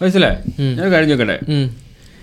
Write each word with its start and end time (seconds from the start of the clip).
മനസ്സിലായി? 0.00 0.36
ഞാൻ 0.78 0.86
കാര്യം 0.92 1.08
ചോദിക്കട്ടെ? 1.12 1.38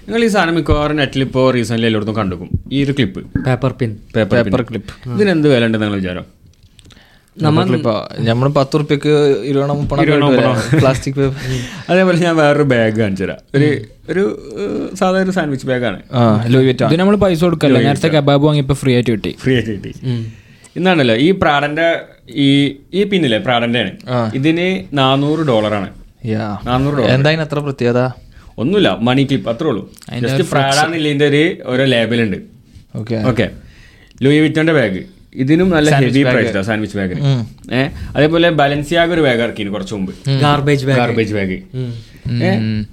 നിങ്ങൾ 0.05 0.21
ഈ 0.25 0.29
സാധനം 0.35 0.55
മിക്കവാറും 0.59 0.97
നെറ്റിൽ 1.01 1.21
ഇപ്പോൾ 1.27 1.45
റീസെന്റ് 1.55 1.87
എല്ലായിടത്തും 1.87 2.15
കണ്ടുക്കും. 2.21 2.49
ഈ 2.75 2.77
ഒരു 2.85 2.93
clip 2.97 3.21
paper 3.47 3.71
pin 3.79 3.91
paper 4.15 4.35
paper 4.37 4.63
clip 4.69 4.93
ഇതിനെന്ത് 5.15 5.47
വില 5.53 5.63
ഉണ്ട് 5.69 5.77
നിങ്ങൾ 5.83 5.97
വിചാരം 6.01 6.25
നമ്മൾ 8.25 8.49
പത്ത് 8.57 8.79
റുപ്യക്ക് 8.79 9.13
പ്ലാസ്റ്റിക് 10.83 11.17
പേപ്പർ 11.17 11.41
അതേപോലെ 11.89 12.17
ഞാൻ 12.25 12.35
വേറൊരു 12.41 12.65
ബാഗ് 12.71 12.95
കാണിച്ചു 13.01 13.23
തരാം. 13.23 13.39
ഒരു 13.57 13.67
ഒരു 14.11 14.23
സാധാരണ 14.99 14.99
സാധാ 15.01 15.17
ഒരു 15.25 15.33
സാൻഡ്വിച്ച് 15.37 15.67
ബാഗാണ് 15.71 15.99
ഇത് 16.91 16.95
നമ്മൾ 17.01 17.17
പൈസ 17.25 17.41
കൊടുക്കല്ല? 17.47 17.77
നേരത്തെ 17.87 18.11
കബാബ് 18.15 18.43
വാങ്ങിയപ്പോൾ 18.47 18.77
ഫ്രീ 18.83 18.93
ആയിട്ട് 18.97 19.11
കിട്ടി. 19.15 19.33
ഫ്രീ 19.43 19.53
ആയിട്ട് 19.57 19.71
കിട്ടി. 19.75 19.91
ഇന്നാണല്ലോ 20.77 21.17
ഈ 21.25 21.29
പ്രാഡന്റെ 21.41 21.89
ഈ 22.45 22.49
ഈ 22.99 23.03
പിന്നില്ലേ 23.11 23.39
പ്രാഡന്റെ 23.49 23.81
ആണ് 23.83 23.93
ഇതിന് 24.39 24.69
നാനൂറ് 25.01 25.43
ഡോളറാണ് 25.51 25.89
യാ 26.27 26.45
നാനൂറ് 26.65 26.95
ഡോളർ 26.97 27.09
എന്താ 27.13 27.29
ഇതിന് 27.31 27.43
അത്ര 27.45 27.59
പ്രത്യേകത? 27.65 28.01
ഒന്നുമില്ല 28.57 28.89
മണി 29.07 29.23
ക്ലിപ്പ് 29.25 29.49
അത്രേ 29.51 29.67
ഉള്ളൂ. 29.69 29.81
ജസ്റ്റ് 30.23 30.43
പ്രാഡാന്നില്ലതിന്റെ 30.51 31.25
ഒരു 31.31 31.41
ഓരോ 31.71 31.85
ലേബലുണ്ട് 31.91 32.37
ഓക്കെ 32.95 33.17
ഓക്കെ 33.29 33.45
ലൂയി 34.21 34.39
വിറ്റോന്റെ 34.43 34.73
ബാഗ് 34.77 35.01
ഇതിനും 35.35 35.69
നല്ല 35.71 35.89
ഹെവി 35.95 36.21
പ്രൈസ് 36.27 36.61
സാൻഡ്വിച്ച് 36.67 36.97
ബാഗിന് 36.99 37.21
ഏഹ് 37.77 37.87
അതേപോലെ 38.15 38.49
ബാലൻസിയാക 38.59 39.09
ഒരു 39.15 39.23
ബാഗ് 39.25 39.41
ഇറക്കിന് 39.45 39.71
കുറച്ച് 39.73 39.93
മുമ്പ്. 39.95 40.11
ഗാർബേജ് 40.43 40.85
ബാഗ് 40.87 40.99
ഗാർബേജ് 40.99 41.33
ബാഗ് 41.37 41.57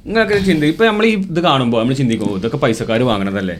നിങ്ങൾക്ക് 0.06 0.38
ചിന്തി 0.46 0.66
ഇപ്പൊ 0.72 0.84
നമ്മൾ 0.88 1.04
ഈ 1.06 1.14
ഇത് 1.26 1.40
കാണുമ്പോൾ 1.44 1.78
നമ്മൾ 1.80 1.94
ചിന്തിക്കും 2.00 2.26
"ഓ, 2.26 2.38
ഇതൊക്കെ 2.40 2.58
പൈസക്കാർ 2.64 3.02
വാങ്ങണതല്ലേ? 3.10 3.56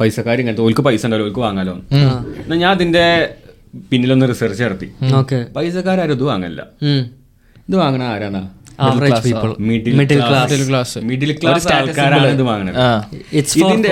പൈസക്കാർ 0.00 0.36
ഇങ്ങനത്തെ 0.42 0.64
ഓൽക്ക് 0.64 0.84
പൈസ 0.86 1.02
ഉണ്ടല്ലോ 1.06 1.26
ഓൽക്ക് 1.28 1.42
വാങ്ങാലോ. 1.44 1.74
എന്നാ 2.40 2.56
ഞാൻ 2.56 2.70
അതിന്റെ 2.70 3.04
പിന്നിലൊന്ന് 3.84 4.26
റിസർച്ച് 4.30 4.62
നടത്തി. 4.66 4.88
പൈസക്കാരും 5.56 6.12
ഇത് 6.12 6.24
വാങ്ങല്ല 6.30 6.60
ഇത് 7.68 7.76
വാങ്ങണ 7.78 8.02
ആരാണ് 8.10 8.40
average 8.86 9.20
people 9.24 9.50
middle 9.68 10.20
class 10.28 10.56
class 10.68 10.98
middle 11.10 11.32
class 11.42 11.66
ആൾക്കാരാണ് 11.76 12.28
ഇത് 12.36 12.42
വാങ്ങണത്. 12.50 12.76
ഇറ്റ്സ് 13.38 13.54
ഫോർ 13.60 13.70
ഇതിന്റെ 13.72 13.90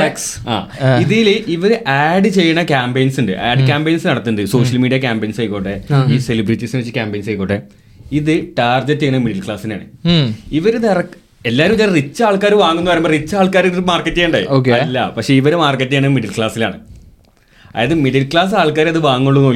ഇതിൽ 1.05 1.29
ഇവർ 1.57 1.73
ആഡ് 1.99 2.29
ചെയ്യുന്ന 2.39 2.63
ക്യാമ്പയിൻസ് 2.73 3.19
ഉണ്ട്. 3.23 3.33
ആഡ് 3.49 3.65
ക്യാമ്പയിൻസ് 3.71 4.07
നടത്തുന്നുണ്ട്. 4.11 4.51
സോഷ്യൽ 4.55 4.79
മീഡിയ 4.85 4.99
ക്യാമ്പയിൻസ് 5.07 5.41
ആയിക്കോട്ടെ 5.43 5.75
ഈ 6.15 6.19
സെലിബ്രിറ്റീസിനെ 6.29 6.81
വെച്ച് 6.83 6.95
ക്യാമ്പയിൻസ് 6.99 7.31
ആയിക്കോട്ടെ 7.33 7.59
ഇത് 8.21 8.33
ടാർഗറ്റ് 8.59 9.01
ചെയ്യുന്ന 9.01 9.21
മിഡിൽ 9.27 9.43
ക്ലാസ്സിനാണ് 9.47 9.85
ഇവരിത് 10.53 10.89
ഇറക്ക 10.95 11.13
എല്ലാവരും 11.51 11.75
വിചാരം 11.77 11.95
റിച്ച് 12.01 12.23
ആൾക്കാർ 12.27 12.53
വാങ്ങുന്ന 12.65 12.89
പറയുമ്പോൾ 12.91 13.13
റിച്ച് 13.17 13.35
ആൾക്കാർ 13.37 13.65
ഇത് 13.67 13.81
മാർക്കറ്റ് 13.93 14.17
ചെയ്യണ്ടേ? 14.17 14.43
അല്ല 14.85 14.99
പക്ഷെ 15.17 15.33
ഇവർ 15.41 15.55
മാർക്കറ്റ് 15.63 15.93
ചെയ്യണത് 15.93 16.15
മിഡിൽ 16.17 16.33
ക്ലാസ്സിലാണ് 16.37 16.77
അതായത് 17.75 17.95
മിഡിൽ 18.05 18.25
ക്ലാസ് 18.33 18.55
ആൾക്കാർ 18.63 18.89
അത് 18.89 18.99
വാങ്ങുള്ളൂ 19.09 19.41
എന്ന് 19.43 19.53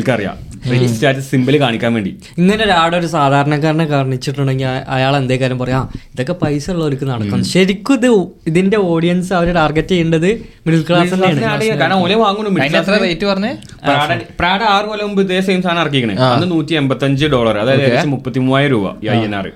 സ്റ്റാറ്റസ് 0.88 1.30
സിമ്പിൾ 1.30 1.56
കാണിക്കാൻ 1.56 1.94
വേണ്ടി. 1.94 2.10
ഇങ്ങനെ 2.38 2.64
ഒരാടെ 2.64 2.96
ഒരു 2.96 3.06
സാധാരണക്കാരനെ 3.06 3.84
കാണിച്ചിട്ടുണ്ടെങ്കിൽ 3.84 4.66
അയ- 4.66 4.84
അയാൾ 4.88 5.16
എന്തേ 5.16 5.36
കാര്യം 5.36 5.58
പറയാം 5.58 5.84
ഇതൊക്കെ 6.12 6.32
പൈസ 6.34 6.70
ഉള്ളവർക്ക് 6.70 7.04
നടക്കും. 7.04 7.44
ശരിക്കും 7.44 7.94
ഇത് 7.94 8.06
ഇതിന്റെ 8.46 8.78
ഓഡിയൻസ് 8.84 9.32
അവർ 9.32 9.54
ടാർഗറ്റ് 9.54 9.88
ചെയ്യേണ്ടത് 9.88 10.28
മിഡിൽ 10.66 10.84
ക്ലാസ് 10.88 11.14
തന്നെയാണ്. 11.14 11.50
കാരണം 11.80 11.96
ഓലെ 11.96 12.14
വാങ്ങുന്നു 12.14 12.50
മിഡിൽ 12.50 12.64
അതിന് 12.64 12.76
എത്ര 12.78 13.02
റേറ്റ് 13.02 13.26
പറഞ്ഞേ? 13.26 13.52
പ്രാഡ 13.84 14.08
പ്രാഡ 14.40 14.62
ആറ് 14.68 14.84
കൊല്ലം 14.84 15.06
മുമ്പ് 15.06 15.22
ഇതേ 15.22 15.40
സെയിം 15.40 15.62
സാധനം 15.62 15.80
ഇറക്കിക്കണേ 15.80 16.14
അന്ന് 16.26 16.50
നൂറ്റി 16.50 16.74
എൺപത്തഞ്ച് 16.74 17.26
ഡോളർ 17.26 17.58
അതായത് 17.58 17.82
ഏകദേശം 17.82 18.10
മുപ്പത്തി 18.10 18.38
മൂവായിരം 18.38 18.72
രൂപ 18.72 19.04
ഈ 19.04 19.08
ഐ 19.08 19.24
എൻ 19.24 19.36
ആർ 19.36 19.46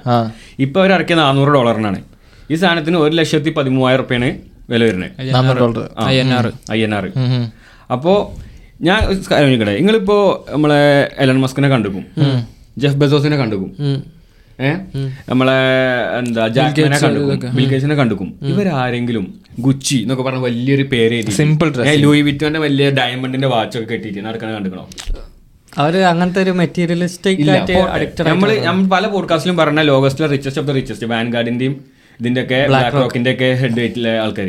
ഇപ്പൊ 0.59 0.81
അവർ 0.81 0.93
ഇറക്കിയ 0.93 1.17
നാനൂറ് 1.17 1.49
ഡോളറിനാണ് 1.49 2.01
ഈ 2.51 2.55
സാധനത്തിന് 2.55 2.97
ഒരു 2.97 3.15
ലക്ഷത്തി 3.15 3.51
പതിമൂവായിരം 3.51 4.03
റുപ്യാണ് 4.03 4.29
വില 4.71 4.85
വരുന്നത്. 4.85 5.11
ഐ 6.73 6.81
എൻ 6.81 6.95
ആർ 6.95 7.07
അപ്പോ 7.91 8.13
ഞാൻ 8.81 8.99
കാര്യം 9.31 9.49
ചോദിക്കട്ടെ? 9.49 9.75
നിങ്ങളിപ്പോ 9.79 10.17
നമ്മളെ 10.49 10.83
എലൻ 11.19 11.39
മസ്കിനെ 11.41 11.69
കണ്ടുക്കും 11.69 12.05
ജെഫ് 12.79 12.95
ബെസോസിനെ 12.95 13.37
കണ്ടുക്കും 13.37 13.71
ഏഹ് 14.61 14.79
നമ്മളെ 15.29 15.57
എന്താ 16.19 16.47
ജാക്കിനെ 16.49 16.99
കണ്ടുക്കും 16.99 17.53
ബിൽഗേറ്റ്സിനെ 17.55 17.95
കണ്ടുക്കും 17.95 18.29
ഇവരാരെങ്കിലും 18.49 19.25
ഗുച്ചി 19.59 19.97
എന്നൊക്കെ 19.97 20.23
പറഞ്ഞ 20.23 20.43
വലിയൊരു 20.43 20.85
പേര് 20.85 21.19
സിമ്പിൾ 21.39 21.69
ഡ്രസ് 21.71 21.95
ലൂയി 22.03 22.23
വിറ്റോന്റെ 22.23 22.61
വലിയ 22.61 22.89
ഡയമണ്ടിന്റെ 22.91 23.49
വാച്ചൊക്കെ 23.49 23.89
കെട്ടിയിട്ട് 23.93 24.25
നടക്കണ 24.25 24.51
കണ്ടുക്കണോ 24.55 24.85
അവർ 25.73 25.97
അങ്ങനത്തെ 26.03 26.43
ഒരു 26.43 26.51
മെറ്റീരിയലിസ്റ്റിക് 26.53 27.43
നമ്മൾ 28.27 28.51
നമ്മൾ 28.65 28.85
പല 28.89 29.07
പോഡ്കാസ്റ്റിലും 29.07 29.57
പറഞ്ഞ 29.57 29.83
ലോകസ്റ്റിലെ 29.91 30.29
റിച്ചസ്റ്റ് 30.29 30.63
ഓഫ് 30.63 30.69
ദ 30.69 30.75
റിച്ചസ്റ്റ് 30.75 31.07
വാൻഗാർഡിന്റെയും 31.07 31.75
ഇതിന്റെ 32.21 32.41
ഒക്കെ 32.43 32.59
ബ്ലാക്ക് 32.69 32.97
റോക്കിന്റെ 32.97 33.31
ഒക്കെ 33.33 33.49
ഹെഡ് 33.55 33.77
വെയിറ്റിലെ 33.77 34.13
ആൾക്കാർ 34.19 34.49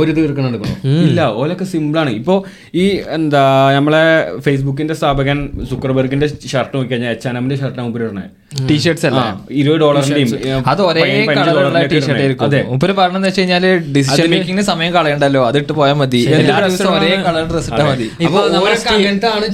ഒരു 0.00 0.12
തീർക്കണം 0.18 0.48
എടുക്കണം? 0.50 0.78
ഇല്ല 1.08 1.20
ഓലൊക്കെ 1.40 1.66
സിമ്പിളാണ് 1.72 2.02
ആണ്. 2.04 2.10
ഇപ്പോ 2.20 2.34
ഈ 2.82 2.84
എന്താ 3.16 3.42
നമ്മളെ 3.76 4.04
ഫേസ്ബുക്കിന്റെ 4.46 4.94
സ്ഥാപകൻ 5.00 5.38
സുക്കർബർഗിന്റെ 5.70 6.28
ഷർട്ട് 6.52 6.72
നോക്കി 6.76 6.90
കഴിഞ്ഞാൽ 6.92 7.12
എച്ച് 7.16 7.28
എമ്മിന്റെ 7.28 7.58
ഷർട്ട് 7.62 7.78
നമുക്ക് 7.80 8.00
ഇടണേ 8.00 8.24
ടീഷർട്സ് 8.68 9.06
അല്ല? 9.08 9.20
ഇരുപത് 9.60 9.80
ഡോളറിന്റെയും 9.82 10.66
അത് 10.72 10.80
ഒരേ 10.88 11.04
കളറുള്ള 11.38 11.78
ടീഷർട്ട് 11.92 12.20
ആയിരിക്കും. 12.24 12.44
അതെ. 12.46 12.60
മുപ്പര് 12.70 12.94
പറഞ്ഞെന്ന് 12.98 13.28
വെച്ച് 13.28 13.40
കഴിഞ്ഞാൽ 13.40 13.64
ഡിസിഷൻ 13.96 14.28
മേക്കിംഗിന് 14.32 14.64
സമയം 14.70 14.92
കളയണ്ടല്ലോ. 14.96 15.42
അത് 15.48 15.56
ഇട്ട് 15.62 15.74
പോയാൽ 15.78 15.96
മതി. 16.02 16.20
എല്ലാ 16.38 16.58
ദിവസവും 16.66 16.94
ഒരേ 16.98 17.10
കളർ 17.26 17.44
ഡ്രസ് 17.52 17.70
ഇട്ടാൽ 17.70 17.86
മതി. 17.90 18.06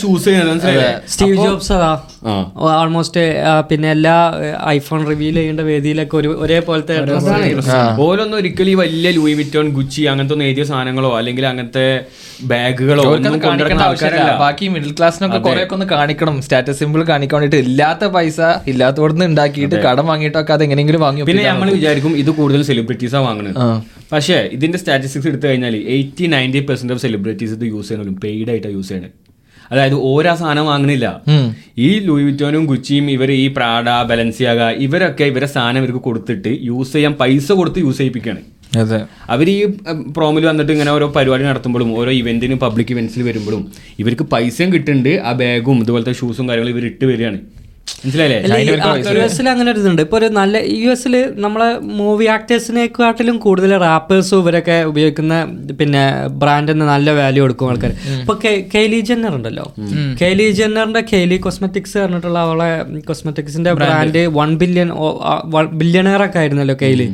ചൂസ് 0.03 0.25
ചെയ്യുന്നത് 0.28 0.67
സ്റ്റീവ് 1.12 1.37
ജോബ്സ് 1.45 1.72
അതാ. 1.78 1.93
ഓൾമോസ്റ്റ് 2.81 3.22
പിന്നെ 3.71 3.89
എല്ലാ 3.97 4.17
ഐഫോൺ 4.75 5.01
റിവീൽ 5.11 5.37
ചെയ്യേണ്ട 5.41 5.62
വേദിയിലൊക്കെ 5.71 6.17
ഒരു 6.22 6.31
ഒരേപോലത്തെ 6.45 6.97
ഓരോന്നും 8.07 8.37
ഒരിക്കലും 8.41 8.71
ഈ 8.72 8.77
വലിയ 8.83 9.11
ലൂയി 9.19 9.34
വിറ്റോൺ 9.41 9.69
ഗുച്ചി 9.78 10.03
അങ്ങനത്തെ 10.12 10.30
ഒന്നും 10.35 10.47
എഴുതിയ 10.49 10.65
സാധനങ്ങളോ 10.71 11.11
അല്ലെങ്കിൽ 11.19 11.45
അങ്ങനത്തെ 11.51 11.87
ബാഗുകളോ 12.51 13.03
ഒന്നും 13.03 13.11
അവർക്കൊന്നും 13.11 13.43
കൊണ്ടുവരുന്ന 13.47 13.85
ആൾക്കാരല്ല 13.89 14.33
ബാക്കി 14.43 14.69
മിഡിൽ 14.75 14.93
ക്ലാസ്സിനൊക്കെ 14.99 15.39
കുറെ 15.47 15.63
ഒക്കെ 15.65 15.75
ഒന്ന് 15.77 15.87
കാണിക്കണം. 15.95 16.37
സ്റ്റാറ്റസ് 16.47 16.79
സിമ്പിൾ 16.83 17.03
കാണിക്കാൻ 17.13 17.41
വേണ്ടിട്ട് 17.41 17.65
ഇല്ലാത്ത 17.69 18.05
പൈസ 18.17 18.41
ഇല്ലാത്തവിടുന്ന് 18.73 19.27
ഉണ്ടാക്കിയിട്ട് 19.31 19.77
കടം 19.87 20.07
വാങ്ങിയിട്ടൊക്കെ 20.11 20.55
അത് 20.57 20.65
എങ്ങനെയെങ്കിലും 20.67 21.03
വാങ്ങി 21.07 21.29
പിന്നെ 21.31 21.47
നമ്മൾ 21.53 21.71
വിചാരിക്കും 21.79 22.15
ഇത് 22.25 22.31
കൂടുതൽ 22.41 22.63
സെലിബ്രിറ്റീസാണ് 22.71 23.27
വാങ്ങുന്നത് 23.29 23.59
പക്ഷേ 24.13 24.39
ഇതിന്റെ 24.59 24.79
സ്റ്റാറ്റിസ്റ്റിക്സ് 24.83 25.29
എടുത്തു 25.33 25.47
കഴിഞ്ഞാൽ 25.47 25.75
eighty 25.97 26.27
ninety 26.35 26.63
percent 26.69 26.95
of 26.95 27.03
celebrities 27.07 27.55
ഇത് 27.59 27.67
യൂസ് 27.75 27.89
ചെയ്യണം 27.91 28.17
പെയ്ഡ് 28.25 28.51
ആയിട്ടാണ് 28.55 28.75
യൂസ് 28.79 28.91
ചെയ്യണത്. 28.93 29.17
അതായത് 29.73 29.97
ഓരോ 30.11 30.31
സാധനം 30.39 30.65
വാങ്ങണില്ല. 30.67 31.07
ഈ 31.79 31.91
ലൂയിറ്റോനും 32.07 32.63
ഗുച്ചിയും 32.71 33.07
ഇവർ 33.11 33.31
ഈ 33.33 33.45
പ്രാഡ 33.57 33.89
ബലൻസിയാക 34.09 34.63
ഇവരൊക്കെ 34.87 35.25
ഇവരെ 35.33 35.49
സാധനം 35.57 35.79
ഇവർക്ക് 35.83 36.03
കൊടുത്തിട്ട് 36.07 36.53
യൂസ് 36.71 36.93
ചെയ്യാൻ 36.95 37.13
പൈസ 37.21 37.53
കൊടുത്ത് 37.61 37.81
യൂസ് 37.87 37.99
ചെയ്യിപ്പിക്കുകയാണ് 37.99 38.43
അവർ 39.35 39.47
ഈ 39.51 39.59
പ്രോമിൽ 40.17 40.45
വന്നിട്ട് 40.51 40.73
ഇങ്ങനെ 40.73 40.91
ഓരോ 40.97 41.07
പരിപാടി 41.17 41.45
നടത്തുമ്പോഴും 41.51 41.91
ഓരോ 42.01 42.13
ഇവന്റിന് 42.21 42.59
പബ്ലിക് 42.65 42.93
ഇവന്റ്സിൽ 42.97 43.23
വരുമ്പോഴും 43.29 43.63
ഇവർക്ക് 43.99 44.27
പൈസയും 44.35 44.73
കിട്ടുന്നുണ്ട് 44.75 45.15
ആ 45.29 45.33
ബാഗും 45.41 45.81
ഇതുപോലത്തെ 45.85 46.13
ഷൂസും 46.21 46.49
കാര്യങ്ങളും 46.49 46.75
ഇവർ 46.77 46.87
ഇട്ട് 46.93 47.05
വരികയാണ്. 47.13 47.41
മനസ്സിലായില്ലേ? 48.03 48.39
യു 49.15 49.23
എസിൽ 49.25 49.47
അങ്ങനെ 49.53 49.69
ഒരു 49.73 49.81
ഇതുണ്ട്. 49.83 50.01
ഇപ്പൊ 50.05 50.17
ഒരു 50.19 50.29
നല്ല 50.39 50.59
യു 50.83 50.91
എസിൽ 50.95 51.15
നമ്മളെ 51.45 51.67
മൂവി 51.99 52.27
ആക്ടേഴ്സിനെക്കാട്ടിലും 52.35 53.37
കൂടുതൽ 53.45 53.71
റാപ്പേഴ്സും 53.85 54.39
ഇവരൊക്കെ 54.43 54.77
ഉപയോഗിക്കുന്ന 54.91 55.35
പിന്നെ 55.81 56.03
ബ്രാൻഡിന് 56.43 56.87
നല്ല 56.93 57.11
വാല്യൂ 57.19 57.43
കൊടുക്കും 57.45 57.71
ആൾക്കാർ 57.71 57.93
ഇപ്പൊ 58.21 58.35
കെയ്ലി 58.75 59.01
ജെന്നർ 59.09 59.35
ഉണ്ടല്ലോ. 59.39 59.67
കെയ്ലി 60.23 60.47
ജെന്നറിന്റെ 60.61 61.03
കെയ്ലി 61.13 61.39
കോസ്മെറ്റിക്സ് 61.47 61.99
പറഞ്ഞിട്ടുള്ള 61.99 62.39
അവളെ 62.47 62.71
കോസ്മെറ്റിക്സിന്റെ 63.11 63.73
ബ്രാൻഡ് 63.83 64.23
വൺ 64.39 64.53
ബില്യൺ 64.63 64.91
ബില്യണയർ 65.83 66.25
ഒക്കെ 66.29 66.41
ആയിരുന്നല്ലോ 66.45 66.77
കെയ്ലി 66.85 67.09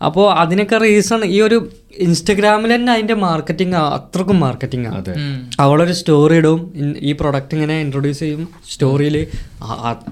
അപ്പോ 0.00 0.22
അതിനൊക്കെ 0.34 0.78
റീസൺ 0.78 1.20
ഈ 1.26 1.40
ഒരു 1.40 1.58
ഇൻസ്റ്റഗ്രാമിൽ 2.00 2.70
തന്നെ 2.74 2.92
അതിന്റെ 2.92 3.14
മാർക്കറ്റിംഗ് 3.20 3.76
അത്രക്കും 3.96 4.40
മാർക്കറ്റിംഗ് 4.40 4.86
ആണ് 4.88 5.12
അവളൊരു 5.58 5.92
സ്റ്റോറി 5.92 6.34
ഇടും 6.36 6.58
ഈ 7.00 7.12
പ്രൊഡക്റ്റ് 7.12 7.54
ഇങ്ങനെ 7.54 7.80
ഇൻട്രൊഡ്യൂസ് 7.80 8.20
ചെയ്യും 8.20 8.42
സ്റ്റോറിയിൽ 8.70 9.16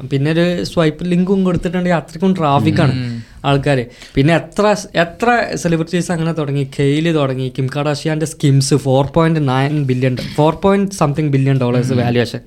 പിന്നെ 0.09 0.31
ഒരു 0.31 0.65
സ്വൈപ്പ് 0.65 1.05
ലിങ്കും 1.05 1.45
കൊടുത്തിട്ടുണ്ടെങ്കിൽ 1.45 1.97
അത്രക്കും 1.97 2.33
ട്രാഫിക്കാണ് 2.35 2.95
ആൾക്കാർ 3.45 3.81
പിന്നെ 4.15 4.35
എത്ര 4.35 4.65
എത്ര 4.97 5.29
സെലിബ്രിറ്റീസ് 5.55 6.11
അങ്ങനെ 6.11 6.33
തുടങ്ങി? 6.33 6.65
കെയിൽ 6.79 7.13
തുടങ്ങി 7.13 7.53
Kim 7.59 7.69
കടാഷിയാന്റെ 7.77 8.27
Skims 8.27 8.75
four 8.85 9.05
point 9.15 9.49
nine 9.49 9.77
billion 9.87 10.17
four 10.35 10.55
point 10.63 10.95
something 10.95 11.29
billion 11.29 11.59
dollars 11.61 11.93
valuation 12.01 12.43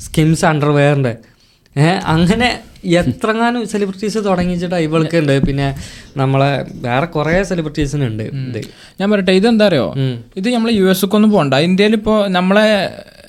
Skims 0.00 0.44
അണ്ടർവെയറിന്റെ 0.44 1.14
ഏഹ് 1.76 1.98
അങ്ങനെ 2.06 2.48
എത്രങ്ങാനും 3.00 3.68
സെലിബ്രിറ്റീസ് 3.68 4.18
തുടങ്ങിച്ചിട്ട് 4.24 4.74
ഇവൾക്ക് 4.78 5.16
ഉണ്ട് 5.16 5.46
പിന്നെ 5.46 5.66
നമ്മളെ 6.16 6.50
വേറെ 6.80 7.06
കുറെ 7.06 7.42
സെലിബ്രിറ്റീസിനുണ്ട് 7.42 8.22
ഇത്. 8.22 8.60
ഞാൻ 9.00 9.10
പറയട്ടെ 9.10 9.32
ഇതെന്താ 9.32 9.66
അറിയോ? 9.66 9.86
ഇത് 10.36 10.48
നമ്മൾ 10.48 10.70
യു 10.72 10.84
എസ് 10.84 11.04
ഒക്കെ 11.04 11.16
ഒന്നും 11.16 11.30
പോകണ്ട 11.30 11.54
ഇന്ത്യയിൽ 11.66 11.94
ഇപ്പോൾ 11.94 12.28
നമ്മളെ 12.30 12.66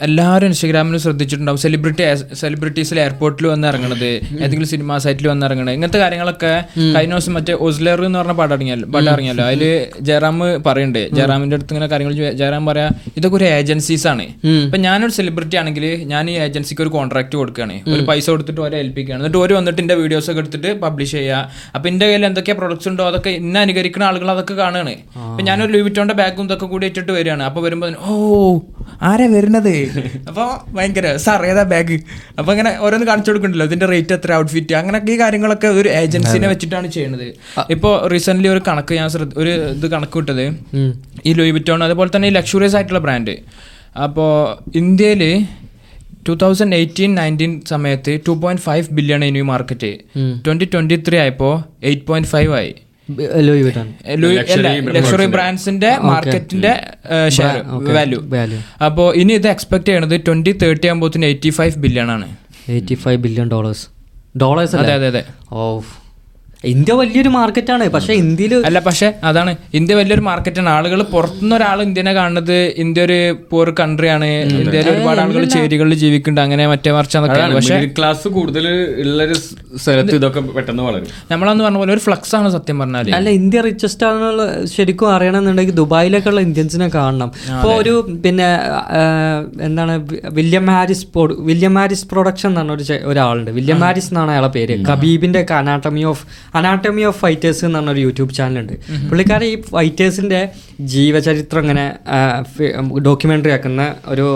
എല്ലാവരും 0.06 0.48
ഇൻസ്റ്റാഗ്രാമിൽ 0.50 0.98
ശ്രദ്ധിച്ചിട്ടുണ്ടാവും. 1.04 1.60
സെലിബ്രിറ്റി 1.64 2.04
സെലിബ്രിറ്റീസിൽ 2.42 2.98
എയർപോർട്ടിൽ 3.04 3.46
വന്ന് 3.52 3.66
ഇറങ്ങണത് 3.72 4.10
ഏതെങ്കിലും 4.44 4.70
സിനിമാ 4.74 4.96
സൈറ്റിൽ 5.06 5.26
വന്ന് 5.32 5.46
ഇറങ്ങണത് 5.48 5.74
ഇങ്ങനത്തെ 5.78 6.00
കാര്യങ്ങളൊക്കെ 6.04 6.52
കഴിഞ്ഞ 6.96 7.14
ദിവസം 7.14 7.34
മറ്റേ 7.38 7.54
ഒസ്ലർ 7.68 8.02
എന്ന് 8.08 8.20
പറഞ്ഞ 8.20 8.36
പാട്ട് 8.40 8.54
ഇറങ്ങിയല്ലോ 8.56 8.88
പാട്ട് 8.96 9.10
ഇറങ്ങിയല്ലോ 9.14 9.46
അതിൽ 9.50 9.64
ജയറാം 10.10 10.38
പറയുന്നുണ്ട് 10.68 11.02
ജയറാമിന്റെ 11.18 11.58
അടുത്ത് 11.58 11.74
ഇങ്ങനെ 11.74 11.90
കാര്യങ്ങൾ 11.94 12.16
ജയറാം 12.42 12.66
പറയാ 12.70 12.88
ഇതൊക്കെ 13.18 13.38
ഒരു 13.40 13.48
ഏജൻസീസ് 13.58 14.08
ആണ്. 14.14 14.26
ഇപ്പൊ 14.66 14.80
ഞാനൊരു 14.88 15.16
സെലിബ്രിറ്റി 15.20 15.58
ആണെങ്കിൽ 15.62 15.86
ഞാൻ 16.14 16.30
ഈ 16.34 16.38
ഏജൻസിക്ക് 16.48 16.84
ഒരു 16.86 16.94
കോൺട്രാക്ട് 16.98 17.36
കൊടുക്കുകയാണ്. 17.42 17.78
ഒരു 17.96 18.02
പൈസ 18.12 18.26
കൊടുത്തിട്ട് 18.30 18.62
ഓരോ 18.68 18.78
ഏൽപ്പിക്കുകയാണ്. 18.84 19.22
എന്നിട്ട് 19.24 19.42
ഓര് 19.44 19.54
വന്നിട്ട് 19.60 19.82
എന്റെ 19.86 19.98
വീഡിയോസ് 20.04 20.30
ഒക്കെ 20.32 20.44
എടുത്തിട്ട് 20.46 20.72
പബ്ലിഷ് 20.86 21.16
ചെയ്യുക. 21.18 21.44
അപ്പൊ 21.76 21.86
എന്റെ 21.90 22.06
കയ്യിൽ 22.06 22.26
എന്തൊക്കെ 22.30 22.54
പ്രൊഡക്ട്സ് 22.62 22.90
ഉണ്ടോ 22.94 23.08
അതൊക്കെ 23.12 23.34
ഇന്നെ 23.42 23.62
അനുകരിക്കുന്ന 23.66 24.08
ആളുകൾ 24.12 24.32
അതൊക്കെ 24.36 24.58
കാണുകയാണ്. 24.64 24.96
ഇപ്പൊ 25.32 25.46
ഞാനൊരു 25.50 25.72
ലൂവിറ്റോന്റെ 25.78 26.18
ബാഗും 26.22 26.46
ഇതൊക്കെ 26.50 26.70
കൂടി 26.74 26.88
ഇട്ടിട്ട് 26.92 27.12
വരികയാണ്. 27.20 27.44
അപ്പൊ 27.50 27.62
വരുമ്പോ 27.68 27.88
ഓ 28.08 28.16
ആരാ 29.10 29.28
വരുന്നത്? 29.36 29.74
അപ്പോൾ 30.30 30.48
ഭയങ്കര 30.76 31.08
സാർ 31.26 31.46
ഏതാ 31.52 31.64
ബാഗ് 31.72 31.98
അപ്പോൾ 32.40 32.52
അങ്ങനെ 32.54 32.72
ഓരോന്ന് 32.86 33.08
കാണിച്ചു 33.10 33.30
കൊടുക്കണ്ടല്ലോ 33.32 33.68
ഇതിന്റെ 33.70 33.88
റേറ്റ് 33.94 34.16
എത്ര 34.18 34.34
ഔട്ട്ഫിറ്റ് 34.42 34.76
അങ്ങനെയൊക്കെ 34.80 35.12
ഈ 35.16 35.18
കാര്യങ്ങളൊക്കെ 35.24 35.70
ഒരു 35.80 35.90
ഏജൻസിനെ 36.02 36.48
വെച്ചിട്ടാണ് 36.54 36.90
ചെയ്യുന്നത് 36.98 37.28
ഇപ്പോൾ 37.76 37.94
റീസെന്റ് 38.14 38.52
ഒരു 38.56 38.62
കണക്ക് 38.70 38.94
ഞാൻ 39.00 39.10
ശ്രദ്ധ 39.16 39.40
ഒരു 39.44 39.54
ഇത് 39.78 39.88
കണക്ക് 39.96 40.18
വിട്ടത്. 40.20 40.46
ഈ 41.30 41.34
ലൂയി 41.40 41.54
വിറ്റോൺ 41.58 41.84
അതുപോലെ 41.88 42.12
തന്നെ 42.16 42.30
ഈ 42.32 42.36
ലക്ഷറിയസ് 42.40 42.78
ആയിട്ടുള്ള 42.80 43.02
ബ്രാൻഡ് 43.08 43.36
അപ്പോൾ 44.06 44.32
ഇന്ത്യയിൽ 44.82 45.24
ടൂ 46.28 46.34
തൗസൻഡ് 46.42 46.76
എയ്റ്റീൻ 46.80 47.12
നയന്റീൻ 47.20 47.52
സമയത്ത് 47.72 48.14
ടു 48.28 48.34
പോയിന്റ് 48.42 48.64
ഫൈവ് 48.66 48.86
ബില്യൺ 48.98 49.22
ഇനി 49.30 49.42
മാർക്കറ്റ് 49.52 49.92
ട്വന്റി 50.46 50.66
ട്വന്റി 50.74 50.98
ത്രീ 51.08 51.18
ആയപ്പോൾ 51.24 51.54
എയ്റ്റ് 51.90 52.06
പോയിന്റ് 52.10 52.30
ഫൈവ് 52.34 52.52
ആയി. 52.60 52.72
ലൂയി 53.42 53.64
വിട്ടാൻ 53.64 53.88
ലക്ഷറി 54.94 55.26
ബ്രാൻഡ്സിന്റെ 55.26 55.98
മാർക്കറ്റിന്റെ 56.00 56.74
ഷെയർ 57.30 57.56
വാല്യൂ 57.90 58.22
വാല്യൂ 58.28 58.60
അപ്പോൾ 58.86 59.16
ഇനി 59.16 59.34
ഇത് 59.34 59.48
എക്സ്പെക്ട് 59.48 59.86
ചെയ്യണത് 59.86 60.26
ട്വന്റി 60.28 60.52
തേർട്ടി 60.64 60.88
ആകുമ്പോൾ 60.88 61.26
എയ്റ്റി 61.26 61.50
ഫൈവ് 61.50 61.76
ബില്യൺ 61.76 62.12
ആണ്. 62.12 62.28
Eighty 62.70 62.96
five 62.96 63.18
billion 63.18 63.48
dollars 63.50 63.86
dollars 64.38 64.76
അതെ 64.76 64.94
അതെ 64.94 65.08
അതെ. 65.08 65.24
ഓ 65.52 65.82
ഇന്ത്യ 66.64 66.94
വലിയൊരു 67.00 67.30
മാർക്കറ്റാണ് 67.36 67.84
പക്ഷെ 67.90 68.14
ഇന്ത്യയിൽ 68.22 68.54
അല്ല 68.68 68.80
പക്ഷെ 68.88 69.08
അതാണ് 69.28 69.52
ഇന്ത്യ 69.78 69.94
വലിയൊരു 70.00 70.24
മാർക്കറ്റാണ്. 70.28 70.70
ആളുകൾ 70.78 71.00
പുറത്തുനിന്ന് 71.12 71.56
ഒരാൾ 71.56 71.78
ഇന്ത്യനെ 71.86 72.14
കാണുന്നത് 72.18 72.58
ഇന്ത്യ 72.84 73.04
ഒരു 73.08 73.20
പൂർ 73.52 73.70
കൺട്രിയാണ് 73.80 74.28
ഇന്ത്യയിൽ 74.62 74.88
ഒരുപാട് 74.94 75.20
ആളുകൾ 75.24 75.44
ചേരികളിൽ 75.54 75.98
ജീവിക്കുന്നുണ്ട്. 76.02 76.42
അങ്ങനെ 76.46 76.64
മറ്റേ 76.72 76.92
മറിച്ചാന്നൊക്കെയാണ് 76.98 77.56
പക്ഷേ 77.58 77.78
ക്ലാസ് 78.00 78.28
കൂടുതൽ 78.38 78.68
ഉള്ളൊരു 79.04 79.38
സ്ഥലത്ത് 79.84 80.18
ഇതൊക്കെ 80.20 80.42
പെട്ടെന്ന് 80.58 80.84
വളരും. 80.88 81.08
നമ്മളന്ന് 81.32 81.64
പറഞ്ഞ 81.66 81.80
പോലെ 81.84 81.94
ഒരു 81.96 82.04
ഫ്ലക്സ് 82.08 82.36
ആണ് 82.40 82.52
സത്യം 82.58 82.80
പറഞ്ഞാൽ 82.84 83.14
അല്ല 83.20 83.30
ഇന്ത്യ 83.40 83.62
റിച്ചസ്റ്റ് 83.68 84.06
ആണെന്നുള്ള 84.10 84.44
ശരിക്കും 84.76 85.10
അറിയണമെന്നുണ്ടെങ്കിൽ 85.16 85.78
ദുബായിലൊക്കെ 85.82 86.32
ഉള്ള 86.34 86.44
ഇന്ത്യൻസിനെ 86.50 86.90
കാണണം. 86.98 87.32
ഇപ്പോൾ 87.56 87.74
ഒരു 87.82 87.96
പിന്നെ 88.26 88.50
എന്താണ് 89.70 89.96
William 90.40 90.68
Harris 90.76 91.08
William 91.52 91.74
Harris 91.82 92.06
production 92.12 92.50
എന്ന് 92.50 92.62
പറഞ്ഞ 92.62 92.78
ഒരു 92.78 93.08
ഒരാളുണ്ട്. 93.14 93.52
വില്യം 93.62 93.80
ഹാരിസ് 93.88 94.12
എന്നാണ് 94.14 94.32
അയാളെ 94.36 94.52
പേര്. 94.60 94.78
കബീബിന്റെ 94.92 95.46
anatomy 95.62 96.04
of 96.14 96.24
anatomy 96.58 97.02
of 97.02 97.20
fighters 97.20 97.66
എന്ന് 97.66 97.80
പറഞ്ഞൊരു 97.80 98.00
യൂട്യൂബ് 98.00 98.34
ചാനലുണ്ട് 98.34 98.74
പുള്ളിക്കാരൻ 99.10 99.46
ഈ 99.46 99.62
ഫൈറ്റേഴ്സിന്റെ 99.62 100.42
ജീവചരിത്രം 100.94 101.62
ഇങ്ങനെ 101.62 101.86
ഡോക്യുമെന്ററി 103.08 103.52
ആക്കുന്ന 103.52 103.96
ഒരു 104.08 104.28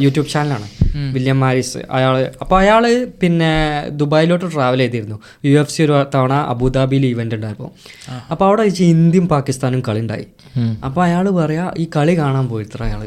യൂട്യൂബ് 0.00 0.28
ചാനലാണ് 0.28 0.68
വില്യം 1.14 1.40
മാരിസ്. 1.40 1.78
അയാൾ 1.90 2.32
അപ്പോൾ 2.40 2.56
അയാൾ 2.60 2.84
പിന്നെ 3.20 3.52
ദുബായിലോട്ട് 4.00 4.46
ട്രാവൽ 4.54 4.78
ചെയ്തിരുന്നു. 4.78 5.20
യു 5.44 5.58
എഫ് 5.60 5.72
സി 5.72 5.82
ഒരു 5.82 6.04
തവണ 6.14 6.32
അബുദാബിയിൽ 6.32 7.06
ഇവന്റ് 7.06 7.34
ഉണ്ടായപ്പോൾ 7.34 7.70
അപ്പോൾ 8.30 8.44
അവിടെ 8.44 8.62
വെച്ച് 8.62 8.84
ഇന്ത്യയും 8.84 9.28
പാകിസ്ഥാനും 9.28 9.82
കളി 9.88 10.00
ഉണ്ടായി. 10.00 10.26
അപ്പോൾ 10.84 11.04
അയാൾ 11.04 11.30
പറയാ 11.30 11.74
ഈ 11.76 11.88
കളി 11.96 12.18
കാണാൻ 12.18 12.48
പോയിത്ര 12.48 12.82
അയാൾ 12.82 13.02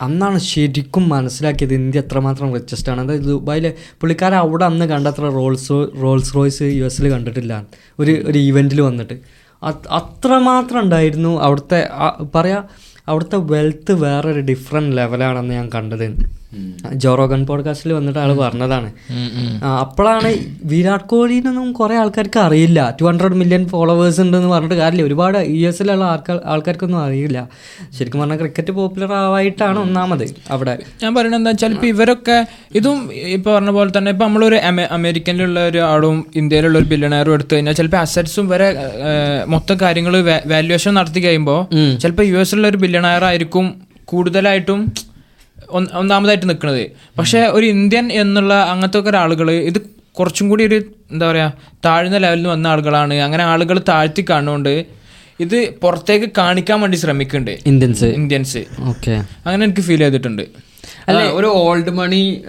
അന്നാണ് 0.00 0.38
ശരിക്കും 0.38 1.08
മനസ്സിലാക്കിയത് 1.08 1.74
ഇന്ത്യ 1.74 2.00
എത്രമാത്രം 2.00 2.52
റിച്ചസ്റ്റ് 2.54 2.92
ആണ്. 2.92 3.00
അതായത് 3.00 3.22
ദുബായിലെ 3.22 3.74
പുള്ളിക്കാരൻ 4.00 4.34
അവിടെ 4.34 4.64
അന്ന് 4.64 4.86
കണ്ടത്ര 4.86 5.24
റോൾസ് 5.28 5.70
റോൾസ് 6.02 6.34
റോയ്സ് 6.34 6.62
യു 6.62 6.84
എസിൽ 6.84 7.08
കണ്ടിട്ടില്ല. 7.10 7.66
ഒരു 7.98 8.12
ഒരു 8.26 8.38
ഇവന്റിൽ 8.38 8.80
വന്നിട്ട്. 8.80 9.14
അത്രമാത്രം 9.90 10.80
ഉണ്ടായിരുന്നു. 10.80 11.40
അവിടുത്തെ 11.40 11.88
പറയാ 12.34 12.64
അവിടുത്തെ 13.08 13.36
വെൽത്ത് 13.36 13.92
വേറൊരു 13.92 14.40
ഡിഫറെന്റ് 14.40 14.96
ലെവലാണെന്ന് 14.96 15.54
ഞാൻ 15.54 15.70
കണ്ടത്. 15.74 16.06
ജോറോഗൻ 16.94 17.46
പോഡ്കാസ്റ്റിൽ 17.46 17.92
വന്നിട്ട് 17.92 18.18
ആൾ 18.18 18.32
പറഞ്ഞതാണ്. 18.32 18.92
അപ്പോഴാണ് 19.80 20.34
വിരാട് 20.64 21.00
കോഹ്ലിനൊന്നും 21.00 21.72
കുറെ 21.72 21.96
ആൾക്കാർക്ക് 21.96 22.38
അറിയില്ല. 22.38 22.96
ടു 23.00 23.04
ഹൺഡ്രഡ് 23.04 23.34
മില്യൺ 23.34 23.68
ഫോളോവേഴ്സ് 23.68 24.20
ഉണ്ടെന്ന് 24.20 24.48
പറഞ്ഞിട്ട് 24.48 24.74
കാര്യമില്ല. 24.74 25.02
ഒരുപാട് 25.02 25.46
യു 25.48 25.68
എസിലുള്ള 25.68 26.04
ആൾക്കാർ 26.04 26.40
ആൾക്കാർക്കൊന്നും 26.44 26.98
അറിയില്ല. 26.98 27.48
ശരിക്കും 27.98 28.20
പറഞ്ഞാൽ 28.20 28.36
ക്രിക്കറ്റ് 28.36 28.72
പോപ്പുലർ 28.72 29.12
ആവായിട്ടാണ് 29.12 29.78
ഒന്നാമത് 29.78 30.34
അവിടെ. 30.50 30.78
ഞാൻ 31.02 31.14
പറയുന്നത് 31.14 31.40
എന്താ 31.40 31.50
വെച്ചാൽ 31.50 31.72
ഇപ്പൊ 31.72 31.86
ഇവരൊക്കെ 31.86 32.46
ഇതും 32.74 33.12
ഇപ്പൊ 33.12 33.54
പറഞ്ഞ 33.54 33.70
പോലെ 33.70 33.98
തന്നെ 33.98 34.10
ഇപ്പൊ 34.10 34.26
നമ്മളൊരു 34.26 34.54
അമേ- 34.54 34.88
അമേരിക്കനിലുള്ള 34.90 35.66
ഒരു 35.66 35.78
ആളും 35.78 36.26
ഇന്ത്യയിലുള്ള 36.36 36.78
ഒരു 36.78 36.86
ബില്യണയറും 36.86 37.32
എടുത്തു 37.32 37.54
കഴിഞ്ഞാൽ 37.54 37.72
ചിലപ്പോൾ 37.72 37.96
അസറ്റ്സും 37.96 38.48
വരെ 38.48 38.74
മൊത്തം 39.46 39.80
കാര്യങ്ങൾ 39.82 40.20
വാല്യുവേഷൻ 40.46 40.94
നടത്തി 40.94 41.20
കഴിയുമ്പോൾ 41.20 41.60
ചിലപ്പോൾ 41.98 42.22
യു 42.22 42.36
എസിലുള്ള 42.36 42.68
ഒരു 42.68 42.76
ബില്യണയർ 42.76 43.24
ആയിരിക്കും 43.24 43.86
കൂടുതലായിട്ടും 44.04 44.92
ഒന്നാമതായിട്ട് 45.70 46.48
നിൽക്കുന്നത് 46.48 46.90
പക്ഷേ 47.18 47.38
ഒരു 47.38 47.66
ഇന്ത്യൻ 47.66 48.12
എന്നുള്ള 48.12 48.54
അങ്ങനത്തെ 48.54 49.00
ഒക്കെ 49.00 49.16
ആളുകൾ 49.16 49.50
ഇത് 49.50 49.96
കുറച്ചും 50.12 50.48
കൂടി 50.48 50.64
ഒരു 50.64 50.82
എന്താ 51.12 51.30
പറയുക 51.30 51.52
താഴ്ന്ന 51.84 52.16
ലെവലിൽ 52.16 52.46
വന്ന 52.48 52.66
ആളുകളാണ്. 52.66 53.14
അങ്ങനെ 53.14 53.44
ആളുകൾ 53.44 53.78
താഴ്ത്തി 53.88 54.24
കാണുന്നുണ്ട് 54.30 54.86
ഇത് 55.40 55.74
പുറത്തേക്ക് 55.82 56.32
കാണിക്കാൻ 56.38 56.80
വേണ്ടി 56.80 56.96
ശ്രമിക്കുന്നുണ്ട് 56.96 57.58
ഇന്ത്യൻസ് 57.66 58.04
ഇന്ത്യൻസ് 58.04 58.64
ഓക്കെ 58.80 59.10
അങ്ങനെ 59.46 59.64
എനിക്ക് 59.64 59.80
ഫീൽ 59.80 59.98
ചെയ്തിട്ടുണ്ട്. 59.98 60.42
അല്ല? 61.08 61.22
ഒരു 61.30 61.46
ഓൾഡ് 61.46 61.90
മണി 61.90 62.42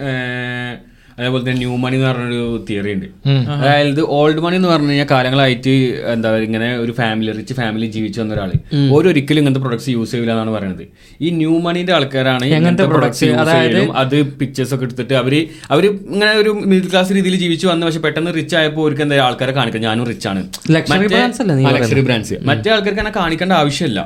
അതേപോലെ 1.20 1.42
തന്നെ 1.44 1.60
ന്യൂ 1.62 1.76
മണി 1.84 1.96
എന്ന് 1.96 2.08
പറഞ്ഞൊരു 2.08 2.42
തിയറി 2.70 2.92
ഉണ്ട്. 2.96 3.06
അതായത് 3.54 4.02
ഓൾഡ് 4.18 4.42
മണി 4.46 4.56
എന്ന് 4.56 4.70
പറഞ്ഞു 4.72 4.90
കഴിഞ്ഞാൽ 4.90 5.08
കാലങ്ങളായിട്ട് 5.12 5.74
എന്താ 6.14 6.28
പറയുക 6.32 6.48
ഇങ്ങനെ 6.50 6.68
ഒരു 6.84 6.94
ഫാമിലി 7.00 7.32
റിച്ച് 7.38 7.54
ഫാമിലി 7.60 7.88
ജീവിച്ചു 7.96 8.20
വന്ന 8.22 8.34
ഒരാൾ 8.34 8.52
ഓരോരിക്കലും 8.96 9.42
ഇങ്ങനത്തെ 9.42 9.62
പ്രൊഡക്ട്സ് 9.64 9.90
യൂസ് 9.96 10.12
ചെയ്യില്ല 10.12 10.34
എന്നാണ് 10.36 10.52
പറയുന്നത് 10.58 10.84
ഈ 11.22 11.30
ന്യൂ 11.40 11.54
മണിന്റെ 11.66 11.94
ആൾക്കാരാണ് 11.94 12.46
ഇങ്ങനത്തെ 12.46 12.86
പ്രൊഡക്ട്സ് 12.92 13.30
അതായത് 13.44 13.80
അത് 14.04 14.16
പിക്ചേഴ്സ് 14.42 14.74
ഒക്കെ 14.76 14.86
എടുത്തിട്ട് 14.88 15.16
അവർ 15.22 15.36
അവർ 15.72 15.86
ഇങ്ങനെ 15.86 16.32
ഒരു 16.44 16.54
മിഡിൽ 16.72 16.88
ക്ലാസ് 16.92 17.14
രീതിയിൽ 17.20 17.38
ജീവിച്ചു 17.46 17.68
വന്ന് 17.68 17.86
പക്ഷെ 17.88 18.02
പെട്ടെന്ന് 18.06 18.34
റിച്ച് 18.40 18.56
ആയപ്പോൾ 18.62 18.84
അവർക്ക് 18.86 19.04
എന്താ 19.08 19.20
ആൾക്കാരെ 19.28 19.56
കാണിക്കാം 19.60 19.84
ഞാനും 19.88 20.06
റിച്ച് 20.12 20.28
ആണ്. 20.34 20.44
ലക്ഷറി 20.76 22.04
ബ്രാൻഡ്സ് 22.10 22.38
മറ്റേ 22.52 22.72
ആൾക്കാർക്ക് 22.76 23.02
അങ്ങനെ 23.02 23.14
കാണിക്കേണ്ട 23.20 23.54
ആവശ്യമില്ല. 23.62 24.00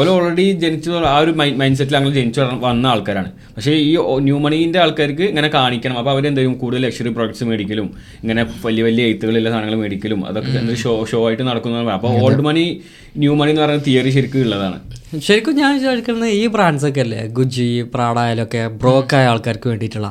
ഓരോ 0.00 0.10
ഓൾറെഡി 0.16 0.46
ജനിച്ചു 0.64 0.90
ആ 1.14 1.16
ഒരു 1.18 1.34
മൈൻഡ് 1.62 1.78
സെറ്റിൽ 1.80 1.96
അങ്ങനെ 2.00 2.14
ജനിച്ചു 2.18 2.42
വന്ന 2.66 2.86
ആൾക്കാരാണ്. 2.94 3.32
പക്ഷേ 3.56 3.72
ഈ 3.88 3.96
ന്യൂ 4.28 4.38
മണിന്റെ 4.46 4.78
ആൾക്കാർക്ക് 4.84 5.26
ഇങ്ങനെ 5.32 5.48
കാണിക്കണം. 5.58 5.98
അപ്പോൾ 5.98 6.14
അവരെന്തെങ്കിലും 6.16 6.54
കൂടുതൽ 6.56 6.82
ലക്ഷറി 6.86 7.08
പ്രോഡക്ട്സ് 7.08 7.44
മേടിക്കലും 7.44 7.88
ഇങ്ങനെ 8.22 8.42
വലിയ 8.64 8.82
വലിയ 8.84 9.04
എഴുത്തുകളുള്ള 9.04 9.50
സാധനങ്ങൾ 9.50 9.78
മേടിക്കലും 9.82 10.26
അതൊക്കെ 10.26 10.74
ഷോ 10.82 10.92
ഷോ 11.10 11.20
ആയിട്ട് 11.28 11.42
നടക്കുന്ന 11.42 11.92
അപ്പോൾ 11.92 12.12
ഓൾഡ് 12.22 12.44
മണി 12.48 12.64
ന്യൂ 13.16 13.34
മണി 13.34 13.50
എന്ന് 13.50 13.62
പറയുന്ന 13.62 13.84
തിയറി 13.84 14.10
ശരിക്കും 14.10 14.42
ഉള്ളതാണ്. 14.42 14.78
ശരിക്കും 15.26 15.54
ഞാൻ 15.56 15.70
വിചാരിക്കുന്നത് 15.78 16.30
ഈ 16.30 16.46
ബ്രാൻഡ്സ് 16.46 16.86
ഒക്കെ 16.86 17.00
അല്ലേ 17.00 17.20
ഗുജി 17.38 17.68
പ്രാഡ 17.94 18.18
ആയാലൊക്കെ 18.18 18.62
ബ്രോക്ക് 18.82 19.16
ആയ 19.16 19.26
ആൾക്കാർക്ക് 19.26 19.68
വേണ്ടിയിട്ടുള്ള. 19.68 20.08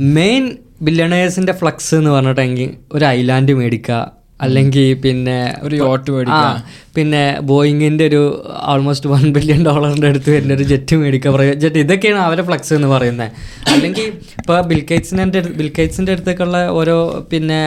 മെയിൻ 0.00 0.44
ബില്യണേഴ്സിന്റെ 0.82 1.52
ഫ്ലക്സ് 1.52 1.94
എന്ന് 1.94 2.10
പറഞ്ഞിട്ടെങ്കിൽ 2.10 2.70
ഒരു 2.92 3.04
ഐലാൻഡ് 3.04 3.52
മേടിക്കുക 3.52 3.98
അല്ലെങ്കിൽ 4.44 4.86
പിന്നെ 5.04 5.38
ഒരു 5.66 5.74
യോട്ട് 5.82 6.08
മേടിക്കുക. 6.14 6.62
പിന്നെ 6.96 7.22
ബോയിങ്ങിന്റെ 7.50 8.04
ഒരു 8.10 8.22
ഓൾമോസ്റ്റ് 8.70 9.10
വൺ 9.12 9.22
ബില്യൺ 9.34 9.60
ഡോളറിന്റെ 9.66 10.08
അടുത്ത് 10.12 10.30
വരുന്ന 10.34 10.52
ഒരു 10.58 10.64
ജെറ്റ് 10.72 10.94
മേടിക്കുക 11.02 11.30
പറയുക 11.36 11.54
ജെറ്റ് 11.62 11.80
ഇതൊക്കെയാണ് 11.84 12.20
അവരെ 12.26 12.42
ഫ്ലക്സ് 12.48 12.72
എന്ന് 12.78 12.88
പറയുന്നത് 12.94 13.30
അല്ലെങ്കിൽ 13.74 14.06
ഇപ്പോൾ 14.40 14.58
ബിൽക്കേറ്റ്സിന്റെ 14.70 15.40
ബിൽക്കേറ്റ്സിന്റെ 15.60 16.12
അടുത്തേക്കുള്ള 16.16 16.58
ഓരോ 16.80 16.96
പിന്നെ 17.32 17.60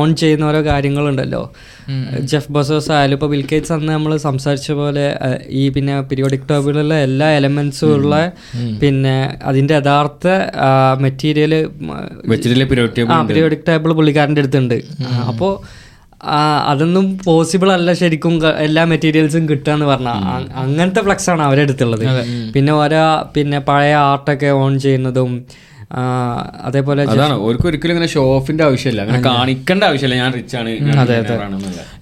ഓൺ 0.00 0.08
ചെയ്യുന്ന 0.22 0.46
ഓരോ 0.50 0.60
കാര്യങ്ങളുണ്ടല്ലോ. 0.70 1.42
ജെഫ് 2.30 2.52
ബസോസ് 2.56 2.90
ആയാലും 2.96 3.16
ഇപ്പോൾ 3.18 3.30
ബിൽക്കേറ്റ്സ് 3.34 3.72
അന്ന് 3.76 3.90
നമ്മൾ 3.96 4.12
സംസാരിച്ച 4.26 4.70
പോലെ 4.80 5.06
ഈ 5.60 5.62
പിന്നെ 5.76 5.94
പീരിയോഡിക് 6.10 6.46
ടേബിളിലെ 6.50 6.98
എല്ലാ 7.08 7.28
എലമെന്റ്സും 7.38 7.90
ഉള്ള 7.96 8.14
പിന്നെ 8.82 9.16
അതിന്റെ 9.50 9.74
യഥാർത്ഥ 9.80 10.28
മെറ്റീരിയൽ 11.04 11.54
പീരിയോഡിക് 12.30 13.66
ടേബിൾ 13.68 13.92
പുള്ളിക്കാരന്റെ 14.00 14.44
അടുത്തുണ്ട്. 14.44 14.78
അപ്പോൾ 15.30 15.52
അതൊന്നും 16.66 17.18
പോസിബിൾ 17.24 17.72
അല്ല 17.72 17.92
ശരിക്കും 17.92 18.34
എല്ലാ 18.58 18.84
മെറ്റീരിയൽസും 18.84 19.48
കിട്ടുക 19.48 19.72
എന്ന് 19.72 19.86
പറഞ്ഞാൽ 19.86 20.46
അങ്ങനത്തെ 20.54 21.00
ഫ്ലക്സ് 21.00 21.30
ആണ് 21.30 21.42
അവരെടുത്തുള്ളത് 21.42 22.04
അടുത്തുള്ളത് 22.06 22.52
പിന്നെ 22.52 22.72
ഓരോ 22.72 23.02
പിന്നെ 23.36 23.58
പഴയ 23.58 23.94
ആർട്ടൊക്കെ 23.94 24.46
ഓൺ 24.46 24.78
ചെയ്യുന്നതും 24.78 25.44
അതേപോലെ 26.64 27.02
അതാണ്. 27.02 27.32
അവർക്ക് 27.32 27.66
ഒരിക്കലും 27.66 27.92
ഇങ്ങനെ 27.92 28.08
ഷോ 28.12 28.22
ഓഫിന്റെ 28.34 28.64
ആവശ്യമില്ല. 28.64 29.00
അങ്ങനെ 29.02 29.20
കാണിക്കേണ്ട 29.24 29.84
ആവശ്യമില്ല. 29.84 30.16
ഞാൻ 30.22 30.32
റിച്ച് 30.32 30.56
ആണ്. 30.56 30.70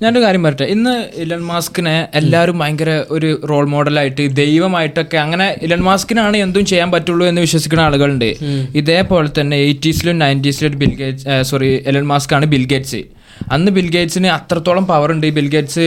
ഞാനൊരു 0.02 0.20
കാര്യം 0.24 0.42
പറയട്ടെ. 0.42 0.64
ഇന്ന് 0.64 1.04
ഇലൻ 1.14 1.42
മാസ്കിനെ 1.42 2.08
എല്ലാവരും 2.14 2.58
ഭയങ്കര 2.58 3.04
ഒരു 3.10 3.40
റോൾ 3.50 3.66
മോഡലായിട്ട് 3.68 4.36
ദൈവമായിട്ടൊക്കെ 4.36 5.18
അങ്ങനെ 5.18 5.56
ഇലൻ 5.62 5.78
മാസ്കിനാണ് 5.78 6.36
എന്തും 6.36 6.64
ചെയ്യാൻ 6.64 6.90
പറ്റുള്ളൂ 6.90 7.26
എന്ന് 7.26 7.40
വിശ്വസിക്കുന്ന 7.40 7.82
ആളുകളുണ്ട്. 7.82 8.36
ഇതേപോലെ 8.74 9.40
തന്നെ 9.40 9.56
എയ്റ്റീസിലും 9.56 10.18
നയന്റീസിലും 10.18 10.70
ഒരു 10.70 10.76
Bill Gates 10.76 11.42
sorry 11.42 11.70
Elon 11.86 12.06
Musk 12.06 12.34
ആണ് 12.34 12.46
ബിൽഗേറ്റ്സ് 12.46 13.17
അന്ന് 13.54 13.70
ബിൽഗേറ്റ്സിന് 13.76 14.28
അത്രത്തോളം 14.36 14.84
പവർ 14.86 15.08
ഉണ്ട്. 15.14 15.26
ബിൽഗേറ്റ്സ് 15.38 15.86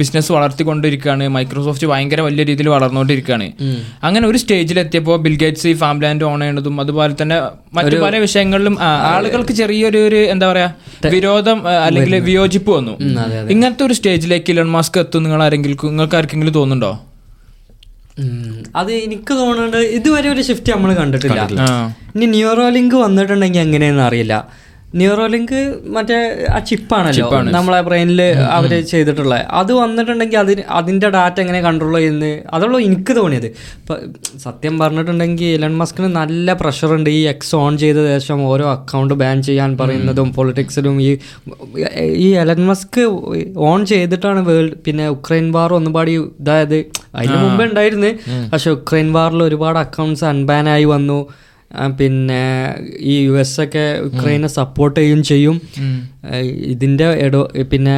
ബിസിനസ് 0.00 0.30
വളർത്തിക്കൊണ്ടിരിക്കുകയാണ്. 0.36 1.24
മൈക്രോസോഫ്റ്റ് 1.36 1.86
ഭയങ്കര 1.92 2.20
വലിയ 2.28 2.44
രീതിയിൽ 2.50 2.68
വളർന്നുകൊണ്ടിരിക്കുകയാണ്. 2.74 3.48
അങ്ങനെ 4.06 4.24
ഒരു 4.30 4.38
സ്റ്റേജിലെത്തിയപ്പോൾ 4.42 5.18
ബിൽഗേറ്റ്സ് 5.26 5.66
ഈ 5.72 5.74
ഫാം 5.82 5.96
ലാൻഡ് 6.04 6.26
ഓൺ 6.30 6.38
ചെയ്യുന്നതും 6.40 6.76
അതുപോലെ 6.84 7.16
തന്നെ 7.22 7.38
മറ്റു 7.78 7.96
പല 8.04 8.16
വിഷയങ്ങളിലും 8.26 8.76
ആളുകൾക്ക് 9.14 9.56
ചെറിയൊരു 9.60 10.00
ഒരു 10.08 10.22
എന്താ 10.34 10.46
പറയാ 10.52 10.68
വിരോധം 11.16 11.60
അല്ലെങ്കിൽ 11.86 12.16
വിയോജിപ്പ് 12.30 12.70
വന്നു. 12.78 12.94
ഇങ്ങനത്തെ 13.56 13.84
ഒരു 13.88 13.96
സ്റ്റേജിലേക്ക് 13.98 14.50
ഇലൺ 14.54 14.70
മാസ്ക് 14.76 14.98
എത്തും 15.04 15.22
നിങ്ങൾ 15.26 15.42
ആരെങ്കിലും 15.48 15.78
നിങ്ങൾക്ക് 15.92 16.18
ആർക്കെങ്കിലും 16.20 16.56
തോന്നുന്നുണ്ടോ? 16.60 16.92
അത് 18.80 18.90
എനിക്ക് 18.92 19.32
തോന്നുന്നുണ്ട് 19.40 19.76
ഇതുവരെ 19.96 20.28
ഒരു 20.28 20.42
ഷിഫ്റ്റ് 20.46 20.70
നമ്മൾ 20.74 20.90
കണ്ടിട്ടില്ല. 20.94 21.42
ഇനി 22.14 22.26
ന്യൂറോ 22.36 22.64
ലിങ്ക് 22.76 22.96
വന്നിട്ടുണ്ടെങ്കിൽ 23.02 23.62
എങ്ങനെയെന്ന് 23.66 24.02
അറിയില്ല. 24.06 24.34
ന്യൂറോലിങ്ക് 24.94 25.80
മറ്റേ 25.84 26.46
ആ 26.50 26.58
ചിപ്പാണല്ലോ 26.58 27.40
നമ്മളെ 27.40 27.80
ബ്രെയിനിൽ 27.80 28.20
അവർ 28.50 28.82
ചെയ്തിട്ടുള്ളത് 28.82 29.44
അത് 29.50 29.72
വന്നിട്ടുണ്ടെങ്കിൽ 29.72 30.38
അതിന് 30.38 30.62
അതിന്റെ 30.70 31.10
ഡാറ്റ 31.10 31.40
എങ്ങനെ 31.40 31.60
കൺട്രോൾ 31.60 31.96
ചെയ്യുന്നത് 31.96 32.42
അതുള്ളൂ 32.54 32.78
എനിക്ക് 32.78 33.16
തോന്നിയത്. 33.16 33.46
ഇപ്പം 33.46 33.96
സത്യം 34.38 34.78
പറഞ്ഞിട്ടുണ്ടെങ്കിൽ 34.78 35.44
എലൺ 35.44 35.76
മസ്കിന് 35.76 36.06
നല്ല 36.06 36.52
പ്രഷറുണ്ട് 36.52 37.10
ഈ 37.10 37.20
എക്സ് 37.22 37.56
ഓൺ 37.56 37.78
ചെയ്ത 37.78 37.96
ശേഷം 38.06 38.46
ഓരോ 38.46 38.70
അക്കൗണ്ട് 38.72 39.14
ബാൻ 39.14 39.42
ചെയ്യാൻ 39.42 39.76
പറയുന്നതും 39.80 40.32
പൊളിറ്റിക്സിലും 40.32 41.02
ഈ 41.02 41.18
ഈ 42.04 42.28
എലൺ 42.44 42.66
മസ്ക് 42.66 43.02
ഓൺ 43.56 43.86
ചെയ്തിട്ടാണ് 43.86 44.40
വേൾഡ് 44.48 44.72
പിന്നെ 44.86 45.08
ഉക്രൈൻ 45.08 45.52
വാർ 45.52 45.74
ഒന്നുപാടി 45.74 46.16
ഇതായത്. 46.40 46.84
അതിന് 47.14 47.36
മുമ്പേ 47.36 47.64
ഉണ്ടായിരുന്നു. 47.64 48.12
പക്ഷെ 48.52 48.70
ഉക്രൈൻ 48.70 49.12
വാറിൽ 49.12 49.42
ഒരുപാട് 49.42 49.78
അക്കൗണ്ട്സ് 49.78 50.24
അൺബാനായി 50.24 50.84
വന്നു. 50.84 51.28
പിന്നെ 51.98 52.42
ഈ 53.12 53.14
യു 53.26 53.34
എസ് 53.42 53.58
ഒക്കെ 53.64 53.84
ഉക്രൈനെ 54.08 54.50
സപ്പോർട്ട് 54.58 54.98
ചെയ്യും. 55.00 55.20
ചെയ്യും 55.30 55.56
ഇതിന്റെ 56.72 56.74
ഇതിന്റെ 56.74 57.06
എടോ 57.26 57.40
പിന്നെ 57.72 57.96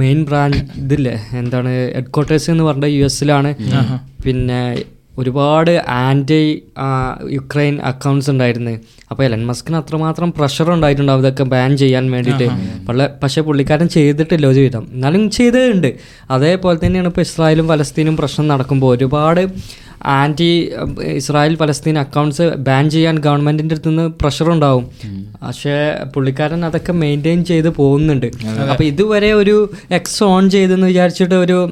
മെയിൻ 0.00 0.20
ബ്രാഞ്ച് 0.28 0.60
ഇതില്ലേ? 0.82 1.16
എന്താണ്? 1.40 1.72
ഹെഡ് 1.96 2.12
ക്വാർട്ടേഴ്സ് 2.14 2.48
എന്ന് 2.52 2.64
പറഞ്ഞ 2.68 2.86
യു 2.98 3.02
എസിലാണ് 3.08 3.50
പിന്നെ 4.26 4.60
ഒരുപാട് 5.20 5.70
ആന്റി 6.02 6.42
യുക്രൈൻ 7.36 7.76
അക്കൗണ്ട്സ് 7.90 8.28
ഉണ്ടായിരുന്നു. 8.32 8.74
അപ്പോൾ 9.10 9.22
എലൻ 9.26 9.42
മസ്കിന് 9.48 9.76
അത്രമാത്രം 9.80 10.28
പ്രഷർ 10.36 10.68
ഉണ്ടായിട്ടുണ്ടാവും 10.74 11.22
ഇതൊക്കെ 11.24 11.44
ബാൻ 11.54 11.70
ചെയ്യാൻ 11.82 12.04
വേണ്ടിയിട്ട്. 12.14 12.46
പള്ള 12.88 13.06
പക്ഷേ 13.22 13.42
പുള്ളിക്കാരൻ 13.48 13.88
ചെയ്തിട്ടില്ല 13.96 14.46
ഒരു 14.52 14.60
വിധം 14.66 14.84
എന്നാലും 14.94 15.24
ചെയ്തിട്ടുണ്ട്. 15.38 15.90
അതേപോലെ 16.36 16.78
തന്നെയാണ് 16.84 17.10
ഇപ്പോൾ 17.12 17.24
ഇസ്രായേലും 17.28 17.68
പലസ്തീനും 17.72 18.16
പ്രശ്നം 18.20 18.48
നടക്കുമ്പോൾ 18.52 18.90
ഒരുപാട് 18.96 19.42
anti 20.04 20.70
Israel 21.04 21.56
Palestine 21.56 21.98
accounts 21.98 22.42
ban 22.42 22.90
ചെയ്യാൻ 22.90 23.18
ഗവൺമെന്റിന്റെ 23.18 23.74
അടുത്ത് 23.74 23.88
നിന്ന് 23.88 24.12
പ്രഷർ 24.22 24.50
ഉണ്ടാവും 24.50 24.86
പക്ഷേ 25.42 25.96
പുള്ളിക്കാരൻ 26.14 26.64
അതൊക്കെ 26.64 26.92
മെയിന്റെയിൻ 26.92 27.44
ചെയ്ത് 27.44 27.68
പോകുന്നുണ്ട്. 27.68 28.26
അപ്പോൾ 28.70 28.84
ഇതുവരെ 28.84 29.32
ഒരു 29.32 29.70
എക്സ് 29.90 30.24
ഓൺ 30.24 30.50
ചെയ്തെന്ന് 30.50 30.86
വിചാരിച്ചിട്ട് 30.86 31.34
ഒരു 31.34 31.70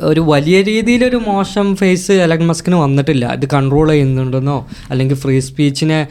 ഒരു 0.00 0.20
വലിയ 0.20 0.62
രീതിയിലൊരു 0.62 1.16
മോശം 1.16 1.76
ഫേസ് 1.76 2.12
എലൻ 2.12 2.46
മസ്കിന് 2.46 2.76
വന്നിട്ടില്ല. 2.76 3.32
ഇത് 3.32 3.46
കൺട്രോൾ 3.46 3.88
ചെയ്യുന്നുണ്ടെന്നോ 3.88 4.66
അല്ലെങ്കിൽ 4.90 5.16
ഫ്രീ 5.16 5.40
സ്പീച്ചിനെ 5.40 6.06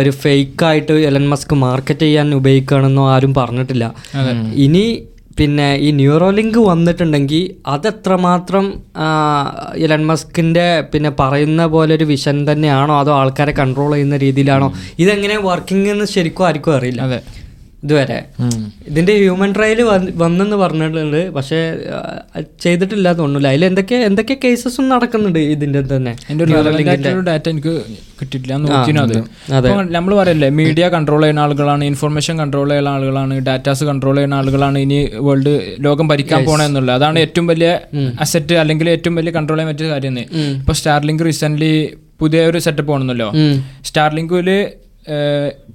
ഒരു 0.00 0.10
ഫേക്കായിട്ട് 0.10 0.92
എലൻ 0.92 1.28
മസ്ക് 1.28 1.54
മാർക്കറ്റ് 1.54 2.00
ചെയ്യാൻ 2.00 2.34
ഉപയോഗിക്കുകയാണെന്നോ 2.34 3.10
ആരും 3.10 3.34
പറഞ്ഞിട്ടില്ല. 3.34 3.94
ഇനി 4.54 5.04
പിന്നെ 5.38 5.76
ഈ 5.76 5.90
ന്യൂറോലിങ്ക് 5.90 6.58
വന്നിട്ടുണ്ടെങ്കിൽ 6.58 7.42
അതെത്രമാത്രം 7.66 8.64
ഇലൺ 9.76 10.06
മസ്കിന്റെ 10.06 10.80
പിന്നെ 10.92 11.10
പറയുന്ന 11.10 11.66
പോലെ 11.66 11.94
ഒരു 11.94 12.04
വിഷൻ 12.04 12.52
തന്നെയാണോ? 12.52 12.98
അതോ 12.98 13.12
ആൾക്കാരെ 13.12 13.52
കൺട്രോൾ 13.52 13.92
ചെയ്യുന്ന 13.92 14.16
രീതിയിലാണോ? 14.16 14.72
ഇതെങ്ങനെ 14.98 15.36
വർക്കിംഗ് 15.36 15.90
എന്ന് 15.90 16.04
ശരിക്കും 16.04 16.46
ആർക്കും 16.46 16.74
അറിയില്ല. 16.74 17.00
അതെ. 17.00 17.20
ഇതുവരെ. 17.84 18.16
ഇതിന്റെ 18.88 19.12
ഹ്യൂമൻ 19.20 19.50
ട്രയൽ 19.56 19.78
വന്നെന്ന് 20.22 20.56
പറഞ്ഞിട്ടുണ്ട്. 20.62 21.20
പക്ഷെ 21.36 21.58
ചെയ്തിട്ടില്ല 22.64 23.08
തോന്നുന്നില്ല. 23.20 23.50
അതിൽ 23.52 23.64
എന്തൊക്കെ 23.68 23.98
എന്തൊക്കെ 24.08 24.34
കേസസും 24.42 24.86
നടക്കുന്നുണ്ട് 24.92 25.38
ഇതിന്റെ 25.54 25.80
തന്നെ? 25.92 26.12
ഡാറ്റ 27.30 27.48
എനിക്ക് 27.52 27.72
കിട്ടിയിട്ടില്ല. 28.20 28.54
നമ്മൾ 29.96 30.12
പറയല്ലേ 30.20 30.50
മീഡിയ 30.60 30.88
കൺട്രോൾ 30.96 31.22
ചെയ്യുന്ന 31.24 31.44
ആളുകളാണ് 31.46 31.84
ഇൻഫർമേഷൻ 31.90 32.34
കൺട്രോൾ 32.42 32.68
ചെയ്യുന്ന 32.72 32.90
ആളുകളാണ് 32.96 33.38
ഡാറ്റാസ് 33.48 33.86
കൺട്രോൾ 33.90 34.16
ചെയ്യുന്ന 34.18 34.36
ആളുകളാണ് 34.40 34.78
ഇനി 34.86 35.00
വേൾഡ് 35.28 35.54
ലോകം 35.86 36.08
ഭരിക്കാൻ 36.12 36.44
പോണേ 36.50 36.66
എന്നുള്ളത്. 36.70 36.94
അതാണ് 37.00 37.18
ഏറ്റവും 37.26 37.48
വലിയ 37.52 37.70
അസറ്റ് 38.26 38.58
അല്ലെങ്കിൽ 38.64 38.90
ഏറ്റവും 38.96 39.16
വലിയ 39.20 39.32
കൺട്രോൾ 39.38 39.58
ചെയ്യാൻ 39.58 39.72
പറ്റിയ 39.72 39.90
കാര്യം 39.94 40.18
ഇപ്പൊ 40.60 40.74
സ്റ്റാർലിങ്ക് 40.80 41.24
റീസെന്റ് 41.28 41.72
പുതിയ 42.22 42.40
ഒരു 42.50 42.58
സെറ്റപ്പ് 42.66 42.92
ആണെന്നല്ലോ. 42.94 43.30
സ്റ്റാർലിങ്കിൽ 43.88 44.48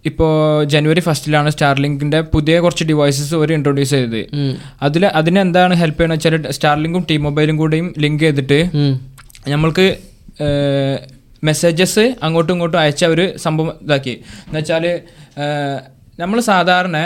ഇപ്പോൾ 0.10 0.32
ജനുവരി 0.72 1.00
ഫസ്റ്റിലാണ് 1.00 1.50
സ്റ്റാർലിങ്കിന്റെ 1.50 2.20
പുതിയ 2.34 2.56
കുറച്ച് 2.60 2.84
ഡിവൈസസ് 2.84 3.34
അവർ 3.36 3.54
ഇൻട്രൊഡ്യൂസ് 3.54 3.94
ചെയ്തത്. 3.96 4.22
അതിൽ 4.82 5.06
അതിന് 5.20 5.40
എന്താണ് 5.40 5.74
ഹെൽപ്പ് 5.82 6.00
ചെയ്യണമെന്ന് 6.00 6.38
വെച്ചാൽ 6.38 6.56
സ്റ്റാർലിങ്കും 6.58 7.06
ടി 7.10 7.18
മൊബൈലും 7.18 7.58
കൂടെയും 7.58 7.88
ലിങ്ക് 7.98 8.24
ചെയ്തിട്ട് 8.26 8.60
നമ്മൾക്ക് 9.54 9.88
മെസ്സേജസ് 11.44 12.06
അങ്ങോട്ടും 12.24 12.54
ഇങ്ങോട്ടും 12.54 12.80
അയച്ച 12.80 13.06
ഒരു 13.06 13.26
സംഭവം 13.38 13.74
ഇതാക്കി. 13.86 14.16
എന്നുവെച്ചാൽ 14.48 14.86
നമ്മൾ 16.20 16.38
സാധാരണ 16.52 16.98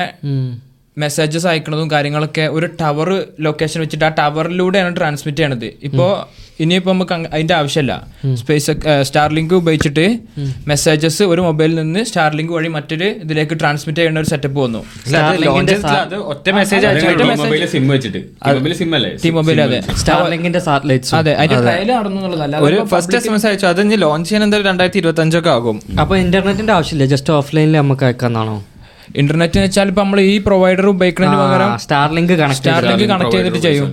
മെസ്സേജസ് 1.03 1.47
അയക്കുന്നതും 1.51 1.91
കാര്യങ്ങളൊക്കെ 1.91 2.45
ഒരു 2.57 2.67
ടവർ 2.81 3.09
ലൊക്കേഷൻ 3.47 3.79
വെച്ചിട്ട് 3.81 4.05
ആ 4.05 4.11
ടവറിലൂടെയാണ് 4.19 4.91
ട്രാൻസ്മിറ്റ് 4.99 5.39
ചെയ്യണത്. 5.39 5.69
ഇപ്പോൾ 5.89 6.11
ഇനിയിപ്പോൾ 6.63 6.91
നമുക്ക് 6.93 7.13
അതിന്റെ 7.13 7.29
അതിന്റെ 7.35 7.53
ആവശ്യമില്ല 7.57 7.93
സ്പേസ് 8.39 8.71
സ്റ്റാർലിങ്ക് 9.09 9.53
ഉപയോഗിച്ചിട്ട് 9.59 10.05
മെസ്സേജസ് 10.71 11.23
ഒരു 11.33 11.41
മൊബൈലിൽ 11.41 11.75
നിന്ന് 11.81 12.01
സ്റ്റാർലിങ്ക് 12.09 12.53
വഴി 12.53 12.67
മറ്റൊരു 12.67 13.07
ഇതിലേക്ക് 13.25 13.55
ട്രാൻസ്മിറ്റ് 13.61 13.99
ചെയ്യുന്ന 13.99 14.23
ഒരു 14.23 14.29
സെറ്റപ്പ് 14.31 14.59
വന്നു. 14.65 14.81
അത് 16.05 16.15
ഒറ്റ 16.33 16.49
മെസ്സേജ് 16.59 16.85
ഒരു 22.67 22.79
ഫസ്റ്റ് 22.93 23.17
എസ് 23.17 23.27
എം 23.27 23.35
എസ് 23.35 23.47
അയച്ചു. 23.51 23.65
അത് 23.65 23.81
ലോഞ്ച് 24.01 24.27
ചെയ്യാൻ 24.29 24.43
എന്തായാലും 24.47 24.69
രണ്ടായിരത്തി 24.71 24.99
ഇരുപത്തി 25.03 25.23
അഞ്ചൊക്കെ 25.25 25.49
ആകും. 25.57 25.79
അപ്പൊ 26.01 26.15
ഇന്റർനെറ്റിന്റെ 26.25 26.73
ആവശ്യമില്ല. 26.73 27.07
ജസ്റ്റ് 27.13 27.33
ഓഫ്ലൈനിൽ 27.39 27.77
നമുക്ക് 27.81 28.05
അയക്കാന്നാണോ? 28.09 28.57
ഇന്റർനെറ്റ് 29.21 29.57
എന്ന് 29.57 29.67
വെച്ചാൽ 29.67 29.87
ഇപ്പൊ 29.91 30.01
നമ്മൾ 30.03 30.19
ഈ 30.31 30.35
പ്രൊവൈഡർ 30.47 30.85
ഉപയോഗിക്കുന്നതിന് 30.93 31.39
പകരം 31.43 31.71
സ്റ്റാർലിങ്ക് 31.83 32.33
കണക്ട് 32.41 32.59
സ്റ്റാർലിങ്ക് 32.59 33.05
കണക്ട് 33.11 33.35
ചെയ്തിട്ട് 33.35 33.61
ചെയ്യും. 33.67 33.89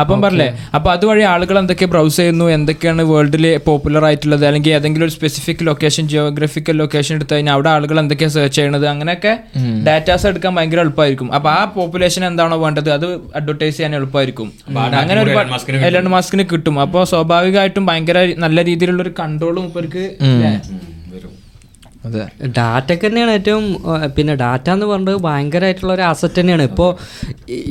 അപ്പം 0.00 0.16
പറഞ്ഞില്ലേ 0.24 0.48
അപ്പൊ 0.76 0.88
അതുവഴി 0.94 1.24
ആളുകൾ 1.32 1.56
എന്തൊക്കെ 1.62 1.86
ബ്രൗസ് 1.92 2.18
ചെയ്യുന്നു 2.20 2.46
എന്തൊക്കെയാണ് 2.56 3.04
വേൾഡിൽ 3.12 3.46
പോപ്പുലർ 3.68 4.04
ആയിട്ടുള്ളത് 4.08 4.44
അല്ലെങ്കിൽ 4.50 4.74
ഏതെങ്കിലും 4.78 5.06
ഒരു 5.08 5.14
സ്പെസിഫിക് 5.16 5.62
ലൊക്കേഷൻ 5.68 6.06
ജിയോഗ്രഫിക്കൽ 6.12 6.76
ലൊക്കേഷൻ 6.82 7.14
എടുത്തു 7.18 7.34
കഴിഞ്ഞാൽ 7.34 7.54
അവിടെ 7.58 7.70
ആളുകൾ 7.76 7.98
എന്തൊക്കെയാണ് 8.04 8.34
സെർച്ച് 8.36 8.56
ചെയ്യണത് 8.58 8.86
അങ്ങനെയൊക്കെ 8.92 9.32
ഡാറ്റാസ് 9.88 10.26
എടുക്കാൻ 10.32 10.54
ഭയങ്കര 10.58 10.80
എളുപ്പമായിരിക്കും. 10.86 11.30
അപ്പൊ 11.38 11.50
ആ 11.58 11.60
പോപ്പുലേഷൻ 11.76 12.24
എന്താണോ 12.30 12.58
വേണ്ടത് 12.64 12.90
അത് 12.98 13.08
അഡ്വർടൈസ് 13.40 13.76
ചെയ്യാൻ 13.78 13.94
എളുപ്പമായിരിക്കും. 14.00 14.50
അങ്ങനെ 15.00 15.20
ഒരു 15.24 15.34
എലൺ 15.90 16.08
മാസ്കിന് 16.16 16.46
കിട്ടും. 16.52 16.76
അപ്പോൾ 16.86 17.04
സ്വാഭാവികമായിട്ടും 17.12 17.84
ഭയങ്കര 17.90 18.18
നല്ല 18.46 18.64
രീതിയിലുള്ള 18.70 19.02
ഒരു 19.06 19.14
കൺട്രോളും 19.20 19.64
ഇവർക്ക് 19.70 20.04
അതെ. 22.04 22.22
ഡാറ്റ 22.46 23.06
തന്നെയാണ് 23.06 23.30
ഏറ്റവും 23.30 23.64
പിന്നെ 24.16 24.34
ഡാറ്റ 24.34 24.70
എന്ന് 24.70 24.86
പറഞ്ഞത് 24.86 25.16
ഭയങ്കരമായിട്ടുള്ള 25.16 25.92
ഒരു 25.92 26.02
അസറ്റ് 26.02 26.40
തന്നെയാണ്. 26.40 26.62
ഇപ്പോൾ 26.62 26.90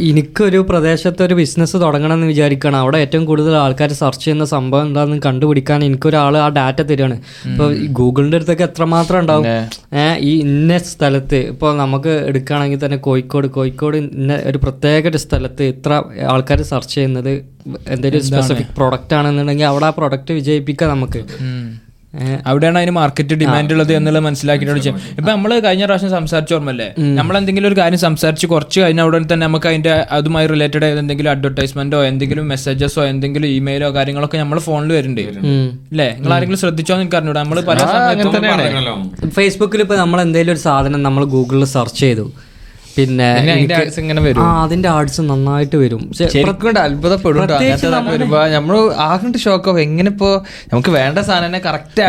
എനിക്കൊരു 0.09 0.65
പ്രദേശത്ത് 0.69 1.23
ഒരു 1.23 1.33
ബിസിനസ് 1.33 1.77
തുടങ്ങണം 1.77 2.13
എന്ന് 2.13 2.27
വിചാരിക്കണം 2.27 2.75
അവിടെ 2.75 2.97
ഏറ്റവും 2.97 3.25
കൂടുതൽ 3.25 3.55
ആൾക്കാർ 3.55 3.93
സെർച്ച് 3.93 4.23
ചെയ്യുന്ന 4.25 4.45
സംഭവം 4.45 4.87
എന്താണെന്ന് 4.87 5.21
കണ്ടുപിടിക്കാൻ 5.25 5.83
എനിക്കൊരാൾ 5.83 6.37
ആ 6.37 6.49
ഡാറ്റ 6.49 6.81
തരികയാണ്. 6.81 7.17
ഇപ്പോൾ 7.51 7.75
ഗൂഗിളിന്റെ 7.91 8.37
അടുത്തൊക്കെ 8.37 8.63
എത്രമാത്രം 8.63 9.19
ഉണ്ടാവും? 9.19 9.45
ഏഹ് 9.93 10.17
ഈ 10.19 10.39
ഇന്ന 10.39 10.77
സ്ഥലത്ത് 10.77 11.35
ഇപ്പോൾ 11.35 11.77
നമുക്ക് 11.77 12.09
എടുക്കുകയാണെങ്കിൽ 12.25 12.85
തന്നെ 12.85 12.97
കോഴിക്കോട് 12.97 13.47
കോഴിക്കോട് 13.47 13.97
ഇന്ന 13.97 14.35
ഒരു 14.45 14.57
പ്രത്യേക 14.57 15.07
ഒരു 15.07 15.17
സ്ഥലത്ത് 15.17 15.63
ഇത്ര 15.63 15.91
ആൾക്കാർ 16.29 16.61
സെർച്ച് 16.61 16.95
ചെയ്യുന്നത് 16.95 17.33
എന്തെങ്കിലും 17.87 18.25
സ്പെസിഫിക് 18.25 18.73
പ്രൊഡക്റ്റ് 18.75 19.15
ആണെന്നുണ്ടെങ്കിൽ 19.15 19.65
അവിടെ 19.65 19.85
ആ 19.85 19.89
പ്രൊഡക്റ്റ് 19.89 20.33
വിജയിപ്പിക്കാം 20.33 20.89
നമുക്ക്. 20.89 21.21
അവിടെയാണ് 22.47 22.77
അതിന് 22.79 22.93
മാർക്കറ്റ് 22.97 23.35
ഡിമാൻഡ് 23.41 23.73
ഉള്ളത് 23.73 23.91
എന്നുള്ളത് 23.95 24.23
മനസ്സിലാക്കിയിട്ട് 24.25 24.71
ഇപ്പൊ 25.13 25.29
നമ്മൾ 25.29 25.51
കഴിഞ്ഞ 25.65 25.83
പ്രാവശ്യം 25.85 26.11
സംസാരിച്ച 26.15 26.53
ഓർമ്മല്ലേ 26.53 26.87
നമ്മൾ 27.19 27.35
എന്തെങ്കിലും 27.39 27.67
ഒരു 27.69 27.77
കാര്യം 27.79 28.01
സംസാരിച്ച് 28.03 28.47
കുറച്ച് 28.53 28.77
കഴിഞ്ഞ 28.83 29.01
ഉടനെ 29.07 29.27
തന്നെ 29.31 29.45
നമുക്ക് 29.45 29.67
അതിന്റെ 29.71 29.93
അതുമായി 30.17 30.47
റിലേറ്റഡ് 30.53 30.85
ആയത് 30.87 30.99
എന്തെങ്കിലും 31.03 31.31
അഡ്വർടൈസ്മെന്റോ 31.33 31.99
എന്തെങ്കിലും 32.09 32.47
മെസ്സേജസോ 32.53 33.03
എന്തെങ്കിലും 33.11 33.49
ഇമെയിലോ 33.57 33.89
കാര്യങ്ങളൊക്കെ 33.97 34.37
നമ്മൾ 34.37 34.59
ഫോണിൽ 34.67 34.91
വരുന്നുണ്ട് 34.91 35.21
അല്ലേ? 35.91 36.09
നിങ്ങൾ 36.15 36.33
ആരെങ്കിലും 36.35 36.61
ശ്രദ്ധിച്ചോ 36.63 36.93
എന്ന് 36.95 37.05
എനിക്ക് 37.05 37.19
അറിഞ്ഞൂടാ. 37.19 37.41
നമ്മൾ 37.43 37.59
പല 37.69 37.77
ഫേസ്ബുക്കിൽ 39.37 39.81
ഇപ്പൊ 39.81 39.97
നമ്മൾ 39.97 40.19
എന്തെങ്കിലും 40.25 40.53
ഒരു 40.53 40.63
സാധനം 40.65 41.01
നമ്മൾ 41.03 41.23
ഗൂഗിളിൽ 41.33 41.65
സെർച്ച് 41.73 41.99
ചെയ്തു. 42.03 42.25
പിന്നെ 42.99 43.29
ഇങ്ങനെ 44.03 44.21
വരും. 44.27 44.41
ആ 44.45 44.47
അതിന്റെ 44.65 44.89
ആർട്സ് 44.95 45.21
നന്നായിട്ട് 45.31 45.77
വരും. 45.83 46.03
അത്ഭുതപ്പെടും 46.85 47.41
നമ്മൾ 48.57 48.75
ഷോക്ക് 49.45 49.69
ആവും 49.71 49.81
എങ്ങനെ 49.87 50.09
ഇപ്പോ 50.13 50.29
നമുക്ക് 50.71 50.91
വേണ്ട 50.97 51.19
സാധനം 51.27 51.61
കറക്റ്റ് 51.67 52.01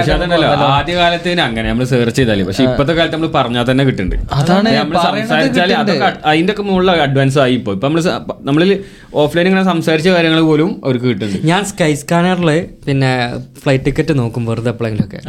ആദ്യ 0.79 0.95
കാലത്ത് 1.01 1.29
അങ്ങനെ 1.49 1.67
നമ്മൾ 1.71 1.87
സെർച്ച് 1.93 2.19
ചെയ്താലേ. 2.21 2.45
പക്ഷെ 2.49 2.65
ഇപ്പത്തെ 2.69 2.93
കാലത്ത് 2.99 3.17
നമ്മൾ 3.17 3.31
പറഞ്ഞാൽ 3.39 3.65
തന്നെ 3.71 3.85
കിട്ടുന്നുണ്ട്. 3.89 4.17
അതാണ് 4.39 4.71
നമ്മൾ 4.81 4.97
സംസാരിച്ചാൽ 5.07 5.73
അതിന്റെ 6.31 6.53
ഒക്കെ 6.55 6.65
മുകളിൽ 6.71 6.91
അഡ്വാൻസ് 7.07 7.39
ആയി 7.45 7.55
ഇപ്പൊ. 7.61 7.73
ഇപ്പൊ 7.77 7.87
നമ്മൾ 7.89 8.03
നമ്മളിൽ 8.49 8.73
ഓഫ്ലൈൻ 9.23 9.47
ഇങ്ങനെ 9.51 9.65
സംസാരിച്ച 9.73 10.09
കാര്യങ്ങൾ 10.17 10.43
പോലും 10.51 10.71
അവർക്ക് 10.85 11.07
കിട്ടുന്നുണ്ട്. 11.11 11.47
ഞാൻ 11.53 11.63
സ്കൈ 11.71 11.93
സ്കാനറിൽ 12.03 12.51
പിന്നെ 12.89 13.13
ഫ്ലൈറ്റ് 13.63 13.87
ടിക്കറ്റ് 13.87 14.13
നോക്കും 14.21 14.43
വെറുതെ 14.51 14.71
എപ്പോഴെങ്കിലൊക്കെ 14.75 15.21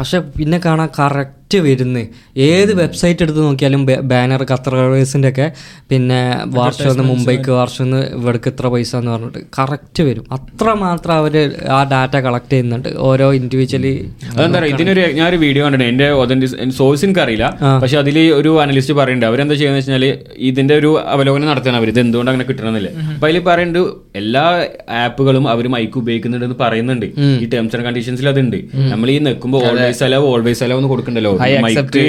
പക്ഷെ 0.00 0.18
പിന്നെ 0.38 0.58
കാണാൻ 0.66 0.88
കറക്റ്റ് 0.98 1.58
വരുന്നത്. 1.66 2.04
ഏത് 2.48 2.72
വെബ്സൈറ്റ് 2.80 3.22
എടുത്ത് 3.24 3.40
നോക്കിയാലും 3.46 3.82
ബാനർ 4.12 4.42
ഖത്തർ 4.50 4.74
എയർവേസിന്റെ 5.04 5.28
ഒക്കെ. 5.32 5.46
പിന്നെ 5.90 6.20
വാർഷം 6.56 7.00
മുംബൈക്ക് 7.10 7.50
വാർഷം 7.58 7.88
ഇവിടേക്ക് 8.18 8.48
ഇത്ര 8.52 8.66
പൈസ 8.74 8.92
എന്ന് 9.00 9.10
പറഞ്ഞിട്ട് 9.14 9.40
കറക്റ്റ് 9.58 10.02
വരും. 10.08 10.24
അത്ര 10.36 10.66
മാത്രം 10.84 11.14
അവർ 11.20 11.34
ആ 11.76 11.78
ഡാറ്റ 11.92 12.14
കളക്ട് 12.26 12.52
ചെയ്യുന്നുണ്ട്. 12.52 12.88
ഓരോ 13.08 13.26
ഇൻഡിവിജ്വലി 13.38 13.92
അതെന്താ 14.34 14.58
പറയുക 14.58 14.74
ഇതിനൊരു 14.76 15.02
ഒരു 15.28 15.38
വീഡിയോ 15.44 15.62
കണ്ടിട്ടുണ്ട്. 15.66 15.90
എന്റെ 15.92 16.08
ഒതന്റിക് 16.22 16.54
സോഴ്സ് 16.78 17.04
എനിക്ക് 17.06 17.22
അറിയില്ല 17.24 17.46
പക്ഷെ 17.82 17.98
അതിൽ 18.02 18.18
ഒരു 18.40 18.50
അനലിസ്റ്റ് 18.64 18.96
പറയുന്നുണ്ട്. 19.00 19.28
അവരെന്താ 19.30 19.56
ചെയ്യുന്നത് 19.60 19.82
വെച്ചാൽ 19.82 20.04
ഇതിന്റെ 20.50 20.74
ഒരു 20.80 20.90
അവലോകനം 21.14 21.48
നടത്തണം 21.52 21.78
അവർ 21.80 21.88
ഇത് 21.94 22.00
എന്തുകൊണ്ട് 22.04 22.30
അങ്ങനെ 22.32 22.46
കിട്ടണമെന്നില്ല. 22.50 22.90
അപ്പൊ 23.14 23.28
അതിൽ 23.28 23.44
പറയുന്നുണ്ട് 23.50 23.82
എല്ലാ 24.22 24.46
ആപ്പുകളും 25.04 25.44
അവർ 25.54 25.64
മൈക്ക് 25.76 25.96
ഉപയോഗിക്കുന്നുണ്ടെന്ന് 26.02 26.58
പറയുന്നുണ്ട്. 26.64 27.06
ഈ 27.42 27.46
ടേംസ് 27.54 27.74
ആൻഡ് 27.76 27.86
കണ്ടീഷൻസിൽ 27.88 28.28
അതുണ്ട്. 28.32 28.58
നമ്മൾ 28.92 29.08
ഈ 29.14 29.18
നിൽക്കുമ്പോൾ 29.28 29.60
ഓൾവേസ് 29.70 30.02
അലവ് 30.08 30.26
ഓൾവേസ് 30.34 30.62
അലവ് 30.66 30.78
എന്ന് 30.82 30.90
കൊടുക്കണ്ടല്ലോ. 30.94 31.32
മൈക്ക് 31.66 32.04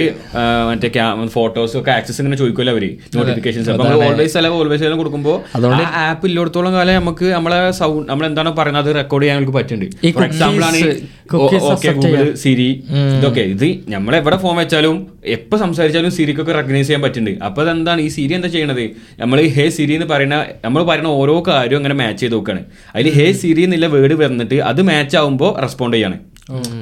മറ്റേ 0.72 0.92
ഫോട്ടോസ് 1.38 1.76
ഒക്കെ 1.80 1.92
ആക്സസ് 1.98 2.20
ഇങ്ങനെ 2.22 2.38
ചോദിക്കുമല്ലോ 2.42 2.74
അവർ 2.90 3.18
നോട്ടിഫിക്കേഷൻസ് 3.18 3.70
അപ്പൊ 3.74 3.86
നമ്മൾ 3.88 4.06
ഓൾവേസ് 4.08 4.36
അല്ല 4.40 4.50
ഓൾവേസ് 4.60 4.84
എല്ലാം 4.88 5.00
കൊടുക്കുമ്പോൾ 5.02 5.38
ആ 5.80 5.90
ആപ്പ് 6.08 6.26
ഇല്ലോടത്തോളം 6.30 6.74
കാലം 6.78 6.96
നമുക്ക് 7.00 7.28
നമ്മളെ 7.38 7.60
സൗണ്ട് 7.80 8.08
നമ്മൾ 8.12 8.26
എന്താണോ 8.30 8.54
പറയുന്നത് 8.60 8.84
അത് 8.84 8.92
റെക്കോർഡ് 9.00 9.24
ചെയ്യാൻ 9.26 9.38
നമുക്ക് 9.40 9.56
പറ്റുന്നുണ്ട്. 9.60 9.98
ഫോർ 10.18 10.26
എക്സാമ്പിൾ 10.30 10.66
ആണ് 10.70 10.82
ഓക്കെ 11.74 11.92
ഗൂഗിൾ 12.00 12.24
സിരി 12.44 12.70
ഇതൊക്കെ. 13.18 13.44
ഇത് 13.54 13.68
നമ്മൾ 13.94 14.16
എവിടെ 14.22 14.38
ഫോൺ 14.44 14.56
വെച്ചാലും 14.62 14.98
എപ്പോൾ 15.38 15.58
സംസാരിച്ചാലും 15.64 16.12
സിരിക്കൊക്കെ 16.18 16.54
റെക്കഗ്നൈസ് 16.60 16.88
ചെയ്യാൻ 16.90 17.04
പറ്റുന്നുണ്ട്. 17.06 17.44
അപ്പൊ 17.48 17.62
അതെന്താണ് 17.66 18.02
ഈ 18.08 18.10
സിരി 18.18 18.34
എന്താ 18.40 18.50
ചെയ്യണത്? 18.56 18.86
നമ്മൾ 19.24 19.38
ഹേ 19.58 19.66
സിരി 19.78 19.94
എന്ന് 20.00 20.10
പറയുന്ന 20.14 20.38
നമ്മൾ 20.66 20.82
പറയുന്ന 20.92 21.12
ഓരോ 21.22 21.36
കാര്യവും 21.50 21.82
അങ്ങനെ 21.82 21.98
മാച്ച് 22.04 22.22
ചെയ്ത് 22.24 22.36
നോക്കുകയാണ് 22.38 22.64
അതിൽ 22.96 23.10
ഹേ 23.18 23.28
സിരി 23.42 23.64
എന്നുള്ള 23.68 23.90
വേർഡ് 23.96 24.18
വന്നിട്ട് 24.24 24.60
അത് 24.72 24.82
മാച്ച് 24.92 25.18
ആവുമ്പോൾ 25.22 25.52
റെസ്പോണ്ട് 25.66 25.96
ചെയ്യാണ്. 25.98 26.18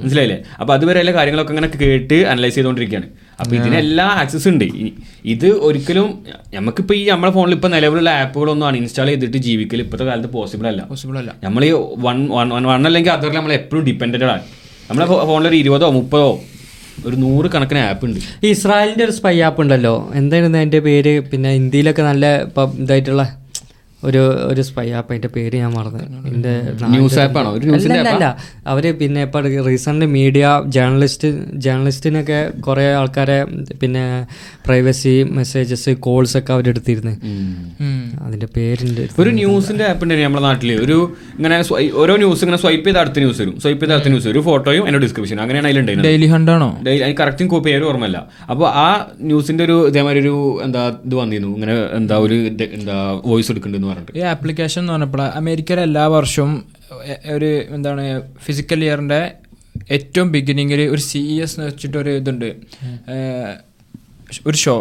മനസ്സിലായില്ലേ? 0.03 0.38
അപ്പൊ 0.62 0.72
അതുവരെയുള്ള 0.77 1.12
കാര്യങ്ങളൊക്കെ 1.17 1.53
അങ്ങനെ 1.53 1.69
കേട്ട് 1.81 2.17
അനലൈസ് 2.31 2.55
ചെയ്തുകൊണ്ടിരിക്കുകയാണ് 2.57 3.07
അപ്പൊ 3.39 3.55
എല്ലാ 3.55 4.05
ആക്സസ് 4.05 4.47
ഉണ്ട്. 4.47 4.65
ഇത് 5.25 5.47
ഒരിക്കലും 5.47 6.23
നമുക്കിപ്പോ 6.53 6.95
ഈ 6.95 7.07
നമ്മുടെ 7.07 7.33
ഫോണിൽ 7.33 7.53
ഇപ്പൊ 7.53 7.67
നിലവിലുള്ള 7.67 8.09
ആപ്പുകളൊന്നും 8.09 8.75
ഇൻസ്റ്റാൾ 8.75 9.05
ചെയ്തിട്ട് 9.05 9.37
ജീവിക്കൽ 9.37 9.81
ഇപ്പോഴത്തെ 9.81 10.05
കാലത്ത് 10.05 10.29
പോസിബിൾ 10.33 10.67
അല്ല. 10.67 10.81
പോസിബിൾ 10.83 11.17
അല്ല. 11.17 11.35
നമ്മൾ 11.43 11.65
ഈ 11.65 11.71
വൺ 11.97 12.27
വൺ 12.29 12.49
വൺ 12.53 12.85
അല്ലെങ്കിൽ 12.85 13.11
അതറിൽ 13.11 13.35
നമ്മൾ 13.35 13.53
എപ്പോഴും 13.53 13.85
ഡിപ്പെൻഡഡ് 13.85 14.23
ആണ്. 14.23 14.41
നമ്മളെ 14.89 15.07
ഫോണിൽ 15.07 15.47
ഒരു 15.47 15.55
ഇരുപതോ 15.55 15.89
മുപ്പതോ 15.89 16.39
ഒരു 17.07 17.15
നൂറ് 17.15 17.47
കണക്കിന് 17.51 17.79
ആപ്പ് 17.79 18.05
ഉണ്ട് 18.05 18.19
ഇസ്രായേലിന്റെ 18.45 19.03
ഒരു 19.03 19.11
സ്പൈ 19.11 19.41
ആപ്പ് 19.41 19.61
ഉണ്ടല്ലോ. 19.61 20.11
എന്തായിരുന്നു 20.13 20.57
അതിന്റെ 20.57 20.79
പേര്? 20.79 21.19
പിന്നെ 21.31 21.51
ഇന്ത്യയിലൊക്കെ 21.51 22.01
നല്ല 22.01 22.25
ഇതായിട്ടുള്ള 22.83 23.42
ഒരു 24.07 24.22
ഒരു 24.51 24.62
സ്പൈ 24.67 24.86
ആപ്പ് 25.00 25.12
അതിന്റെ 25.13 25.29
പേര് 25.36 25.55
ഞാൻ 25.63 25.72
മറന്നു. 25.77 26.03
എന്റെ 26.31 26.53
ന്യൂസ് 26.93 27.19
ന്റെ 27.89 28.00
അല്ല, 28.13 28.25
അവർ 28.72 28.86
പിന്നെ 29.01 29.22
ഇപ്പൊ 29.27 29.39
റീസെന്റ് 29.69 30.05
മീഡിയ 30.17 30.45
ജേർണലിസ്റ്റ് 30.75 31.29
ജേർണലിസ്റ്റിനൊക്കെ 31.65 32.39
കുറെ 32.67 32.86
ആൾക്കാരെ 33.01 33.38
പിന്നെ 33.81 34.03
പ്രൈവസി 34.67 35.15
മെസ്സേജസ് 35.38 35.91
കോൾസ് 36.07 36.36
ഒക്കെ 36.39 36.51
അവരെടുത്തിരുന്നു 36.55 37.13
അതിന്റെ 38.25 38.50
പേരുണ്ട്. 38.57 39.01
ഒരു 39.24 39.31
ന്യൂസിന്റെ 39.39 39.86
ആപ്പ് 39.91 40.03
ഉണ്ട് 40.05 40.15
നമ്മുടെ 40.25 40.43
നാട്ടിൽ. 40.48 40.72
ഒരു 40.86 40.98
ഇങ്ങനെ 41.38 41.57
ഓരോ 42.03 42.13
ന്യൂസ് 42.24 42.43
ഇങ്ങനെ 42.45 42.60
സ്വൈപ്പ് 42.63 42.86
ചെയ്ത് 42.88 43.00
അടുത്ത 43.03 43.17
ന്യൂസ് 43.24 43.39
വരും. 43.43 43.55
സ്വൈപ്പ് 43.63 43.81
ചെയ്ത് 43.83 43.95
അടുത്ത 43.95 44.12
ന്യൂസ് 44.13 44.29
ഒരു 44.33 44.41
ഫോട്ടോയും 44.50 44.83
അതിന്റെ 44.86 45.01
ഡിസ്ക്രിപ്ഷൻ 45.05 45.38
അങ്ങനെയാണ് 45.45 45.67
അതിലുണ്ടായിരുന്നത്. 45.72 46.10
ഡെയിലി 46.10 46.29
ഹണ്ടാണോ 46.36 46.69
കറക്റ്റും 47.22 47.48
കോപ്പി 47.53 47.69
ആയാലും 47.74 47.88
ഓർമ്മയില്ല. 47.91 48.19
അപ്പോൾ 48.51 48.67
ആ 48.86 48.88
ന്യൂസിന്റെ 49.31 49.63
ഒരു 49.69 49.77
ഇതേമാതിരി 49.91 50.22
ഒരു 50.25 50.36
എന്താ 50.67 50.83
ഇത് 51.07 51.15
വന്നിരുന്നു. 51.22 51.51
ഇങ്ങനെ 51.57 51.75
എന്താ 52.01 52.15
ഒരു 52.27 52.38
എന്താ 52.79 52.98
വോയിസ് 53.31 53.51
എടുക്കുന്നുണ്ടെന്ന് 53.53 53.91
പറഞ്ഞിട്ട് 53.93 54.19
ഈ 54.19 54.23
ആപ്ലിക്കേഷൻ 54.33 54.81
എന്ന് 54.81 54.93
പറഞ്ഞപ്പോൾ 54.93 55.23
അമേരിക്കയിൽ 55.41 55.79
എല്ലാ 55.79 56.05
വർഷവും 56.15 56.53
ഒരു 57.35 57.50
എന്താണ് 57.75 58.03
ഫിസിക്കൽ 58.45 58.83
ഇയറിന്റെ 58.83 59.21
ഏറ്റവും 59.91 60.31
ബിഗിനിങ്ങിൽ 60.31 60.81
ഒരു 60.89 61.01
സി 61.01 61.21
ഇ 61.33 61.35
എസ് 61.41 61.55
എന്ന് 61.55 61.69
വെച്ചിട്ടൊരു 61.69 62.12
ഇതുണ്ട്. 62.19 62.50
ഒരു 64.49 64.57
show 64.63 64.75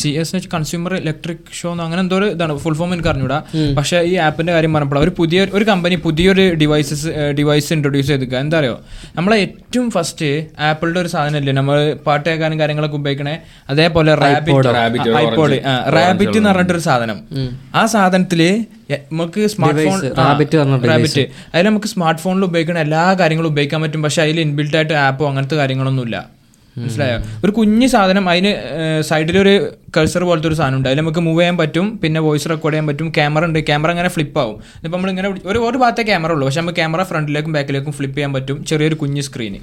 C 0.00 0.10
S 0.20 0.32
H 0.36 0.48
consumer 0.54 0.92
electric 1.00 1.46
show 1.58 1.68
എന്ന് 1.72 1.84
അങ്ങനെ 1.84 2.00
എന്തോ 2.04 2.16
ഒരു 2.20 2.26
ഇതാണ്. 2.34 2.54
ഫുൾ 2.64 2.76
ഫോം 2.80 2.90
എനിക്ക് 2.94 3.10
അറിഞ്ഞൂടാ. 3.12 3.38
പക്ഷെ 3.78 3.98
ഈ 4.10 4.14
ആപ്പിന്റെ 4.26 4.52
കാര്യം 4.56 4.72
പറഞ്ഞപ്പോൾ 4.74 5.00
ഒരു 5.04 5.12
പുതിയ 5.18 5.46
ഒരു 5.58 5.64
കമ്പനി 5.70 5.98
പുതിയൊരു 6.06 6.44
ഡിവൈസസ് 6.62 7.08
ഡിവൈസ് 7.38 7.70
ഇൻട്രൊഡ്യൂസ് 7.76 8.08
ചെയ്തിരിക്കുക 8.10 8.38
എന്താ 8.44 8.58
അറിയോ 8.60 8.76
നമ്മളെ 9.16 9.36
ഏറ്റവും 9.44 9.88
ഫസ്റ്റ് 9.96 10.30
ആപ്പിളുടെ 10.68 11.00
ഒരു 11.00 11.10
സാധനം 11.14 11.38
ഇല്ലേ 11.40 11.54
നമ്മൾ 11.60 11.78
പാട്ട് 12.06 12.26
കേൾക്കാനും 12.28 12.60
കാര്യങ്ങളൊക്കെ 12.62 12.98
ഉപയോഗിക്കണേ. 13.02 13.36
അതേപോലെ 13.70 14.14
റാബിറ്റ് 14.24 14.74
റാബിറ്റ് 14.78 15.10
ഐപോഡ് 15.22 15.58
റാബിറ്റ് 15.96 16.36
എന്ന് 16.40 16.50
പറഞ്ഞിട്ടൊരു 16.50 16.84
സാധനം. 16.88 17.20
ആ 17.74 17.84
സാധനത്തിൽ 17.94 18.42
നമുക്ക് 19.12 19.40
സ്മാർട്ട് 19.54 19.82
ഫോൺ 19.88 20.00
റാബിറ്റ് 20.20 21.24
അതിൽ 21.54 21.66
നമുക്ക് 21.70 21.88
സ്മാർട്ട് 21.94 22.20
ഫോണിൽ 22.22 22.44
ഉപയോഗിക്കുന്ന 22.50 22.80
എല്ലാ 22.86 23.02
കാര്യങ്ങളും 23.20 23.50
ഉപയോഗിക്കാൻ 23.52 23.80
പറ്റും. 23.82 24.02
പക്ഷെ 24.06 24.22
അതിൽ 24.26 24.40
ഇൻബിൽറ്റ് 24.46 24.76
ആയിട്ട് 24.80 24.94
ആപ്പോ 25.06 25.24
അങ്ങനത്തെ 25.30 25.56
കാര്യങ്ങളൊന്നുമില്ല. 25.62 26.16
മനസ്സിലായോ? 26.80 27.18
ഒരു 27.44 27.52
കുഞ്ഞു 27.58 27.86
സാധനം 27.86 28.24
അതിന് 28.30 28.52
സൈഡിൽ 29.10 29.38
ഒരു 29.44 29.54
കൾസർ 29.96 30.22
പോലത്തെ 30.24 30.48
ഒരു 30.48 30.56
സാധനം 30.58 30.76
ഉണ്ട് 30.78 30.88
അതിൽ 30.88 30.98
നമുക്ക് 31.00 31.20
മൂവ് 31.26 31.38
ചെയ്യാൻ 31.40 31.56
പറ്റും 31.60 31.86
പിന്നെ 32.02 32.20
വോയിസ് 32.26 32.48
റെക്കോർഡ് 32.50 32.74
ചെയ്യാൻ 32.74 32.86
പറ്റും 32.90 33.06
ക്യാമറ 33.16 33.44
ഉണ്ട്. 33.48 33.58
ക്യാമറ 33.68 33.90
അങ്ങനെ 33.94 34.10
ഫ്ലിപ്പ് 34.16 34.38
ആവും. 34.40 34.56
ഇപ്പം 34.84 34.96
നമ്മൾ 34.96 35.10
ഇങ്ങനെ 35.10 35.28
ഒരു 35.28 35.58
ഒരു 35.68 35.78
ഭാഗത്തെ 35.82 36.02
ക്യാമറ 36.10 36.30
ഉള്ളൂ. 36.34 36.44
പക്ഷെ 36.46 36.60
നമുക്ക് 36.60 36.78
ക്യാമറ 36.80 37.02
ഫ്രണ്ടിലേക്കും 37.10 37.52
ബാക്കിലേക്കും 37.56 37.92
ഫ്ലിപ്പ് 37.98 38.16
ചെയ്യാൻ 38.16 38.32
പറ്റും. 38.36 38.58
ചെറിയൊരു 38.70 38.96
കുഞ്ഞു 39.02 39.22
സ്ക്രീന് 39.28 39.58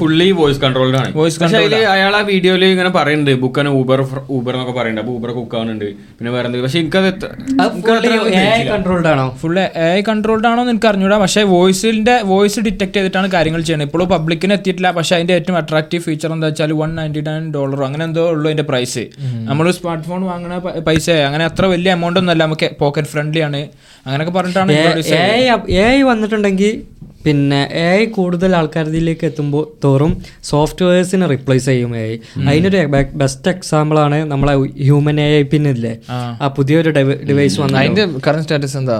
ഫുള്ളി 0.00 0.28
വോയിസ് 0.40 0.60
കൺട്രോൾഡ് 0.60 0.96
ആണ്. 1.00 1.10
വോയിസ് 1.16 1.40
കൺട്രോൾ 1.40 1.74
അയാൾ 1.94 2.14
ആ. 2.16 2.22
വീഡിയോയിൽ 2.30 2.64
ഇങ്ങനെ 2.64 2.92
പറയുന്നുണ്ട് 2.98 3.34
ബുക്ക് 3.42 3.60
ആണ് 3.62 3.72
ഊബർ 3.80 4.00
ഊബർ 4.36 4.52
എന്നൊക്കെ 4.54 4.74
പറയുന്നുണ്ട് 4.78 5.02
അപ്പൊ 5.04 5.14
ഊബർ 5.18 5.32
കുക്ക് 5.38 5.56
ആവുന്നുണ്ട്. 5.58 5.84
പിന്നെ 6.18 6.30
വേറെ 6.36 6.46
എന്തെങ്കിലും 6.48 6.68
പക്ഷെ 6.68 6.80
എനിക്കത് 6.82 7.10
കൺട്രോൾഡ് 8.74 9.08
ആണോ? 9.12 9.26
ഫുൾ 9.42 9.56
എ 9.60 10.00
കൺട്രോൾഡ് 10.08 10.46
ആണോ 10.50 10.60
എന്ന് 10.62 10.72
എനിക്ക് 10.74 10.88
അറിഞ്ഞൂടാ. 10.92 11.18
പക്ഷേ 11.24 11.42
വോയിസിന്റെ 11.54 12.16
വോയിസ് 12.32 12.60
ഡിറ്റക്ട് 12.66 12.96
ചെയ്തിട്ടാണ് 12.98 13.28
കാര്യങ്ങൾ 13.36 13.60
ചെയ്യുന്നത്. 13.68 13.88
ഇപ്പോഴും 13.88 14.08
പബ്ലിക്കിന് 14.14 14.52
എത്തിയിട്ടില്ല. 14.58 14.90
പക്ഷേ 14.98 15.14
അതിന്റെ 15.16 15.34
ഏറ്റവും 15.40 15.56
അട്രാക്റ്റീവ് 15.62 16.02
ഫീച്ചർ 16.08 16.23
എന്താ 16.30 16.46
വെച്ചാൽ 16.46 16.72
വൺ 16.74 16.94
നയന്റി 16.94 17.22
നയൻ 17.26 17.44
ഡോളറോ 17.52 17.84
അങ്ങനെ 17.86 18.04
എന്തോ 18.04 18.24
ഉള്ളൂ 18.30 18.46
അതിന്റെ 18.46 18.62
പ്രൈസ് 18.64 19.02
നമ്മൾ 19.44 19.66
സ്മാർട്ട് 19.72 20.04
ഫോൺ 20.04 20.24
വാങ്ങുന്ന 20.24 20.58
പ- 20.58 20.74
പൈസ 20.82 21.08
അങ്ങനെ 21.26 21.44
അത്ര 21.44 21.66
വലിയ 21.66 21.92
എമൗണ്ട് 21.92 22.20
ഒന്നും 22.20 22.32
അല്ല 22.32 22.44
നമുക്ക് 22.44 22.68
പോക്കറ്റ് 22.80 23.08
ഫ്രണ്ട്ലി 23.08 23.42
ആണ് 23.42 23.60
അങ്ങനെയൊക്കെ 24.06 24.34
പറഞ്ഞിട്ടാണ് 24.34 24.72
വന്നിട്ടുണ്ടെങ്കിൽ 26.08 26.72
പിന്നെ 27.24 27.58
എ 27.78 27.86
ഐ 27.94 28.04
കൂടുതൽ 28.14 28.50
ആൾക്കാരിലേക്ക് 28.56 29.24
എത്തുമ്പോൾ 29.28 29.64
തോറും 29.84 30.12
സോഫ്റ്റ്വെയർസിനെ 30.48 31.26
റിപ്ലേസ് 31.26 31.66
ചെയ്യും 31.66 31.92
എ 31.96 32.04
ഐ 32.04 32.14
അതിനൊരു 32.48 32.80
ബെസ്റ്റ് 33.22 33.50
എക്സാമ്പിൾ 33.50 33.98
ആണ് 33.98 34.18
നമ്മളെ 34.32 34.54
ഹ്യൂമൻ 34.82 35.18
എ 35.20 35.28
ഐ 35.36 35.42
പിന്നില്ലേ 35.52 35.92
ആ. 36.10 36.18
പുതിയൊരു 36.56 36.90
ഡിവൈസ് 37.28 37.56
വന്ന 37.62 37.78
അതിന്റെ 37.82 38.04
കറന്റ് 38.26 38.46
സ്റ്റാറ്റസ് 38.46 38.76
എന്താ? 38.76 38.98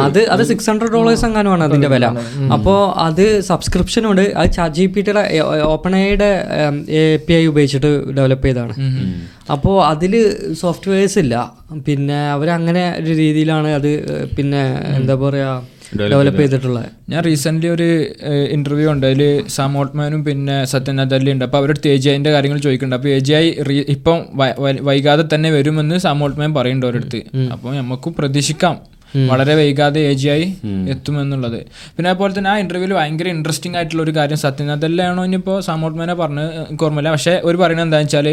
അത് 0.00 0.20
അത് 0.30 0.42
സിക്സ് 0.50 0.70
ഹൺഡ്രഡ് 0.70 0.92
ഡോളേഴ്സ് 0.92 1.24
എങ്ങാനുമാണ് 1.28 1.64
അതിന്റെ 1.64 1.88
വില. 1.88 2.06
അപ്പോൾ 2.52 2.78
അത് 3.00 3.24
സബ്സ്ക്രിപ്ഷൻ 3.50 4.02
ഉണ്ട്. 4.10 4.24
അത് 4.36 4.50
ചാറ്റ് 4.52 4.74
ജി 4.74 4.86
പി 4.86 5.00
ടിയുടെ 5.00 5.24
ഓപ്പൺ 5.70 5.94
ഐയുടെ 5.96 6.30
എ 6.98 7.02
പി 7.26 7.32
ഐ 7.32 7.42
ഉപയോഗിച്ചിട്ട് 7.46 7.90
ഡെവലപ്പ് 8.16 8.46
ചെയ്തതാണ്. 8.46 8.74
അപ്പോൾ 9.50 9.76
അതിൽ 9.86 10.12
സോഫ്റ്റ്വെയർസ് 10.60 11.18
ഇല്ല. 11.18 11.34
പിന്നെ 11.86 12.20
അവരങ്ങനെ 12.30 12.84
ഒരു 13.00 13.12
രീതിയിലാണ് 13.18 13.68
അത് 13.74 13.90
പിന്നെ 14.36 14.62
എന്താ 14.96 15.14
പറയാ 15.22 15.50
ഡെവലപ്പ് 15.98 16.40
ചെയ്തിട്ടുള്ളത്. 16.40 16.88
ഞാൻ 17.12 17.20
റീസെന്റ് 17.28 17.70
ഒരു 17.76 17.88
ഇന്റർവ്യൂ 18.56 18.88
ഉണ്ട്. 18.92 19.06
അതിൽ 19.08 19.22
സാം 19.56 19.72
ഓട്ട്മാനും 19.80 20.20
പിന്നെ 20.28 20.56
സത്യൻ 20.72 21.00
അല്ലി 21.04 21.32
ഉണ്ട് 21.34 21.44
അപ്പോൾ 21.46 21.60
അവരുടെ 21.60 21.88
എ 21.94 21.96
ജി 22.02 22.08
ഐന്റെ 22.16 22.30
കാര്യങ്ങൾ 22.36 22.58
ചോദിക്കുന്നുണ്ട്. 22.66 22.98
അപ്പോൾ 23.00 23.12
എ 23.16 23.18
ജി 23.26 23.32
ഐ 23.40 23.46
ഇപ്പം 23.96 24.20
വൈകാതെ 24.90 25.24
തന്നെ 25.34 25.50
വരുമെന്ന് 25.56 25.98
സാം 26.06 26.22
ഓട്ട്മാൻ 26.26 26.52
പറയുന്നുണ്ട് 26.60 26.86
അവരടുത്ത് 26.90 27.20
അപ്പോൾ 27.56 27.74
നമുക്കും 27.80 28.14
പ്രതീക്ഷിക്കാം. 28.20 28.76
വളരെ 29.30 29.54
വൈകാതെ 29.58 30.00
എ 30.08 30.12
ജി 30.20 30.26
ആയി 30.32 30.44
എത്തുമെന്നുള്ളത്. 30.92 31.56
പിന്നെ 31.94 32.08
അതുപോലെ 32.10 32.32
തന്നെ 32.36 32.50
ആ 32.50 32.54
ഇന്റർവ്യൂവിൽ 32.62 32.92
ഭയങ്കര 32.98 33.28
ഇൻട്രസ്റ്റിംഗ് 33.36 33.76
ആയിട്ടുള്ള 33.78 34.02
ഒരു 34.06 34.12
കാര്യം 34.18 34.38
സത്യനാഥല്ലാണോ 34.44 35.22
ഇനിയിപ്പോ 35.28 35.54
സാമോട്ട്മാനെ 35.68 36.14
പറഞ്ഞ് 36.20 36.44
ഓർമ്മയില്ല. 36.86 37.10
പക്ഷേ 37.16 37.34
ഒരു 37.48 37.56
പറയുന്നത് 37.62 37.86
എന്താ 37.88 37.98
വെച്ചാൽ 38.02 38.28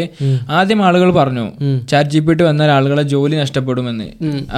ആദ്യം 0.58 0.82
ആളുകൾ 0.88 1.10
പറഞ്ഞു 1.20 1.46
ചാറ്റ് 1.92 2.10
ജി 2.14 2.20
പി 2.26 2.34
ടി 2.38 2.44
വന്നാൽ 2.50 2.70
ആളുകളെ 2.78 3.04
ജോലി 3.14 3.36
നഷ്ടപ്പെടുമെന്ന്. 3.44 4.08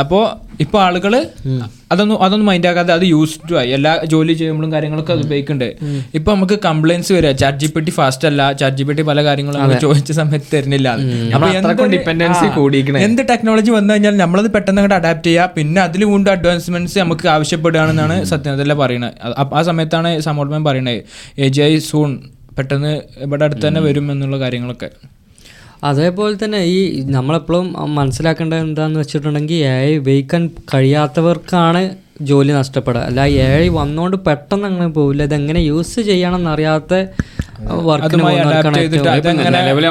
അപ്പോ 0.03 0.21
ഇപ്പൊ 0.67 0.79
ആളുകൾ 0.89 1.15
അതൊന്നും 1.93 2.17
അതൊന്നും 2.25 2.47
മൈൻഡ് 2.51 2.69
ആക്കാതെ 2.71 2.93
അത് 2.97 3.05
യൂസ് 3.13 3.37
ടു 3.49 3.55
ആയി. 3.61 3.71
എല്ലാ 3.77 3.93
ജോലി 4.13 4.35
ചെയ്യുമ്പോഴും 4.41 4.71
കാര്യങ്ങളൊക്കെ 4.75 5.13
അത് 5.17 5.23
ഉപയോഗിക്കുന്നുണ്ട്. 5.27 5.69
ഇപ്പൊ 6.19 6.31
നമുക്ക് 6.35 6.57
കംപ്ലൈൻസ് 6.67 7.11
വരിക 7.17 7.33
chat 7.43 7.61
G 7.63 7.69
P 7.75 7.81
T 7.87 7.93
fast 7.99 8.27
അല്ല 8.31 8.41
ചാറ്റ് 8.61 8.79
ജി 8.81 8.85
പി 8.89 8.95
ടി 8.99 9.05
പല 9.11 9.25
കാര്യങ്ങളും 9.29 9.75
ചോദിച്ച 9.85 10.13
സമയത്ത് 10.21 10.49
തരുന്നില്ല 10.55 10.89
കൂടിയിരിക്കണേ. 12.59 13.01
എന്ത് 13.09 13.23
ടെക്നോളജി 13.31 13.71
വന്നു 13.79 13.93
കഴിഞ്ഞാൽ 13.95 14.17
നമ്മളത് 14.25 14.51
പെട്ടെന്ന് 14.57 14.81
അങ്ങോട്ട് 14.83 14.99
അഡാപ്റ്റ് 15.01 15.29
ചെയ്യുക 15.31 15.53
പിന്നെ 15.59 15.81
അതിൽ 15.87 16.05
വീണ്ടും 16.13 16.33
അഡ്വാൻസ്മെന്റ്സ് 16.37 16.99
നമുക്ക് 17.05 17.29
ആവശ്യപ്പെടുകയാണെന്നാണ് 17.37 18.19
സത്യനതല്ല 18.33 18.77
പറയുന്നത് 18.83 19.15
ആ 19.59 19.63
സമയത്താണ് 19.71 20.13
സമോട്ട്മാൻ 20.29 20.65
പറയുന്നത് 20.71 21.01
എ 21.45 21.49
ജി 21.57 21.63
ഐ 21.71 21.73
സൂൺ 21.91 22.11
പെട്ടെന്ന് 22.59 22.93
ഇവിടെ 23.27 23.45
അടുത്ത് 23.47 23.65
തന്നെ 23.67 23.81
വരും 23.89 24.07
എന്നുള്ള 24.13 24.37
കാര്യങ്ങളൊക്കെ. 24.45 24.91
അതേപോലെ 25.89 26.35
തന്നെ 26.43 26.61
ഈ 26.75 26.79
നമ്മളെപ്പോഴും 27.17 27.67
മനസ്സിലാക്കേണ്ടത് 27.99 28.61
എന്താന്ന് 28.67 28.99
വെച്ചിട്ടുണ്ടെങ്കിൽ 29.03 29.61
എ 29.71 29.73
ഐ 29.87 29.91
ഉപയോഗിക്കാൻ 30.01 30.43
കഴിയാത്തവർക്കാണ് 30.75 31.83
ജോലി 32.31 32.53
നഷ്ടപ്പെടുക. 32.59 33.03
അല്ല 33.11 33.21
എ 33.45 33.47
ഐ 33.61 33.69
വന്നുകൊണ്ട് 33.79 34.17
പെട്ടെന്ന് 34.27 34.67
അങ്ങനെ 34.71 34.89
പോവില്ല. 34.97 35.23
ഇതെങ്ങനെ 35.29 35.61
യൂസ് 35.71 36.01
ചെയ്യണം 36.11 36.39
എന്നറിയാത്ത 36.41 36.93
വർക്കിന് 37.89 38.23
നിലവിൽ 39.47 39.87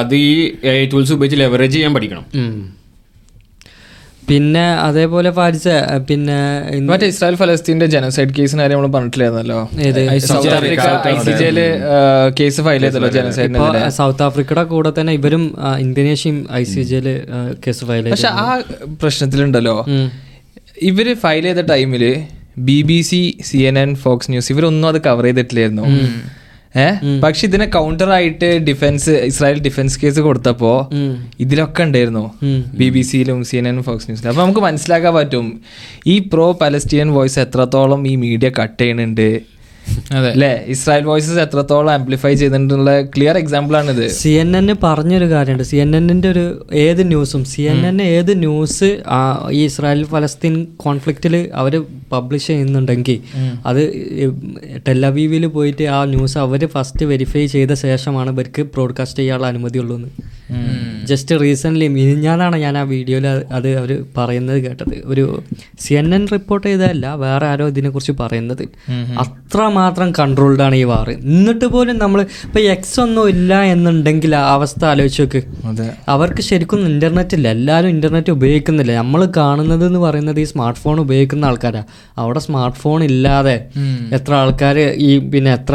അത് 0.00 0.14
ഈ 0.14 0.30
എ 0.72 0.74
ടൂൾസ് 0.92 1.12
ഉപയോഗിച്ച് 1.16 1.38
ലെവറേജ് 1.44 1.74
ചെയ്യാൻ 1.76 1.94
പഠിക്കണം. 1.96 2.26
പിന്നെ 4.28 4.64
അതേപോലെ 4.86 5.30
പാലിച്ച 5.38 5.68
പിന്നെ 6.08 6.36
മറ്റേ 6.90 7.06
ഇസ്രായേൽ 7.12 7.36
ഫലസ്തീന്റെ 7.40 7.86
ജനസൈഡ് 7.94 8.34
കേസിന് 8.36 8.60
കാര്യം 8.62 8.78
നമ്മൾ 8.78 8.92
പറഞ്ഞിട്ടില്ലായിരുന്നല്ലോ? 8.96 9.58
കേസ് 12.38 12.60
ഫയൽ 12.66 12.82
ചെയ്തല്ലോ 12.84 13.10
ജനസൈഡ് 13.16 13.62
സൗത്ത് 13.98 14.24
ആഫ്രിക്കയുടെ 14.26 14.64
കൂടെ 14.72 14.92
തന്നെ 14.98 15.14
ഇവരും 15.18 15.44
ഇന്തോനേഷ്യയും 15.84 16.38
ഐ 16.60 16.62
സി 16.72 16.84
ജിയിൽ 16.90 17.08
കേസ് 17.66 17.82
ഫയൽ 17.88 18.02
ചെയ്തു 18.02 18.14
പക്ഷെ 18.16 18.30
ആ 18.44 18.46
പ്രശ്നത്തിലുണ്ടല്ലോ. 19.02 19.76
ഇവർ 20.90 21.08
ഫയൽ 21.24 21.44
ചെയ്ത 21.48 21.64
ടൈമിൽ 21.72 22.04
B 22.68 22.78
B 22.90 23.00
C 23.10 23.20
C 23.48 23.58
N 23.68 23.76
N 23.82 23.90
Fox 24.04 24.30
News 24.32 24.50
ഇവരൊന്നും 24.54 24.88
അത് 24.92 25.00
കവർ 25.08 25.26
ചെയ്തിട്ടില്ലായിരുന്നു. 25.28 25.84
ഏഹ് 26.74 26.96
പക്ഷെ 27.22 27.46
ഇതിനെ 27.46 27.66
കൗണ്ടർ 27.66 28.10
ആയിട്ട് 28.10 28.64
ഡിഫൻസ് 28.68 29.10
ഇസ്രായേൽ 29.10 29.58
ഡിഫൻസ് 29.60 30.00
കേസ് 30.00 30.20
കൊടുത്തപ്പോ 30.20 30.72
ഇതിലൊക്കെ 31.40 31.82
ഉണ്ടായിരുന്നു. 31.82 32.24
ബി 32.78 32.88
ബി 32.90 33.00
സിയിലും 33.00 33.44
സി 33.44 33.56
എൻ 33.56 33.68
എനും 33.68 33.82
ഫോക്സ് 33.82 34.06
ന്യൂസിലും 34.08 34.30
അപ്പൊ 34.30 34.42
നമുക്ക് 34.42 34.60
മനസ്സിലാക്കാൻ 34.60 35.14
പറ്റും 35.14 35.46
ഈ 36.06 36.18
പ്രോ 36.32 36.58
പലസ്റ്റീനിയൻ 36.62 37.12
വോയിസ് 37.12 37.40
എത്രത്തോളം 37.40 38.08
ഈ 38.08 38.16
മീഡിയ 38.16 38.50
കട്ട് 38.60 38.82
ചെയ്യുന്നുണ്ട്? 38.82 39.28
അല്ലെ? 40.30 40.64
ഇസ്രായേൽ 40.66 41.04
വോയിസസ് 41.04 41.38
എത്രത്തോളം 41.38 41.92
ആംപ്ലിഫൈ 41.92 42.34
ചെയ്തിട്ടുള്ള 42.34 43.00
ക്ലിയർ 43.02 43.36
എക്സാമ്പിൾ 43.36 43.76
ആണിത് 43.76 44.08
സി 44.08 44.28
എൻ 44.28 44.56
എൻ 44.56 44.76
പറഞ്ഞൊരു 44.82 45.30
കാര്യമുണ്ട്. 45.30 45.64
സി 45.64 45.76
എൻ 45.76 45.96
എന്നിന്റെ 45.96 46.28
ഒരു 46.28 46.44
ഏത് 46.72 47.08
ന്യൂസും 47.08 47.44
സി 47.44 47.62
എൻ 47.62 47.86
എൻ 47.86 48.02
ഏത് 48.02 48.40
ന്യൂസ് 48.40 48.90
ഈ 49.50 49.64
ഇസ്രായേൽ 49.64 50.04
ഫലസ്തീൻ 50.04 50.66
കോൺഫ്ലിക്റ്റിൽ 50.76 51.48
അവർ 51.54 51.74
പബ്ലിഷ് 52.12 52.46
ചെയ്യുന്നുണ്ടെങ്കിൽ 52.46 53.18
അത് 53.66 53.82
ടെലവീവിൽ 54.88 55.46
പോയിട്ട് 55.46 55.84
ആ 55.88 56.04
ന്യൂസ് 56.04 56.38
അവർ 56.38 56.66
ഫസ്റ്റ് 56.66 57.06
വെരിഫൈ 57.06 57.46
ചെയ്ത 57.46 57.72
ശേഷമാണ് 57.72 58.30
ഇവർക്ക് 58.30 58.62
ബ്രോഡ്കാസ്റ്റ് 58.62 59.18
ചെയ്യാനുള്ള 59.18 59.46
അനുമതിയുള്ളൂ 59.46 59.96
എന്ന് 59.96 60.10
ജസ്റ്റ് 61.10 61.34
റീസെന്റ്ലി 61.40 61.86
മിനിഞ്ഞാന്നാണ് 61.96 62.56
ഞാൻ 62.56 62.74
ആ 62.78 62.82
വീഡിയോയിൽ 62.92 63.26
അത് 63.58 63.68
അവർ 63.80 63.90
പറയുന്നത് 64.16 64.58
കേട്ടത്. 64.64 64.94
ഒരു 65.12 65.24
സി 65.80 65.92
എൻ 65.94 66.08
എൻ 66.14 66.24
റിപ്പോർട്ട് 66.32 66.66
ചെയ്തതല്ല 66.66 67.06
വേറെ 67.24 67.46
ആരോ 67.46 67.64
ഇതിനെക്കുറിച്ച് 67.68 68.14
പറയുന്നത്. 68.20 68.62
അത്രമാത്രം 69.24 70.12
കൺട്രോൾഡ് 70.18 70.62
ആണ് 70.66 70.76
ഈ 70.82 70.84
വാർ. 70.92 71.10
എന്നിട്ട് 71.10 71.66
പോലും 71.74 71.98
നമ്മൾ 71.98 72.20
ഇപ്പം 72.46 72.60
എക്സ് 72.74 73.00
ഒന്നും 73.00 73.28
ഇല്ല 73.28 73.62
എന്നുണ്ടെങ്കിൽ 73.74 74.36
ആ 74.36 74.44
അവസ്ഥ 74.58 74.84
ആലോചിച്ച് 74.84 75.22
നോക്ക്. 75.22 75.42
അവർക്ക് 76.08 76.42
ശരിക്കും 76.50 76.86
ഇന്റർനെറ്റ് 76.92 77.34
ഇല്ല. 77.34 77.48
എല്ലാവരും 77.48 77.90
ഇന്റർനെറ്റ് 77.96 78.30
ഉപയോഗിക്കുന്നില്ല. 78.30 78.92
നമ്മൾ 79.02 79.24
കാണുന്നത് 79.36 79.84
എന്ന് 79.86 79.98
പറയുന്നത് 79.98 80.40
ഈ 80.40 80.46
സ്മാർട്ട് 80.52 80.80
ഫോൺ 80.80 81.00
ഉപയോഗിക്കുന്ന 81.00 81.50
ആൾക്കാരാ. 81.50 81.84
അവിടെ 82.18 82.42
സ്മാർട്ട് 82.46 82.78
ഫോൺ 82.78 83.00
ഇല്ലാതെ 83.04 83.56
എത്ര 84.18 84.32
ആൾക്കാർ 84.42 84.78
ഈ 85.08 85.10
പിന്നെ 85.34 85.52
എത്ര 85.52 85.74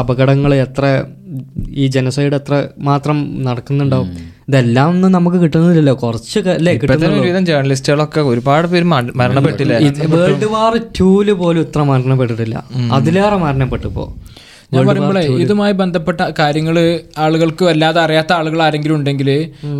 അപകടങ്ങൾ 0.00 0.54
എത്ര 0.66 0.84
ഈ 1.68 1.86
ജനസൈഡ് 1.86 2.34
എത്ര 2.34 2.54
മാത്രം 2.78 3.18
നടക്കുന്നുണ്ടാവും. 3.44 4.10
ഇതെല്ലാം 4.48 4.88
ഒന്നും 4.90 5.12
നമുക്ക് 5.12 5.36
കിട്ടുന്നില്ലല്ലോ. 5.36 5.94
കുറച്ച് 5.94 6.38
അല്ലേ 6.48 6.72
ജേർണലിസ്റ്റുകളൊക്കെ 7.50 8.20
ഒരുപാട് 8.20 8.68
പേര് 8.68 8.84
മരണപ്പെട്ടില്ല. 9.20 9.72
വേൾഡ് 10.16 10.44
വാർ 10.44 10.76
ടൂൽ 11.00 11.32
പോലും 11.32 11.60
ഇത്ര 11.60 11.82
മരണപ്പെട്ടിട്ടില്ല. 11.82 12.64
അതിലേറെ 12.92 13.36
മരണപ്പെട്ടു 13.36 13.86
ഇപ്പോ. 13.86 14.14
ഞാൻ 14.74 14.86
പറയുമ്പോഴേ 14.86 15.22
ഇതുമായി 15.44 15.72
ബന്ധപ്പെട്ട 15.72 16.20
കാര്യങ്ങൾ 16.38 16.76
ആളുകൾക്ക് 17.18 17.64
വല്ലാതെ 17.64 18.00
അറിയാത്ത 18.00 18.32
ആളുകൾ 18.32 18.62
ആരെങ്കിലും 18.62 18.94
ഉണ്ടെങ്കിൽ 18.94 19.30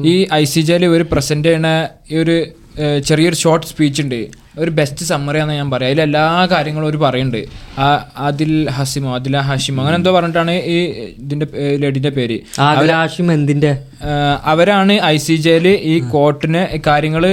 ഈ 0.05 0.27
ഐ 0.33 0.45
സി 0.45 0.61
ജയിൽ 0.61 0.85
ഒരു 0.87 1.05
പ്രസന്റ് 1.13 1.49
ചെയ്യണ 1.49 1.69
ഈ 2.11 2.17
ഒരു 2.17 2.37
ചെറിയൊരു 3.05 3.35
ഷോർട്ട് 3.35 3.67
സ്പീച്ച് 3.67 4.03
ഉണ്ട്. 4.03 4.29
ഒരു 4.59 4.71
ബെസ്റ്റ് 4.71 5.05
സമ്മറിയാന്ന് 5.05 5.55
ഞാൻ 5.55 5.71
പറയാം. 5.71 5.91
അതിൽ 5.91 6.01
എല്ലാ 6.01 6.49
കാര്യങ്ങളും 6.51 6.87
ഒരു 6.87 6.97
പറയുന്നുണ്ട്. 6.97 7.47
ആ 7.81 8.09
അതിൽ 8.17 8.71
ഹസിമോ 8.71 9.15
അതിൽ 9.15 9.37
ഹാഷിമോ 9.37 9.81
അങ്ങനെ 9.83 9.97
എന്തോ 9.97 10.13
പറഞ്ഞിട്ടാണ് 10.13 10.51
ഈ 10.51 10.79
ഇതിന്റെ 11.19 11.47
ലഡിന്റെ 11.77 12.11
പേര്. 12.11 12.39
ഹാഷിം 12.61 13.33
എന്തിന്റെ? 13.33 13.73
അവരാണ് 14.53 14.95
ഐ 15.11 15.17
സി 15.25 15.35
ജെയിൽ 15.45 15.67
ഈ 15.93 15.95
കോർട്ടിന് 16.15 16.63
കാര്യങ്ങൾ 16.87 17.25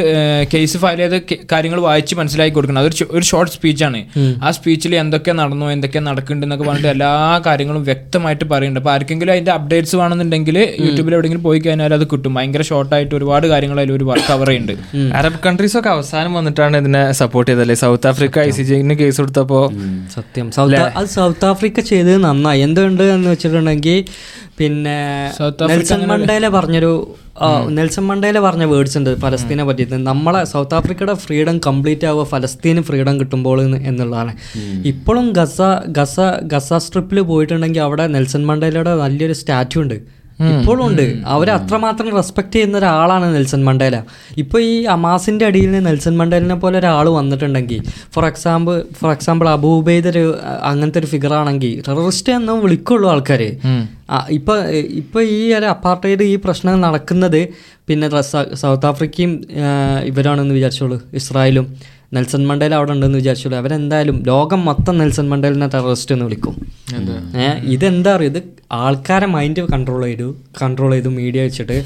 കേസ് 0.53 0.77
ഫയൽ 0.83 0.99
ചെയ്ത 1.03 1.17
കാര്യങ്ങൾ 1.53 1.79
വായിച്ച് 1.87 2.13
മനസ്സിലാക്കി 2.19 2.53
കൊടുക്കുന്നത്. 2.55 2.85
അതൊരു 2.85 3.07
ഒരു 3.17 3.25
ഷോർട്ട് 3.31 3.53
സ്പീച്ചാണ് 3.55 3.99
ആ 4.45 4.51
സ്പീച്ചിൽ 4.57 4.93
എന്തൊക്കെ 5.03 5.31
നടന്നു 5.39 5.67
എന്തൊക്കെ 5.75 6.01
നടക്കുന്നുണ്ട് 6.07 6.45
എന്നൊക്കെ 6.47 6.65
പറഞ്ഞിട്ട് 6.69 6.91
എല്ലാ 6.95 7.11
കാര്യങ്ങളും 7.47 7.83
വ്യക്തമായിട്ട് 7.89 8.45
പറയുന്നുണ്ട്. 8.53 8.81
അപ്പോൾ 8.83 8.93
ആർക്കെങ്കിലും 8.95 9.33
അതിന്റെ 9.35 9.53
അപ്ഡേറ്റ്സ് 9.57 9.95
വേണമെന്നുണ്ടെങ്കിൽ 10.01 10.57
യൂട്യൂബിൽ 10.85 11.13
എവിടെയെങ്കിലും 11.17 11.43
പോയി 11.47 11.61
കഴിഞ്ഞാൽ 11.65 11.95
അത് 11.99 12.05
കിട്ടും. 12.13 12.31
ഭയങ്കര 12.37 12.63
ഷോർട്ടായിട്ട് 12.71 13.13
ഒരുപാട് 13.19 13.47
കാര്യങ്ങൾ 13.53 13.79
അതിൽ 13.83 13.93
ഒരു 13.97 14.07
കവർ 14.29 14.47
ചെയ്യുന്നുണ്ട്. 14.51 15.13
അറബ് 15.21 15.41
കൺട്രീസ് 15.47 15.77
ഒക്കെ 15.81 15.91
അവസാനം 15.95 16.33
വന്നിട്ടാണ് 16.39 16.77
ഇതിനെ 16.83 17.03
സപ്പോർട്ട് 17.21 17.49
ചെയ്തല്ലേ 17.51 17.77
സൗത്ത് 17.83 18.09
ആഫ്രിക്ക 18.11 18.39
ഐ 18.47 18.51
സി 18.57 18.63
ജിന് 18.69 18.97
കേസ് 19.01 19.19
കൊടുത്തപ്പോൾ 19.21 19.63
സത്യം. 20.15 20.47
സൗത്ത് 20.57 20.81
അത് 20.99 21.09
സൗത്ത് 21.17 21.47
ആഫ്രിക്ക 21.51 21.79
ചെയ്തത് 21.91 22.17
നന്നായി. 22.27 22.61
എന്തുണ്ട് 22.67 23.03
എന്ന് 23.15 23.29
വെച്ചിട്ടുണ്ടെങ്കിൽ 23.33 23.99
പിന്നെ 24.59 24.99
നെൽസൺ 25.71 26.01
മണ്ടേല 26.11 26.45
പറഞ്ഞൊരു 26.55 26.91
നെൽസൺ 27.77 28.03
മണ്ടേല 28.07 28.37
പറഞ്ഞ 28.45 28.63
വേർഡ്സ് 28.71 28.97
ഉണ്ട് 28.99 29.11
ഫലസ്തീനെ 29.23 29.63
പറ്റിയിട്ട്. 29.67 29.97
നമ്മളെ 30.09 30.41
സൗത്ത് 30.53 30.75
ആഫ്രിക്കയുടെ 30.77 31.15
ഫ്രീഡം 31.25 31.57
കംപ്ലീറ്റ് 31.67 32.07
ആവുക 32.09 32.25
ഫലസ്തീന് 32.33 32.81
ഫ്രീഡം 32.87 33.15
കിട്ടുമ്പോൾ 33.19 33.59
എന്നുള്ളതാണ്. 33.89 34.33
ഇപ്പോഴും 34.91 35.27
ഗസ 35.39 35.59
ഗസ 35.99 36.19
ഗസ 36.53 36.79
സ്ട്രിപ്പിൽ 36.85 37.19
പോയിട്ടുണ്ടെങ്കിൽ 37.31 37.83
അവിടെ 37.87 38.07
നെൽസൺ 38.15 38.43
മണ്ടേലയുടെ 38.49 38.95
വലിയൊരു 39.03 39.37
സ്റ്റാച്ചു 39.41 39.79
ഉണ്ട്. 39.83 39.97
ഇപ്പോഴും 40.47 40.83
ഉണ്ട് 40.87 41.05
അവരെ 41.33 41.51
അത്രമാത്രം 41.57 42.09
റെസ്പെക്ട് 42.17 42.53
ചെയ്യുന്ന 42.55 42.75
ഒരാളാണ് 42.77 43.25
നെൽസൺ 43.35 43.61
മണ്ടേല. 43.67 43.97
ഇപ്പോൾ 44.41 44.59
ഈ 44.69 44.73
അമാസിന്റെ 44.95 45.45
അടിയിൽ 45.49 45.69
നിന്ന് 45.71 45.89
നെൽസൺ 45.89 46.13
മണ്ടേലിനെ 46.21 46.57
പോലെ 46.63 46.77
ഒരാൾ 46.81 47.09
വന്നിട്ടുണ്ടെങ്കിൽ 47.19 47.81
ഫോർ 48.15 48.25
എക്സാമ്പിൾ 48.31 48.77
ഫോർ 48.99 49.11
എക്സാമ്പിൾ 49.15 49.49
അബൂബൈദ് 49.55 50.09
ഒരു 50.13 50.23
അങ്ങനത്തെ 50.71 51.01
ഒരു 51.03 51.09
ഫിഗർ 51.13 51.33
ആണെങ്കിൽ 51.41 51.75
ടെററിസ്റ്റ് 51.87 52.33
എന്ന് 52.37 52.55
വിളിക്കുള്ളൂ 52.65 53.09
ആൾക്കാർ 53.13 53.43
ഇപ്പൊ 54.37 54.55
ഇപ്പൊ 55.01 55.19
ഈ 55.37 55.41
ഒരു 55.59 55.67
അപ്പാർട്ടൈഡ് 55.75 56.23
ഈ 56.33 56.35
പ്രശ്നം 56.45 56.81
നടക്കുന്നത് 56.87 57.41
പിന്നെ 57.89 58.07
സൗത്ത് 58.61 58.87
ആഫ്രിക്കയും 58.91 59.31
ഇവരാണെന്ന് 60.11 60.55
വിചാരിച്ചോളൂ 60.57 60.99
ഇസ്രായേലും. 61.19 61.67
നെൽസൺ 62.15 62.41
മണ്ടേൽ 62.49 62.73
അവിടെ 62.77 62.91
ഉണ്ടെന്ന് 62.93 63.17
വിചാരിച്ചുള്ളൂ 63.21 63.57
അവരെന്തായാലും 63.61 64.17
ലോകം 64.29 64.61
മൊത്തം 64.69 64.95
നെൽസൺ 65.01 65.25
മണ്ടേലിനെ 65.31 65.67
ടെററിസ്റ്റ് 65.73 66.13
എന്ന് 66.15 66.25
വിളിക്കും. 66.25 66.55
ഏഹ് 67.43 67.57
ഇതെന്താ 67.75 68.11
പറയുക 68.15 68.31
ഇത് 68.33 68.39
ആൾക്കാരെ 68.83 69.27
മൈൻഡ് 69.35 69.61
കൺട്രോൾ 69.73 70.01
ചെയ്തു 70.05 70.27
കൺട്രോൾ 70.61 70.91
ചെയ്തു 70.95 71.09
മീഡിയ 71.19 71.41
വെച്ചിട്ട് 71.47 71.77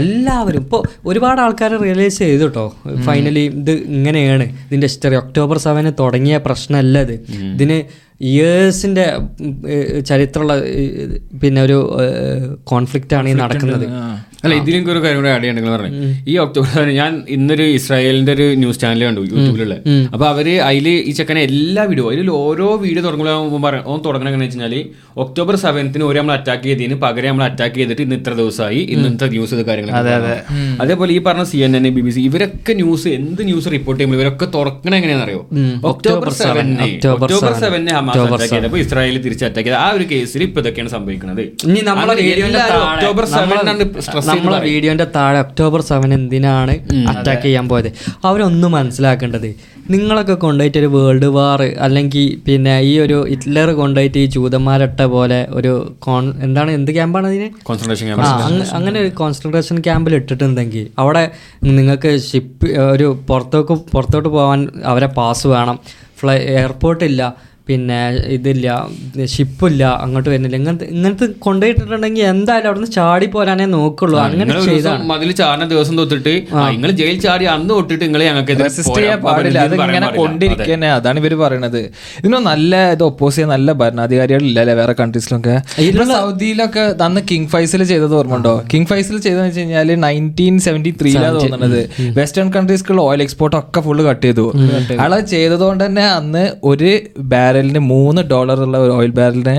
എല്ലാവരും. 0.00 0.62
ഇപ്പോൾ 0.66 0.82
ഒരുപാട് 1.10 1.40
ആൾക്കാർ 1.46 1.72
റിയലൈസ് 1.84 2.18
ചെയ്തു 2.24 2.44
കേട്ടോ 2.44 2.66
ഫൈനലി 3.08 3.44
ഇത് 3.62 3.72
ഇങ്ങനെയാണ്. 3.96 4.46
ഇതിന്റെ 4.66 4.88
ഹിസ്റ്ററി 4.90 5.18
ഒക്ടോബർ 5.22 5.58
സെവന് 5.66 5.92
തുടങ്ങിയ 6.00 6.36
പ്രശ്നമല്ല 6.46 6.98
ഇത്. 7.06 7.16
ഇതിന് 7.54 7.78
ഇയേഴ്സിന്റെ 8.30 9.04
ചരിത്രമുള്ള 10.08 10.54
പിന്നെ 11.42 11.60
ഒരു 11.66 11.78
കോൺഫ്ലിക്റ്റ് 12.72 13.14
ആണ് 13.18 13.28
ഈ 13.28 13.36
നടക്കുന്നത്. 13.42 13.86
അല്ല 14.44 14.54
ഇതിലേക്ക് 14.60 14.90
ഒരു 14.92 15.00
കാര്യം 15.04 15.18
കൂടെ 15.20 15.30
ആഡ് 15.32 15.42
ചെയ്യണമെങ്കിൽ 15.42 15.72
പറഞ്ഞു. 15.74 16.06
ഈ 16.30 16.34
ഒക്ടോബർ 16.44 16.86
ഞാൻ 16.98 17.10
ഇന്നൊരു 17.36 17.64
ഇസ്രായേലിന്റെ 17.78 18.32
ഒരു 18.36 18.46
ന്യൂസ് 18.62 18.80
ചാനൽ 18.82 19.02
കണ്ടു 19.06 19.22
യൂട്യൂബിലുള്ള. 19.32 19.74
അപ്പൊ 20.14 20.24
അവർ 20.32 20.46
അതിൽ 20.68 20.86
ഈ 21.08 21.12
ചെക്കനെ 21.18 21.40
എല്ലാ 21.48 21.82
വീഡിയോ 21.90 22.06
അതിൽ 22.12 22.30
ഓരോ 22.44 22.68
വീഡിയോ 22.84 23.02
തുടങ്ങുമ്പോൾ 23.06 23.62
പറയാം. 23.66 23.84
ഓൻ 23.92 23.98
തുടങ്ങണം 24.06 24.30
എങ്ങനെ 24.30 24.46
വെച്ചാൽ 24.46 24.74
ഒക്ടോബർ 25.24 25.54
സെവൻത്തിന് 25.64 26.04
ഒരു 26.10 26.18
നമ്മൾ 26.20 26.34
അറ്റാക്ക് 26.38 26.64
ചെയ്തതിന് 26.68 26.96
പകരം 27.04 27.28
നമ്മൾ 27.32 27.44
അറ്റാക്ക് 27.48 27.76
ചെയ്തിട്ട് 27.80 28.02
ഇന്ന് 28.06 28.16
ഇത്ര 28.20 28.32
ദിവസമായി 28.40 28.80
ഇന്നത്തെ 28.94 29.28
ന്യൂസ് 29.34 29.54
ഇത് 29.58 29.64
കാര്യങ്ങൾ 29.70 29.94
അതേപോലെ 30.84 31.10
ഈ 31.16 31.20
പറഞ്ഞ 31.28 31.44
C 31.52 31.60
N 31.66 31.74
N 31.78 31.88
B 31.98 32.02
B 32.06 32.14
C 32.16 32.22
ഇവരൊക്കെ 32.30 32.74
ന്യൂസ് 32.80 33.08
എന്ത് 33.18 33.42
ന്യൂസ് 33.50 33.68
റിപ്പോർട്ട് 33.76 33.98
ചെയ്യുമ്പോൾ 34.00 34.20
ഇവരൊക്കെ 34.20 34.48
തുറക്കണ 34.56 34.92
എങ്ങനെയാണെന്നറിയോ 35.00 35.42
October 35.92 36.30
seven 36.40 36.88
October 37.14 37.54
seven 37.64 37.92
Hamas 37.98 38.20
attack 38.24 38.50
ചെയ്തപ്പോൾ 38.54 38.80
ഇസ്രായേൽ 38.84 39.18
തിരിച്ച് 39.26 39.46
അറ്റാക്ക് 39.50 39.68
ചെയ്ത. 39.70 39.78
ആ 39.84 39.88
ഒരു 39.98 40.06
കേസിൽ 40.14 40.44
ഇപ്പൊ 40.48 40.60
ഇതൊക്കെയാണ് 40.64 40.92
സംഭവിക്കുന്നത് 40.96 41.42
ഇനി 41.68 41.80
നമ്മളെ 41.90 42.16
ഒക്ടോബർ 42.82 43.26
സെവനാണ് 43.36 43.86
സ്ട്രെസ് 44.06 44.29
നമ്മളെ 44.30 44.58
വീഡിയോന്റെ 44.68 45.06
താഴെ 45.16 45.38
ഒക്ടോബർ 45.44 45.80
സെവൻ 45.90 46.10
എന്തിനാണ് 46.18 46.74
അറ്റാക്ക് 47.12 47.42
ചെയ്യാൻ 47.42 47.66
പോയത്? 47.68 47.90
അവരൊന്നും 48.24 48.72
മനസ്സിലാക്കേണ്ടത്. 48.78 49.48
നിങ്ങളൊക്കെ 49.94 50.34
കൊണ്ടുപോയിട്ട് 50.44 50.78
ഒരു 50.78 50.88
വേൾഡ് 50.94 51.28
വാർ 51.36 51.60
അല്ലെങ്കിൽ 51.86 52.26
പിന്നെ 52.46 52.74
ഈ 52.90 52.92
ഒരു 53.04 53.16
ഹിറ്റ്ലർ 53.30 53.68
കൊണ്ടുപോയിട്ട് 53.80 54.18
ഈ 54.18 54.26
ജൂതന്മാരട്ട 54.34 55.00
പോലെ 55.14 55.40
ഒരു 55.50 55.72
കോൺ 56.06 56.24
എന്താണ് 56.46 56.70
എന്ത് 56.78 56.90
ക്യാമ്പാണ് 56.96 57.26
അതിന്? 57.30 57.48
അങ്ങനെ 58.78 58.96
ഒരു 59.04 59.10
കോൺസെൻട്രേഷൻ 59.20 59.78
ക്യാമ്പിൽ 59.88 60.14
ഇട്ടിട്ടുണ്ടെങ്കിൽ 60.20 60.86
അവിടെ 60.98 61.24
നിങ്ങൾക്ക് 61.78 62.12
ഷിപ്പ് 62.28 62.68
ഒരു 62.94 63.08
പുറത്തോട്ട് 63.30 63.72
പുറത്തോട്ട് 63.94 64.28
പോകാൻ 64.28 64.60
അവരെ 64.84 65.10
പാസ് 65.18 65.46
വേണം. 65.54 65.78
ഫ്ലൈ 66.20 66.38
എയർപോർട്ടില്ല 66.60 67.22
പിന്നെ 67.70 67.98
ഇതില്ല 68.36 68.68
ഷിപ്പില്ല 69.34 69.82
അങ്ങോട്ട് 70.04 70.28
വരുന്നില്ല. 70.32 70.56
ഇങ്ങനത്തെ 70.60 70.86
ഇങ്ങനത്തെ 70.94 71.26
കൊണ്ടുപോയിട്ടുണ്ടെങ്കിൽ 71.46 72.24
എന്തായാലും 72.34 72.68
അവിടുന്ന് 72.70 72.90
ചാടി 72.98 73.26
പോരാനേ 73.34 73.66
നോക്കുള്ളൂ. 73.76 74.18
അങ്ങനെ 74.26 74.56
ചെയ്താണ്. 74.68 75.04
മതിൽ 75.12 75.30
ചാടുന്ന 75.40 75.68
ദിവസം 75.74 75.94
തൊട്ടിട്ട് 76.00 76.34
നിങ്ങൾ 76.74 76.90
ജയിൽ 77.00 77.16
ചാടി 77.26 77.44
അന്ന് 77.54 77.72
തൊട്ടിട്ട് 77.78 78.02
നിങ്ങൾ 78.06 78.22
ഞങ്ങൾക്ക് 78.28 78.56
റെസിസ്റ്റ് 78.64 78.96
ചെയ്യാൻ 79.00 79.20
പാടില്ല. 79.26 79.58
അത് 79.68 79.74
ഇങ്ങനെ 79.80 80.08
കൊണ്ടിരിക്കന്നെ. 80.20 80.90
അതാണ് 80.98 81.18
ഇവർ 81.22 81.34
പറയണത്. 81.44 81.80
ഇതിനോ 82.20 82.40
നല്ല 82.50 82.82
ഇത് 82.96 83.04
ഒപ്പോസ് 83.10 83.34
ചെയ്യാൻ 83.36 83.52
നല്ല 83.54 83.72
ഭരണാധികാരികളില്ലല്ലേ 83.82 84.76
വേറെ 84.80 84.94
കൺട്രീസിലൊക്കെ 85.02 85.56
സൗദിയിലൊക്കെ 86.12 86.84
അന്ന് 87.08 87.20
കിങ് 87.30 87.48
ഫൈസൽ 87.54 87.82
ചെയ്തത് 87.92 88.14
ഓർമ്മയുണ്ടോ 88.20 88.54
കിങ് 88.72 88.88
ഫൈസൽ 88.90 89.16
ചെയ്തെന്ന് 89.26 89.48
വെച്ച് 89.48 89.60
കഴിഞ്ഞാൽ 89.60 89.88
നയന്റീൻ 90.06 90.54
സെവന്റി 90.66 90.92
ത്രീയിലാണ് 91.00 91.38
തോന്നുന്നത് 91.40 91.80
വെസ്റ്റേൺ 92.18 92.48
കൺട്രീസ്ക്കുള്ള 92.56 93.00
ഓയിൽ 93.08 93.22
എക്സ്പോർട്ട് 93.26 93.56
ഒക്കെ 93.60 93.80
ഫുള്ള് 93.86 94.02
കട്ട് 94.08 94.24
ചെയ്തു. 94.26 94.46
അയാളത് 94.98 95.24
ചെയ്തതുകൊണ്ട് 95.34 95.82
തന്നെ 95.86 96.04
അന്ന് 96.18 96.44
ഒരു 96.70 96.90
ബാരലിന് 97.60 97.82
മൂന്ന് 97.92 98.20
ഡോളർ 98.32 98.58
ഉള്ള 98.66 98.76
ഒരു 98.84 98.92
ഓയിൽ 98.98 99.12
ബാരലിന് 99.20 99.56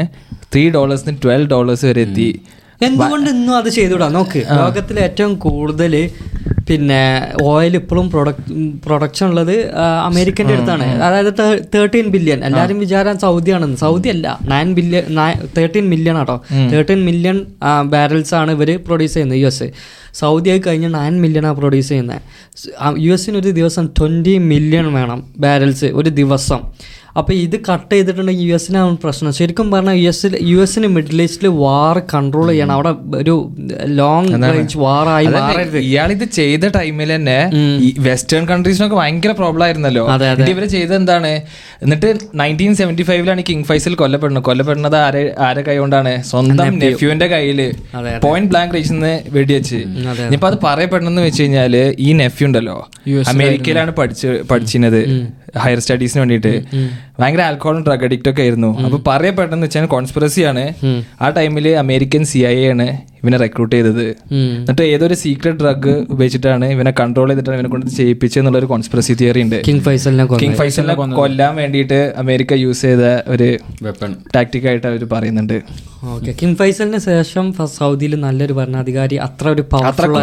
ത്രീ 0.54 0.64
ഡോളേഴ്സിന് 0.76 1.14
ട്വൽവ് 1.24 1.50
ഡോളേഴ്സ് 1.54 1.86
വരെ 1.90 2.02
എത്തി. 2.08 2.28
എന്തുകൊണ്ട് 2.88 3.28
ഇന്നും 3.32 3.56
അത് 3.62 3.68
ചെയ്തുകൂടാ? 3.78 4.08
നോക്ക് 4.20 4.40
ലോകത്തിൽ 4.60 4.96
ഏറ്റവും 5.08 5.34
കൂടുതൽ 5.44 5.94
പിന്നെ 6.70 7.02
ഓയിൽ 7.50 7.74
ഇപ്പോഴും 7.80 8.06
പ്രൊഡക്ട് 8.14 8.54
പ്രൊഡക്ഷൻ 8.86 9.26
ഉള്ളത് 9.32 9.54
അമേരിക്കന്റെ 10.08 10.54
അടുത്താണ്. 10.56 10.86
അതായത് 11.06 11.32
തേർട്ടീൻ 11.74 12.08
ബില്യൺ 12.16 12.40
എല്ലാവരും 12.48 12.78
വിചാരം 12.84 13.16
സൗദിയാണെന്ന്. 13.24 13.78
സൗദി 13.86 14.10
അല്ല 14.14 14.28
നയൻ 14.52 14.70
ബില്യൺ 14.78 15.04
തേർട്ടീൻ 15.58 15.86
മില്യൺ 15.94 16.18
ആട്ടോ. 16.22 16.38
തേർട്ടീൻ 16.74 17.02
മില്യൺ 17.10 17.40
ബാരൽസ് 17.94 18.34
ആണ് 18.42 18.54
ഇവർ 18.58 18.72
പ്രൊഡ്യൂസ് 18.88 19.16
ചെയ്യുന്നത് 19.18 19.40
യു 19.44 19.50
എസ് 19.52 19.68
സൗദി 20.22 20.50
ആയി 20.54 20.62
കഴിഞ്ഞ് 20.68 20.90
നയൻ 20.98 21.16
മില്യണാണ് 21.26 21.58
പ്രൊഡ്യൂസ് 21.62 21.90
ചെയ്യുന്നത്. 21.92 22.22
യു 23.06 23.14
എസിന് 23.18 23.38
ഒരു 23.44 23.52
ദിവസം 23.60 23.86
ട്വന്റി 24.00 24.36
മില്യൺ 24.54 24.88
വേണം 24.98 25.22
ബാരൽസ് 25.46 25.90
ഒരു 26.02 26.12
ദിവസം. 26.22 26.62
അപ്പോൾ 27.20 27.34
ഇത് 27.46 27.56
കട്ട് 27.70 27.92
ചെയ്തിട്ടുണ്ടെങ്കിൽ 27.94 28.46
യു 28.50 28.56
എസിനാണ് 28.58 28.98
പ്രശ്നം. 29.04 29.32
ശരിക്കും 29.40 29.68
പറഞ്ഞാൽ 29.72 29.96
യു 30.02 30.10
എസിൽ 30.12 30.34
യു 30.52 30.58
എസിന് 30.66 30.88
മിഡിൽ 30.96 31.22
ഈസ്റ്റിൽ 31.26 31.48
വാർ 31.64 31.98
കൺട്രോൾ 32.14 32.48
ചെയ്യണം. 32.52 32.74
അവിടെ 32.78 32.92
ഒരു 33.22 33.36
ലോങ് 34.00 34.30
റേഞ്ച് 34.44 34.78
വാറായി 34.84 35.28
ഇയാൾ 35.32 35.80
ഇയാളിത് 35.90 36.26
ചെയ്ത 36.40 36.72
ടൈമിൽ 36.78 37.12
തന്നെ 37.16 37.38
വെസ്റ്റേൺ 38.08 38.46
കൺട്രീസിനൊക്കെ 38.52 38.98
ഭയങ്കര 39.02 39.34
പ്രോബ്ലം 39.42 39.66
ആയിരുന്നല്ലോ. 39.68 40.06
ഇവർ 40.54 40.66
ചെയ്തത് 40.76 40.96
എന്താണ്? 41.02 41.34
എന്നിട്ട് 41.84 42.12
നയന്റീൻ 42.42 42.74
സെവന്റി 42.82 43.06
ഫൈവിലാണ് 43.10 43.44
കിങ് 43.50 43.66
ഫൈസൽ 43.72 43.96
കൊല്ലപ്പെടുന്നത്. 44.04 44.46
കൊല്ലപ്പെടുന്നത് 44.50 44.98
ആരെ 45.06 45.24
ആരെ 45.50 45.64
കൈ 45.70 45.78
കൊണ്ടാണ്? 45.84 46.14
സ്വന്തം 46.32 46.80
നെഫ്യൂവിന്റെ 46.86 47.30
കയ്യിൽ. 47.36 47.62
പോയിന്റ് 48.26 48.52
ബ്ലാങ്ക് 48.54 48.76
റേഞ്ചിൽ 48.76 48.96
നിന്ന് 48.98 49.14
വെടിവെച്ച്. 49.38 49.82
ഇനിയിപ്പോൾ 50.28 50.42
ഇനിയിപ്പോ 50.42 50.48
അത് 50.52 50.58
പറയപ്പെടണമെന്ന് 50.68 51.22
വെച്ച് 51.28 51.44
കഴിഞ്ഞാൽ 51.44 51.74
ഈ 52.08 52.10
നെഫ്യൂ 52.22 52.46
ഉണ്ടല്ലോ 52.48 52.76
അമേരിക്കയിലാണ് 53.34 53.92
പഠിച്ച് 54.00 54.30
പഠിച്ചിരുന്നത് 54.52 55.02
ഹയർ 55.64 55.80
സ്റ്റഡീസിന് 55.84 56.20
വേണ്ടിയിട്ട്. 56.24 56.54
ഭയങ്കര 57.20 57.42
ആൽക്കോളും 57.50 57.82
ഡ്രഗ് 57.88 58.06
അഡിക്റ്റ് 58.08 58.30
ഒക്കെ 58.32 58.42
ആയിരുന്നു. 58.46 58.72
അപ്പൊ 58.86 58.98
പറയപ്പെട്ടെന്ന് 59.08 59.66
വെച്ചാൽ 59.68 59.88
കോൺസ്പിറസി 59.96 60.42
ആണ്. 60.52 60.66
ആ 61.24 61.30
ടൈമിൽ 61.38 61.68
അമേരിക്കൻ 61.84 62.24
സി 62.32 62.42
ഐ 62.56 62.58
ആണ് 62.74 62.88
ഇവനെ 63.22 63.38
റെക്രൂട്ട് 63.44 63.74
ചെയ്തത്. 63.76 64.06
എന്നിട്ട് 64.36 64.84
ഏതൊരു 64.94 65.16
സീക്രട്ട് 65.24 65.60
ഡ്രഗ് 65.64 65.94
ഉപയോഗിച്ചിട്ടാണ് 66.14 66.68
ഇവനെ 66.76 66.92
കൺട്രോൾ 67.00 67.28
ചെയ്തിട്ടാണ് 67.32 67.58
ഇവനെ 67.58 67.70
കൊണ്ട് 67.74 67.88
ചെയ്യിപ്പിച്ചെന്നുള്ള 67.98 68.58
ഒരു 68.62 68.70
കോൺസ്പിറസി 68.72 69.14
തിയറി 69.20 69.42
ഉണ്ട്. 69.46 69.58
കിങ് 69.68 69.84
ഫൈസലിനെ 69.88 70.26
കിങ് 70.44 70.58
ഫൈസലിനെ 70.62 70.96
കൊല്ലാൻ 71.20 71.54
വേണ്ടിയിട്ട് 71.62 72.00
അമേരിക്ക 72.24 72.54
യൂസ് 72.64 72.82
ചെയ്ത 72.88 73.04
ഒരു 73.34 73.50
വെപ്പൺ 73.88 74.14
ടാക്ടിക് 74.38 74.68
ആയിട്ട് 74.72 74.88
അവർ 74.92 75.04
പറയുന്നുണ്ട്. 75.14 75.58
ഓക്കെ 76.16 76.34
കിങ് 76.40 76.58
ഫൈസലിന് 76.62 77.02
ശേഷം 77.10 77.46
സൗദിയിൽ 77.78 78.16
നല്ലൊരു 78.26 78.56
ഭരണാധികാരി 78.62 79.18
അത്ര 79.28 79.48
ഒരു 79.56 79.66
പവർഫുൾ 79.76 80.18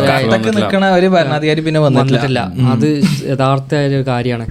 നിൽക്കണ 0.58 0.84
ഒരു 0.98 1.10
ഭരണാധികാരി 1.16 1.62
പിന്നെ 1.68 1.82
വന്നിട്ടില്ല. 1.86 2.18
വന്നിട്ടില്ല. 2.18 2.40
അത് 2.74 2.88
യഥാർത്ഥ 3.32 3.74
ഒരു 3.88 4.00
കാര്യമാണ്. 4.10 4.46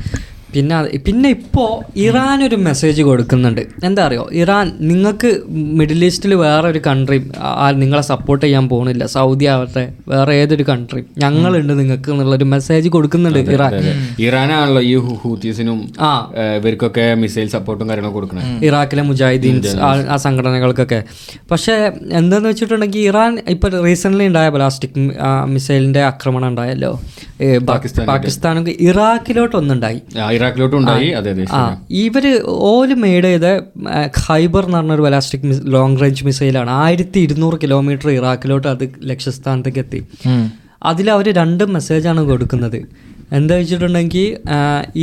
പിന്നെ 0.58 0.84
പിന്നെ 0.84 1.30
ഇപ്പോൾ 1.30 2.00
ഇറാൻ 2.00 2.44
ഒരു 2.44 2.56
മെസ്സേജ് 2.56 3.02
കൊടുക്കുന്നുണ്ട്. 3.02 3.62
എന്താ 3.84 4.06
അറിയോ? 4.06 4.30
ഇറാൻ 4.34 4.72
നിങ്ങൾക്ക് 4.80 5.42
മിഡിൽ 5.50 6.06
ഈസ്റ്റിൽ 6.06 6.36
വേറെ 6.36 6.68
ഒരു 6.68 6.80
കൺട്രി 6.88 7.30
നിങ്ങളെ 7.72 8.02
സപ്പോർട്ട് 8.02 8.46
ചെയ്യാൻ 8.46 8.70
പോകുന്നില്ല 8.70 9.06
സൗദി 9.06 9.46
ആവട്ടെ 9.46 9.94
വേറെ 10.08 10.34
ഏതൊരു 10.34 10.64
കൺട്രി 10.64 11.04
ഞങ്ങളുണ്ട് 11.18 11.80
നിങ്ങൾക്ക് 11.80 12.12
എന്നുള്ളൊരു 12.12 12.44
മെസ്സേജ് 12.44 12.90
കൊടുക്കുന്നുണ്ട് 12.90 13.40
ഇറാൻ. 13.40 13.74
ഇറാനാണല്ലോ 14.20 14.82
ഈ 14.82 14.96
ഹൂത്തീസിനും 14.96 15.92
ആ. 16.00 16.32
ഇവർക്കൊക്കെ 16.56 17.16
മിസൈൽ 17.16 17.48
സപ്പോർട്ടും 17.48 17.90
കാര്യങ്ങളും 17.90 18.14
കൊടുക്കണം. 18.14 18.66
ഇറാഖിലെ 18.66 19.02
മുജാഹിദീൻസ് 19.02 19.78
ആ- 19.78 20.16
സംഘടനകൾക്കൊക്കെ. 20.16 21.04
പക്ഷേ 21.52 21.92
എന്താന്ന് 22.12 22.50
വെച്ചിട്ടുണ്ടെങ്കിൽ 22.50 23.00
ഇറാൻ 23.00 23.40
ഇപ്പം 23.50 23.84
റീസെന്റ് 23.84 24.24
ഉണ്ടായ 24.24 24.50
ബലാസ്റ്റിക് 24.50 25.12
മിസൈലിന്റെ 25.46 26.02
ആക്രമണം 26.02 26.48
ഉണ്ടായല്ലോ. 26.48 27.02
പാകിസ്ഥാനും 28.08 28.70
ഇറാഖിലോട്ടൊന്നുണ്ടായി. 28.70 30.02
ഇറാഖിലോട്ടും 30.48 30.78
ഉണ്ടായി 30.78 31.10
അതെ 31.20 31.32
അതെ 31.36 31.46
ഇവർ 32.04 32.26
ഓൽ 32.74 32.94
മെയ്ഡ് 33.04 33.30
ചെയ്ത 33.32 33.48
ഹൈബർ 34.28 34.48
ഖൈബർ 34.48 34.64
എന്ന് 34.68 34.78
പറഞ്ഞൊരു 34.78 35.02
ബലാസ്റ്റിക് 35.02 35.44
ലോങ് 35.76 35.98
റേഞ്ച് 36.02 36.24
മിസൈലാണ് 36.26 36.72
ആയിരത്തി 36.84 37.20
ഇരുന്നൂറ് 37.20 37.58
കിലോമീറ്റർ 37.64 38.10
ഇറാഖിലോട്ട് 38.12 38.68
അത് 38.68 38.84
ലക്ഷ്യസ്ഥാനത്തേക്ക് 39.12 39.80
എത്തി. 39.80 40.00
അതിൽ 40.90 41.08
അവർ 41.16 41.28
രണ്ട് 41.42 41.64
മെസ്സേജാണ് 41.76 42.22
കൊടുക്കുന്നത്. 42.30 42.80
എന്താ 43.38 43.56
വെച്ചിട്ടുണ്ടെങ്കിൽ 43.60 44.38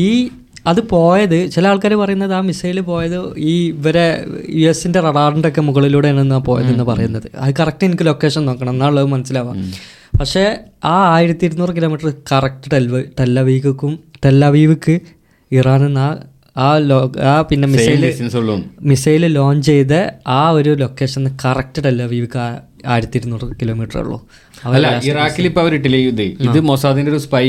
ഈ 0.04 0.09
അത് 0.70 0.80
പോയത് 0.90 1.38
ചില 1.54 1.64
ആൾക്കാർ 1.68 1.92
പറയുന്നത് 2.02 2.33
ആ 2.35 2.40
മിസൈൽ 2.50 2.78
പോയത് 2.80 3.18
ഈ 3.38 3.54
ഇവരെ 3.72 4.07
യു 4.61 4.68
എസിന്റെ 4.68 5.00
റഡാറിന്റെ 5.07 5.48
ഒക്കെ 5.48 5.61
മുകളിലൂടെയാണ് 5.61 6.38
പോയതെന്ന് 6.46 6.85
പറയുന്നത്. 6.85 7.26
അത് 7.42 7.52
കറക്റ്റ് 7.61 7.85
എനിക്ക് 7.88 8.07
ലൊക്കേഷൻ 8.07 8.42
നോക്കണം 8.50 8.72
എന്നുള്ളത് 8.74 9.09
മനസ്സിലാവാം. 9.14 9.59
പക്ഷേ 10.20 10.44
ആ 10.85 10.94
ആയിരത്തി 11.14 11.44
ഇരുന്നൂറ് 11.48 11.72
കിലോമീറ്റർ 11.76 12.09
കറക്റ്റ് 12.33 12.70
ടെൽവ് 12.72 13.02
ടെല്ലവീക്കും 13.20 13.92
ടെല്ലവീവിക്ക് 14.24 14.94
നിന്ന് 15.84 16.00
ആ 16.06 16.10
ആ 16.56 16.68
ലോ 16.90 16.98
ആ 17.30 17.34
പിന്നെ 17.50 17.66
മിസൈൽ 17.72 18.02
മിസൈൽ 18.90 19.22
ലോഞ്ച് 19.38 19.66
ചെയ്ത 19.70 19.94
ആ 20.38 20.42
ഒരു 20.58 20.72
ലൊക്കേഷൻ 20.82 21.24
കറക്റ്റ് 21.44 21.80
വിവിക്ക് 22.14 22.40
ആയിരത്തി 22.92 23.16
ഇരുന്നൂറ് 23.18 23.46
കിലോമീറ്റർ 23.60 23.96
ഉള്ളൂ. 24.00 24.18
അല്ല 24.72 24.88
ഇറാഖിൽ 25.10 25.46
ഇപ്പൊ 25.48 25.60
അവർ 25.62 25.72
ഇട്ടില്ലേ 25.74 25.98
ഇത്? 26.08 26.22
ഇത് 26.46 26.58
മൊസാദിന്റെ 26.68 27.10
ഒരു 27.12 27.20
സ്പൈ 27.24 27.46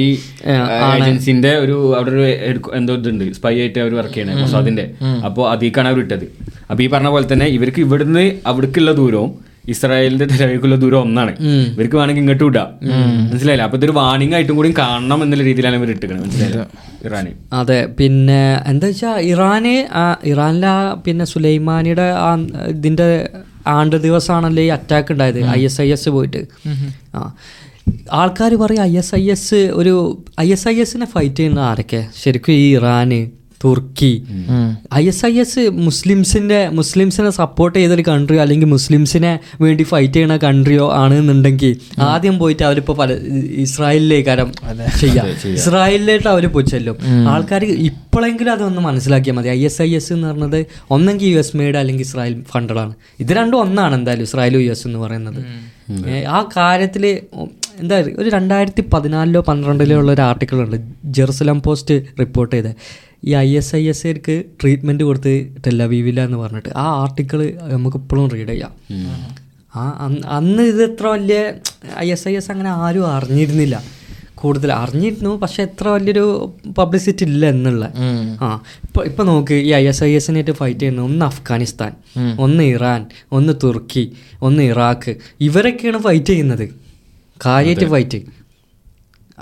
ഏജൻസിന്റെ 0.95 1.51
ഒരു 1.63 1.75
അവിടെ 1.97 2.11
ഒരു 2.51 2.59
എന്തോ 2.79 2.93
ഇതുണ്ട്. 2.99 3.25
സ്പൈ 3.37 3.53
ആയിട്ട് 3.61 3.79
അവർ 3.83 3.93
വർക്ക് 3.99 4.13
ചെയ്യണേ 4.13 4.33
മൊസാദിന്റെ. 4.41 4.85
അപ്പൊ 5.27 5.41
അതിലേക്കാണ് 5.53 5.89
അവർ 5.91 5.99
ഇട്ടത്. 6.05 6.25
അപ്പൊ 6.69 6.81
ഈ 6.85 6.87
പറഞ്ഞ 6.87 7.09
പോലെ 7.15 7.27
തന്നെ 7.33 7.45
ഇവർക്ക് 7.57 7.81
ഇവിടുന്ന് 7.85 8.25
അവിടേക്കുള്ള 8.51 8.93
ദൂരവും 9.01 9.31
ഇസ്രായേലിന്റെ 9.67 10.25
ടെലവിക്കുള്ള 10.25 10.75
ദൂരം 10.75 11.01
ഒന്നാണ്. 11.01 11.32
ഇവർക്ക് 11.73 11.95
വേണമെങ്കിൽ 11.95 12.21
ഇങ്ങോട്ട് 12.21 12.43
വിടാം. 12.43 12.69
മനസ്സിലായില്ല? 13.30 13.63
അപ്പൊ 13.63 13.78
ഇതൊരു 13.78 13.91
വാണിംഗ് 13.91 14.36
ആയിട്ടും 14.36 14.56
കൂടി 14.56 14.73
കാണണം 14.78 15.23
എന്നുള്ള 15.23 15.43
രീതിയിലാണ് 15.43 15.75
ഇവർ 15.75 15.89
ഇട്ടിരിക്കുന്നത് 15.89 16.25
മനസ്സിലായില്ല? 16.28 16.65
ഇറാന്. 17.06 17.32
അതെ. 17.54 17.86
പിന്നെ 17.99 18.41
എന്താ 18.67 18.88
വെച്ചാൽ 18.88 19.19
ഇറാന് 19.32 19.75
ഇറാനിലെ 20.25 20.73
പിന്നെ 21.08 21.25
സുലൈമാനിയുടെ 21.25 22.08
ഇതിന്റെ 22.69 23.10
ആണ്ട് 23.67 23.95
ദിവസമാണല്ലോ 23.95 24.63
ഈ 24.63 24.67
അറ്റാക്ക് 24.69 25.12
ഉണ്ടായത് 25.12 25.39
ഐ 25.49 25.62
എസ് 25.65 25.82
ഐ 25.82 25.91
എസ് 25.91 26.10
പോയിട്ട്. 26.10 26.41
ആ. 27.15 27.21
ആൾക്കാർ 28.13 28.56
പറയും 28.56 28.84
ഐ 28.84 28.97
എസ് 28.97 29.15
ഐ 29.15 29.23
എസ് 29.32 29.60
ഒരു 29.73 29.93
ഐ 30.39 30.51
എസ് 30.51 30.67
ഐ 30.67 30.75
എസിനെ 30.82 31.06
ഫൈറ്റ് 31.06 31.36
ചെയ്യുന്ന 31.36 31.60
ആരൊക്കെ? 31.60 32.01
ശരിക്കും 32.23 32.54
ഈ 32.54 32.75
ഇറാന് 32.75 33.19
തുർക്കി. 33.65 34.12
ഐ 34.93 35.04
എസ് 35.08 35.25
ഐ 35.25 35.34
എസ് 35.39 35.63
മുസ്ലിംസിന്റെ 35.88 36.60
മുസ്ലിംസിനെ 36.69 37.30
സപ്പോർട്ട് 37.30 37.75
ചെയ്തൊരു 37.80 38.04
കൺട്രിയോ 38.08 38.41
അല്ലെങ്കിൽ 38.41 38.69
മുസ്ലിംസിനെ 38.75 39.34
വേണ്ടി 39.62 39.84
ഫൈറ്റ് 39.84 40.13
ചെയ്യുന്ന 40.13 40.38
കൺട്രിയോ 40.38 40.86
ആണെന്നുണ്ടെങ്കിൽ 40.93 41.73
ആദ്യം 42.12 42.39
പോയിട്ട് 42.39 42.63
അവരിപ്പോ 42.63 42.93
പല 42.93 43.13
ഇസ്രായേലിലേക്കാരം 43.65 44.51
ചെയ്യാം. 44.99 45.28
ഇസ്രായേലിലേക്ക് 45.54 46.28
അവർ 46.28 46.45
പോയി 46.47 46.65
ചെല്ലും. 46.65 46.97
ആൾക്കാർ 47.34 47.63
ഇപ്പോഴെങ്കിലും 47.89 48.51
അതൊന്ന് 48.51 48.82
മനസ്സിലാക്കിയാൽ 48.82 49.36
മതി. 49.36 49.49
ഐ 49.49 49.62
എസ് 49.65 49.82
ഐ 49.82 49.89
എസ് 49.95 50.13
എന്ന് 50.13 50.28
പറഞ്ഞത് 50.28 50.60
ഒന്നെങ്കിൽ 50.91 51.28
യു 51.28 51.38
എസ് 51.38 51.58
മെയ്ഡ് 51.58 51.78
അല്ലെങ്കിൽ 51.78 52.04
ഇസ്രായേൽ 52.04 52.36
ഫണ്ടഡാണ് 52.51 52.93
ഇത് 53.19 53.32
രണ്ടും 53.39 53.60
ഒന്നാണ് 53.62 53.95
എന്തായാലും 53.95 54.23
ഇസ്രായേലും 54.23 54.62
യു 54.62 54.71
എസ് 54.71 54.88
എന്ന് 54.88 54.99
പറയുന്നത്. 54.99 55.41
ആ 56.38 56.39
കാര്യത്തിൽ 56.58 57.06
എന്താ 57.80 57.95
ഒരു 58.19 58.30
രണ്ടായിരത്തി 58.30 58.84
പതിനാലിലോ 58.93 59.41
പന്ത്രണ്ടിലോ 59.41 59.95
ഉള്ള 59.97 60.12
ഒരു 60.12 60.21
ആർട്ടിക്കിൾ 60.21 60.58
ഉണ്ട്. 60.65 60.78
ജെറുസലം 61.06 61.62
പോസ്റ്റ് 61.62 61.95
റിപ്പോർട്ട് 62.19 62.56
ചെയ്ത. 62.56 62.69
ഈ 63.29 63.33
ഐ 63.45 63.49
എസ് 63.59 63.75
ഐ 63.75 63.83
എസ് 63.91 64.05
എക്ക് 64.07 64.35
ട്രീറ്റ്മെന്റ് 64.61 65.03
കൊടുത്ത് 65.03 65.33
ടെല്ലവീവില്ല 65.65 66.21
എന്ന് 66.27 66.38
പറഞ്ഞിട്ട് 66.38 66.71
ആ 66.83 66.85
ആർട്ടിക്കിൾ 67.01 67.39
നമുക്ക് 67.73 67.97
ഇപ്പോഴും 67.97 68.27
റീഡ് 68.33 68.49
ചെയ്യാം. 68.49 68.73
ആ 69.75 69.83
അന്ന് 70.05 70.21
അന്ന് 70.38 70.63
ഇത് 70.71 70.81
എത്ര 70.83 71.05
വലിയ 71.15 71.39
ഐ 72.05 72.07
എസ് 72.15 72.27
ഐ 72.27 72.33
എസ് 72.39 72.51
അങ്ങനെ 72.51 72.69
ആരും 72.69 73.07
അറിഞ്ഞിരുന്നില്ല. 73.15 73.83
കൂടുതൽ 74.41 74.71
അറിഞ്ഞിരുന്നു 74.73 75.31
പക്ഷെ 75.41 75.59
എത്ര 75.63 75.85
വലിയൊരു 75.88 76.25
പബ്ലിസിറ്റി 76.77 77.23
ഇല്ല 77.29 77.43
എന്നുള്ള. 77.49 77.85
ആ 78.45 78.47
ഇപ്പൊ 78.85 79.03
ഇപ്പൊ 79.09 79.21
നോക്ക് 79.29 79.55
ഈ 79.67 79.69
ഐ 79.73 79.83
എസ് 79.91 80.03
ഐ 80.03 80.11
എസിനായിട്ട് 80.19 80.51
ഫൈറ്റ് 80.51 80.79
ചെയ്യുന്ന 80.79 81.01
ഒന്ന് 81.01 81.25
അഫ്ഗാനിസ്ഥാൻ 81.31 81.93
ഒന്ന് 82.45 82.63
ഇറാൻ 82.63 83.01
ഒന്ന് 83.31 83.53
തുർക്കി 83.63 84.03
ഒന്ന് 84.41 84.63
ഇറാഖ് 84.71 85.13
ഇവരൊക്കെയാണ് 85.47 86.01
ഫൈറ്റ് 86.07 86.31
ചെയ്യുന്നത്. 86.31 86.65
കാര്യമായിട്ട് 87.45 87.88
ഫൈറ്റ് 87.95 88.19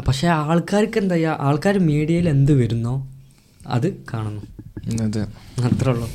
പക്ഷെ 0.08 0.28
ആൾക്കാർക്ക് 0.28 0.98
എന്താ 1.02 1.16
ചെയ്യുക 1.16 1.38
ആൾക്കാർ 1.48 1.76
മീഡിയയിൽ 1.90 2.28
എന്ത് 2.36 2.54
വരുന്നോ? 2.62 2.94
അത് 3.68 3.94
കാണുന്നു. 4.14 4.42
അതെ. 5.04 5.22
അത്രേ 5.66 5.92
ഉള്ളൂ. 5.92 6.10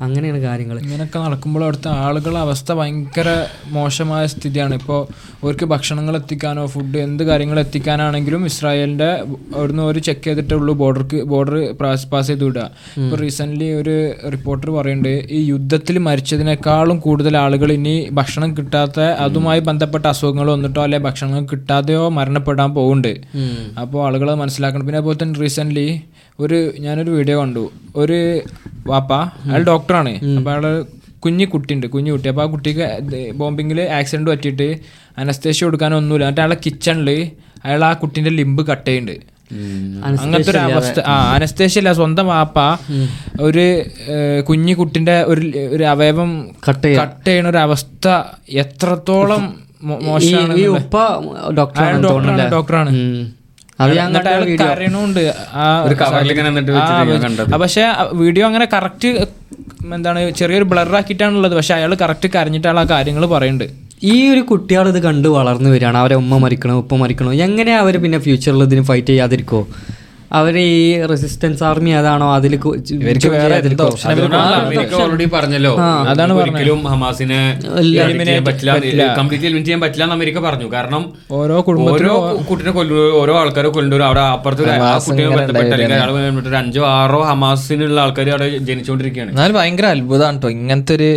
അങ്ങനെയാണ് 0.00 0.38
കാര്യങ്ങൾ 0.38 0.80
ഇങ്ങനെയൊക്കെ 0.80 1.18
നടക്കുമ്പോൾ 1.18 1.62
അവിടുത്തെ 1.62 1.88
ആളുകളുടെ 1.88 2.38
അവസ്ഥ 2.38 2.72
ഭയങ്കര 2.72 3.46
മോശമായ 3.66 4.26
സ്ഥിതിയാണ്. 4.26 4.74
ഇപ്പോൾ 4.74 5.06
അവർക്ക് 5.42 5.64
ഭക്ഷണങ്ങൾ 5.64 6.16
എത്തിക്കാനോ 6.16 6.66
ഫുഡ് 6.66 6.98
എന്ത് 6.98 7.24
കാര്യങ്ങൾ 7.24 7.60
എത്തിക്കാനാണെങ്കിലും 7.60 8.46
ഇസ്രായേലിന്റെ 8.46 9.22
അവിടുന്ന് 9.56 9.82
ഒരു 9.82 9.98
ചെക്ക് 9.98 10.24
ചെയ്തിട്ടുള്ളൂ 10.24 10.74
ബോർഡർക്ക് 10.74 11.22
ബോർഡർ 11.22 11.72
പാസ് 12.12 12.26
ചെയ്ത് 12.26 12.44
വിടുക. 12.44 12.70
ഇപ്പോൾ 12.96 13.16
റീസെന്റ്ലി 13.16 13.72
ഒരു 13.72 14.14
റിപ്പോർട്ടർ 14.32 14.70
പറയുന്നുണ്ട് 14.70 15.28
ഈ 15.30 15.44
യുദ്ധത്തിൽ 15.44 15.98
മരിച്ചതിനേക്കാളും 15.98 17.00
കൂടുതൽ 17.00 17.36
ആളുകൾ 17.36 17.72
ഇനി 17.72 18.08
ഭക്ഷണം 18.12 18.56
കിട്ടാത്ത 18.56 19.00
അതുമായി 19.00 19.60
ബന്ധപ്പെട്ട 19.60 20.06
അസുഖങ്ങൾ 20.06 20.50
വന്നിട്ടോ 20.50 20.82
അല്ലെ 20.82 20.98
ഭക്ഷണം 20.98 21.46
കിട്ടാതെയോ 21.46 22.08
മരണപ്പെടാൻ 22.08 22.74
പോകുന്നുണ്ട്. 22.74 23.20
അപ്പോൾ 23.80 24.06
ആളുകൾ 24.06 24.34
മനസ്സിലാക്കണം. 24.34 24.86
പിന്നെ 24.86 24.96
അതുപോലെ 24.96 25.22
തന്നെ 25.22 25.40
റീസെന്റ്ലി 25.40 26.02
ഒരു 26.38 26.58
ഞാനൊരു 26.84 27.10
വീഡിയോ 27.16 27.36
കണ്ടു. 27.40 27.64
ഒരു 28.02 28.18
വാപ്പ 28.90 29.12
അയാൾ 29.50 29.62
ഡോക്ടറാണ് 29.70 30.12
അപ്പോൾ 30.38 30.50
അയാൾ 30.54 30.64
കുഞ്ഞു 31.24 31.46
കുട്ടിയുണ്ട് 31.52 31.86
കുഞ്ഞു 31.94 32.10
കുട്ടി. 32.14 32.28
അപ്പോൾ 32.32 32.44
ആ 32.46 32.48
കുട്ടിക്ക് 32.54 32.86
ബോംബിങ്ങിൽ 33.38 33.78
ആക്സിഡന്റ് 33.98 34.30
പറ്റിയിട്ട് 34.32 34.68
അനസ്തേഷ്യ 35.22 35.64
കൊടുക്കാനൊന്നുമില്ല 35.66 36.24
എന്നിട്ട് 36.26 36.42
അയാളെ 36.44 36.58
കിച്ചണിൽ 36.66 37.08
അയാൾ 37.66 37.82
ആ 37.88 37.92
കുട്ടീന്റെ 38.02 38.32
ലിംബ് 38.40 38.62
കട്ട് 38.70 38.86
ചെയ്യുന്നുണ്ട്. 38.88 39.24
അങ്ങനത്തെ 40.08 40.50
ഒരു 40.52 40.60
അവസ്ഥ. 40.68 40.98
ആ 41.12 41.14
അനസ്തേഷ്യ 41.36 41.80
അല്ല 41.82 41.90
സ്വന്തം 42.00 42.26
വാപ്പ 42.32 42.58
ഒരു 43.48 43.66
കുഞ്ഞു 44.48 44.74
കുട്ടിന്റെ 44.80 45.16
ഒരു 45.32 45.42
ഒരു 45.74 45.84
അവയവം 45.94 46.30
കട്ട് 46.68 46.90
കട്ട് 47.02 47.26
ചെയ്യണ 47.28 47.48
ഒരു 47.54 47.60
അവസ്ഥ 47.66 48.06
എത്രത്തോളം 48.64 49.42
മോശമാണ് 50.06 50.54
ഡോക്ടറാണ് 52.56 52.90
കരയണുണ്ട്. 53.80 55.22
ആ 55.60 55.64
ഒരു 55.86 55.94
കവറിൽ 56.02 56.30
ഇങ്ങനെ 56.34 56.48
എന്നിട്ട് 56.52 56.70
വെച്ചിട്ട് 56.76 57.10
ഞാൻ 57.12 57.22
കണ്ടത്. 57.24 57.50
പക്ഷെ 57.64 57.82
വീഡിയോ 58.20 58.44
അങ്ങനെ 58.50 58.66
കറക്റ്റ് 58.74 59.10
എന്താണ് 59.96 60.20
ചെറിയൊരു 60.40 60.66
ബ്ലർ 60.70 60.94
ആക്കിയിട്ടാണുള്ളത്. 61.00 61.54
പക്ഷെ 61.58 61.74
അയാൾ 61.78 61.92
കറക്റ്റ് 62.04 62.30
കരഞ്ഞിട്ടാണ് 62.36 62.80
ആ 62.82 62.86
കാര്യങ്ങൾ 62.94 63.26
പറയുന്നുണ്ട് 63.34 63.68
ഈ 64.12 64.16
ഒരു 64.32 64.42
കുട്ടികൾ 64.48 64.86
ഇത് 64.92 65.00
കണ്ട് 65.08 65.28
വളർന്നു 65.36 65.68
വരികയാണ്. 65.74 65.98
അവരെ 66.02 66.16
ഉമ്മ 66.22 66.38
മരിക്കണോ 66.44 66.74
ഉപ്പ 66.82 66.94
മരിക്കണോ? 67.02 67.30
എങ്ങനെയാ 67.46 67.78
അവർ 67.84 67.94
പിന്നെ 68.04 68.18
ഫ്യൂച്ചറിൽ 68.24 68.64
ഇതിന് 68.68 68.84
ഫൈറ്റ് 68.90 69.10
ചെയ്യാതിരിക്കോ 69.12 69.60
അവർ 70.32 70.54
ഈ 70.58 71.04
റെസിസ്റ്റൻസ് 71.06 71.64
ആർമി 71.64 71.90
അതാണോ 71.90 72.28
അതിൽ 72.34 72.54
ഓൾറെഡി 75.02 75.26
പറഞ്ഞല്ലോ. 75.34 75.72
അതാണ് 76.10 76.32
ഒരിക്കലും 76.32 76.80
ഹമാസിനെ 76.92 77.40
കംപ്ലീറ്റ് 79.18 79.46
എലിമിനേറ്റ് 79.46 79.66
ചെയ്യാൻ 79.66 79.80
പറ്റില്ല. 79.80 80.04
എന്ന് 80.04 80.16
അമേരിക്ക 80.16 80.38
പറഞ്ഞു. 80.48 80.68
കാരണം 80.72 81.04
ഓരോ 81.30 81.56
ഓരോ 81.90 82.14
കുട്ടിനെ 82.50 82.70
കൊല്ലു 82.70 82.96
ഓരോ 83.20 83.34
ആൾക്കാരെ 83.40 83.68
കൊല്ലുന്നവരും 83.68 84.06
അവിടെ 84.06 84.20
അപ്പുറത്ത് 84.20 84.62
ഒരു 84.62 84.70
ആ 84.70 84.92
കുട്ടിയെ 85.06 85.28
ബന്ധപ്പെട്ട് 85.28 85.72
അല്ലെങ്കിൽ 85.72 85.96
അയാൾ 85.98 86.12
ബന്ധപ്പെട്ട് 86.12 86.48
ഒരു 86.48 86.56
അഞ്ചോ 86.56 86.84
ആറോ 86.86 87.20
ഹമാസിനുള്ള 87.22 88.00
ആൾക്കാർ 88.00 88.30
അവിടെ 88.30 88.48
ജനിച്ചുകൊണ്ടിരിക്കുകയാണ് 88.58 89.30
എന്നാലും 89.30 89.56
ഭയങ്കര 89.60 89.86
അത്ഭുതമാണ് 89.96 90.36
കേട്ടോ 90.36 90.50
ഇങ്ങനത്തെ 90.58 90.94
ഒരു 90.94 91.10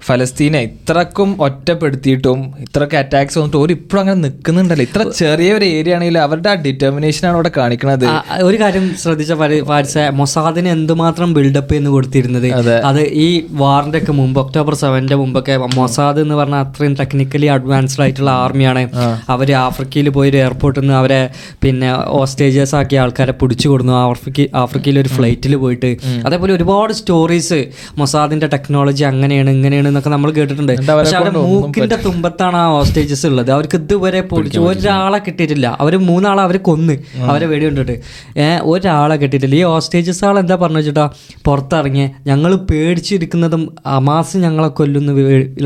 ഫലസ്തീനെ 0.00 0.60
ഇത്രക്കും 0.62 1.42
ഒറ്റപ്പെടുത്തിയിട്ടും 1.42 2.40
ഇത്രക്കും 2.60 2.98
അറ്റാക്സ് 2.98 3.38
വന്നിട്ട് 3.38 3.56
ഒരു 3.56 3.72
ഇപ്പോഴും 3.72 4.00
അങ്ങനെ 4.00 4.20
നിൽക്കുന്നുണ്ടല്ലോ 4.20 4.84
ഇത്ര 4.84 5.02
ചെറിയ 5.18 5.52
ഒരു 5.52 5.64
ഏരിയ 5.68 5.94
ആണെങ്കിലും 5.94 6.22
അവരുടെ 6.22 6.50
ആ 6.50 6.54
ഡിറ്റർമിനേഷൻ 6.54 7.28
ആണ് 7.28 7.34
അവിടെ 7.34 7.50
കാണിക്കുന്നത് 7.56 8.04
ഒരു 8.42 8.60
കാര്യം 8.60 8.94
ശ്രദ്ധിച്ച 9.02 9.32
പാരിസ 9.68 9.98
മൊസാദിന് 10.12 10.68
എന്തുമാത്രം 10.68 11.34
ബിൽഡപ്പ് 11.34 11.74
എന്ന് 11.74 11.90
കൊടുത്തിരുന്നത്. 11.90 12.48
അത്. 12.84 13.00
ഈ 13.18 13.28
വാറിന്റെ 13.52 13.98
ഒക്കെ 13.98 14.12
മുമ്പ് 14.12 14.40
ഒക്ടോബർ 14.40 14.74
സെവന്റെ 14.74 15.14
മുമ്പൊക്കെ 15.14 15.56
മൊസാദ് 15.76 16.20
എന്ന് 16.20 16.34
പറഞ്ഞാൽ 16.34 16.60
അത്രയും 16.60 16.94
ടെക്നിക്കലി 16.94 17.46
അഡ്വാൻസ്ഡ് 17.46 18.02
ആയിട്ടുള്ള 18.02 18.30
ആർമിയാണ് 18.42 18.84
അവർ 19.28 19.52
ആഫ്രിക്കയിൽ 19.62 20.08
പോയി 20.10 20.30
ഒരു 20.30 20.36
എയർപോർട്ടിൽ 20.36 20.80
നിന്ന് 20.80 20.94
അവരെ 20.94 21.20
പിന്നെ 21.62 21.90
ഓസ്റ്റേജേഴ്സ് 22.16 22.74
ആക്കിയ 22.74 23.00
ആൾക്കാരെ 23.00 23.32
പിടിച്ചു 23.32 23.68
കൊടുന്നു. 23.68 23.92
ആഫ്രിക്ക 24.04 24.56
ആഫ്രിക്കയിൽ 24.56 24.98
ഒരു 24.98 25.08
ഫ്ലൈറ്റിൽ 25.08 25.56
പോയിട്ട്. 25.56 25.90
അതേപോലെ 26.26 26.52
ഒരുപാട് 26.52 26.92
സ്റ്റോറീസ് 26.92 27.60
മൊസാദിന്റെ 27.98 28.46
ടെക്നോളജി 28.46 29.04
അങ്ങനെയാണ് 29.04 29.50
ഇങ്ങനെയാണ് 29.50 29.85
എന്നൊക്കെ 29.88 30.10
നമ്മൾ 30.10 30.30
കേട്ടിട്ടുണ്ട്. 30.38 30.72
പക്ഷെ 30.72 31.16
അവരുടെ 31.16 31.38
മൂക്കിന്റെ 31.38 31.96
തുമ്പത്താണ് 32.06 32.56
ആ 32.56 32.66
ഹോസ്റ്റേജസ് 32.74 33.26
ഉള്ളത്. 33.26 33.50
അവർക്ക് 33.56 33.78
ഇതുവരെ 33.82 34.20
പൊടിച്ചു 34.20 34.60
ഒരാളെ 34.60 35.18
കിട്ടിയിട്ടില്ല. 35.26 35.76
അവർ 35.80 35.96
മൂന്നാളെ 35.96 36.42
അവർ 36.46 36.56
കൊന്ന്. 36.68 36.96
അവരെ 37.30 37.46
വെടി 37.46 37.64
കൊണ്ടിട്ട് 37.64 37.96
ഏഹ് 38.44 38.60
ഒരാളെ 38.72 39.16
കിട്ടിയിട്ടില്ല. 39.16 39.54
ഈ 39.54 39.62
ഹോസ്റ്റേജസ് 39.62 40.24
ആൾ 40.24 40.38
എന്താ 40.38 40.56
പറഞ്ഞു 40.62 40.76
വെച്ചിട്ടാ? 40.76 41.06
പുറത്തിറങ്ങിയ 41.46 42.06
ഞങ്ങൾ 42.26 42.54
പേടിച്ചിരിക്കുന്നതും 42.70 43.62
അമാസ് 43.86 44.36
ഞങ്ങളെ 44.36 44.68
കൊല്ലുന്ന 44.68 45.12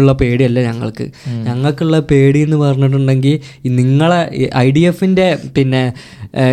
ഉള്ള 0.00 0.12
പേടിയല്ല 0.12 0.60
ഞങ്ങൾക്ക്. 0.62 1.06
ഞങ്ങൾക്കുള്ള 1.48 2.00
പേടി 2.10 2.38
എന്ന് 2.38 2.56
പറഞ്ഞിട്ടുണ്ടെങ്കിൽ 2.56 3.38
നിങ്ങളെ 3.80 4.20
ഐ 4.56 4.70
ഡി 4.70 4.80
എഫിന്റെ 4.80 5.38
പിന്നെ 5.56 5.82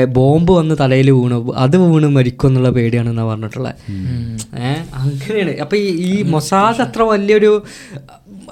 ബോംബ് 0.06 0.52
വന്ന് 0.52 0.76
തലയിൽ 0.80 1.12
വീണു. 1.12 1.54
അത് 1.58 1.78
വീണ് 1.78 2.08
മരിക്കും 2.08 2.48
എന്നുള്ള 2.48 2.70
പേടിയാണ് 2.70 3.10
എന്നാ 3.10 3.24
പറഞ്ഞിട്ടുള്ളത് 3.24 3.74
ഏഹ് 3.90 4.82
അങ്ങനെയാണ്. 5.02 5.54
അപ്പൊ 5.64 5.78
ഈ 5.78 6.22
മൊസാദ് 6.22 6.82
അത്ര 6.82 7.02
വലിയൊരു 7.02 7.57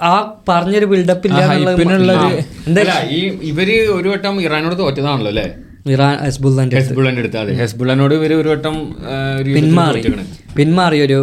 ആ 0.01 0.13
പറഞ്ഞൊരു 0.49 0.87
ബിൽഡപ്പ് 0.93 1.27
ഇല്ല 1.29 1.39
ഈ 3.17 3.21
ഇവർ 3.51 3.69
ഒരു 3.97 4.07
വട്ടം 4.09 4.41
ഇറാനോട് 4.41 4.75
തോറ്റതാണല്ലോ 4.79 5.31
അല്ലേ? 5.33 5.47
ഇറാൻ 5.93 6.13
ഹെസ്ബുല്ലാന്റെ 6.25 6.75
ഹെസ്ബുള്ളന്റെ 6.79 7.21
അടുത്ത് 7.21 7.37
അതെ. 7.37 7.53
ഹെസ്ബുള്ളനോട് 7.61 8.13
ഇവർ 8.19 8.31
ഒരു 8.33 8.49
വട്ടം 8.49 8.75
പിന്മാറി. 9.55 10.01
പിന്മാറി 10.57 10.99
ഒരു 11.07 11.17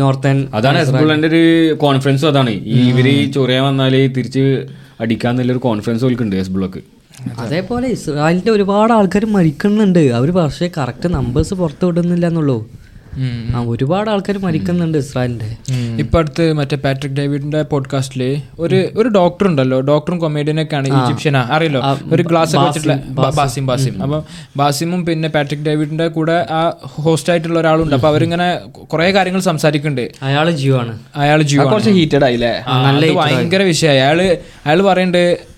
നോർത്തേൺ 0.00 0.38
അതാണ് 0.54 0.78
ഹെസ്ബുള്ളന്റെ 0.78 1.28
ഒരു 1.28 1.42
കോൺഫിഡൻസും 1.84 2.28
അതാണ്. 2.28 2.50
ഈ 2.50 2.78
ഇവർ 2.90 3.06
ചൊറിയാൻ 3.36 3.64
വന്നാൽ 3.64 3.94
തിരിച്ച് 4.18 4.44
അടിക്കാന്നുള്ള 5.00 5.52
ഒരു 5.52 5.62
കോൺഫിഡൻസ് 5.68 6.04
ഓൽക്കുണ്ട് 6.04 6.36
ഹെസ്ബുള്ളക്ക്. 6.36 6.82
അതേപോലെ 7.38 7.86
ഇസ്രായേലിന്റെ 7.96 8.50
ഒരുപാട് 8.50 8.92
ആൾക്കാർ 8.92 9.24
മരിക്കുന്നുണ്ട്. 9.36 10.02
അവർ 10.18 10.30
പക്ഷേ 10.38 10.66
കറക്റ്റ് 10.78 11.08
നമ്പേഴ്സ് 11.14 11.54
പുറത്തു 11.54 11.84
വിടുന്നില്ല 11.86 12.26
എന്നുള്ളൂ. 12.26 12.58
ആ 13.54 13.60
ഒരുപാട് 13.60 14.10
ആൾക്കാർ 14.10 14.38
മരിക്കുന്നുണ്ട് 14.38 14.98
ഇസ്രായേലിന്റെ 14.98 15.56
ഇപ്പൊ 15.98 16.18
അടുത്ത് 16.18 16.52
മറ്റേ 16.52 16.76
പാട്രിക് 16.76 17.12
ഡേവിഡിന്റെ 17.12 17.62
പോഡ്കാസ്റ്റിൽ 17.62 18.42
ഒരു 18.58 18.88
ഒരു 18.98 19.08
ഡോക്ടർ 19.08 19.46
ഉണ്ടല്ലോ 19.46 19.80
ഡോക്ടറും 19.80 20.18
കൊമേഡിയനൊക്കെയാണ് 20.18 20.88
ഈജിപ്ഷ്യനാ 20.88 21.48
അറിയല്ലോ? 21.50 21.80
ഒരു 22.12 22.22
ഗ്ലാസ് 22.22 22.56
വെച്ചിട്ടുള്ള 22.56 22.94
ബാസിം. 22.94 23.66
ബാസിം 23.66 24.02
അപ്പൊ 24.02 24.22
ബാസിമും 24.56 25.06
പിന്നെ 25.06 25.28
പാട്രിക് 25.28 25.60
ഡേവിഡിന്റെ 25.60 26.08
കൂടെ 26.08 26.46
ആ 26.50 26.72
ഹോസ്റ്റ് 26.84 27.30
ആയിട്ടുള്ള 27.30 27.60
ഒരാളുണ്ട്. 27.60 27.94
അപ്പൊ 27.94 28.08
അവരിങ്ങനെ 28.08 28.54
കുറെ 28.80 29.10
കാര്യങ്ങൾ 29.10 29.40
സംസാരിക്കുന്നുണ്ട്. 29.40 30.10
അയാൾ 30.22 30.50
ജീവാണ്. 30.50 30.98
അയാൾ 31.16 31.42
ജീവ 31.42 31.64
കുറച്ച് 31.64 31.90
ഹീറ്റഡ് 31.90 32.24
ആയില്ലേ? 32.24 32.64
ഭയങ്കര 33.14 33.62
വിഷയമായി 33.62 33.98
അയാൾ 33.98 34.36
അയാൾ 34.66 34.82
പറയുന്നുണ്ട് 34.82 35.54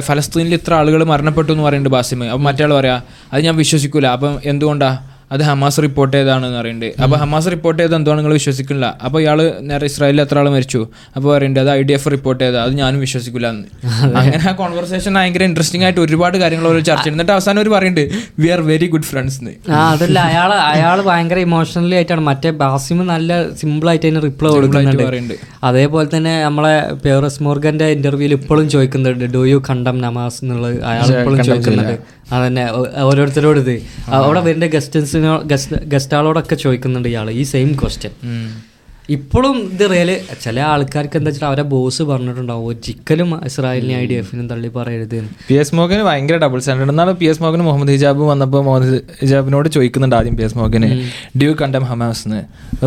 ഫലസ്തീനിൽ 0.00 0.54
ഇത്ര 0.54 0.74
ആളുകൾ 0.74 1.04
മരണപ്പെട്ടു 1.04 1.52
എന്ന് 1.52 1.64
പറയുന്നുണ്ട് 1.64 1.96
ബാസിമ്. 1.96 2.24
അപ്പൊ 2.24 2.38
മറ്റേ 2.38 2.66
പറയാ 2.66 3.00
അത് 3.32 3.42
ഞാൻ 3.44 3.56
വിശ്വസിക്കൂല. 3.56 4.06
അപ്പം 4.06 4.38
എന്തുകൊണ്ടാ? 4.44 5.09
അത് 5.34 5.42
ഹമാസ് 5.48 5.78
റിപ്പോർട്ട് 5.86 6.14
ചെയ്താണെന്ന് 6.16 6.58
പറയുന്നുണ്ട്. 6.60 7.02
അപ്പോൾ 7.04 7.16
ഹമാസ് 7.22 7.48
റിപ്പോർട്ട് 7.54 7.78
ചെയ്ത് 7.80 7.94
എന്തോ 7.98 8.14
നിങ്ങൾ 8.20 8.32
വിശ്വസിക്കില്ല 8.38 8.86
അപ്പോൾ 9.06 9.18
ഇയാൾ 9.24 9.38
നേരെ 9.68 9.84
ഇസ്രായേലിൽ 9.90 10.22
എത്ര 10.24 10.38
ആൾ 10.42 10.48
മരിച്ചു? 10.54 10.80
അപ്പോൾ 11.16 11.28
പറയുന്നുണ്ട് 11.34 11.60
അത് 11.64 11.70
ഐ 11.76 11.82
ഡി 11.90 11.94
എഫ് 11.96 12.10
റിപ്പോർട്ട് 12.14 12.40
ചെയ്താൽ 12.44 12.60
അത് 12.66 12.72
ഞാനും 12.80 13.00
വിശ്വസിക്കില്ല 13.06 13.48
എന്ന് 13.54 13.66
അങ്ങനെ 14.22 14.42
ആ 14.50 14.54
കോൺവെർസേഷൻ 14.62 15.12
ഭയങ്കര 15.18 15.44
ഇൻട്രസ്റ്റിംഗ് 15.50 15.84
ആയിട്ട് 15.88 16.00
ഒരുപാട് 16.06 16.36
കാര്യങ്ങൾ 16.42 16.66
അവർ 16.70 16.78
ചർച്ച 16.90 17.06
എന്നിട്ട് 17.14 17.32
അവസാനം 17.36 17.60
ഒരു 17.64 17.72
പറയുന്നുണ്ട് 17.76 18.16
we 18.42 18.50
are 18.56 18.62
very 18.70 18.88
good 18.94 19.08
friends 19.10 19.38
എന്ന് 19.42 19.54
അതല്ല 19.90 20.18
അയാൾ 20.30 20.52
അയാൾ 20.72 20.98
ഭയങ്കര 21.10 21.40
ഇമോഷണലി 21.48 21.96
ആയിട്ടാണ്. 22.00 22.24
മറ്റേ 22.30 22.52
ബാസിം 22.64 22.98
നല്ല 23.14 23.30
സിമ്പിൾ 23.62 23.88
ആയിട്ട് 23.92 24.06
അതിന് 24.06 24.22
റിപ്ലൈ 24.28 24.50
കൊടുക്കുന്നുണ്ട്. 24.56 25.36
അതേപോലെ 25.68 26.08
തന്നെ 26.16 26.34
നമ്മളെ 26.48 26.74
പേറസ് 27.04 27.42
മോർഗന്റെ 27.46 27.88
ഇന്റർവ്യൂവിൽ 27.96 28.34
ഇപ്പോഴും 28.40 28.66
ചോദിക്കുന്നുണ്ട് 28.74 29.24
ഡു 29.36 29.42
യു 29.52 29.58
കണ്ടം 29.70 29.96
നമാസ് 30.06 30.38
എന്നുള്ളത് 30.44 30.76
അയാൾ 30.90 31.06
ഇപ്പോഴും 31.16 31.40
ചോദിക്കുന്നുണ്ട്. 31.48 31.96
അതന്നെ. 32.36 32.64
ഓരോരുത്തരോട് 33.08 33.60
ഇത് 33.64 33.74
അവിടെ 34.16 34.40
വരുന്ന 34.48 34.66
ഗസ്റ്റൻസിനോ 34.74 35.36
ഗസ്റ്റ് 35.52 35.84
ഗസ്റ്റാളോടൊക്കെ 35.94 36.56
ചോദിക്കുന്നുണ്ട് 36.64 37.08
ഇയാൾ 37.12 37.28
ഈ 37.40 37.44
സെയിം 37.54 37.70
ക്വസ്റ്റ്യൻ 37.82 38.12
ഇപ്പോഴും 39.14 39.56
ഇത് 39.74 39.82
റിയൽ 39.90 40.10
ചില 40.42 40.56
ആൾക്കാർക്ക് 40.72 41.16
എന്താ 41.18 41.30
വെച്ചാൽ 41.30 41.46
അവരെ 41.48 41.62
ബോസ് 41.72 42.02
പറഞ്ഞിട്ടുണ്ടാവും. 42.10 42.66
ഒരിക്കലും 42.70 43.30
ഇസ്രായേലിനെ 43.48 43.94
ഐ 44.00 44.04
ഡി 44.10 44.16
എഫിനും 44.20 44.46
തള്ളി 44.50 44.68
പറയരുത്. 44.76 45.16
പി 45.48 45.54
എസ് 45.62 45.74
മോഹന് 45.78 46.02
ഭയങ്കര 46.08 46.36
ഡബിൾ 46.44 46.58
സ്റ്റാൻഡേർഡ് 46.64 46.92
എന്നാണ് 46.94 47.12
പി 47.22 47.26
എസ് 47.30 47.42
മോഹന് 47.44 47.64
മുഹമ്മദ് 47.68 47.94
ഹിജാബ് 47.96 48.22
വന്നപ്പോൾ 48.32 48.62
മുഹമ്മദ് 48.68 49.00
ഹിജാബിനോട് 49.22 49.68
ചോദിക്കുന്നുണ്ട് 49.76 50.16
ആദ്യം 50.18 50.36
പി 50.40 50.44
എസ് 50.48 50.58
മോഹന്. 50.58 50.90
ഡ്യൂ 51.42 51.50
കണ്ടം 51.62 51.84
ഹമാസ് 51.90 52.22
എന്ന്. 52.28 52.42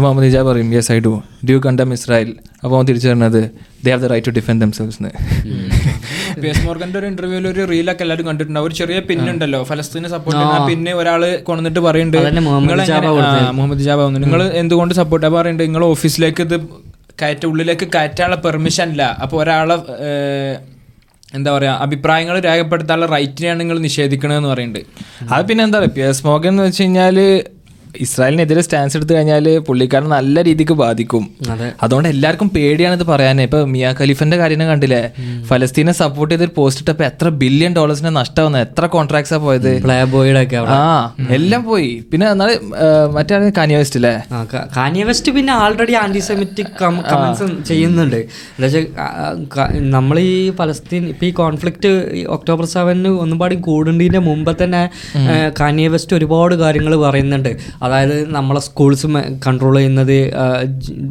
മുഹമ്മദ് 0.06 0.28
ഹിജാബ് 0.30 0.48
പറയും 0.52 0.70
yes 0.78 0.92
I 0.92 1.00
do 1.08 1.14
d'you 1.50 1.60
condemn 1.68 1.92
Israel 1.98 2.32
അപ്പോൾ 2.63 2.76
അവൻ 2.78 2.86
തിരിച്ചു 2.89 3.08
പറഞ്ഞത് 3.12 3.41
they 3.86 3.89
have 3.93 4.02
the 4.06 4.10
right 4.13 4.28
to 4.30 4.34
defend 4.39 4.62
themselves 4.63 4.97
എന്ന് 4.99 5.12
മോർഗന്റെ 6.43 6.62
മോർഗന്റെ 6.67 6.97
ഒരു 6.99 7.08
ഇന്റർവ്യൂവിൽ 7.12 7.47
ഒരു 7.52 7.63
റീലൊക്കെ 7.71 8.04
എല്ലാവരും 8.06 8.26
കണ്ടിട്ടുണ്ട് 8.30 8.60
ഒരു 8.67 8.73
ചെറിയ 8.80 8.99
പിന്നുണ്ടല്ലോ 9.10 9.60
ഫലസ്തീനെ 9.71 10.10
സപ്പോർട്ട് 10.15 10.38
ചെയ്യുന്ന 10.39 10.63
ആ 10.63 10.67
പിന്നെ 10.69 10.93
ഒരാൾ 11.02 11.23
കൊണ്ടിട്ട് 11.49 11.82
പറയുന്നുണ്ട് 11.88 12.41
മുഹമ്മദ് 12.49 13.84
ജാബ് 13.88 14.06
നിങ്ങൾ 14.26 14.43
എന്തുകൊണ്ട് 14.62 14.93
സപ്പോർട്ട് 15.02 15.26
ചെയ്യാൻ 15.26 15.38
പറയുന്നുണ്ട് 15.39 15.65
നിങ്ങൾ 15.67 15.86
ഓഫീസിലേക്ക് 15.93 16.43
ഇത് 16.47 16.58
കയറ്റ 17.21 17.43
ഉള്ളിലേക്ക് 17.49 17.86
കയറ്റാനുള്ള 17.95 18.38
പെർമിഷൻ 18.45 18.88
ഇല്ല. 18.93 19.04
അപ്പോൾ 19.23 19.38
ഒരാളെ 19.43 19.76
എന്താ 21.38 21.49
പറയാ 21.56 21.73
അഭിപ്രായങ്ങൾ 21.86 22.36
രേഖപ്പെടുത്താനുള്ള 22.47 23.08
റൈറ്റിനെയാണ് 23.15 23.60
നിങ്ങൾ 23.62 23.78
നിഷേധിക്കണമെന്ന് 23.86 24.49
പറയുന്നുണ്ട്. 24.54 24.82
അത് 25.34 25.43
പിന്നെ 25.49 25.62
എന്താ 25.67 25.78
പറയുക 25.80 25.95
പി 25.97 26.02
എസ് 26.08 26.23
മോഗൻ 26.28 26.49
എന്ന് 26.54 26.63
വെച്ച് 26.67 26.82
കഴിഞ്ഞാൽ 26.84 27.17
ഇസ്രായേലിനെതിരെ 28.06 28.62
സ്റ്റാൻസ് 28.66 28.96
എടുത്തു 28.98 29.14
കഴിഞ്ഞാൽ 29.16 29.46
പുള്ളിക്കാരൻ 29.68 30.08
നല്ല 30.16 30.44
രീതിക്ക് 30.48 30.76
ബാധിക്കും. 30.82 31.24
അതുകൊണ്ട് 31.84 32.08
എല്ലാവർക്കും 32.14 32.50
പേടിയാണ് 32.56 32.96
ഇത് 33.00 33.06
പറയാൻ 33.12 33.42
ഇപ്പൊ 33.46 33.60
മിയാ 33.74 33.90
ഖലീഫിന്റെ 34.00 34.38
കാര്യം 34.42 34.68
കണ്ടില്ലേ? 34.72 35.02
ഫലസ്തീനെ 35.50 35.94
സപ്പോർട്ട് 36.02 36.32
ചെയ്തൊരു 36.34 36.54
പോസ്റ്റ് 36.58 36.84
ഇട്ടപ്പോ 36.84 37.06
എത്ര 37.10 37.28
ബില്യൺ 37.42 37.72
ഡോളേഴ്സിന്റെ 37.78 38.14
നഷ്ടം 38.20 38.44
വന്നത് 38.48 38.64
എത്ര 38.68 38.86
കോൺട്രാക്ട്സാ 38.96 39.38
പോയത്? 39.46 39.72
ആ 40.78 40.82
എല്ലാം 41.38 41.64
പോയി. 41.70 41.92
പിന്നെ 42.12 42.28
എന്നാൽ 42.36 42.52
മറ്റേ 43.18 43.42
കാനിയവെസ്റ്റ് 43.60 44.00
അല്ലേ 44.02 44.14
കാനിയവെസ്റ്റ് 44.80 45.12
വെസ്റ്റ് 45.14 45.32
പിന്നെ 45.38 45.52
ആൾറെഡി 45.64 45.94
ആന്റിസെമിറ്റിക് 46.04 46.72
കമന്റ്സ് 46.82 47.48
ചെയ്യുന്നുണ്ട്. 47.70 48.20
നമ്മൾ 49.96 50.16
ഈ 50.20 50.36
ഫലസ്തീൻ 50.60 51.04
ഇപ്പൊ 51.14 51.26
ഈ 51.30 51.32
കോൺഫ്ലിക്റ്റ് 51.42 51.92
ഒക്ടോബർ 52.36 52.66
സെവനിന് 52.74 53.12
ഒന്നുപാടി 53.24 53.56
കൂടുന്നതിന്റെ 53.68 54.22
മുമ്പ് 54.30 54.52
തന്നെ 54.64 54.84
കാനിയവെസ്റ്റ് 55.62 55.92
വെസ്റ്റ് 55.94 56.16
ഒരുപാട് 56.18 56.54
കാര്യങ്ങൾ 56.62 56.94
പറയുന്നുണ്ട്. 57.04 57.50
അതായത് 57.84 58.30
നമ്മളെ 58.32 58.60
സ്കൂൾസ് 58.60 59.08
കൺട്രോൾ 59.48 59.76
ചെയ്യുന്നത് 59.76 60.17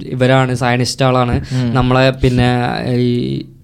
ഇവരാണ് 0.07 0.55
സയനിസ്റ്റുകളാണ് 0.55 1.35
നമ്മളെ 1.73 2.11
പിന്നെ 2.11 2.51
ഈ 3.07 3.11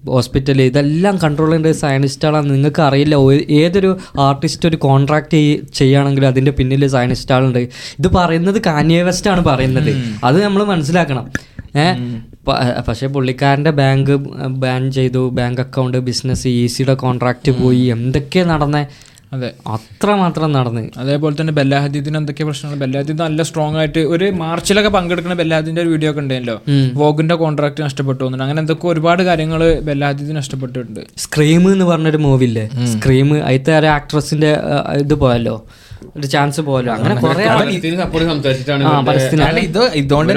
ഹോസ്പിറ്റൽ 0.07 0.61
ഇതെല്ലാം 0.61 1.15
കൺട്രോൾ 1.23 1.47
ചെയ്യേണ്ടത് 1.47 1.71
സയനിസ്റ്റുകളാണ് 1.71 2.49
നിങ്ങൾക്ക് 2.53 2.81
അറിയില്ല 2.81 3.15
ഏതൊരു 3.49 3.97
ആർട്ടിസ്റ്റ് 4.19 4.69
ഒരു 4.69 4.77
കോൺട്രാക്ട് 4.77 5.39
ചെയ്യുകയാണെങ്കിൽ 5.73 6.25
അതിന്റെ 6.25 6.51
പിന്നിൽ 6.51 6.87
സയനിസ്റ്റുകളുണ്ട് 6.87 7.59
ഇത് 7.99 8.07
പറയുന്നത് 8.15 8.61
കാനിയ 8.65 9.03
വെസ്റ്റ് 9.03 9.31
ആണ് 9.31 9.43
പറയുന്നത്. 9.45 9.91
അത് 10.23 10.43
നമ്മൾ 10.43 10.63
മനസ്സിലാക്കണം. 10.63 11.25
ഏഹ് 11.75 11.97
പക്ഷേ 12.87 13.07
പുള്ളിക്കാരന്റെ 13.07 13.71
ബാങ്ക് 13.71 14.13
ബാൻ 14.63 14.91
ചെയ്തു 14.91 15.29
ബാങ്ക് 15.29 15.61
അക്കൗണ്ട് 15.61 15.97
ബിസിനസ് 15.97 16.47
ഇ 16.47 16.67
സിയുടെ 16.67 16.93
കോൺട്രാക്റ്റ് 16.93 17.51
പോയി. 17.61 17.83
എന്തൊക്കെ 17.95 18.43
നടന്നേ? 18.43 18.83
അതെ. 19.31 19.49
അത്രമാത്രം 19.73 20.49
നടന്ന്. 20.55 20.83
അതേപോലെ 21.01 21.35
തന്നെ 21.39 21.53
ബെല്ലാഹദീദിന് 21.57 22.17
എന്തൊക്കെ 22.19 22.43
പ്രശ്നങ്ങൾ 22.47 22.77
ബെല്ലാഹദീദ് 22.83 23.19
നല്ല 23.25 23.41
സ്ട്രോങ് 23.49 23.77
ആയിട്ട് 23.81 24.01
ഒരു 24.13 24.27
മാർച്ചിലൊക്കെ 24.41 24.91
പങ്കെടുക്കുന്ന 24.95 25.35
ബെല്ലാഹദീന്റെ 25.41 25.81
ഒരു 25.83 25.91
വീഡിയോ 25.93 26.11
ഒക്കെ 26.11 26.21
ഉണ്ടല്ലോ 26.23 26.55
വോഗിന്റെ 27.01 27.35
കോൺട്രാക്ട് 27.41 27.81
നഷ്ടപ്പെട്ടു 27.87 28.23
അങ്ങനെ 28.45 28.59
എന്തൊക്കെ 28.63 28.87
ഒരുപാട് 28.93 29.21
കാര്യങ്ങൾ 29.29 29.61
ബെല്ലാഹദീദ് 29.89 30.35
നഷ്ടപ്പെട്ടിട്ടുണ്ട്. 30.39 31.01
സ്ക്രീം 31.25 31.65
എന്ന് 31.73 31.87
പറഞ്ഞൊരു 31.91 32.21
മൂവില്ലേ 32.27 32.65
സ്ക്രീം 32.93 33.29
അതിലത്തെ 33.43 33.73
ഒരു 33.79 33.89
ആക്ട്രസിന്റെ 33.97 34.51
ഇത് 35.03 35.15
പോയല്ലോ? 35.25 35.55
ഒരു 36.17 36.27
ചാൻസ് 36.27 36.61
പോലും. 36.61 36.91
അങ്ങനെ 36.93 37.15
ഇത് 39.61 39.81
ഇതുകൊണ്ട്. 39.95 40.33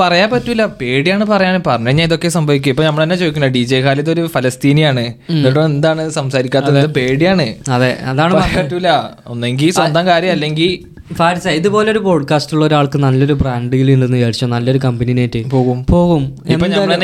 പറയാൻ 0.00 0.30
പറ്റൂല. 0.30 0.64
പേടിയാണ് 0.80 1.24
പറയാൻ 1.24 1.62
പറഞ്ഞു 1.66 1.86
കഴിഞ്ഞാൽ 1.86 2.06
ഇതൊക്കെ 2.06 2.28
സംഭവിക്കും. 2.28 2.70
ഇപ്പൊ 2.70 2.84
നമ്മൾ 2.84 3.02
തന്നെ 3.02 3.16
ചോദിക്കുന്നത് 3.16 3.52
ഡി 3.52 3.62
ജെ 3.64 3.76
ഖാലിദ് 3.76 4.10
ഒരു 4.10 4.26
ഫലസ്തീനിയാണ്. 4.26 5.04
എന്നിട്ടോ 5.30 5.64
എന്താണ് 5.64 6.10
സംസാരിക്കാത്തത്? 6.10 6.86
പേടിയാണ്. 6.86 7.46
അതെ 7.70 7.92
അതാണ് 8.12 8.34
പറയാൻ 8.34 8.64
പറ്റൂല. 8.64 8.90
ഒന്നെങ്കിൽ 9.26 9.70
സ്വന്തം 9.70 10.06
കാര്യം 10.06 10.30
അല്ലെങ്കിൽ 10.30 10.95
ഫാരിസ 11.14 11.48
ഇതുപോലെ 11.48 11.92
ഒരു 11.92 11.98
പോഡ്കാസ്റ്റ് 11.98 12.54
ഉള്ള 12.54 12.64
ഒരാൾക്ക് 12.66 12.98
നല്ലൊരു 12.98 13.32
ബ്രാൻഡ് 13.32 13.72
ഡീൽ 13.72 13.92
ഉണ്ടെന്ന് 13.92 14.16
വിചാരിച്ചോ? 14.16 14.46
നല്ലൊരു 14.46 14.78
കമ്പനിനായിട്ട് 14.78 15.50
പോകും. 15.50 15.84
പോകും. 15.90 16.36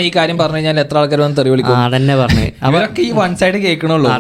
ഈ 0.00 0.11
കാര്യം 0.16 0.38
പറഞ്ഞു 0.38 0.57
കഴിഞ്ഞാൽ 0.57 0.80
എത്ര 0.80 0.98
ആൾക്കാർ 0.98 1.20
വന്ന് 1.20 1.36
തെറി 1.36 1.48
വിളിക്കും? 1.48 1.76
ആ 1.76 1.88
തന്നെ 1.96 2.16
പറഞ്ഞു. 2.16 2.46
അവരൊക്കെ 2.62 3.03
ഈ 3.03 3.11
വൺ 3.11 3.36
സൈഡ് 3.36 3.55
കേൾക്കണുള്ളൂ. 3.55 4.11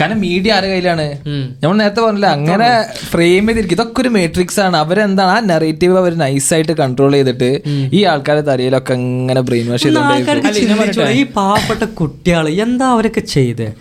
കാരണം 0.00 0.20
മീഡിയ 0.20 0.52
ആരുടെ 0.52 0.68
കയ്യിലാണ്? 0.68 1.18
നമ്മൾ 1.62 1.76
നേരത്തെ 1.76 2.00
പറഞ്ഞില്ല 2.00 2.26
അങ്ങനെ 2.26 2.68
ഫ്രെയിം 3.10 3.46
ചെയ്തിരിക്കും. 3.46 3.76
ഇതൊക്കെ 3.76 4.00
ഒരു 4.00 4.08
മേട്രിക്സ് 4.08 4.60
ആണ്. 4.60 4.76
അവരെന്താണ് 4.76 5.30
ആ 5.30 5.40
നെറേറ്റീവ് 5.40 5.98
അവർ 5.98 6.14
നൈസായിട്ട് 6.14 6.72
കൺട്രോൾ 6.72 7.12
ചെയ്തിട്ട് 7.12 7.60
ഈ 7.92 8.04
ആൾക്കാരെ 8.04 8.40
തലയിലൊക്കെ 8.40 8.92
ഇങ്ങനെ 8.92 9.40
ബ്രെയിൻ 9.40 9.70
വാഷ് 9.70 9.82
ചെയ്തോണ്ടേ 9.82 11.10
ഈ 11.10 11.24
പാവപ്പെട്ട 11.24 11.84
കുട്ടികൾ 11.84 12.48
എന്താ 12.48 12.86
അവരൊക്കെ 12.86 13.20
ചെയ്ത്? 13.20 13.74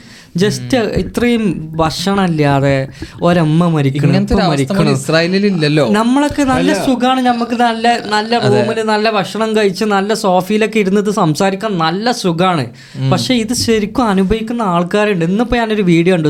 ജസ്റ്റ് 0.44 0.78
ഇത്രയും 1.04 1.44
ഭക്ഷണം 1.82 2.20
അല്ലാതെ 2.20 2.76
ഒരമ്മ 3.22 3.68
മരിക്കണം 3.76 4.26
മരിക്കണം. 4.52 4.92
ഇസ്രായേലിൽ 4.92 5.46
ഇല്ലല്ലോ 5.46 5.86
നമ്മളൊക്കെ 5.98 6.44
നല്ല 6.44 6.74
സുഖമാണ് 6.86 7.22
നമുക്ക് 7.30 7.56
നല്ല 7.66 7.96
നല്ല 8.16 8.40
റൂമിൽ 8.46 8.80
നല്ല 8.92 9.10
ഭക്ഷണം 9.18 9.56
കഴിച്ച് 9.58 9.86
നല്ല 9.96 10.14
സോഫയിലൊക്കെ 10.14 10.80
ഇരുന്നിട്ട് 10.80 11.10
സംസാരിക്കാൻ 11.10 11.78
നല്ല 11.78 12.12
സുഖമാണ് 12.12 12.66
പക്ഷെ 13.12 13.34
ഇത് 13.34 13.54
ശരിക്കും 13.54 14.06
അനുഭവിക്കുന്ന 14.14 14.62
ആൾക്കാരുണ്ട്. 14.76 15.26
ഇന്നിപ്പോ 15.26 15.58
ഞാനൊരു 15.58 15.82
വീഡിയോ 15.82 16.16
ഉണ്ട് 16.16 16.30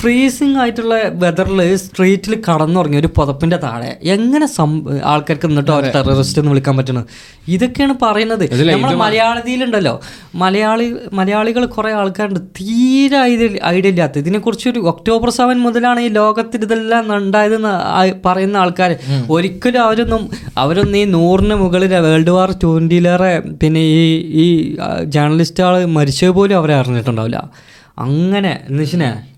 ഫ്രീസിങ് 0.00 0.58
ആയിട്ടുള്ള 0.62 0.94
വെതറിൽ 1.24 1.76
സ്ട്രീറ്റിൽ 1.84 2.34
കടന്നുറങ്ങി 2.48 2.98
ഒരു 3.02 3.10
പുതപ്പിന്റെ 3.18 3.56
താഴെ. 3.66 3.90
എങ്ങനെ 4.16 4.48
ആൾക്കാർക്ക് 5.12 5.46
എന്നിട്ട് 5.50 5.72
അവർ 5.76 5.86
ടെററിസ്റ്റ് 5.96 6.38
എന്ന് 6.40 6.50
വിളിക്കാൻ 6.52 6.76
പറ്റണത്? 6.76 7.06
ഇതൊക്കെയാണ് 7.48 7.94
പറയുന്നത്. 8.02 8.44
നമ്മുടെ 8.72 8.94
മലയാളത്തിലുണ്ടല്ലോ 9.04 9.94
മലയാളി 10.42 10.86
മലയാളികൾ 11.20 11.64
കുറെ 11.76 11.92
ആൾക്കാരുണ്ട്. 12.00 12.40
തീരെ 12.60 13.18
ഐഡിയ 13.20 13.46
ഐഡിയ 13.64 13.90
ഇല്ലാത്ത. 13.90 14.18
ഇതിനെക്കുറിച്ച് 14.18 14.68
ഒരു 14.68 14.80
ഒക്ടോബർ 14.88 15.30
സെവൻ 15.30 15.56
മുതലാണ് 15.58 16.00
ഈ 16.00 16.08
ലോകത്തിൽ 16.08 16.64
ഇതെല്ലാം 16.64 17.12
ഉണ്ടായതെന്ന് 17.16 17.74
പറയുന്ന 18.24 18.56
ആൾക്കാർ 18.56 18.92
ഒരിക്കലും 19.30 19.80
അവരൊന്നും 19.80 20.22
അവരൊന്നും 20.58 20.98
ഈ 20.98 21.04
നൂറിന് 21.04 21.54
മുകളിൽ 21.54 21.94
വേൾഡ് 22.00 22.30
വാർ 22.30 22.50
ട്വന്റിയിലേറെ 22.62 23.32
പിന്നെ 23.62 23.80
ഈ 23.96 24.04
ഈ 24.44 24.46
ജേർണലിസ്റ്റുകൾ 25.04 25.84
മരിച്ചത് 25.98 26.30
പോലും 26.30 26.56
അവരെ 26.56 26.74
അറിഞ്ഞിട്ടുണ്ടാവില്ല 26.74 27.40
അങ്ങനെ 28.04 28.52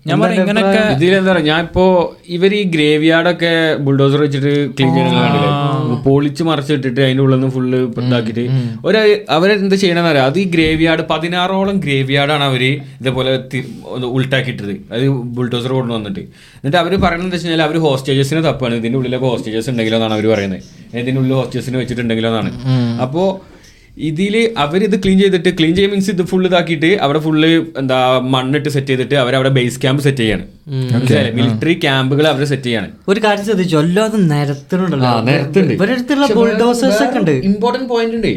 ഞാൻ 0.09 0.21
ഇങ്ങനൊക്കെ 0.35 0.79
ഇതിലെന്താ 0.93 1.31
പറയാ 1.31 1.45
ഞാൻ 1.51 1.61
ഇപ്പോ 1.67 1.83
ഇവർ 2.35 2.51
ഈ 2.57 2.61
ഗ്രേവ് 2.73 3.05
യാർഡൊക്കെ 3.09 3.51
ബുൾഡോസർ 3.85 4.19
വെച്ചിട്ട് 4.23 4.51
ക്ലീൻ 4.77 4.91
ചെയ്യുന്ന 4.95 5.99
പൊളിച്ച് 6.05 6.43
മറച്ചിട്ടിട്ട് 6.47 7.01
അതിന്റെ 7.05 7.23
ഉള്ളിൽ 7.23 7.37
നിന്ന് 7.37 7.49
ഫുള്ള് 7.55 7.79
ഇതാക്കിയിട്ട്. 8.05 8.43
ഒരു 8.87 8.97
അവരെന്താ 9.35 9.77
ചെയ്യണമെന്ന് 9.83 10.11
അറിയാം? 10.11 10.25
അത് 10.31 10.37
ഈ 10.43 10.45
ഗ്രേവ് 10.55 10.81
യാർഡ് 10.87 11.03
പതിനാറോളം 11.11 11.77
ഗ്രേവ് 11.85 12.11
യാർഡാണ് 12.17 12.45
അവർ 12.49 12.63
ഇതേപോലെ 13.01 13.31
ഉൾട്ടാക്കിയിട്ടത്. 14.17 14.73
അത് 14.93 15.05
ബുൾഡോസർ 15.37 15.73
കൊണ്ടുവന്നിട്ട് 15.79 16.21
എന്നിട്ട് 16.57 16.79
അവർ 16.83 16.93
പറയുന്നത് 17.05 17.27
എന്താ 17.29 17.39
വെച്ചാൽ 17.49 17.65
അവർ 17.67 17.77
ഹോസ്റ്റേജസിന് 17.87 18.43
തപ്പാണ്. 18.49 18.75
ഇതിന്റെ 18.81 18.99
ഉള്ളിലൊക്കെ 19.01 19.27
ഹോസ്റ്റേജസ് 19.31 19.69
ഉണ്ടെങ്കിലോ 19.73 19.97
എന്നാണ് 19.99 20.15
അവർ 20.19 20.27
പറയുന്നത്. 20.33 20.61
ഇതിന്റെ 21.01 21.19
ഉള്ളിൽ 21.21 21.35
ഹോസ്റ്റേജസിന് 21.39 21.79
വെച്ചിട്ടുണ്ടെങ്കിലോ 21.83 22.31
എന്നാണ്. 22.33 22.51
അപ്പോ 23.05 23.23
ഇതിൽ 23.97 24.53
അവരിത് 24.57 25.03
ക്ലീൻ 25.03 25.19
ചെയ്തിട്ട് 25.19 25.49
ക്ലീൻ 25.49 25.75
ചെയ്യുക 25.75 25.91
മീൻസ് 25.91 26.11
ഇത് 26.11 26.25
ഫുള്ള് 26.25 26.49
ഇതാക്കിയിട്ട് 26.49 26.85
അവിടെ 26.85 27.19
ഫുള്ള് 27.19 27.47
എന്താ 27.77 28.19
മണ്ണിട്ട് 28.19 28.69
സെറ്റ് 28.69 28.87
ചെയ്തിട്ട് 28.87 29.15
അവരവിടെ 29.15 29.49
ബേസ് 29.49 29.81
ക്യാമ്പ് 29.81 30.03
സെറ്റ് 30.03 30.17
ചെയ്യാണ്. 30.17 30.43
മിലിറ്ററി 31.35 31.73
ക്യാമ്പുകൾ 31.73 32.27
അവർ 32.27 32.45
സെറ്റ് 32.45 32.63
ചെയ്യാണ്. 32.63 32.91
ഒരു 33.07 33.19
കാര്യം 33.19 33.45
ശ്രദ്ധിച്ചു? 33.45 33.75
ഇമ്പോർട്ടന്റ് 37.45 37.89
പോയിന്റ് 37.89 38.15
ഉണ്ട്. 38.15 38.27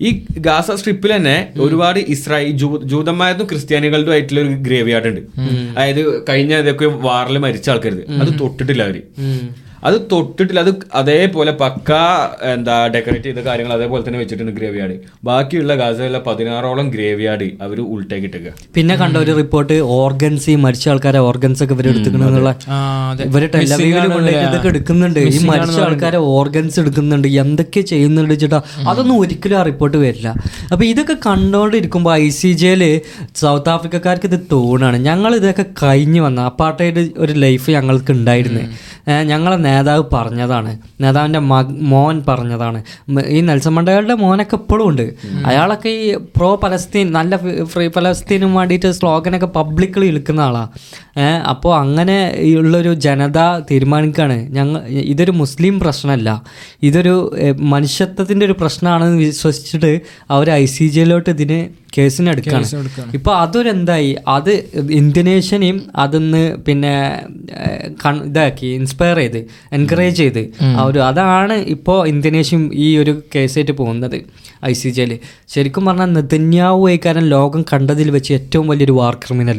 ഈ 0.00 0.24
ഗാസ 0.38 0.70
സ്ട്രിപ്പിൽ 0.70 1.16
തന്നെ 1.16 1.48
ഒരുപാട് 1.60 1.98
ഇസ്രായേൽ 1.98 2.50
ജൂതന്മാരും 2.84 3.46
ക്രിസ്ത്യാനികളുടെ 3.46 4.10
ആയിട്ടുള്ള 4.10 4.40
ഒരു 4.40 4.48
ഗ്രേവ് 4.48 4.90
യാർഡ് 4.90 5.06
ഉണ്ട് 5.06 5.20
അതായത് 5.78 6.22
കഴിഞ്ഞ 6.28 6.54
ഇതൊക്കെ 6.54 6.84
വാറിൽ 6.84 7.38
മരിച്ച 7.38 7.70
ആൾക്കരുത് 7.70 8.10
അത് 8.10 8.40
തൊട്ടിട്ടില്ല 8.40 8.82
അവർ. 8.82 9.02
അത് 9.88 9.98
തൊട്ടിട്ടില്ല. 10.14 10.60
അത് 10.64 10.72
അതേപോലെ 11.02 11.54
പക്ക 11.62 11.92
എന്താ 12.54 12.76
ഡെക്കറേറ്റ് 12.96 13.28
ചെയ്ത 13.30 13.40
കാര്യങ്ങൾ 13.50 13.74
അതേപോലെ 13.78 14.02
തന്നെ 14.08 14.20
വെച്ചിട്ടുണ്ട് 14.22 14.54
ഗ്രേവ് 14.58 14.78
യാർഡ് 14.82 14.98
ബാക്കിയുള്ള 15.30 15.74
ഗാസയിലെ 15.84 16.22
പതിനാറോളം 16.30 16.88
ഗ്രേവിയാടി 16.96 17.50
അവർ 17.66 17.78
ഉൾട്ടേക്ക് 17.94 18.12
ഉൾട്ടേക്കിട്ടേക്കുക 18.14 18.70
പിന്നെ 18.76 18.94
കണ്ട 19.00 19.16
ഒരു 19.24 19.32
റിപ്പോർട്ട് 19.40 19.76
ഓർഗൻസ് 19.98 20.46
ഈ 20.52 20.56
മരിച്ച 20.64 20.84
ആൾക്കാരെ 20.92 21.20
ഓർഗൻസ് 21.28 21.60
ഒക്കെ 21.64 21.74
ഇവർ 21.76 21.86
എടുത്തുക്കണെന്നുള്ള. 21.90 22.50
ഇവർ 23.28 23.42
ഇതൊക്കെ 24.46 24.68
എടുക്കുന്നുണ്ട്. 24.72 25.20
ഈ 25.34 25.38
മരിച്ച 25.50 25.78
ആൾക്കാരെ 25.86 26.20
ഓർഗൻസ് 26.36 26.78
എടുക്കുന്നുണ്ട്. 26.82 27.28
എന്തൊക്കെ 27.42 27.80
ചെയ്യുന്നുണ്ട് 27.92 28.34
ചേട്ടാ? 28.42 28.60
അതൊന്നും 28.90 29.16
ഒരിക്കലും 29.22 29.58
ആ 29.60 29.62
റിപ്പോർട്ട് 29.70 29.98
വരില്ല. 30.04 30.28
അപ്പൊ 30.72 30.84
ഇതൊക്കെ 30.92 31.16
കണ്ടോണ്ടിരിക്കുമ്പോൾ 31.28 32.14
ഐ 32.24 32.28
സി 32.38 32.50
ജയിൽ 32.62 32.84
സൗത്ത് 33.42 33.72
ആഫ്രിക്കക്കാർക്ക് 33.74 34.28
ഇത് 34.32 34.38
തോണാണ് 34.52 34.98
ഞങ്ങൾ 35.08 35.30
ഇതൊക്കെ 35.40 35.66
കഴിഞ്ഞു 35.82 36.22
വന്ന 36.26 36.40
അപ്പാർട്ടൈഡ് 36.52 37.04
ഒരു 37.24 37.34
ലൈഫ് 37.46 37.68
ഞങ്ങൾക്ക് 37.78 38.12
ഉണ്ടായിരുന്നു. 38.18 38.64
ഞങ്ങളെ 39.30 39.56
നേതാവ് 39.74 40.04
പറഞ്ഞതാണ്. 40.12 40.72
നേതാവിന്റെ 41.00 41.42
മക 41.52 41.66
മോൻ 41.92 42.16
പറഞ്ഞതാണ്. 42.28 42.80
ഈ 43.28 43.40
നെൽസൺ 43.40 43.72
മണ്ടകളുടെ 43.74 44.16
മോനൊക്കെ 44.24 44.56
ഇപ്പോഴും 44.56 44.86
ഉണ്ട്. 44.90 45.06
അയാളൊക്കെ 45.46 45.92
ഈ 46.04 46.08
പ്രോ 46.36 46.50
പലസ്തീൻ 46.62 47.06
നല്ല 47.12 47.34
ഫ്രീ 47.72 47.86
പലസ്തീനും 47.96 48.52
വേണ്ടിയിട്ട് 48.54 48.90
സ്ലോഗനൊക്കെ 48.92 49.50
പബ്ലിക്കിൽ 49.56 50.04
ഇളിക്കുന്ന 50.04 50.40
ആളാണ് 50.40 50.70
ഏഹ് 51.18 51.40
അപ്പോൾ 51.52 51.72
അങ്ങനെ 51.76 52.18
ഉള്ളൊരു 52.58 52.92
ജനത 53.04 53.38
തീരുമാനിക്കുകയാണ് 53.70 54.38
ഞങ്ങൾ 54.56 54.80
ഇതൊരു 55.12 55.32
മുസ്ലിം 55.42 55.74
പ്രശ്നമല്ല 55.80 56.30
ഇതൊരു 56.82 57.14
മനുഷ്യത്വത്തിന്റെ 57.74 58.44
ഒരു 58.46 58.56
പ്രശ്നമാണെന്ന് 58.60 59.18
വിശ്വസിച്ചിട്ട് 59.18 59.92
അവർ 60.30 60.48
ഐ 60.52 60.64
സി 60.74 60.86
ജിയിലോട്ട് 60.88 61.30
ഇതിന് 61.30 61.58
കേസിന് 61.96 62.30
എടുക്കുകയാണ് 62.30 62.66
ഇപ്പൊ 63.18 63.32
അതൊരു 63.42 63.68
എന്തായി 63.76 64.10
അത് 64.36 64.52
ഇന്ത്യനേഷ്യനെയും 65.00 65.78
അതിന്ന് 66.04 66.42
പിന്നെ 66.66 66.94
ഇതാക്കി 68.28 68.68
ഇൻസ്പയർ 68.78 69.18
ചെയ്ത് 69.22 69.40
എൻകറേജ് 69.78 70.18
ചെയ്ത് 70.22 70.42
ആ 70.78 70.84
ഒരു 70.90 71.00
അതാണ് 71.10 71.56
ഇപ്പോൾ 71.74 71.98
ഇന്തോനേഷ്യയും 72.12 72.64
ഈ 72.86 72.88
ഒരു 73.02 73.14
കേസായിട്ട് 73.34 73.74
പോകുന്നത് 73.80 74.18
ഐ 74.70 74.72
സി 74.80 74.90
ജയിൽ 74.96 75.12
ശരിക്കും 75.54 75.84
പറഞ്ഞാൽ 75.88 76.10
നെതന്യാവു 76.18 76.84
കാരണം 77.04 77.26
ലോകം 77.34 77.62
കണ്ടതിൽ 77.72 78.08
വെച്ച് 78.16 78.32
ഏറ്റവും 78.38 78.66
വലിയൊരു 78.72 78.94
വാർ 79.00 79.14
ക്രിമിനൽ 79.24 79.58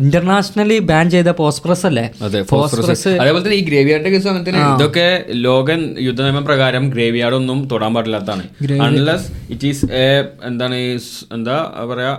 ഇന്റർനാഷണലി 0.00 0.76
ബാൻ 0.90 1.06
ചെയ്ത 1.14 1.30
പോസ്പ്രസ് 1.40 1.84
അല്ലേ? 1.88 2.04
ഫോസ്ഫറസ്. 2.52 3.10
അതേപോലെ 3.22 3.42
തന്നെ 3.44 3.58
ഈ 3.60 3.64
ഗ്രേവിയാർഡ് 3.70 4.10
കേസ് 4.14 4.28
അങ്ങനെ 4.32 4.60
ഇതൊക്കെ 4.74 5.06
ലോകൻ 5.46 5.80
യുദ്ധനിയമ 6.06 6.40
പ്രകാരം 6.48 6.84
ഗ്രേവിയാർഡ് 6.94 7.36
ഒന്നും 7.40 7.58
തൊടാൻ 7.72 7.92
പാടില്ലാത്തതാണ്. 7.96 8.44
അൺലെസ് 8.86 9.28
ഇറ്റ് 9.54 9.66
ഈസ് 9.72 9.86
എന്താണ് 10.50 10.78
ഈ 11.02 11.06
സ്- 11.06 11.26
എന്താ 11.34 11.56
പറയാ 11.90 12.12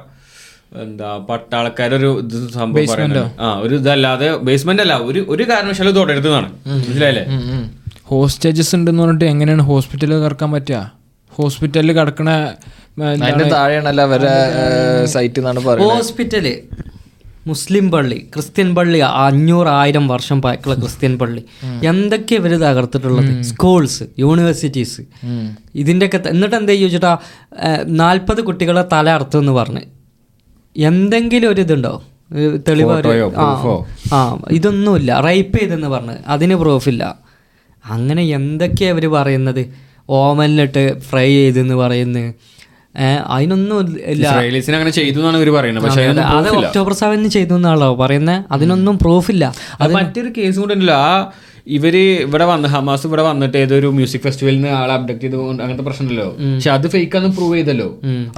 എന്താ 0.84 1.10
പട്ടാളക്കാരൊരു 1.28 2.10
ഇത് 2.22 2.36
സംഭവം 2.56 2.88
പറയുന്നത് 2.92 3.26
ആ 3.42 3.50
ഒരു 3.64 3.76
ഇതല്ലാതെ 3.80 4.28
ബേസ്മെന്റ് 4.46 4.84
അല്ല 4.86 4.96
ഒരു 5.10 5.20
ഒരു 5.30 5.44
കാരണവശാലും 5.50 5.94
തൊടരുതെന്നാണ് 5.98 6.48
മനസ്സിലായില്ലേ? 6.72 7.26
ഹോസ്റ്റേജസ് 8.10 8.74
ഉണ്ടെന്ന് 8.78 9.02
പറഞ്ഞിട്ട് 9.04 9.28
എങ്ങനെയാണ് 9.34 9.66
ഹോസ്പിറ്റലിൽ 9.70 10.16
കിടക്കാൻ 10.24 10.50
പറ്റുക 10.54 10.80
ഹോസ്പിറ്റലിൽ 11.32 11.92
കിടക്കണ 11.98 12.30
ഏ, 12.32 13.06
എന്താണ്? 13.06 13.22
അതിന്റെ 13.28 13.46
താഴെയാണല്ലോ 13.54 14.04
അവരെ 14.10 14.34
സൈറ്റ് 15.14 15.40
എന്നാണ് 15.42 15.62
പറയുന്നത് 15.64 15.94
ഹോസ്പിറ്റൽ 15.94 16.48
മുസ്ലിം 17.48 17.92
പള്ളി 17.92 18.28
ക്രിസ്ത്യൻ 18.34 18.76
പള്ളി 18.76 19.00
അഞ്ഞൂറ് 19.00 19.68
ആയിരം 19.68 20.08
വർഷം 20.08 20.42
പഴക്കുള്ള 20.42 20.76
ക്രിസ്ത്യൻ 20.80 21.18
പള്ളി. 21.20 21.44
എന്തൊക്കെ 21.86 22.36
ഇവർ 22.36 22.52
തകർത്തിട്ടുള്ളത്? 22.52 23.42
സ്കൂൾസ് 23.42 24.04
യൂണിവേഴ്സിറ്റീസ് 24.20 25.02
ഇതിന്റെയൊക്കെ 25.76 26.30
എന്നിട്ട് 26.30 26.56
എന്താ 26.56 26.74
ചോദിച്ചിട്ടാ 26.74 27.18
നാൽപ്പത് 27.86 28.42
കുട്ടികളെ 28.42 28.84
തല 28.94 29.10
അറുത്തെന്ന് 29.10 29.52
പറഞ്ഞ്. 29.52 29.82
എന്തെങ്കിലും 30.78 31.52
ഒരു 31.52 31.62
ഇതുണ്ടോ? 31.62 31.94
തെളിവ് 32.68 33.36
ആ, 34.14 34.40
ഇതൊന്നുമില്ല. 34.52 35.20
റേപ്പ് 35.20 35.60
ചെയ്തെന്ന് 35.60 35.88
പറഞ്ഞ്. 35.88 36.16
അതിന് 36.28 36.56
പ്രൂഫില്ല 36.56 37.04
അങ്ങനെ 37.86 38.24
എന്തൊക്കെയാ 38.24 38.92
അവർ 38.92 39.06
പറയുന്നത്? 39.12 39.64
ഓമനിലിട്ട് 40.10 41.00
ഫ്രൈ 41.00 41.28
ചെയ്തെന്ന് 41.28 41.76
പറയുന്നു. 41.76 42.20
ഏഹ് 42.20 42.34
അതിനൊന്നും 43.28 43.78
ഇല്ല. 44.06 44.28
അങ്ങനെ 44.76 44.90
ചെയ്തു 44.90 45.18
എന്നാണ് 45.20 45.38
ഇവർ 45.38 45.50
പറയുന്നത്. 45.50 45.84
പക്ഷെ 45.84 46.02
അതെ, 46.04 46.50
ഒക്ടോബർ 46.50 46.94
സെവനിന് 46.94 47.28
ചെയ്തു 47.28 47.54
എന്നാണല്ലോ 47.54 47.96
പറയുന്നത് 47.96 48.44
അതിനൊന്നും 48.52 49.00
പ്രൂഫ് 49.00 49.32
ഇല്ല. 49.32 49.54
അത് 49.82 49.94
മറ്റൊരു 49.94 50.32
കേസ് 50.38 50.60
കൂടെ 50.60 50.74
ഉണ്ടല്ലോ. 50.74 50.96
ആ 50.96 51.32
ഇവർ 51.68 51.96
ഇവിടെ 51.98 52.46
വന്ന് 52.50 52.68
ഹമാസ് 52.72 53.06
ഇവിടെ 53.08 53.24
വന്നിട്ട് 53.28 53.58
ഏതൊരു 53.64 53.90
മ്യൂസിക് 53.98 54.24
ഫെസ്റ്റിവലിൽ 54.24 54.58
നിന്ന് 54.58 54.72
ആളെ 54.80 54.94
അബ്ഡക്ട് 54.96 55.22
ചെയ്ത് 55.26 55.36
അങ്ങനത്തെ 55.64 55.86
പ്രശ്നമല്ലോ 55.88 56.26
പക്ഷെ 56.40 56.72
അത് 56.76 56.88
ഫേക്കാന്ന് 56.96 57.30
പ്രൂവ് 57.38 57.56
ചെയ്തല്ലോ. 57.58 57.88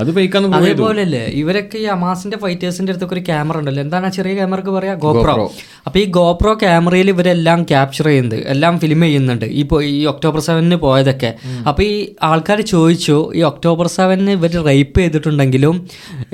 അത് 0.02 0.10
ഫേക്കാന്ന് 0.18 0.50
പ്രൂവ് 0.52 0.70
അതുപോലല്ലേ 0.72 1.24
ഇവരൊക്കെ 1.42 1.78
ഈ 1.84 1.86
ഹമാസിന്റെ 1.94 2.38
ഫൈറ്റേഴ്സിന്റെ 2.44 2.92
അടുത്തൊക്കെ 2.94 3.16
ഒരു 3.18 3.24
ക്യാമറ 3.30 3.62
ഉണ്ടല്ലോ. 3.62 3.82
എന്താണ് 3.86 4.12
ചെറിയ 4.18 4.34
ക്യാമറക്ക് 4.40 4.74
പറയാ? 4.78 4.94
ഗോപ്രോ 5.06 5.48
അപ്പൊ 5.88 5.98
ഈ 6.04 6.06
ഗോപ്രോ 6.18 6.54
ക്യാമറയിൽ 6.66 7.10
ഇവരെല്ലാം 7.14 7.60
ക്യാപ്ചർ 7.72 8.06
ചെയ്യുന്നത് 8.10 8.38
എല്ലാം 8.54 8.74
ഫിലിം 8.84 9.02
ചെയ്യുന്നുണ്ട്. 9.08 9.48
ഈ 9.60 9.64
ഈ 9.96 10.00
ഒക്ടോബർ 10.14 10.40
സെവനിന് 10.50 10.80
പോയതൊക്കെ. 10.86 11.32
അപ്പൊ 11.70 11.84
ഈ 11.90 11.96
ആൾക്കാർ 12.30 12.62
ചോദിച്ചു 12.74 13.18
ഈ 13.40 13.44
ഒക്ടോബർ 13.52 13.90
സെവനിന് 13.98 14.34
ഇവർ 14.40 14.54
റേപ്പ് 14.70 14.98
ചെയ്തിട്ടുണ്ടെങ്കിലും 15.00 15.76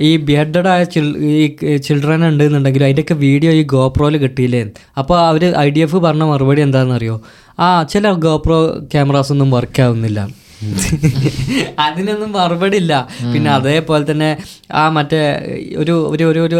ഈ 0.09 0.11
ബിയഡഡ് 0.27 0.71
ആയ 0.73 0.83
ഈ 1.31 1.41
ചിൽഡ്രൻ 1.87 2.21
ഉണ്ട് 2.29 2.43
എന്നുണ്ടെങ്കിലും 2.49 2.85
അതിന്റെ 2.89 3.05
ഒക്കെ 3.07 3.17
വീഡിയോ 3.25 3.53
ഈ 3.61 3.63
ഗോപ്രോയിൽ 3.75 4.17
കിട്ടിയില്ലേ 4.25 4.63
അപ്പോൾ 5.01 5.17
അവർ 5.31 5.43
ഐ 5.65 5.67
ഡി 5.69 5.81
എഫ് 5.87 5.97
പറഞ്ഞ 6.05 6.23
മറുപടി 6.31 6.61
എന്താണെന്ന് 6.61 6.79
അറിയോ 6.89 7.17
ആ 7.59 7.83
ചില 7.83 8.11
ഗോപ്രോ 8.25 8.59
ക്യാമറാസ് 8.93 9.31
ഒന്നും 9.31 9.51
വർക്ക് 9.51 9.81
ആവുന്നില്ല 9.81 10.21
അതിനൊന്നും 11.79 12.31
മറുപടി 12.31 12.77
ഇല്ല 12.77 12.93
പിന്നെ 13.33 13.51
അതേപോലെ 13.51 14.11
തന്നെ 14.11 14.27
ആ 14.71 14.89
മറ്റേ 14.89 15.21
ഒരു 15.77 15.93
ഒരു 16.11 16.23
ഒരു 16.23 16.41
ഒരു 16.41 16.59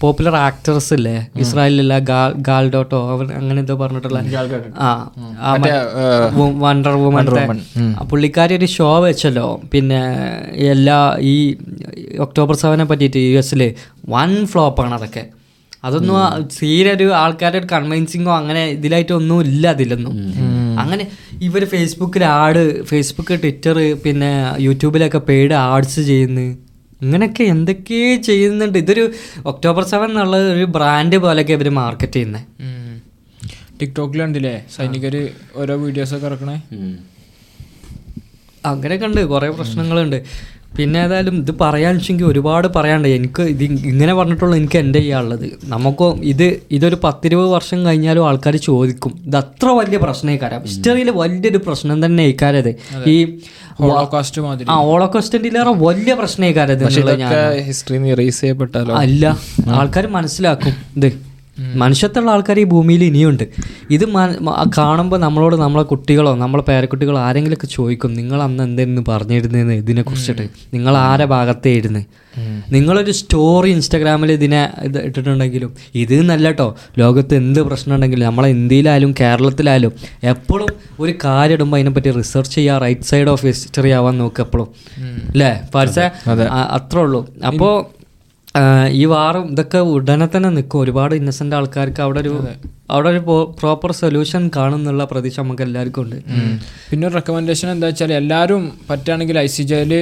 പോപ്പുലർ 0.00 0.36
ആക്ടേഴ്സ് 0.36 0.92
ഇല്ലേ? 0.94 1.14
ഇസ്രായേലില്ല 1.36 1.98
ഗാൽ 2.48 2.70
ഡോട്ടോ 2.70 3.10
അവൻ 3.12 3.32
അങ്ങനെ 3.32 3.60
എന്തോ 3.60 3.74
പറഞ്ഞിട്ടുള്ള 3.74 4.18
ആ 4.78 4.90
വണ്ടർ 6.66 6.94
വുമൺ 6.94 7.26
പുള്ളിക്കാരി 8.10 8.54
ഒരു 8.54 8.66
ഷോ 8.66 8.98
വെച്ചല്ലോ. 8.98 9.60
പിന്നെ 9.72 10.02
എല്ലാ 10.70 10.98
ഈ 11.20 11.34
ഒക്ടോബർ 12.18 12.56
സെവനെ 12.56 12.84
പറ്റിയിട്ട് 12.84 13.18
യു 13.26 13.38
എസിൽ 13.38 13.62
വൺ 14.08 14.46
ഫ്ലോപ്പാണ് 14.46 14.94
അതൊക്കെ. 14.94 15.24
അതൊന്നും 15.86 16.16
തീരെ 16.56 16.90
ഒരു 16.98 17.06
ആൾക്കാരുടെ 17.22 17.58
ഒരു 17.62 17.68
കൺവിൻസിങ്ങോ 17.72 18.32
അങ്ങനെ 18.40 18.62
ഇതിലായിട്ടൊന്നും 18.76 19.40
ഇല്ല 19.46 19.66
അതിലൊന്നും 19.76 20.14
അങ്ങനെ 20.82 21.04
ഇവർ 21.46 21.62
ഫേസ്ബുക്കിൽ 21.74 22.22
ആഡ് 22.36 22.62
ഫേസ്ബുക്ക് 22.90 23.34
ട്വിറ്റർ 23.42 23.78
പിന്നെ 24.04 24.30
യൂട്യൂബിലൊക്കെ 24.66 25.20
പെയ്ഡ് 25.28 25.54
ആഡ്സ് 25.66 26.02
ചെയ്യുന്നു. 26.10 26.46
ഇങ്ങനെയൊക്കെ 27.04 27.44
എന്തൊക്കെ 27.54 28.00
ചെയ്യുന്നുണ്ട്. 28.28 28.78
ഇതൊരു 28.84 29.04
ഒക്ടോബർ 29.50 29.84
സെവൻ 29.92 30.10
എന്നുള്ള 30.12 30.36
ഒരു 30.54 30.66
ബ്രാൻഡ് 30.76 31.16
പോലെയൊക്കെ 31.24 31.54
ഇവർ 31.58 31.68
മാർക്കറ്റ് 31.80 32.16
ചെയ്യുന്നത് 32.18 32.44
ടിക്ടോക്കിലുണ്ടല്ലേ 33.80 34.54
സൈനികർ 34.74 35.14
സൈനികര് 35.14 35.22
ഓരോ 35.60 35.74
വീഡിയോസൊക്കെ 35.82 36.26
ഇറക്കണേ? 36.30 36.56
അങ്ങനെയൊക്കെ 38.70 39.06
ഉണ്ട്. 39.08 39.20
കുറേ 39.32 39.48
പ്രശ്നങ്ങളുണ്ട്. 39.58 40.18
പിന്നെ 40.78 40.98
ഏതായാലും 41.00 41.36
ഇത് 41.36 41.50
പറയാൻ 41.60 41.94
വെച്ചെങ്കിൽ 41.96 42.24
ഒരുപാട് 42.24 42.68
പറയാണ്ട് 42.68 43.08
എനിക്ക് 43.08 43.42
ഇത് 43.42 43.62
ഇങ്ങനെ 43.64 44.14
പറഞ്ഞിട്ടുള്ളൂ 44.14 44.56
എനിക്ക് 44.56 44.78
എന്റെ 44.78 44.98
ചെയ്യാനുള്ളത് 44.98 45.50
നമുക്ക് 45.64 46.04
ഇത് 46.22 46.60
ഇതൊരു 46.70 46.96
പത്തിരുപത് 47.04 47.46
വർഷം 47.46 47.86
കഴിഞ്ഞാലും 47.86 48.26
ആൾക്കാർ 48.28 48.56
ചോദിക്കും. 48.56 49.12
ഇത് 49.26 49.36
അത്ര 49.36 49.68
വലിയ 49.68 49.98
പ്രശ്നമായിക്കാരം 49.98 50.62
ഹിസ്റ്ററിയിൽ 50.62 51.10
വലിയൊരു 51.10 51.58
പ്രശ്നം 51.58 52.04
തന്നെ 52.04 52.22
ആയിക്കാരത് 52.22 52.70
ഈ 53.06 53.16
ഹോളോകാസ്റ്റ് 53.80 54.42
മാതിരി. 54.42 54.68
ആ 54.70 54.76
വലിയ 55.86 56.14
പ്രശ്നമായിക്കാരത് 56.14 56.84
ഇറേസ് 58.14 58.40
ചെയ്യപ്പെട്ടാലോ? 58.40 58.94
അല്ല 58.94 59.24
ആൾക്കാർ 59.68 60.06
മനസ്സിലാക്കും 60.06 60.74
ഇത്. 60.96 61.10
മനുഷ്യത്തുള്ള 61.82 62.30
ആൾക്കാർ 62.30 62.58
ഈ 62.60 62.64
ഭൂമിയിൽ 62.64 63.04
ഇനിയുണ്ട്. 63.04 63.44
ഇത് 63.90 64.04
കാണുമ്പോൾ 64.78 65.18
നമ്മളോട് 65.18 65.56
നമ്മളെ 65.56 65.84
കുട്ടികളോ 65.84 66.34
നമ്മളെ 66.34 66.64
പേരക്കുട്ടികളോ 66.68 67.20
ആരെങ്കിലുമൊക്കെ 67.20 67.66
ചോദിക്കും 67.66 68.12
നിങ്ങൾ 68.14 68.42
അന്ന് 68.42 68.64
എന്തെന്ന് 68.64 69.02
പറഞ്ഞിരുന്നതെന്ന് 69.08 69.74
ഇതിനെ 69.74 70.02
കുറിച്ചിട്ട് 70.02 70.46
നിങ്ങൾ 70.74 70.96
ആരെ 70.96 71.24
ഭാഗത്തേ 71.24 71.72
ഇരുന്ന്? 71.72 72.04
നിങ്ങളൊരു 72.72 73.10
സ്റ്റോറി 73.10 73.68
ഇൻസ്റ്റാഗ്രാമിൽ 73.70 74.32
ഇതിനെ 74.32 74.62
ഇത് 74.82 74.98
ഇട്ടിട്ടുണ്ടെങ്കിലും 74.98 75.70
ഇത് 75.94 76.14
നല്ല 76.30 76.46
കേട്ടോ 76.46 76.76
ലോകത്ത് 76.98 77.34
എന്ത് 77.34 77.60
പ്രശ്നം 77.60 77.94
ഉണ്ടെങ്കിലും 77.94 78.26
നമ്മളെ 78.26 78.48
ഇന്ത്യയിലായാലും 78.48 79.14
കേരളത്തിലായാലും 79.20 79.92
എപ്പോഴും 80.22 80.68
ഒരു 81.00 81.14
കാര്യം 81.24 81.54
ഇടുമ്പോൾ 81.54 81.76
അതിനെപ്പറ്റി 81.76 82.10
റിസർച്ച് 82.10 82.54
ചെയ്യുക 82.54 82.78
റൈറ്റ് 82.84 83.02
സൈഡ് 83.02 83.28
ഓഫ് 83.28 83.46
ഹിസ്റ്ററി 83.46 83.90
ആവാൻ 83.90 84.18
നോക്കുക 84.18 84.44
എപ്പോഴും 84.44 84.68
അല്ലേ 85.32 85.50
പക്ഷേ 85.74 86.04
അത്രേ 86.78 87.00
ഉള്ളൂ. 87.00 87.26
അപ്പോൾ 87.46 87.72
ഈ 89.00 89.04
വാറും 89.12 89.46
ഇതൊക്കെ 89.52 89.80
ഉടനെ 89.94 90.26
തന്നെ 90.34 90.50
നിൽക്കും. 90.56 90.80
ഒരുപാട് 90.84 91.14
ഇന്നസെന്റ് 91.20 91.56
ആൾക്കാർക്ക് 91.58 92.02
അവിടെ 92.06 92.20
ഒരു 92.24 92.34
അവിടെ 92.94 93.08
ഒരു 93.12 93.20
പ്രോപ്പർ 93.60 93.90
സൊല്യൂഷൻ 94.00 94.42
കാണുന്നുള്ള 94.56 95.04
പ്രതീക്ഷ 95.12 95.38
നമുക്ക് 95.44 95.64
എല്ലാവർക്കും 95.68 96.02
ഉണ്ട്. 96.04 96.18
പിന്നെ 96.90 97.04
ഒരു 97.08 97.14
റെക്കമെൻഡേഷൻ 97.20 97.68
എന്താ 97.74 97.88
വെച്ചാൽ 97.90 98.12
എല്ലാവരും 98.20 98.62
പറ്റുകയാണെങ്കിൽ 98.90 99.38
I 99.46 99.48
C 99.56 99.64
jail 99.72 99.92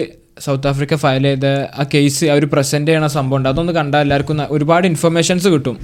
south 0.45 0.69
Africa 0.71 0.95
file 1.05 1.25
ചെയ്ത 1.29 1.47
ആ 1.81 1.85
കേസ് 1.95 2.25
അവർ 2.35 2.45
പ്രസന്റ് 2.55 2.91
ചെയ്യണ 2.91 3.09
സംഭവം 3.17 3.39
ഉണ്ട്. 3.39 3.49
അതൊന്ന് 3.53 3.75
കണ്ടാൽ 3.79 4.03
എല്ലാവർക്കും 4.07 4.43
ഒരുപാട് 4.57 4.87
ഇൻഫർമേഷൻസ് 4.93 5.49
കിട്ടും. 5.55 5.77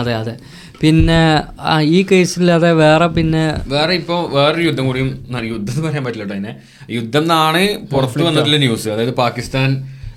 അതെ 0.00 0.12
അതെ. 0.22 0.34
പിന്നെ 0.82 1.20
ഈ 1.96 2.00
കേസിൽ 2.10 2.50
അതെ 2.56 2.70
വേറെ 2.82 3.06
പിന്നെ 3.16 3.44
വേറെ 3.72 3.94
ഇപ്പൊ 4.00 4.16
വേറൊരു 4.36 4.64
യുദ്ധം 4.68 4.84
കൂടിയും 4.88 5.08
യുദ്ധം 5.54 5.72
എന്ന് 5.76 5.86
പറയാൻ 5.86 6.04
പറ്റില്ല 6.06 6.24
കേട്ടോ 6.24 6.36
അതിനെ. 6.36 6.52
യുദ്ധം 6.98 7.24
എന്നാണ് 7.26 7.62
പുറത്ത് 7.94 8.22
വന്നിട്ടുള്ള 8.28 8.58
ന്യൂസ് 8.66 8.88
അതായത് 8.94 9.14
പാകിസ്ഥാൻ 9.24 9.70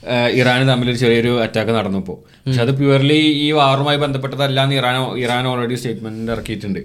ആ, 0.06 0.28
ഇറാൻ 0.34 0.68
തമ്മിൽ 0.68 0.88
ഒരു 0.90 0.98
ചെറിയൊരു 0.98 1.32
അറ്റാക്ക് 1.42 1.72
നടന്നു 1.72 2.00
ഇപ്പോൾ 2.00 2.18
പക്ഷെ 2.38 2.62
അത് 2.62 2.72
പ്യുവർലി 2.72 3.20
ഈ 3.40 3.52
വാറുമായി 3.52 3.98
ബന്ധപ്പെട്ടതല്ല 3.98 4.60
എന്ന് 4.64 4.76
ഇറാൻ 4.76 4.96
ഇറാൻ 5.20 5.48
ഓൾറെഡി 5.48 5.76
സ്റ്റേറ്റ്മെന്റ് 5.76 6.32
ഇറക്കിയിട്ടുണ്ട്. 6.32 6.80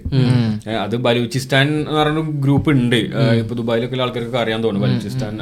അത് 0.79 0.95
ബലൂചിസ്ഥാൻ 1.05 1.67
എന്ന് 1.81 1.97
പറയുന്ന 1.97 2.23
ഗ്രൂപ്പ് 2.39 2.71
ഉണ്ട്. 2.75 2.99
ഇപ്പൊ 3.41 3.55
ദുബായിലൊക്കെ 3.55 4.01
ആൾക്കാർക്ക് 4.01 4.39
അറിയാൻ 4.43 4.61
തോന്നുന്നു 4.63 4.87
ബലൂചിസ്ഥാൻ 4.87 5.33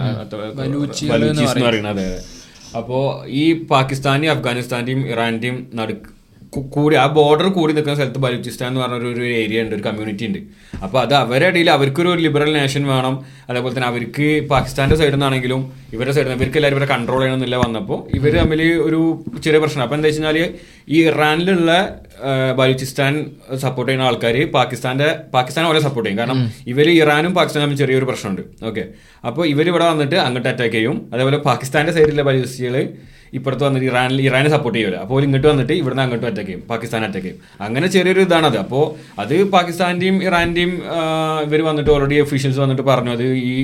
ബലൂച്ചീസ് 1.13 1.53
എന്ന് 1.53 1.67
പറയുന്നത്. 1.67 2.05
അതെ 2.73 2.83
ഈ 3.37 3.43
പാകിസ്ഥാന്റെയും 3.69 4.33
അഫ്ഗാനിസ്ഥാന്റെയും 4.33 5.01
ഇറാന്റെയും 5.13 5.57
നടുക്ക് 5.73 6.09
കൂടി 6.61 6.95
ആ 6.95 7.07
ബോർഡർ 7.07 7.47
കൂടി 7.47 7.73
നിൽക്കുന്ന 7.73 7.95
സ്ഥലത്ത് 7.95 8.19
ബലൂചിസ്ഥാൻ 8.19 8.69
എന്ന് 8.69 8.81
പറഞ്ഞ 8.81 8.95
ഒരു- 8.95 9.23
ഏരിയ 9.23 9.61
ഉണ്ട് 9.61 9.75
ഒരു 9.75 9.83
കമ്മ്യൂണിറ്റി 9.83 10.25
ഉണ്ട്. 10.25 10.39
അപ്പോൾ 10.83 11.01
അത് 11.01 11.13
അവരുടെ 11.13 11.47
ഇടയിൽ 11.47 11.71
അവർക്കൊരു 11.71 12.09
ലിബറൽ 12.09 12.53
നേഷൻ 12.53 12.87
വേണം. 12.87 13.25
അതേപോലെ 13.49 13.75
തന്നെ 13.75 13.87
അവർക്ക് 13.87 14.47
പാകിസ്ഥാന്റെ 14.47 14.95
സൈഡിൽ 14.95 15.11
നിന്നാണെങ്കിലും 15.11 15.73
ഇവരുടെ 15.93 16.11
സൈഡിൽ 16.11 16.27
നിന്ന് 16.27 16.43
ഇവർക്ക് 16.43 16.57
എല്ലാവരും 16.57 16.77
ഇവരെ 16.77 16.93
കൺട്രോൾ 16.93 17.17
ചെയ്യണമെന്നില്ല 17.17 17.55
വന്നപ്പോൾ 17.55 18.15
ഇവർ 18.15 18.31
തമ്മിൽ 18.31 18.73
ഒരു 18.73 19.23
ചെറിയ 19.43 19.59
പ്രശ്നം. 19.59 19.83
അപ്പോൾ 19.83 19.95
എന്താ 19.95 20.07
വെച്ച് 20.07 20.23
കഴിഞ്ഞാൽ 20.23 20.53
ഈ 20.89 21.03
ഇറാനിലുള്ള 21.03 21.99
ബലൂചിസ്ഥാൻ 22.59 23.13
സപ്പോർട്ട് 23.63 23.89
ചെയ്യുന്ന 23.89 24.09
ആൾക്കാർ 24.09 24.37
പാകിസ്ഥാന്റെ 24.57 25.09
പാകിസ്ഥാൻ 25.35 25.65
അവരെ 25.69 25.81
സപ്പോർട്ട് 25.87 26.07
ചെയ്യും. 26.09 26.21
കാരണം 26.21 26.39
ഇവർ 26.73 26.89
ഇറാനും 27.01 27.33
പാകിസ്ഥാനും 27.39 27.65
തമ്മിൽ 27.65 27.81
ചെറിയൊരു 27.83 28.09
പ്രശ്നമുണ്ട്. 28.11 28.43
ഓക്കെ 28.69 28.85
അപ്പോൾ 29.27 29.45
ഇവർ 29.53 29.67
ഇവിടെ 29.73 29.85
വന്നിട്ട് 29.91 30.17
അങ്ങോട്ട് 30.27 30.49
അറ്റാക്ക് 30.53 30.77
ചെയ്യും. 30.77 30.97
അതേപോലെ 31.13 31.39
പാകിസ്ഥാന്റെ 31.51 31.93
സൈഡിലെ 31.99 32.25
ബലൂചികൾ 32.29 32.75
ഇപ്പുറത്ത് 33.37 33.63
വന്നിട്ട് 33.65 33.87
ഇറാനിൽ 33.87 34.19
ഇറാനെ 34.25 34.49
സപ്പോർട്ട് 34.53 34.75
ചെയ്യുമല്ലോ 34.77 34.99
അപ്പോൾ 35.05 35.23
ഇങ്ങോട്ട് 35.23 35.47
വന്നിട്ട് 35.49 35.73
ഇവിടുന്ന് 35.79 36.03
അങ്ങോട്ട് 36.03 36.27
അറ്റാക്ക് 36.27 36.47
ചെയ്യും. 36.49 36.61
പാകിസ്ഥാൻ 36.69 37.01
അറ്റാക്ക് 37.07 37.25
ചെയ്യും. 37.25 37.39
അങ്ങനെ 37.65 37.87
ചെറിയൊരു 37.95 38.21
ഇതാണത് 38.25 38.55
അപ്പോൾ 38.61 38.83
അത് 39.21 39.33
പാകിസ്ഥാന്റെയും 39.55 40.17
ഇറാന്റെയും 40.27 40.71
ഇവർ 41.47 41.61
വന്നിട്ട് 41.69 41.91
ഓൾറെഡി 41.95 42.17
ഒഫീഷ്യൽസ് 42.25 42.59
വന്നിട്ട് 42.63 42.85
പറഞ്ഞു. 42.89 43.11
അത് 43.17 43.25
ഈ 43.51 43.55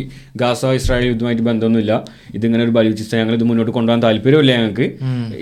ഗാസ 0.42 0.72
ഇസ്രായേൽ 0.80 1.06
യുദ്ധമായിട്ട് 1.12 1.46
ബന്ധമൊന്നുമില്ല. 1.50 1.94
ഇതിങ്ങനെ 2.40 2.64
ഒരു 2.68 2.74
ബലൂചിസ്ഥാൻ 2.78 3.18
ഞങ്ങൾ 3.22 3.38
ഇത് 3.40 3.46
മുന്നോട്ട് 3.52 3.74
കൊണ്ടുപോകാൻ 3.78 4.04
താല്പര്യമില്ല 4.08 4.52
ഞങ്ങൾക്ക്. 4.58 4.88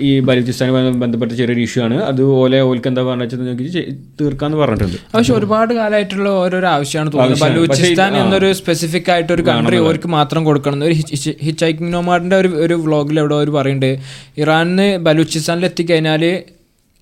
ഈ 0.08 0.12
ബലൂചിസ്ഥാനുമായി 0.28 0.94
ബന്ധപ്പെട്ട 1.04 1.32
ചെറിയൊരു 1.40 1.64
ഇഷ്യൂ 1.66 1.82
ആണ്. 1.88 1.98
അതുപോലെ 2.12 2.60
ഓൽക്ക് 2.68 2.90
എന്താ 2.92 3.01
പറഞ്ഞത് 3.08 3.34
ഞങ്ങൾക്ക് 3.48 3.84
തീർക്കാന്ന് 4.20 4.58
പറഞ്ഞിട്ടുണ്ട്. 4.58 4.98
പക്ഷെ 5.14 5.32
ഒരുപാട് 5.34 5.74
കാലമായിട്ടുള്ള 5.74 6.28
ഓരോരോ 6.42 6.68
ആവശ്യമാണ് 6.68 7.12
തോന്നുന്നത്. 7.12 7.42
ബലൂചിസ്ഥാൻ 7.44 8.16
എന്നൊരു 8.22 8.52
സ്പെസിഫിക് 8.52 9.10
ആയിട്ട് 9.10 9.32
ഒരു 9.32 9.42
കൺട്രി 9.42 9.76
അവർക്ക് 9.76 10.08
മാത്രം 10.08 10.44
കൊടുക്കണം. 10.44 10.84
ഒരു 10.84 10.96
ഹിച്ച് 11.46 11.64
ഹൈക്കിംഗ് 11.64 11.92
നോമാറിന്റെ 11.94 12.36
ഒരു 12.36 12.48
ഒരു 12.64 12.74
വ്ളോഗിൽ 12.74 13.18
എവിടെ 13.20 13.34
അവർ 13.34 13.50
പറയുന്നുണ്ട് 13.50 13.98
ഇറാനിന് 14.38 14.88
ബലൂചിസ്ഥാനിൽ 15.08 15.64
എത്തിക്കഴിഞ്ഞാൽ 15.70 16.24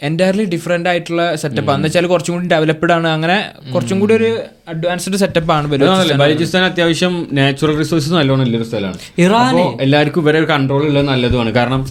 എന്റയർലി 0.08 0.44
ഡിഫറെന്റ് 0.52 0.88
ആയിട്ടുള്ള 0.90 1.22
സെറ്റപ്പ് 1.42 1.70
എന്ന് 1.72 1.86
വെച്ചാൽ 1.88 2.06
കുറച്ചും 2.12 2.34
കൂടി 2.34 2.48
ഡെവലപ്ഡ് 2.54 2.92
ആണ്. 2.96 3.08
അങ്ങനെ 3.16 3.36
കുറച്ചും 3.74 3.96
കൂടി 4.02 4.14
ഒരു 4.18 4.30
അഡ്വാൻസ്ഡ് 4.72 5.18
സെറ്റപ്പ് 5.22 5.52
ആണ് 5.56 5.66
ബലൂചിസ്ഥാൻ 5.72 6.64
അത്യാവശ്യം 6.68 7.14
നാച്ചുറൽ 7.38 7.74
റിസോഴ്സസ് 7.82 8.14
നല്ലോണം 8.18 8.44
ഉള്ളൊരു 8.46 8.66
സ്ഥലമാണ്. 8.70 8.98
ഇറാൻ 9.24 9.56
എല്ലാവർക്കും 9.84 10.22
ഇവരെ 10.24 10.40
കൺട്രോൾ 10.52 10.82
ഉള്ളത് 10.88 11.06
നല്ലതുമാണ്. 11.12 11.52
കാരണം 11.58 11.82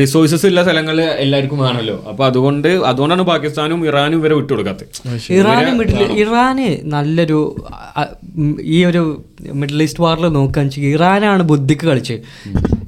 റിസോഴ്സസ് 0.00 0.46
ഉള്ള 0.50 0.62
സ്ഥലങ്ങൾ 0.66 0.96
എല്ലാവർക്കും 1.24 1.60
വേണമല്ലോ. 1.64 1.96
അപ്പൊ 2.12 2.24
അതുകൊണ്ട് 2.30 2.68
അതുകൊണ്ടാണ് 2.90 3.26
പാകിസ്ഥാനും 3.32 3.80
ഇറാനും 3.90 4.18
ഇവരെ 4.22 4.36
വിട്ടുകൊടുക്കാത്തത് 4.40 5.32
ഇറാന് 5.40 5.72
മിഡിൽ 5.80 6.02
ഇറാന് 6.24 6.68
നല്ലൊരു 6.96 7.40
ഈ 8.76 8.78
ഒരു 8.90 9.02
മിഡിൽ 9.60 9.82
ഈസ്റ്റ് 9.84 10.02
വാറിൽ 10.04 10.26
നോക്കുകയാണെന്ന് 10.38 10.76
വെച്ചാൽ 10.76 10.94
ഇറാനാണ് 10.96 11.42
ബുദ്ധിക്ക് 11.52 11.84
കളിച്ച് 11.90 12.16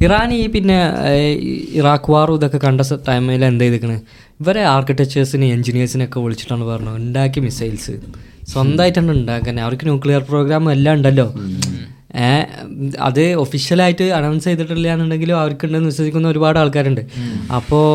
ഇറാൻ 0.03 0.29
ഈ 0.39 0.45
പിന്നെ 0.55 0.77
ഇറാഖ് 1.79 2.11
വാറും 2.13 2.37
ഇതൊക്കെ 2.39 2.59
കണ്ട 2.65 2.81
ടൈമിൽ 3.09 3.43
എന്താ 3.51 3.65
ചെയ്തിക്കണ്? 3.65 3.97
ഇവരെ 4.43 4.63
ആർക്കിടെക്ചേഴ്സിനെ 4.75 5.47
എഞ്ചിനീയേഴ്സിനൊക്കെ 5.57 6.21
വിളിച്ചിട്ടാണ് 6.25 6.65
പറഞ്ഞത് 6.71 6.97
ഉണ്ടാക്കി 7.03 7.41
മിസൈൽസ് 7.47 7.95
സ്വന്തമായിട്ടാണ് 8.53 9.13
ഉണ്ടാക്കാൻ 9.19 9.57
അവർക്ക് 9.67 9.85
ന്യൂക്ലിയർ 9.89 10.23
പ്രോഗ്രാം 10.31 10.65
എല്ലാം 10.75 10.95
ഉണ്ടല്ലോ. 10.99 11.27
അത് 13.09 13.23
ഒഫീഷ്യലായിട്ട് 13.45 14.07
അനൗൺസ് 14.19 14.47
ചെയ്തിട്ടില്ല 14.49 14.89
എന്നുണ്ടെങ്കിലും 14.95 15.37
അവർക്കുണ്ടെന്ന് 15.43 15.91
വിശ്വസിക്കുന്ന 15.93 16.27
ഒരുപാട് 16.35 16.59
ആൾക്കാരുണ്ട്. 16.63 17.03
അപ്പോൾ 17.59 17.87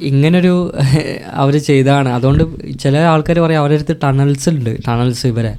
ഇങ്ങനൊരു 0.00 0.72
അവർ 1.42 1.58
ചെയ്താണ്. 1.58 2.08
അതുകൊണ്ട് 2.08 2.44
ചില 2.78 2.96
ആൾക്കാർ 2.98 3.38
പറയും 3.38 3.58
അവരുടെ 3.58 3.74
അടുത്ത് 3.74 3.96
ടണൽസ് 4.04 4.48
ഉണ്ട്. 4.48 4.76
ടണൽസ് 4.88 5.26
ഇവരെ. 5.26 5.52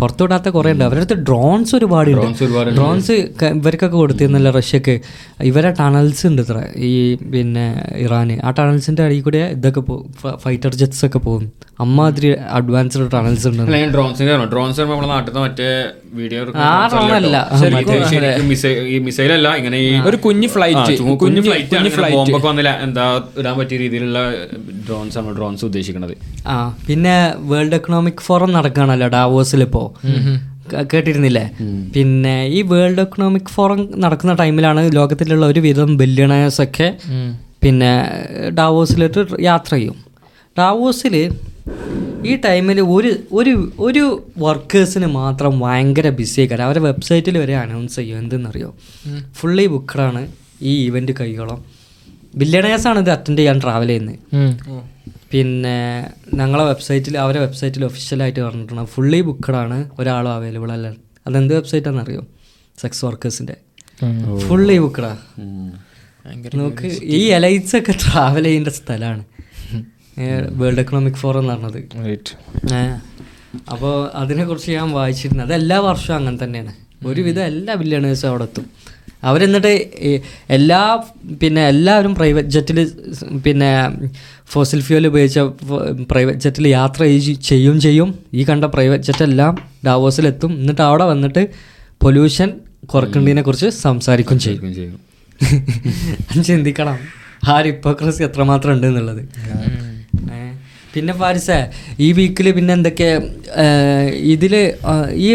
പുറത്തു 0.00 0.22
വിടാത്ത 0.22 0.48
കുറേ 0.48 0.72
ഉണ്ട്. 0.72 0.84
അവരുടെ 0.84 1.04
അടുത്ത് 1.04 1.20
ഡ്രോൺസ് 1.28 1.76
ഒരുപാട് 1.76 2.10
ഡ്രോൺസ് 2.76 3.12
ഇവർക്കൊക്കെ 3.42 3.96
കൊടുത്തിരുന്നില്ല 3.96 4.50
റഷ്യക്ക്. 4.50 5.00
ഇവരെ 5.42 5.70
ടണൽസ് 5.80 6.26
ഉണ്ട് 6.26 6.42
ഇത്ര. 6.42 6.64
ഈ 6.76 7.14
പിന്നെ 7.14 7.66
ഇറാന്. 7.96 8.40
ആ 8.44 8.50
ടണൽസിന്റെ 8.50 9.02
അടിയിൽ 9.02 9.22
കൂടെ 9.22 9.38
ഇതൊക്കെ 9.38 9.80
പോകും 9.80 10.38
ഫൈറ്റർ 10.44 10.74
ജെറ്റ്സ് 10.74 11.06
ഒക്കെ 11.06 11.18
പോകും. 11.18 11.52
അമ്മാതിരി 11.80 12.34
അഡ്വാൻസ്ഡ് 12.50 13.12
ടണൽസ് 13.12 13.48
ഉണ്ട്. 13.48 13.62
ഡ്രോൺസിന്റെ 13.94 14.44
ഡ്രോൺസ് 14.44 14.80
നമ്മുടെ 14.80 15.08
നാട്ടിൽ 15.08 15.38
മറ്റേ 15.38 15.68
വീഡിയോ 16.14 16.40
ആ 16.54 16.88
അല്ല. 17.14 17.48
മിസൈൽ 19.08 19.48
ഇങ്ങനെ 19.56 20.02
ഒരു 20.06 20.16
കുഞ്ഞു 20.16 20.48
ഫ്ലൈറ്റ് 20.48 20.98
കുഞ്ഞു 21.24 21.40
ഫ്ലൈറ്റ്. 21.40 22.12
ബോംബൊക്കെ 22.16 22.48
വന്നില്ല. 22.48 22.80
എന്താ 22.82 23.22
ഇടാൻ 23.38 23.58
പറ്റിയ 23.58 23.78
രീതിയിലുള്ള 23.82 24.20
ഡ്രോൺസ് 24.86 25.18
ആണ് 25.20 25.36
ഡ്രോൺസ് 25.36 25.64
ഉദ്ദേശിക്കുന്നത് 25.68 26.14
ആ 26.54 26.56
പിന്നെ 26.88 27.16
വേൾഡ് 27.52 27.76
എക്കണോമിക് 27.80 28.24
ഫോറം 28.28 28.52
നടക്കുകയാണല്ലോ 28.56 29.08
ഡാവോസിൽ 29.16 29.62
ഇപ്പോൾ 29.68 29.86
കേട്ടിരുന്നില്ലേ? 30.90 31.44
പിന്നെ 31.94 32.34
ഈ 32.56 32.58
വേൾഡ് 32.72 33.02
എക്കണോമിക് 33.04 33.50
ഫോറം 33.54 33.80
നടക്കുന്ന 34.02 34.32
ടൈമിലാണ് 34.40 34.82
ലോകത്തിലുള്ള 34.98 35.44
ഒരുവിധം 35.52 35.90
ബില്യണേഴ്സ് 36.00 36.60
ഒക്കെ 36.66 36.88
പിന്നെ 37.64 37.90
ഡാവോസിലോട്ട് 38.58 39.22
യാത്ര 39.48 39.72
ചെയ്യും. 39.74 39.96
ഡാവോസിൽ 40.56 41.14
ഈ 42.30 42.32
ടൈമിൽ 42.46 42.78
ഒരു 42.94 43.10
ഒരു 43.38 43.54
ഒരു 43.86 44.04
വർക്കേഴ്സിന് 44.44 45.08
മാത്രം 45.20 45.52
ഭയങ്കര 45.64 46.08
ബിസി 46.18 46.36
ആയിക്കാരം. 46.40 46.64
അവരെ 46.68 46.80
വെബ്സൈറ്റിൽ 46.88 47.36
വരെ 47.42 47.54
അനൗൺസ് 47.64 47.96
ചെയ്യും. 48.00 48.18
എന്തെന്നറിയോ? 48.22 48.70
ഫുള്ളി 49.38 49.66
ബുക്കഡാണ് 49.74 50.22
ഈ 50.70 50.74
ഇവന്റ് 50.88 51.14
കൈകോളം. 51.20 51.60
ബില്യണേഴ്സാണ് 52.34 52.98
ഇത് 52.98 53.10
അറ്റൻഡ് 53.10 53.38
ചെയ്യാൻ 53.38 53.58
ട്രാവൽ 53.62 53.86
ചെയ്യുന്നത്. 53.86 54.18
പിന്നെ 55.32 55.76
ഞങ്ങളെ 56.34 56.64
വെബ്സൈറ്റിൽ 56.64 57.18
അവരെ 57.18 57.40
വെബ്സൈറ്റിൽ 57.40 57.84
ഒഫീഷ്യലായിട്ട് 57.84 58.40
പറഞ്ഞിട്ടുണ്ട്. 58.40 58.84
ഫുള്ളി 58.84 59.20
ആണ് 59.56 59.78
ഒരാളും 59.98 60.32
അവൈലബിൾ 60.32 60.72
അല്ല. 60.72 60.88
അതെന്ത് 61.26 61.54
വെബ്സൈറ്റ് 61.54 61.88
ആണെന്നറിയോ 61.88 62.22
സെക്സ് 62.78 63.04
വർക്കേഴ്സിന്റെ 63.04 63.56
ഫുള്ളി 64.48 64.78
ബുക്കഡാ 64.78 65.12
നമുക്ക് 66.54 66.86
ഈ 67.02 67.20
എലൈറ്റ്സ് 67.38 67.76
ഒക്കെ 67.76 67.92
ട്രാവൽ 67.92 68.44
ചെയ്യേണ്ട 68.44 68.68
സ്ഥലമാണ്. 68.68 69.24
വേൾഡ് 70.60 70.80
എക്കണോമിക് 70.80 71.14
ഫോറം 71.14 71.40
എന്ന് 71.40 71.52
പറഞ്ഞത്. 71.52 71.82
റൈറ്റ് 72.06 72.32
അപ്പോൾ 73.72 74.10
അതിനെക്കുറിച്ച് 74.14 74.70
ഞാൻ 74.70 74.90
വായിച്ചിരുന്നു 74.90 75.44
അത് 75.44 75.54
എല്ലാ 75.54 75.78
വർഷവും 75.78 76.16
അങ്ങനെ 76.16 76.38
തന്നെയാണ്. 76.44 76.72
ഒരുവിധം 77.06 77.42
എല്ലാ 77.42 77.74
ബില്യണേഴ്സും 77.74 78.28
അവിടെ 78.28 78.44
എത്തും. 78.44 78.66
അവരെന്നിട്ട് 79.22 79.72
എല്ലാ 80.50 81.04
പിന്നെ 81.42 81.68
എല്ലാവരും 81.68 82.14
പ്രൈവറ്റ് 82.14 82.48
ജെറ്റിൽ 82.48 82.92
പിന്നെ 83.44 83.92
ഫോസിൽ 84.46 84.80
ഫ്യൂൽ 84.80 85.06
ഉപയോഗിച്ച 85.06 85.38
പ്രൈവറ്റ് 86.10 86.38
ജെറ്റിൽ 86.38 86.68
യാത്ര 86.68 87.02
ചെയ്യ- 87.04 87.40
ചെയ്യും 87.40 87.80
ചെയ്യും. 87.80 88.18
ഈ 88.34 88.44
കണ്ട 88.44 88.64
പ്രൈവറ്റ് 88.64 89.04
ജെറ്റെല്ലാം 89.04 89.58
ഡാവോസിലെത്തും 89.86 90.52
എന്നിട്ട് 90.52 90.82
അവിടെ 90.82 91.04
വന്നിട്ട് 91.04 91.48
പൊല്യൂഷൻ 92.02 92.52
കുറക്കേണ്ടതിനെ 92.84 93.42
കുറിച്ച് 93.42 93.66
സംസാരിക്കും 93.68 94.38
ചെയ്യും. 94.38 94.74
ചെയ്യും 94.74 94.98
ചിന്തിക്കണം. 96.42 96.98
ആ 97.48 97.58
ഒരു 97.58 97.68
ഹിപ്പോക്രസി 97.68 98.22
എത്രമാത്രം 98.22 98.72
ഉണ്ട് 98.72 98.86
എന്നുള്ളത്. 98.86 99.22
പിന്നെ 100.94 101.12
ഫാരിസ 101.20 101.50
ഈ 102.06 102.08
വീക്കിൽ 102.18 102.46
പിന്നെ 102.58 102.72
എന്തൊക്കെ 102.78 103.08
ഇതിൽ 104.34 104.54
ഈ 105.26 105.28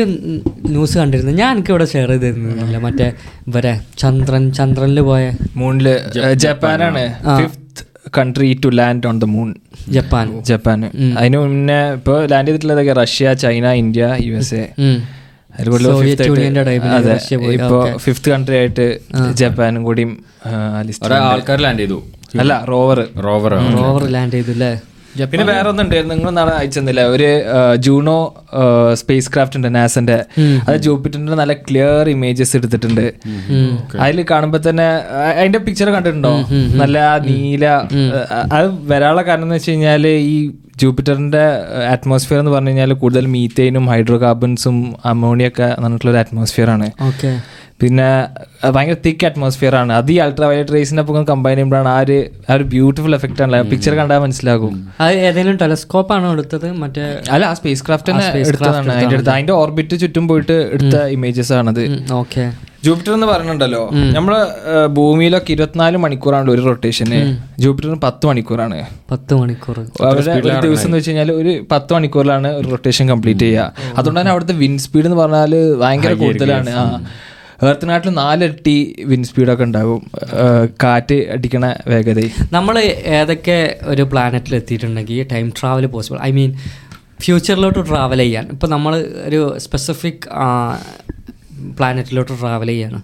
ന്യൂസ് 0.73 0.95
കണ്ടിരുന്നു. 1.01 1.33
ഞാൻ 1.41 1.51
എനിക്ക് 1.57 1.71
ഇവിടെ 1.73 1.87
ഷെയർ 1.93 2.09
ചെയ്തിരുന്നു. 2.13 2.49
തരുന്നില്ല 2.53 2.79
മറ്റേ 2.85 3.07
ഇവരെ 3.49 3.73
ചന്ദ്രൻ 4.01 4.43
ചന്ദ്രനിൽ 4.59 5.01
പോയ 5.09 5.23
മൂണിൽ 5.61 5.87
ജപ്പാനാണ്. 6.45 7.03
Fifth 7.41 7.83
country 8.17 8.49
to 8.63 8.69
land 8.79 9.07
on 9.11 9.15
the 9.23 9.27
moon 9.35 9.49
Japan. 9.95 10.27
Japan. 10.49 10.81
അതിന് 11.19 11.37
മുന്നേ 11.43 11.79
ഇപ്പൊ 11.97 12.13
land 12.31 12.47
ചെയ്തിട്ടുള്ളതൊക്കെ 12.49 12.93
Russia 13.01 13.33
China 13.43 13.71
India 13.83 14.03
U 14.27 14.35
S 14.41 14.59
A 14.61 14.65
ഉം. 14.87 14.97
സോവിയറ്റ് 15.85 16.27
യൂണിയന്റെ 16.29 16.63
ടൈമിൽ 16.69 16.91
റഷ്യ 17.13 17.37
പോയി. 17.43 17.55
ഇപ്പൊ 17.59 17.77
ഫിഫ്ത് 18.05 18.27
കൺട്രി 18.33 18.57
ആയിട്ട് 18.59 18.85
ജപ്പാനും 19.41 19.81
കൂടിയും 19.87 20.11
ആൾക്കാർ 21.31 21.59
ലാൻഡ് 21.65 21.81
ചെയ്തു. 21.83 21.97
അല്ല 22.43 22.53
റോവർ 22.71 22.99
റോവർ 23.27 23.53
റോവർ 23.79 24.03
ലാൻഡ് 24.15 24.35
ചെയ്തു 24.37 24.53
അല്ലേ 24.55 24.71
പിന്നെ 25.31 25.45
വേറെ 25.49 25.67
ഒന്നും 25.71 25.83
ഉണ്ടായിരുന്നു 25.85 26.13
നിങ്ങൾ 26.15 26.31
നാളെ 26.37 26.53
അയച്ചെന്നില്ല? 26.59 27.01
ഒരു 27.15 27.29
ജൂണോ 27.85 28.17
സ്പേസ് 29.01 29.31
ക്രാഫ്റ്റ് 29.33 29.57
ഉണ്ട് 29.59 29.69
നാസന്റെ. 29.75 30.17
അത് 30.67 30.77
ജൂപ്പിറ്ററിന്റെ 30.85 31.37
നല്ല 31.41 31.55
ക്ലിയർ 31.67 32.09
ഇമേജസ് 32.15 32.53
എടുത്തിട്ടുണ്ട്. 32.59 33.05
അതിൽ 34.03 34.21
കാണുമ്പോ 34.31 34.59
തന്നെ 34.69 34.87
അതിന്റെ 35.39 35.61
പിക്ചർ 35.65 35.89
കണ്ടിട്ടുണ്ടോ? 35.95 36.33
നല്ല 36.81 36.97
നീല 37.27 37.65
അത് 38.57 38.67
വരാനുള്ള 38.93 39.23
കാരണം 39.29 39.47
എന്ന് 39.47 39.59
വെച്ച് 39.59 39.71
കഴിഞ്ഞാൽ 39.71 40.07
ഈ 40.07 40.37
ജൂപ്പിറ്ററിന്റെ 40.81 41.45
അറ്റ്മോസ്ഫിയർ 41.93 42.39
എന്ന് 42.39 42.51
പറഞ്ഞു 42.55 42.71
കഴിഞ്ഞാൽ 42.71 42.91
കൂടുതൽ 43.03 43.25
മീത്തേനും 43.35 43.85
ഹൈഡ്രോ 43.91 44.17
കാർബൺസും 44.23 44.75
അമോണിയൊക്കെ 45.11 45.67
പറഞ്ഞിട്ടുള്ള 45.79 46.11
ഒരു 46.13 46.19
അറ്റ്മോസ്ഫിയർ 46.23 46.69
ആണ്. 46.75 46.87
ഓക്കെ 47.09 47.31
പിന്നെ 47.81 48.05
ഭയങ്കര 48.75 48.95
തിക്ക് 49.05 49.25
അറ്റ്മോസ്ഫിയർ 49.27 49.75
ആണ്. 49.75 49.93
അത് 49.93 50.11
ഈ 50.11 50.17
അൾട്രാ 50.17 50.47
വയലറ്റ് 50.47 50.73
റേസിന്റെ 50.73 51.01
ഒപ്പം 51.03 51.25
കമ്പൈൻ 51.31 51.55
ചെയ്യുമ്പോഴാണ് 51.55 51.89
ആ 51.95 51.99
ഒരു 51.99 52.15
ആ 52.49 52.53
ഒരു 52.53 52.63
ബ്യൂട്ടിഫുൾ 52.73 53.15
എഫക്റ്റ് 53.15 53.43
ആണ്. 53.43 53.57
പിക്ചർ 53.71 53.95
കണ്ടാൽ 53.95 54.19
മനസ്സിലാകും. 54.19 54.73
അത് 54.99 55.17
ഏതെങ്കിലും 55.27 55.57
ടെലസ്കോപ്പ് 55.61 56.13
ആണോ 56.13 56.31
എടുത്തത്? 56.31 56.71
മറ്റേ 56.83 57.03
അല്ല 57.31 57.43
ആ 57.45 57.53
സ്പേസ് 57.59 57.83
ക്രാഫ്റ്റ് 57.87 58.11
തന്നെ 58.11 58.25
എടുത്തതാണ്. 58.49 58.89
അതിന്റെ 58.95 59.15
അടുത്ത് 59.15 59.29
അതിന്റെ 59.29 59.53
ഓർബിറ്റ് 59.53 59.99
ചുറ്റും 59.99 60.27
പോയിട്ട് 60.27 60.57
എടുത്ത 60.77 60.95
ഇമേജസ് 61.17 61.53
ആണത്. 61.59 61.83
ഓക്കെ 62.21 62.45
ജൂപ്പിറ്റർ 62.85 63.13
എന്ന് 63.13 63.27
പറഞ്ഞിട്ടുണ്ടല്ലോ. 63.27 63.83
നമ്മൾ 64.17 64.33
ഭൂമിയിലൊക്കെ 64.97 65.51
ഇരുപത്തിനാല് 65.51 65.97
മണിക്കൂറാണ് 65.97 66.51
ഒരു 66.51 66.61
റൊട്ടേഷന് 66.61 67.19
ജൂപ്പിറ്ററിന് 67.59 68.01
പത്ത് 68.03 68.25
മണിക്കൂറാണ്. 68.27 68.77
പത്ത് 69.11 69.33
മണിക്കൂർ 69.41 69.77
അവരുടെ 69.79 70.33
ഒരു 70.33 70.67
ദിവസം 70.67 70.87
എന്ന് 70.87 70.97
വെച്ച് 70.97 71.11
കഴിഞ്ഞാൽ 71.11 71.31
ഒരു 71.31 71.53
പത്ത് 71.71 71.93
മണിക്കൂറിലാണ് 71.93 72.47
ഒരു 72.59 72.67
റൊട്ടേഷൻ 72.67 73.09
കംപ്ലീറ്റ് 73.09 73.39
ചെയ്യുക. 73.39 73.65
അതുകൊണ്ട് 73.97 74.19
തന്നെ 74.21 74.31
അവിടുത്തെ 74.31 74.53
വിൻ 74.63 74.77
സ്പീഡ് 74.85 75.05
എന്ന് 75.05 75.19
പറഞ്ഞാൽ 75.23 75.55
ഭയങ്കര 75.83 76.13
കൂടുതലാണ്. 76.23 76.73
ആ. 76.83 76.85
ഏർത്തിനാട്ടിൽ 77.65 78.09
നാലിരട്ടി 78.09 79.03
വിൻഡ് 79.05 79.25
സ്പീഡൊക്കെ 79.25 79.63
ഉണ്ടാകും. 79.63 80.01
കാറ്റ് 80.83 81.15
അടിക്കണ 81.15 81.75
വേഗത 81.87 82.19
നമ്മൾ 82.51 82.79
ഏതൊക്കെ 83.19 83.77
ഒരു 83.83 84.01
പ്ലാനറ്റിൽ 84.01 84.55
എത്തിയിട്ടുണ്ടെങ്കിൽ 84.55 85.27
time 85.31 85.53
travel 85.61 85.85
possible 85.85 86.19
I 86.23 86.31
mean 86.31 86.53
ഫ്യൂച്ചറിലോട്ട് 87.21 87.89
travel 87.89 88.17
ചെയ്യാൻ. 88.17 88.47
ഇപ്പം 88.51 88.69
നമ്മൾ 88.69 88.95
ഒരു 88.97 89.57
സ്പെസിഫിക് 89.57 90.27
പ്ലാനറ്റിലോട്ട് 91.77 92.31
ട്രാവൽ 92.41 92.67
ചെയ്യാണ്. 92.67 93.01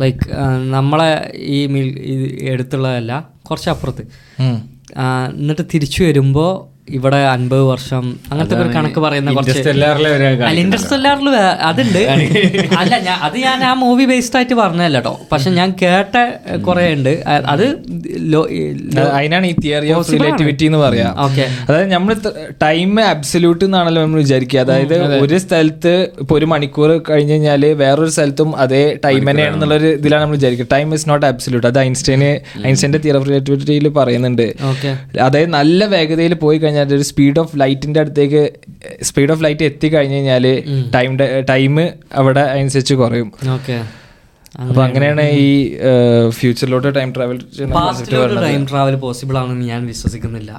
ലൈക്ക് 0.00 0.34
നമ്മളെ 0.72 1.32
ഈ 1.34 1.66
മിൽ 1.66 1.86
ഇത് 1.98 2.44
എടുത്തുള്ളതല്ല 2.50 3.28
കുറച്ച് 3.42 3.70
അപ്പുറത്ത് 3.70 4.04
എന്നിട്ട് 5.38 5.62
തിരിച്ചു 5.74 6.04
വരുമ്പോൾ 6.04 6.75
ഇവിടെ 6.88 7.16
അൻപത് 7.16 7.62
വർഷം 7.70 8.04
അങ്ങനത്തെ 8.30 8.56
ഒരു 8.62 8.70
കണക്ക് 8.74 9.00
പറയുന്ന 9.04 9.30
കുറച്ച് 9.32 9.52
ഇന്റർസ്റ്റെല്ലാറിൽ 10.62 11.28
അതുണ്ട്. 11.68 11.98
അല്ല 12.80 12.94
ഞാൻ 13.06 13.16
അത് 13.26 13.36
ഞാൻ 13.38 13.64
ആ 13.64 13.72
മൂവി 13.74 14.04
ബേസ്ഡ് 14.10 14.36
ആയിട്ട് 14.38 14.54
പറഞ്ഞല്ല 14.54 14.98
കേട്ടോ 14.98 15.12
പക്ഷെ 15.32 15.50
ഞാൻ 15.50 15.70
കേട്ട 15.82 16.14
കുറെ 16.66 16.84
ഉണ്ട്. 16.96 17.10
അത് 17.52 17.64
അതിനാണ് 19.18 19.46
ഈ 19.46 19.54
തിയറി 19.64 19.90
ഓഫ് 19.92 20.12
റിലേറ്റിവിറ്റി 20.12 20.64
എന്ന് 20.64 20.78
പറയാം. 20.78 21.12
Okay. 21.26 21.46
അതായത് 21.68 21.90
നമ്മൾ 21.92 22.14
ടൈം 22.66 22.92
അബ്സല്യൂട്ട് 23.14 23.64
എന്നാണല്ലോ 23.64 24.02
നമ്മൾ 24.02 24.20
വിചാരിക്കുക. 24.24 24.60
അതായത് 24.60 24.96
ഒരു 25.24 25.38
സ്ഥലത്ത് 25.38 25.94
ഇപ്പൊ 26.20 26.34
ഒരു 26.38 26.48
മണിക്കൂർ 26.54 26.92
കഴിഞ്ഞ് 27.10 27.32
കഴിഞ്ഞാൽ 27.32 27.64
വേറൊരു 27.82 28.10
സ്ഥലത്തും 28.10 28.52
അതേ 28.66 28.84
ടൈം 29.04 29.22
തന്നെയാണെന്നുള്ള 29.30 29.74
ഒരു 29.74 29.90
ഇതിലാണ് 29.98 30.22
നമ്മൾ 30.22 30.36
വിചാരിക്കുക. 30.36 30.68
ടൈം 30.76 30.94
ഇസ് 30.94 31.08
നോട്ട് 31.10 31.26
അബ്സല്യൂട്ട് 31.26 31.66
അത് 31.72 31.78
ഐൻസ്റ്റൈന് 31.78 32.30
ഐൻസ്റ്റൈന്റെ 32.66 32.98
തിയറി 32.98 33.18
ഓഫ് 33.22 33.28
റിലേറ്റിവിറ്റിയിൽ 33.30 33.88
പറയുന്നുണ്ട്. 34.00 34.46
അതായത് 35.28 35.52
നല്ല 35.58 35.84
വേഗതയിൽ 35.96 36.34
പോയി 36.34 36.58
കഴിഞ്ഞാൽ 36.58 36.74
ഒരു 36.84 37.04
സ്പീഡ് 37.10 37.40
ഓഫ് 37.42 37.52
ലൈറ്റിന്റെ 37.62 38.00
അടുത്തേക്ക് 38.02 38.42
സ്പീഡ് 39.08 39.32
ഓഫ് 39.34 39.42
ലൈറ്റ് 39.44 39.64
എത്തി 39.70 39.88
കഴിഞ്ഞു 39.94 40.16
കഴിഞ്ഞാൽ 40.16 40.46
ടൈം 40.96 41.12
ടൈം 41.50 41.74
അവിടെ 42.20 42.44
അനുസരിച്ച് 42.54 42.94
കുറയും. 43.02 43.28
ഓക്കെ. 43.56 43.76
അപ്പൊ 44.64 44.80
അങ്ങനെയാണ് 44.86 45.24
ഈ 45.46 45.48
ഫ്യൂച്ചറിലോട്ട് 46.38 46.90
time 46.98 47.10
travel 47.16 47.38
time 48.46 48.64
travel 48.72 48.96
possible 49.04 49.36
ആണെന്ന് 49.42 49.66
ഞാൻ 49.72 49.82
വിശ്വസിക്കുന്നില്ല. 49.92 50.52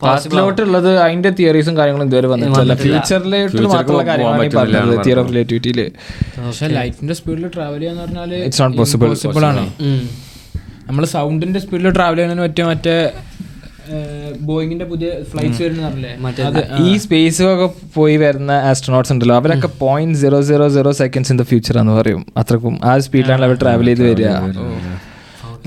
പാസ്റ്റിലോട്ടുള്ളത് 0.00 0.88
അതിന്റെ 1.02 1.30
തിയറീസും 1.38 1.74
കാര്യങ്ങളും 1.80 2.06
ഇതുവരെ 2.08 2.28
വന്നിട്ടില്ല. 2.32 2.74
ഫ്യൂച്ചറിലോട്ട് 2.84 3.66
മാത്രമുള്ള 3.74 4.04
കാര്യമാണ് 4.10 4.46
ഈ 4.46 4.50
പറഞ്ഞത് 4.56 4.94
തിയറി 5.06 5.20
ഓഫ് 5.22 5.30
റിലേറ്റിവിറ്റിയിൽ 5.32 5.80
പക്ഷേ 6.38 6.68
ലൈറ്റിന്റെ 6.78 7.14
സ്പീഡിൽ 7.18 7.44
ട്രാവൽ 7.56 7.78
ചെയ്യാന്ന് 7.82 8.02
പറഞ്ഞാൽ 8.04 8.32
ഇറ്റ്സ് 8.46 8.62
നോട്ട് 8.62 8.76
പോസിബിൾ 8.80 9.08
പോസിബിൾ 9.12 9.44
ആണ്. 9.50 9.64
നമ്മൾ 10.88 11.04
സൗണ്ടിന്റെ 11.16 11.60
സ്പീഡിൽ 11.64 11.88
ട്രാവൽ 11.98 12.16
ചെയ്യുന്നതിന് 12.18 12.44
പറ്റിയ 12.46 12.64
മറ്റേ 12.70 12.96
ബോയിങ്ങിന്റെ 14.48 14.86
പുതിയ 14.92 15.10
ഫ്ലൈറ്റ്സ് 15.30 15.62
വരുന്നല്ലേ 15.62 16.12
ഈ 16.88 16.90
സ്പേസ് 17.04 17.42
ഒക്കെ 17.52 17.68
പോയി 17.94 18.16
വരുന്ന 18.24 18.52
ആസ്ട്രോണോട്സ് 18.70 19.12
ഉണ്ടല്ലോ 19.14 19.36
അവരൊക്കെ 19.40 19.70
point 19.84 20.18
zero 20.22 20.40
zero 20.50 20.66
zero 20.76 20.92
seconds 21.00 21.32
in 21.32 21.38
the 21.40 21.46
future 21.52 21.78
എന്ന് 21.82 21.94
പറയും. 22.00 22.22
അത്രക്കും 22.42 22.76
ആ 22.84 22.92
സ്പീഡിലാണ് 23.06 23.44
അവർ 23.48 23.56
ട്രാവൽ 23.62 23.88
ചെയ്ത് 23.90 24.04
വരിക. 24.10 24.28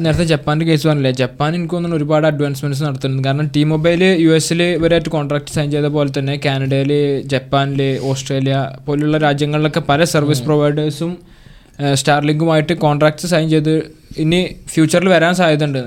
നേരത്തെ 0.04 0.24
ജപ്പാന്റെ 0.32 0.66
കേസ് 0.70 0.86
പറഞ്ഞില്ലേ? 0.88 1.12
ജപ്പാൻ 1.20 1.52
എനിക്ക് 1.56 1.74
തോന്നുന്നു 1.74 1.98
ഒരുപാട് 1.98 2.26
അഡ്വാൻസ്മെന്റ്സ് 2.30 2.84
നടത്തുന്നുണ്ട്. 2.86 3.24
കാരണം 3.28 3.48
ടി 3.56 3.62
മൊബൈൽ 3.74 4.02
യു 4.24 4.32
എസിൽ 4.38 4.62
ഇവരായിട്ട് 4.64 5.10
കോൺട്രാക്ട് 5.10 5.54
സൈൻ 5.56 5.68
ചെയ്ത 5.76 5.90
പോലെ 5.98 6.12
തന്നെ 6.18 6.36
കാനഡയിൽ 6.46 6.92
ജപ്പാനിൽ 7.34 7.82
ഓസ്ട്രേലിയ 8.12 8.58
പോലുള്ള 8.88 9.18
രാജ്യങ്ങളിലൊക്കെ 9.28 9.84
പല 9.92 10.04
സർവീസ് 10.16 10.44
പ്രൊവൈഡേഴ്സും 10.48 11.14
സ്റ്റാർലിങ്കുമായിട്ട് 12.00 12.74
കോൺട്രാക്ട്സ് 12.86 13.28
സൈൻ 13.32 13.46
ചെയ്ത് 13.54 13.74
ഇനി 14.24 14.40
ഫ്യൂച്ചറിൽ 14.74 15.08
വരാൻ 15.14 15.34
സാധ്യത 15.40 15.64
ഉണ്ട് 15.68 15.80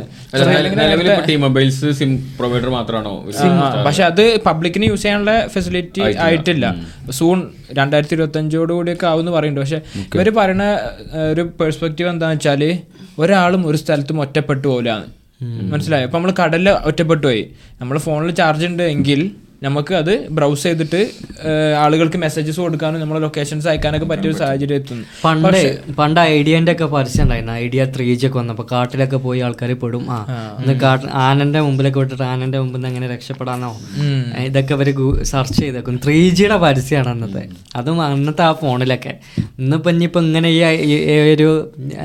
ടി 1.29 1.37
മൊബൈൽസ് 1.45 1.91
സിം 2.01 2.11
പ്രൊവൈഡർ 2.39 2.69
മാത്രമാണോ? 2.77 3.13
പക്ഷെ 3.87 4.03
അത് 4.09 4.25
പബ്ലിക്കിന് 4.47 4.87
യൂസ് 4.91 5.03
ചെയ്യാനുള്ള 5.03 5.35
ഫെസിലിറ്റി 5.55 6.03
ആയിട്ടില്ല. 6.27 6.75
സൂൺ 7.19 7.39
രണ്ടായിരത്തി 7.79 8.15
ഇരുപത്തി 8.17 8.41
അഞ്ചോട് 8.43 8.73
കൂടിയൊക്കെ 8.73 9.07
ആവുമെന്ന് 9.13 9.33
പറയുന്നുണ്ട്. 9.37 9.65
പക്ഷെ 9.65 9.81
ഇവർ 10.15 10.31
പറയുന്ന 10.41 10.67
ഒരു 11.33 11.45
പെർസ്പെക്റ്റീവ് 11.61 12.11
എന്താണെന്ന് 12.15 12.41
വെച്ചാൽ 12.41 12.65
ഒരാളും 13.25 13.63
ഒരു 13.69 13.81
സ്ഥലത്തും 13.85 14.21
ഒറ്റപ്പെട്ടു 14.27 14.67
പോലാണ് 14.69 15.07
മനസ്സിലായോ? 15.73 16.07
അപ്പൊ 16.07 16.19
നമ്മൾ 16.19 16.35
കടലിൽ 16.43 16.69
ഒറ്റപ്പെട്ടു 16.91 17.27
പോയി. 17.27 17.45
നമ്മൾ 17.81 17.99
ഫോണിൽ 18.07 18.31
ചാർജ് 18.41 18.67
ഉണ്ട് 18.71 18.83
എങ്കിൽ 18.95 19.23
നമുക്ക് 19.63 19.93
അത് 20.01 20.11
ബ്രൗസ് 20.37 20.65
ചെയ്തിട്ട് 20.67 20.99
ആളുകൾക്ക് 21.85 22.19
മെസ്സേജസ് 22.25 22.61
കൊടുക്കാനും 22.65 23.01
നമ്മളെ 23.03 23.21
ലൊക്കേഷൻസ് 23.25 23.67
അയക്കാനൊക്കെ 23.71 24.07
പറ്റിയ 24.11 24.31
ഒരു 24.31 24.37
സാഹചര്യം 24.41 24.77
എത്തുന്നു. 24.81 25.05
പണ്ട് 25.25 25.59
പണ്ട് 25.99 26.21
ഐഡിയന്റെ 26.35 26.73
ഒക്കെ 26.75 26.87
പരസ്യം 26.93 27.23
ഉണ്ടായിരുന്നു. 27.25 27.55
ഐഡിയ 27.65 27.85
ത്രീ 27.95 28.07
ജി 28.21 28.27
ഒക്കെ 28.29 28.39
വന്നപ്പോ 28.41 28.65
കാട്ടിലൊക്കെ 28.73 29.19
പോയി 29.25 29.41
ആൾക്കാർ 29.47 29.71
പെടും. 29.83 30.05
ആ 30.17 30.19
ഇന്ന് 30.61 30.75
കാട്ട് 30.85 31.09
ആനന്റെ 31.25 31.61
മുമ്പിലൊക്കെ 31.67 32.01
വിട്ടിട്ട് 32.03 32.25
ആനന്റെ 32.33 32.59
മുമ്പിൽ 32.63 32.79
നിന്ന് 32.79 32.91
എങ്ങനെ 32.93 33.09
രക്ഷപ്പെടാനോ 33.15 33.71
ഇതൊക്കെ 34.49 34.75
അവർ 34.79 34.91
സെർച്ച് 35.33 35.59
ചെയ്തേക്കും 35.63 35.99
ത്രീ 36.05 36.19
ജിയുടെ 36.39 36.59
പരസ്യമാണ് 36.67 37.11
അന്നത്തെ. 37.15 37.45
അതും 37.81 38.01
അന്നത്തെ 38.09 38.45
ആ 38.49 38.53
ഫോണിലൊക്കെ. 38.63 39.15
ഇന്നിപ്പോ 39.63 39.91
ഇനിയിപ്പോ 39.95 40.23
ഇങ്ങനെ 40.29 40.51
ഈ 40.93 40.95
ഒരു 41.35 41.51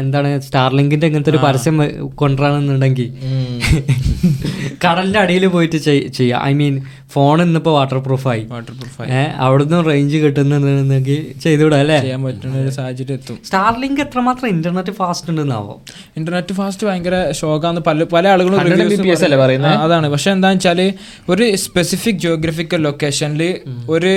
എന്താണ് 0.02 0.32
സ്റ്റാർലിങ്കിന്റെ 0.48 1.08
ഇങ്ങനത്തെ 1.12 1.34
ഒരു 1.36 1.42
പരസ്യം 1.48 1.78
കൊണ്ടുവരാണെന്നുണ്ടെങ്കിൽ 2.24 3.10
കടലിന്റെ 4.84 5.20
അടിയിൽ 5.22 5.44
പോയിട്ട് 5.54 5.78
ചെയ്യാം. 6.18 6.40
ഐ 6.50 6.54
മീൻ 6.60 6.74
ഫോൺ 7.14 7.42
ഇന്നിപ്പോ 7.42 7.72
വാട്ടർ 7.76 7.98
പ്രൂഫായി 7.98 8.44
വാട്ടർ 8.52 8.74
പ്രൂഫ് 8.80 9.08
ഏഹ് 9.20 9.32
അവിടുന്ന് 9.46 9.86
റേഞ്ച് 9.90 10.18
കിട്ടുന്നുണ്ടെങ്കിൽ 10.18 11.20
ചെയ്തുവിടാം 11.44 11.80
അല്ലേ? 11.80 11.98
ചെയ്യാൻ 12.00 12.24
പറ്റുന്ന 12.24 12.58
ഒരു 12.58 12.70
സാഹചര്യം 12.70 13.14
എത്തും. 13.14 13.38
സ്റ്റാർലിങ്ക് 13.46 14.02
എത്രമാത്രം 14.02 14.50
ഇന്റർനെറ്റ് 14.50 14.92
ഫാസ്റ്റ് 14.92 15.30
ഉണ്ടെന്നാവോ? 15.30 15.74
ഇന്റർനെറ്റ് 16.18 16.54
ഫാസ്റ്റ് 16.54 16.88
ഭയങ്കര 16.88 17.16
ഷോക്കാന്ന് 17.32 17.82
പല 17.82 18.04
പല 18.14 18.28
ആളുകളും 18.28 18.60
100 18.60 18.90
Mbps 18.90 19.24
അല്ലേ 19.24 19.38
പറയുന്നത്? 19.38 19.76
അതാണ്. 19.78 20.10
പക്ഷെ 20.10 20.32
എന്താന്ന് 20.32 20.58
വെച്ചാൽ 20.58 20.82
ഒരു 21.30 21.56
സ്പെസിഫിക് 21.56 22.16
ജിയോഗ്രഫിക്കൽ 22.18 22.82
ലൊക്കേഷനിൽ 22.84 23.44
ഒരു 23.90 24.14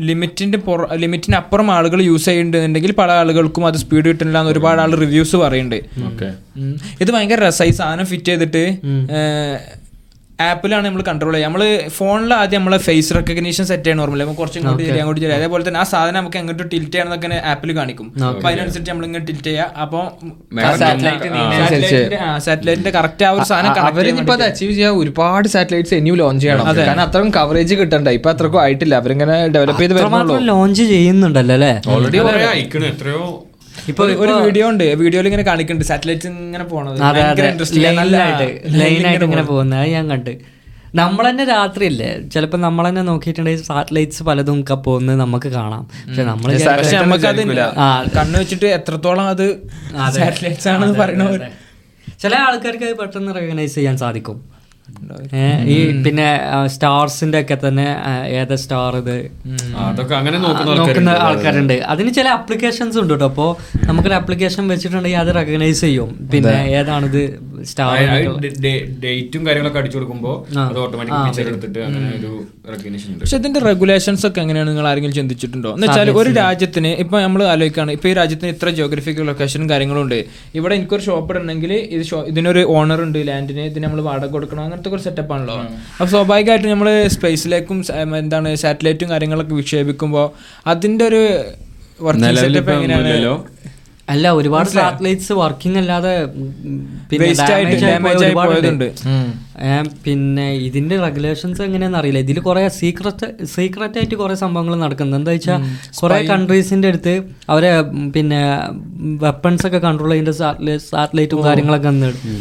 ലിമിറ്റിന്റെ 0.00 0.58
പുറ 0.58 0.94
ലിമിറ്റിന് 0.94 1.36
അപ്പുറം 1.36 1.70
ആളുകൾ 1.70 2.02
യൂസ് 2.02 2.26
ചെയ്യുന്നുണ്ടെങ്കിൽ 2.26 2.92
പല 2.92 3.10
ആളുകൾക്കും 3.12 3.66
അത് 3.66 3.74
സ്പീഡ് 3.76 4.04
കിട്ടുന്നില്ല 4.04 4.40
എന്ന് 4.40 4.52
ഒരുപാട് 4.52 4.80
ആൾ 4.80 4.90
റിവ്യൂസ് 4.96 5.36
പറയുന്നുണ്ട്. 5.36 6.06
ഓക്കെ 6.06 6.28
ഇത് 7.00 7.10
ഭയങ്കര 7.10 7.40
രസമായി 7.48 7.70
സാധനം 7.70 8.06
ഫിറ്റ് 8.06 8.24
ചെയ്തിട്ട് 8.24 8.62
ആപ്പിലാണ് 10.40 10.84
നമ്മൾ 10.86 11.02
കൺട്രോൾ 11.02 11.32
ചെയ്യുക. 11.32 11.46
നമ്മൾ 11.46 11.62
ഫോണിൽ 11.96 12.34
ആദ്യം 12.34 12.60
നമ്മൾ 12.60 12.76
ഫേസ് 12.86 13.14
റെക്കഗ്നീഷൻ 13.16 13.64
സെറ്റ് 13.64 13.84
ചെയ്യണം 13.84 14.00
നോർമലി 14.00 14.22
നമുക്ക് 14.22 14.40
കുറച്ച് 14.40 14.58
ഇങ്ങോട്ട് 14.60 14.82
ചെയ്യാം 14.82 15.00
അങ്ങോട്ട് 15.00 15.20
ചെയ്യാം 15.20 15.38
അതേപോലെ 15.38 15.64
തന്നെ 15.68 15.80
ആ 15.80 15.86
സാധനം 15.92 16.18
നമുക്ക് 16.20 16.38
എങ്ങോട്ട് 16.38 16.64
ടിൽറ്റ് 16.72 16.92
ചെയ്യണമെന്നൊക്കെ 16.92 17.40
ആപ്പിൽ 17.52 17.72
കാണിക്കും. 17.76 18.06
അപ്പൊ 18.28 18.46
അതിനനുസരിച്ച് 18.50 18.90
നമ്മൾ 18.90 19.06
ഇങ്ങനെ 19.06 19.24
ടിൽറ്റ് 19.24 19.48
ചെയ്യുക. 19.48 19.66
അപ്പോൾ 19.82 20.04
സാറ്റലൈറ്റിന്റെ 22.38 22.90
കറക്റ്റ് 22.90 23.24
ആ. 23.24 23.32
ഒരു 23.32 23.44
സാധനം 23.44 23.80
അവരിപ്പോ 23.88 24.34
അത് 24.34 24.44
അച്ചീവ് 24.48 24.72
ചെയ്യാൻ 24.72 24.94
ഒരുപാട് 25.02 25.48
സാറ്റലൈറ്റ്സ് 25.48 25.94
ഇനിയും 26.00 26.16
ലോഞ്ച് 26.16 26.42
ചെയ്യണം. 26.44 26.64
കാരണം 26.80 27.04
അത്രയും 27.06 27.30
കവറേജ് 27.38 27.74
കിട്ടണ്ട? 27.74 28.08
ഇപ്പൊ 28.18 28.30
അത്രക്കും 28.34 28.60
ആയിട്ടില്ല. 28.60 28.94
അവരിങ്ങനെ 29.02 29.36
ഡെവലപ്പ് 29.56 29.82
ചെയ്ത് 29.82 29.94
വരുന്നുള്ളൂ. 29.94 30.36
ലോഞ്ച് 30.50 30.82
ചെയ്യുന്നുണ്ടല്ലോ 30.94 31.54
അല്ലേ? 31.54 31.72
ഓൾറെഡി 31.88 32.18
എത്രയോ 32.90 33.22
ഇപ്പൊ 33.88 34.04
ഒരു- 34.04 34.18
വീഡിയോ 34.42 34.68
ഉണ്ട്. 34.68 34.84
വീഡിയോയിൽ 34.84 35.26
ഇങ്ങനെ 35.26 35.42
കാണിക്കുന്നുണ്ട് 35.42 35.88
സാറ്റലൈറ്റ് 35.88 36.28
ഇങ്ങനെ 36.28 36.64
പോണത്. 36.64 37.02
ലൈനായിട്ട് 38.66 39.24
ഇങ്ങനെ 39.24 39.42
പോകുന്നത്. 39.42 39.80
അത് 39.80 39.88
ഞാൻ 39.88 40.10
കണ്ട്. 40.10 40.38
നമ്മൾ 40.94 41.28
തന്നെ 41.28 41.44
രാത്രിയല്ലേ 41.44 42.20
ചിലപ്പോൾ 42.34 42.56
നമ്മൾ 42.58 42.88
തന്നെ 42.88 43.02
നോക്കിയിട്ടുണ്ടെങ്കിൽ 43.02 43.62
സാറ്റലൈറ്റ്സ് 43.62 44.22
പലതും 44.22 44.60
ഒക്കെ 44.60 44.74
പോകുന്നത് 44.74 45.16
നമുക്ക് 45.20 45.48
കാണാം. 45.48 45.82
പക്ഷെ 46.08 46.22
നമ്മൾ. 46.22 46.52
കണ്ണു 48.16 48.38
വെച്ചിട്ട് 48.38 48.66
എത്രത്തോളം 48.66 49.28
അത് 49.28 49.62
സാറ്റലൈറ്റ്സ് 50.14 50.68
ആണെന്ന് 50.68 50.98
പറയുന്നത് 50.98 51.40
ചില 52.20 52.36
ആൾക്കാർക്ക് 52.36 52.84
അത്. 52.84 52.96
പെട്ടെന്ന് 52.96 53.34
റെക്കഗ്നൈസ് 53.34 53.74
ചെയ്യാൻ 53.74 53.96
സാധിക്കും. 53.96 54.59
ഈ 55.74 55.76
പിന്നെ 56.04 56.26
സ്റ്റാർസിന്റെ 56.74 57.38
ഒക്കെ 57.40 57.56
തന്നെ 57.66 57.86
ഏതാ 58.40 58.56
സ്റ്റാർ 58.62 58.96
ഇത്? 58.96 59.16
അതൊക്കെ 59.84 60.14
അങ്ങനെ 60.20 60.38
നോക്കുന്ന 60.38 61.14
ആൾക്കാരുണ്ട്. 61.26 61.76
അതിന് 61.92 62.12
ചില 62.18 62.28
ആപ്ലിക്കേഷൻസ് 62.38 62.98
ഉണ്ട് 63.02 63.14
കേട്ടോ 63.14 63.28
അപ്പോൾ 63.32 63.50
നമുക്കൊരു 63.86 64.16
ആപ്ലിക്കേഷൻ 64.20 64.68
വെച്ചിട്ടുണ്ടെങ്കിൽ 64.68 65.20
അത് 65.24 65.32
റെക്കഗ്നൈസ് 65.38 65.80
ചെയ്യും. 65.80 66.10
പിന്നെ 66.32 66.56
ഏതാണിത്? 66.80 67.22
സ്റ്റാർ 67.70 67.94
ഡേറ്റും 69.04 69.42
കാര്യങ്ങളൊക്കെ 69.46 69.80
അടിച്ചു 69.80 69.96
കൊടുക്കുമ്പോൾ 69.98 70.34
അത് 70.64 70.78
ഓട്ടോമാറ്റിക് 70.84 71.18
പിക്ചർ 71.26 71.46
എടുത്തിട്ട് 71.52 71.80
അങ്ങനെ 71.86 72.08
ഒരു 72.18 72.30
റെക്കഗ്നേഷൻ 72.72 73.08
ഉണ്ട്. 73.12 73.22
പക്ഷെ 73.22 73.38
ഇതിന്റെ 73.40 73.60
റെഗുലേഷൻസ് 73.68 74.24
ഒക്കെ 74.28 74.40
എങ്ങനെയാണ് 74.44 74.70
നിങ്ങൾ 74.72 74.86
ആരെങ്കിലും 74.90 75.16
ചിന്തിച്ചിട്ടുണ്ടോ? 75.18 75.70
എന്ന് 75.76 75.86
വെച്ചാൽ 75.86 76.10
ഒരു 76.22 76.32
രാജ്യത്തിന് 76.40 76.92
ഇപ്പൊ 77.04 77.16
നമ്മൾ 77.26 77.42
ആലോചിക്കുകയാണ് 77.52 77.92
ഇപ്പൊ 77.98 78.08
ഈ 78.12 78.14
രാജ്യത്തിന് 78.20 78.50
ഇത്ര 78.54 78.68
ജിയോഗ്രഫിക്കൽ 78.78 79.26
ലൊക്കേഷനും 79.30 79.68
കാര്യങ്ങളും 79.72 80.02
ഉണ്ട്. 80.06 80.18
ഇവിടെ 80.60 80.74
എനിക്കൊരു 80.80 81.04
ഷോപ്പ് 81.08 81.32
ഇടണമെങ്കിൽ 81.34 81.72
ഇത് 81.96 82.04
ഇതിനൊരു 82.32 82.64
ഓണർ 82.76 83.02
ഉണ്ട് 83.06 83.20
ലാൻഡിന് 83.30 83.64
ഇതിന് 83.70 83.84
നമ്മൾ 83.86 84.02
വാടക 84.10 84.30
കൊടുക്കണം 84.36 84.62
അങ്ങനത്തെ 84.66 84.94
ഒരു 84.96 85.04
സെറ്റപ്പ് 85.06 85.34
ആണല്ലോ. 85.36 85.56
അപ്പൊ 85.98 86.10
സ്വാഭാവികമായിട്ടും 86.16 86.70
നമ്മൾ 86.74 86.90
സ്പേസിലേക്കും 87.16 87.80
എന്താണ് 88.22 88.50
സാറ്റലൈറ്റും 88.64 89.10
കാര്യങ്ങളൊക്കെ 89.14 89.54
വിക്ഷേപിക്കുമ്പോൾ 89.62 90.28
അതിന്റെ 90.72 91.04
ഒരു 91.10 91.22
വർക്കിംഗ് 92.06 92.40
സെറ്റപ്പ് 92.44 92.72
എങ്ങനെയാണ്. 92.76 93.34
അല്ല 94.10 94.26
ഒരുപാട് 94.38 94.68
സാറ്റലൈറ്റ്സ് 94.76 95.34
വർക്കിംഗ് 95.40 95.78
അല്ലാതെ 95.80 96.12
പിന്നെ. 97.10 97.22
പിന്നെ 100.04 100.44
ഇതിന്റെ 100.66 100.96
റെഗുലേഷൻസ് 101.02 101.60
എങ്ങനെയാന്ന് 101.66 101.98
അറിയില്ല. 102.00 102.20
ഇതിൽ 102.24 102.38
കുറെ 102.40 102.62
സീക്രട്ട് 102.76 103.26
സീക്രട്ട് 103.52 103.96
ആയിട്ട് 103.98 104.16
കുറെ 104.16 104.36
സംഭവങ്ങൾ 104.42 104.74
നടക്കുന്നത് 104.82 105.18
എന്താ 105.20 105.32
വെച്ചാൽ 105.36 105.58
കുറെ 106.00 106.14
കൺട്രീസിന്റെ 106.30 106.88
അടുത്ത് 106.88 107.14
അവരെ 107.48 107.70
പിന്നെ 108.14 108.40
വെപ്പൺസ് 109.24 109.66
ഒക്കെ 109.68 109.80
കൺട്രോൾ 109.86 110.12
ചെയ്യുന്ന 110.12 110.34
സാറ്റലൈറ്റും 110.88 111.42
കാര്യങ്ങളൊക്കെ 111.48 111.90
ഒന്ന് 111.90 112.10
ആ, 112.10 112.34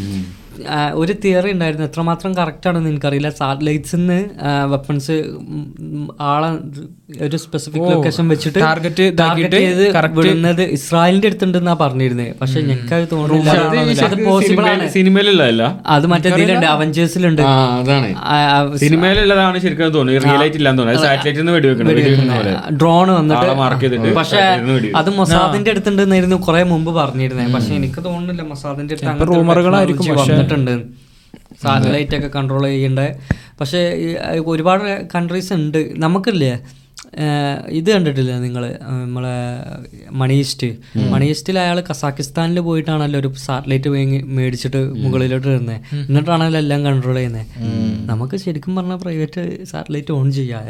ഒരു 1.01 1.13
തിയറി 1.23 1.49
ഉണ്ടായിരുന്നു. 1.55 1.85
എത്രമാത്രം 1.89 2.31
കറക്റ്റ് 2.39 2.67
ആണെന്ന് 2.69 2.89
എനിക്കറിയില്ല. 2.89 3.29
സാറ്റലൈറ്റ്സിന്ന് 3.39 4.19
വെപ്പൺസ് 4.73 5.17
ആളെ 6.31 6.49
ഒരു 7.25 7.37
സ്പെസിഫിക് 7.43 7.85
ലൊക്കേഷൻ 7.91 8.25
വെച്ചിട്ട് 8.31 8.59
ടാർഗറ്റ് 8.59 9.05
ചെയ്ത് 9.57 9.85
വിടുന്നത് 10.17 10.61
ഇസ്രായേലിന്റെ 10.77 11.27
അടുത്തുണ്ടെന്നാ 11.27 11.73
പറഞ്ഞിരുന്നത് 11.81 12.33
പക്ഷെ 12.41 12.59
ഞങ്ങൾക്ക് 12.69 13.07
തോന്നുന്നില്ല. 13.13 14.03
അത് 14.07 14.15
പോസിബിൾ 14.25 14.65
ആണ്. 14.73 14.89
സിനിമയിലുള്ളതല്ല. 14.95 15.63
അത് 15.95 16.05
മറ്റേതിലുണ്ട് 16.13 16.67
അവഞ്ചേഴ്സിലുണ്ട് 16.75 17.41
സിനിമയിലുള്ളതാണ് 18.83 19.57
ശരിക്കും 19.65 19.93
തോന്നുന്നു 19.97 20.57
നിന്ന് 21.39 22.37
ഡ്രോൺ 22.79 23.07
വന്നിട്ട് 23.17 24.13
പക്ഷെ 24.19 24.41
അത് 25.01 25.09
മൊസാദിന്റെ 25.17 25.69
അടുത്തുണ്ടെന്നായിരുന്നു 25.73 26.37
കുറെ 26.47 26.61
മുമ്പ് 26.71 26.91
പറഞ്ഞിരുന്നത് 26.99 27.53
പക്ഷെ 27.57 27.73
എനിക്ക് 27.79 28.01
തോന്നുന്നില്ല 28.07 28.43
മൊസാദിന്റെ 28.51 28.95
അടുത്ത് 28.95 29.27
റൂമറുകളായിരിക്കും 29.31 30.05
വന്നിട്ടുണ്ട്. 30.53 30.87
സാറ്റലൈറ്റ് 31.61 32.15
ഒക്കെ 32.15 32.27
കൺട്രോൾ 32.27 32.63
ചെയ്യേണ്ട. 32.65 32.99
പക്ഷേ 33.59 33.79
ഒരുപാട് 34.53 34.83
കൺട്രീസ് 35.15 35.53
ഉണ്ട്. 35.53 35.79
നമുക്കില്ലേ? 36.03 36.51
ഇത് 37.69 37.91
കണ്ടിട്ടില്ല 37.91 38.39
നിങ്ങൾ 38.39 38.77
നമ്മളെ 38.91 39.35
മണീസ്റ്റ് 40.11 40.67
മണീസ്റ്റിൽ 41.09 41.59
അയാൾ 41.59 41.83
കസാക്കിസ്ഥാനിൽ 41.91 42.59
പോയിട്ടാണല്ലോ 42.59 43.19
ഒരു 43.19 43.33
സാറ്റലൈറ്റ് 43.33 43.89
മേടിച്ചിട്ട് 44.25 44.93
മുകളിലോട്ട് 44.93 45.47
വരുന്നത് 45.47 45.81
എന്നിട്ടാണല്ലോ 45.95 46.59
എല്ലാം 46.59 46.85
കൺട്രോൾ 46.85 47.15
ചെയ്യുന്നത് 47.15 47.45
നമുക്ക് 48.05 48.35
ശരിക്കും 48.35 48.75
പറഞ്ഞാൽ 48.75 48.95
പ്രൈവറ്റ് 48.95 49.65
സാറ്റലൈറ്റ് 49.65 50.11
ഓൺ 50.11 50.31
ചെയ്യാം. 50.31 50.61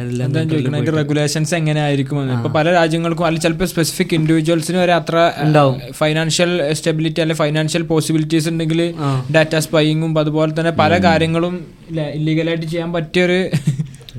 റെഗുലേഷൻസ് 0.95 1.55
എങ്ങനെയായിരിക്കും 1.55 2.21
എന്ന്. 2.21 2.33
ഇപ്പൊ 2.33 2.49
പല 2.49 2.71
രാജ്യങ്ങൾക്കും 2.71 3.25
അല്ലെങ്കിൽ 3.25 3.47
ചിലപ്പോൾ 3.47 3.65
സ്പെസിഫിക് 3.65 4.13
ഇൻഡിവിജ്വൽസിന് 4.13 4.77
വരെ 4.77 4.93
അത്ര 4.93 5.31
ഉണ്ടാവും. 5.37 5.81
ഫൈനാൻഷ്യൽ 5.91 6.73
സ്റ്റെബിലിറ്റി 6.73 7.19
അല്ലെങ്കിൽ 7.21 7.43
ഫൈനാൻഷ്യൽ 7.43 7.83
പോസിബിലിറ്റീസ് 7.83 8.49
ഉണ്ടെങ്കിൽ 8.49 8.93
ഡാറ്റ 9.35 9.57
സ്പൈയിങ്ങും 9.57 10.19
അതുപോലെ 10.19 10.59
തന്നെ 10.59 10.71
പല 10.71 10.97
കാര്യങ്ങളും 10.97 11.65
ഇല്ലീഗലായിട്ട് 11.89 12.65
ചെയ്യാൻ 12.65 12.93
പറ്റിയൊരു 12.93 13.49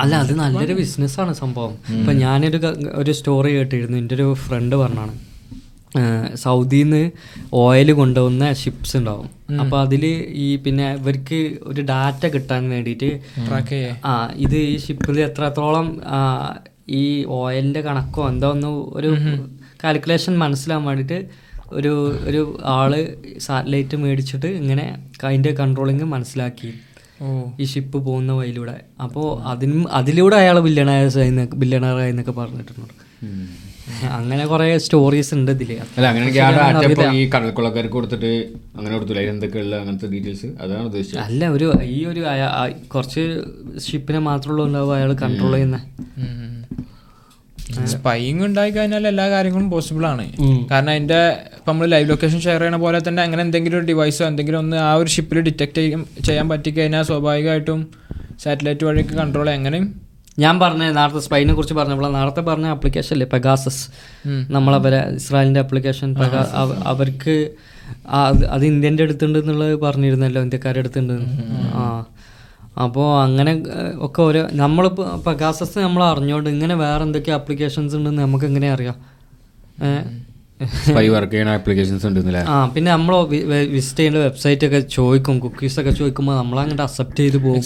അല്ല 0.03 0.15
അത് 0.25 0.33
നല്ലൊരു 0.43 0.75
ബിസിനസ്സാണ് 0.83 1.33
സംഭവം. 1.43 1.75
ഇപ്പം 1.99 2.15
ഞാനൊരു 2.25 2.59
ഒരു 3.01 3.13
സ്റ്റോറി 3.19 3.51
കേട്ടിരുന്നു. 3.57 3.99
എന്റെ 4.03 4.15
ഒരു 4.19 4.29
ഫ്രണ്ട് 4.45 4.77
പറഞ്ഞാണ്. 4.77 5.15
സൗദിയിൽ 6.43 6.89
നിന്ന് 6.91 7.05
ഓയിൽ 7.61 7.89
കൊണ്ടുവന്ന 7.93 8.53
ഷിപ്സ് 8.61 8.95
ഉണ്ടാവും. 8.97 9.29
അപ്പോൾ 9.63 9.79
അതിൽ 9.85 10.05
ഈ 10.45 10.49
പിന്നെ 10.65 10.87
ഇവർക്ക് 10.99 11.39
ഒരു 11.71 11.81
ഡാറ്റ 11.81 12.25
കിട്ടാൻ 12.35 12.63
വേണ്ടിയിട്ട് 12.75 13.09
ട്രാക്ക് 13.47 13.81
ആ 14.11 14.13
ഇത് 14.45 14.57
ഈ 14.73 14.77
ഷിപ്പിൽ 14.85 15.21
എത്രത്തോളം 15.29 15.89
ഈ 17.01 17.05
ഓയിലിന്റെ 17.39 17.81
കണക്കോ 17.89 18.23
എന്തോ 18.29 18.51
ഒന്ന് 18.55 18.71
ഒരു 18.99 19.11
കാൽക്കുലേഷൻ 19.85 20.35
മനസ്സിലാൻ 20.45 20.83
വേണ്ടിയിട്ട് 20.85 21.19
ഒരു 21.79 21.93
ഒരു 22.29 22.41
ആൾ 22.77 22.93
സാറ്റലൈറ്റ് 23.47 23.97
മേടിച്ചിട്ട് 24.05 24.49
ഇങ്ങനെ 24.61 24.87
അതിന്റെ 25.25 25.51
കൺട്രോളിങ് 25.61 26.07
മനസ്സിലാക്കി. 26.15 26.71
ഈ 27.63 27.65
ഷിപ്പ് 27.73 27.99
പോകുന്ന 28.07 28.33
വഴിയിലൂടെ. 28.41 28.77
അപ്പോൾ 29.07 29.27
അതിനും 29.53 29.83
അതിലൂടെ 30.01 30.37
അയാൾ 30.43 30.59
ബില്യണേഴ്സ് 30.67 31.25
ബില്യണറായി 31.63 32.13
എന്നൊക്കെ 32.15 32.35
പറഞ്ഞിട്ടുണ്ട്. 32.41 32.95
അങ്ങനെ 34.17 34.45
കുറെ 34.51 34.67
സ്റ്റോറീസ് 34.85 35.33
ഉണ്ട് 35.37 35.51
ഇതിൽ. 35.55 35.71
ഈ 37.19 37.23
കടൽക്കൊള്ളക്കാർക്ക് 37.33 37.95
കൊടുത്തിട്ട് 37.97 38.31
അങ്ങനെ 38.77 38.93
കൊടുത്തില്ല 38.95 39.23
എന്തൊക്കെയുള്ള 39.33 39.75
അങ്ങനത്തെ 39.83 40.09
ഡീറ്റെയിൽസ് 40.13 40.51
അതാണ് 40.63 40.85
ഉദ്ദേശിച്ചത്. 40.91 41.21
അല്ല 41.27 41.49
ഒരു 41.57 41.69
ഈ 41.97 41.99
ഒരു 42.13 42.23
കുറച്ച് 42.95 43.25
ഷിപ്പിനെ 43.87 44.21
മാത്രമുള്ള 44.29 44.63
ഉണ്ടാവും 44.69 44.95
അയാൾ 44.99 45.13
കൺട്രോൾ 45.25 45.55
ചെയ്യുന്ന? 45.57 45.81
സ്പൈയിങ് 47.87 48.45
ഉണ്ടായി 48.45 48.71
കഴിഞ്ഞാൽ 48.71 49.07
എല്ലാ 49.07 49.31
കാര്യങ്ങളും 49.31 49.71
പോസിബിൾ 49.71 50.07
ആണ്. 50.07 50.25
കാരണം 50.71 50.91
അതിന്റെ 50.91 51.21
ഇപ്പൊ 51.57 51.73
നമ്മൾ 51.73 51.87
ലൈവ് 51.87 52.11
ലൊക്കേഷൻ 52.11 52.41
ഷെയർ 52.41 52.61
ചെയ്യണ 52.61 52.77
പോലെ 52.77 53.09
തന്നെ 53.09 53.23
അങ്ങനെ 53.23 53.43
എന്തെങ്കിലും 53.43 53.79
ഒരു 53.79 53.87
ഡിവൈസോ 53.87 54.27
എന്തെങ്കിലും 54.27 54.59
ഒന്ന് 54.59 54.77
ആ 54.77 54.95
ഒരു 54.95 55.09
ഷിപ്പിൽ 55.09 55.41
ഡിറ്റക്ട് 55.41 55.81
ചെയ്യാൻ 56.25 56.49
പറ്റിക്കഴിഞ്ഞാൽ 56.49 57.03
സ്വാഭാവികമായിട്ടും 57.03 57.81
സാറ്റലൈറ്റ് 58.43 58.85
വഴിയൊക്കെ 58.85 59.15
കൺട്രോൾ 59.15 59.51
എങ്ങനെയും. 59.51 59.87
ഞാൻ 60.39 60.61
പറഞ്ഞ 60.61 60.91
നേരത്തെ 60.91 61.19
സ്പൈനെ 61.19 61.55
കുറിച്ച് 61.55 61.75
പറഞ്ഞപ്പോൾ 61.75 62.13
നേരത്തെ 62.13 62.41
പറഞ്ഞ 62.41 62.67
ആപ്ലിക്കേഷൻ 62.67 63.15
അല്ലേ 63.15 63.27
പെഗാസസ് 63.27 63.83
നമ്മളവരെ 64.29 65.09
ഇസ്രായേലിന്റെ 65.15 65.61
ആപ്ലിക്കേഷൻ 65.61 66.15
അവർക്ക് 66.85 67.35
അത് 68.09 68.47
അത് 68.47 68.67
ഇന്ത്യന്റെ 68.67 69.03
അടുത്തുണ്ട് 69.03 69.39
എന്നുള്ളത് 69.39 69.81
പറഞ്ഞിരുന്നല്ലോ 69.81 70.43
ഇന്ത്യക്കാരുടെ 70.43 70.81
അടുത്തുണ്ട്. 70.81 71.13
ആ. 71.75 72.05
അപ്പോൾ 72.77 73.07
അങ്ങനെ 73.27 73.53
ഒക്കെ 74.07 74.21
ഓരോ 74.29 74.43
നമ്മളിപ്പോൾ 74.63 75.07
പെഗാസസ് 75.27 75.79
നമ്മൾ 75.87 76.03
അറിഞ്ഞോണ്ട് 76.13 76.49
ഇങ്ങനെ 76.55 76.75
വേറെ 76.85 77.03
എന്തൊക്കെ 77.09 77.33
ആപ്ലിക്കേഷൻസ് 77.39 77.95
ഉണ്ടെന്ന് 77.99 78.23
നമുക്ക് 78.27 78.47
എങ്ങനെ 78.51 78.69
അറിയാം? 78.75 78.97
സ്പൈ 80.87 81.05
വർക്ക് 81.13 81.33
ചെയ്യുന്ന 81.33 81.53
ആപ്ലിക്കേഷൻസ് 81.59 82.05
ഉണ്ടെന്നില്ല 82.09 82.41
ആ 82.53 82.57
പിന്നെ 82.75 82.91
നമ്മൾ 82.95 83.15
വിസിറ്റ് 83.75 83.99
ചെയ്യേണ്ട 84.01 84.19
വെബ്സൈറ്റ് 84.25 84.65
ഒക്കെ 84.69 84.81
ചോദിക്കും 84.97 85.37
കുക്കീസ് 85.45 85.77
ഒക്കെ 85.81 85.93
ചോദിക്കുമ്പോൾ 86.01 86.35
നമ്മൾ 86.41 86.57
അങ്ങോട്ട് 86.63 86.83
അക്സെപ്റ്റ് 86.87 87.21
ചെയ്ത് 87.23 87.39
പോകും. 87.45 87.63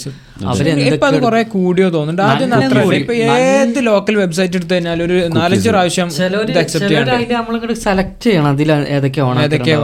അവരെന്തൊക്കെ 0.51 1.19
കുറെ 1.25 1.41
കൂടിയോ 1.55 1.87
തോന്നുന്നുണ്ട്. 1.95 2.23
ആദ്യം 2.29 3.27
ഏത് 3.39 3.79
ലോക്കൽ 3.89 4.17
വെബ്സൈറ്റ് 4.23 4.57
എടുത്തു 4.59 4.73
കഴിഞ്ഞാൽ 4.75 5.01
ഒരു 5.07 5.17
നാലഞ്ച് 5.39 5.69
പ്രാവശ്യം 5.73 6.07
ഇത് 6.07 6.59
അക്സെപ്റ്റ് 6.63 6.89
ചിലവര് 6.89 7.05
ചെയ്യാണ്ട് 7.05 7.13
അതിൽ 7.17 7.35
നമ്മളിങ്ങോട്ട് 7.39 7.77
സെലക്ട് 7.87 8.25
ചെയ്യണം. 8.27 8.49
അതിൽ 8.55 8.71
ഏതൊക്കെയാണ് 8.97 9.43
ഏതൊക്കെയാ 9.47 9.79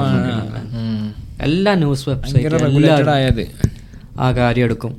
എല്ലാ 1.49 1.71
ന്യൂസ് 1.83 2.07
വെബ്സൈറ്റ് 2.09 3.47
ആ 4.19 4.31
കാര്യം 4.31 4.65
എടുക്കും. 4.65 4.93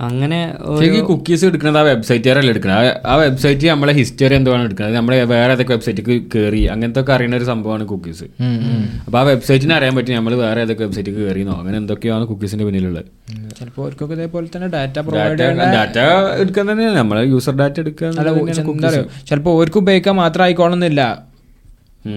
അങ്ങനെ 0.00 0.36
കുക്കീസ് 1.08 1.44
എടുക്കുന്നത് 1.44 1.78
ആ 1.78 1.86
വെബ്സൈറ്റുകാരല്ല 1.88 2.50
എടുക്കുന്നത് 2.50 2.78
ആ 3.06 3.14
വെബ്സൈറ്റ് 3.16 3.66
നമ്മളെ 3.66 3.92
ഹിസ്റ്ററി 3.92 4.34
എന്തുവാണ് 4.34 4.62
എടുക്കുന്നത് 4.64 4.94
നമ്മളെ 4.96 5.24
വേറെ 5.24 5.52
ഏതൊക്കെ 5.52 5.72
വെബ്സൈറ്റിക്ക് 5.72 6.14
കയറി 6.34 6.60
അങ്ങനത്തെ 6.68 7.00
ഒക്കെ 7.00 7.12
അറിയുന്ന 7.12 7.36
ഒരു 7.36 7.44
സംഭവമാണ് 7.44 7.84
കുക്കീസ് 7.86 8.26
അപ്പൊ 9.04 9.18
ആ 9.18 9.24
വെബ്സൈറ്റിനെ 9.30 9.74
അറിയാൻ 9.78 9.94
പറ്റും 9.96 10.16
നമ്മൾ 10.16 10.34
വേറെ 10.42 10.60
ഏതൊക്കെ 10.60 10.84
വെബ്സൈറ്റ് 10.84 11.14
കയറിയെന്നോ 11.16 11.56
അങ്ങനെ 11.60 11.76
എന്തൊക്കെയാണ് 11.76 12.26
കുക്കീസിന്റെ 12.30 12.66
പിന്നിലുള്ളത്? 12.66 13.02
ചിലപ്പോൾ 13.58 13.82
അവർക്കൊക്കെ 13.82 14.14
ഇതേപോലെ 14.14 14.48
തന്നെ 14.54 14.68
ഡാറ്റ 14.68 14.98
പ്രൊവൈഡ് 15.00 15.48
ഡാറ്റ 15.74 15.98
എടുക്കാൻ 16.40 16.66
തന്നെയാണ് 16.70 16.96
നമ്മളെ 16.96 17.24
യൂസർ 17.28 17.56
ഡാറ്റ 17.56 17.80
എടുക്കുക 17.80 18.08
അല്ല 18.14 19.00
ചിലപ്പോൾ 19.28 19.54
അവർക്ക് 19.56 19.78
ഉപയോഗിക്കാൻ 19.78 20.16
മാത്രം 20.16 20.44
ആയിക്കോണമെന്നില്ല 20.44 21.02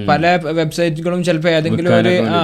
പല 0.07 0.25
വെബ്സൈറ്റുകളും 0.57 1.23
ചിലപ്പോൾ 1.23 1.49
ഏതെങ്കിലും 1.49 1.91
ഒരു 1.95 2.13
ആ 2.33 2.43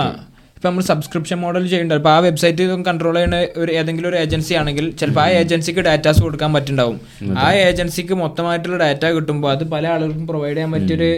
ഇപ്പൊ 0.59 0.67
നമ്മൾ 0.69 0.83
സബ്സ്ക്രിപ്ഷൻ 0.87 1.37
മോഡൽ 1.41 1.65
ചെയ്യേണ്ടത് 1.67 1.97
അപ്പോൾ 1.97 2.11
ആ 2.11 2.19
വെബ്സൈറ്റ് 2.23 2.63
കൺട്രോൾ 2.87 3.15
ചെയ്യുന്ന 3.17 3.37
ഒരു 3.57 3.71
ഏതെങ്കിലും 3.73 4.07
ഒരു 4.09 4.17
ഏജൻസി 4.17 4.53
ആണെങ്കിൽ 4.59 4.85
ചിലപ്പോൾ 4.99 5.21
ആ 5.21 5.35
ഏജൻസിക്ക് 5.37 5.81
ഡാറ്റാസ് 5.85 6.21
കൊടുക്കാൻ 6.21 6.49
പറ്റുണ്ടാവും 6.53 6.97
ആ 7.39 7.49
ഏജൻസിക്ക് 7.61 8.15
മൊത്തമായിട്ടുള്ള 8.21 8.77
ഡാറ്റ 8.81 9.05
കിട്ടുമ്പോൾ 9.17 9.49
അത് 9.51 9.63
പല 9.71 9.87
ആളുകൾക്കും 9.93 10.25
പ്രൊവൈഡ് 10.27 10.53
ചെയ്യാൻ 10.53 10.71
പറ്റിയൊരു 10.75 11.09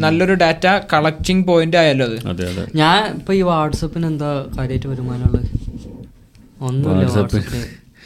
നല്ലൊരു 0.00 0.34
ഡാറ്റ 0.42 0.66
കളക്ടിങ് 0.92 1.44
പോയിന്റ് 1.48 1.76
ആയല്ലോ 1.76 2.06
അത്. 2.08 2.18
അതെ 2.30 2.44
അതെ. 2.50 2.64
ഞാൻ 2.74 3.00
ഇപ്പൊ 3.16 3.34
ഈ 3.34 3.42
വാട്സപ്പിന് 3.50 4.06
എന്താ 4.06 4.30
കാര്യമായിട്ട് 4.56 4.88
വരുമാനമുള്ളത് 4.88 5.48
ഒന്നുമില്ല 6.62 7.06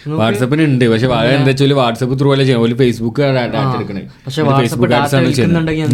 വാട്സപ്പിന് 0.09 0.63
ഉണ്ട് 0.63 0.85
പക്ഷെ 0.93 1.07
വാഴ 1.07 1.27
എന്താ 1.29 1.47
വെച്ചാൽ 1.47 1.73
വാട്സപ്പ് 1.73 2.21
ത്രൂ 2.21 2.33
അല്ല 2.33 2.45
ചെയ്യും? 2.45 2.77
ഫേസ്ബുക്ക് 2.77 3.23
ഡാറ്റ 3.23 3.75
എടുക്കണേ. 3.77 4.03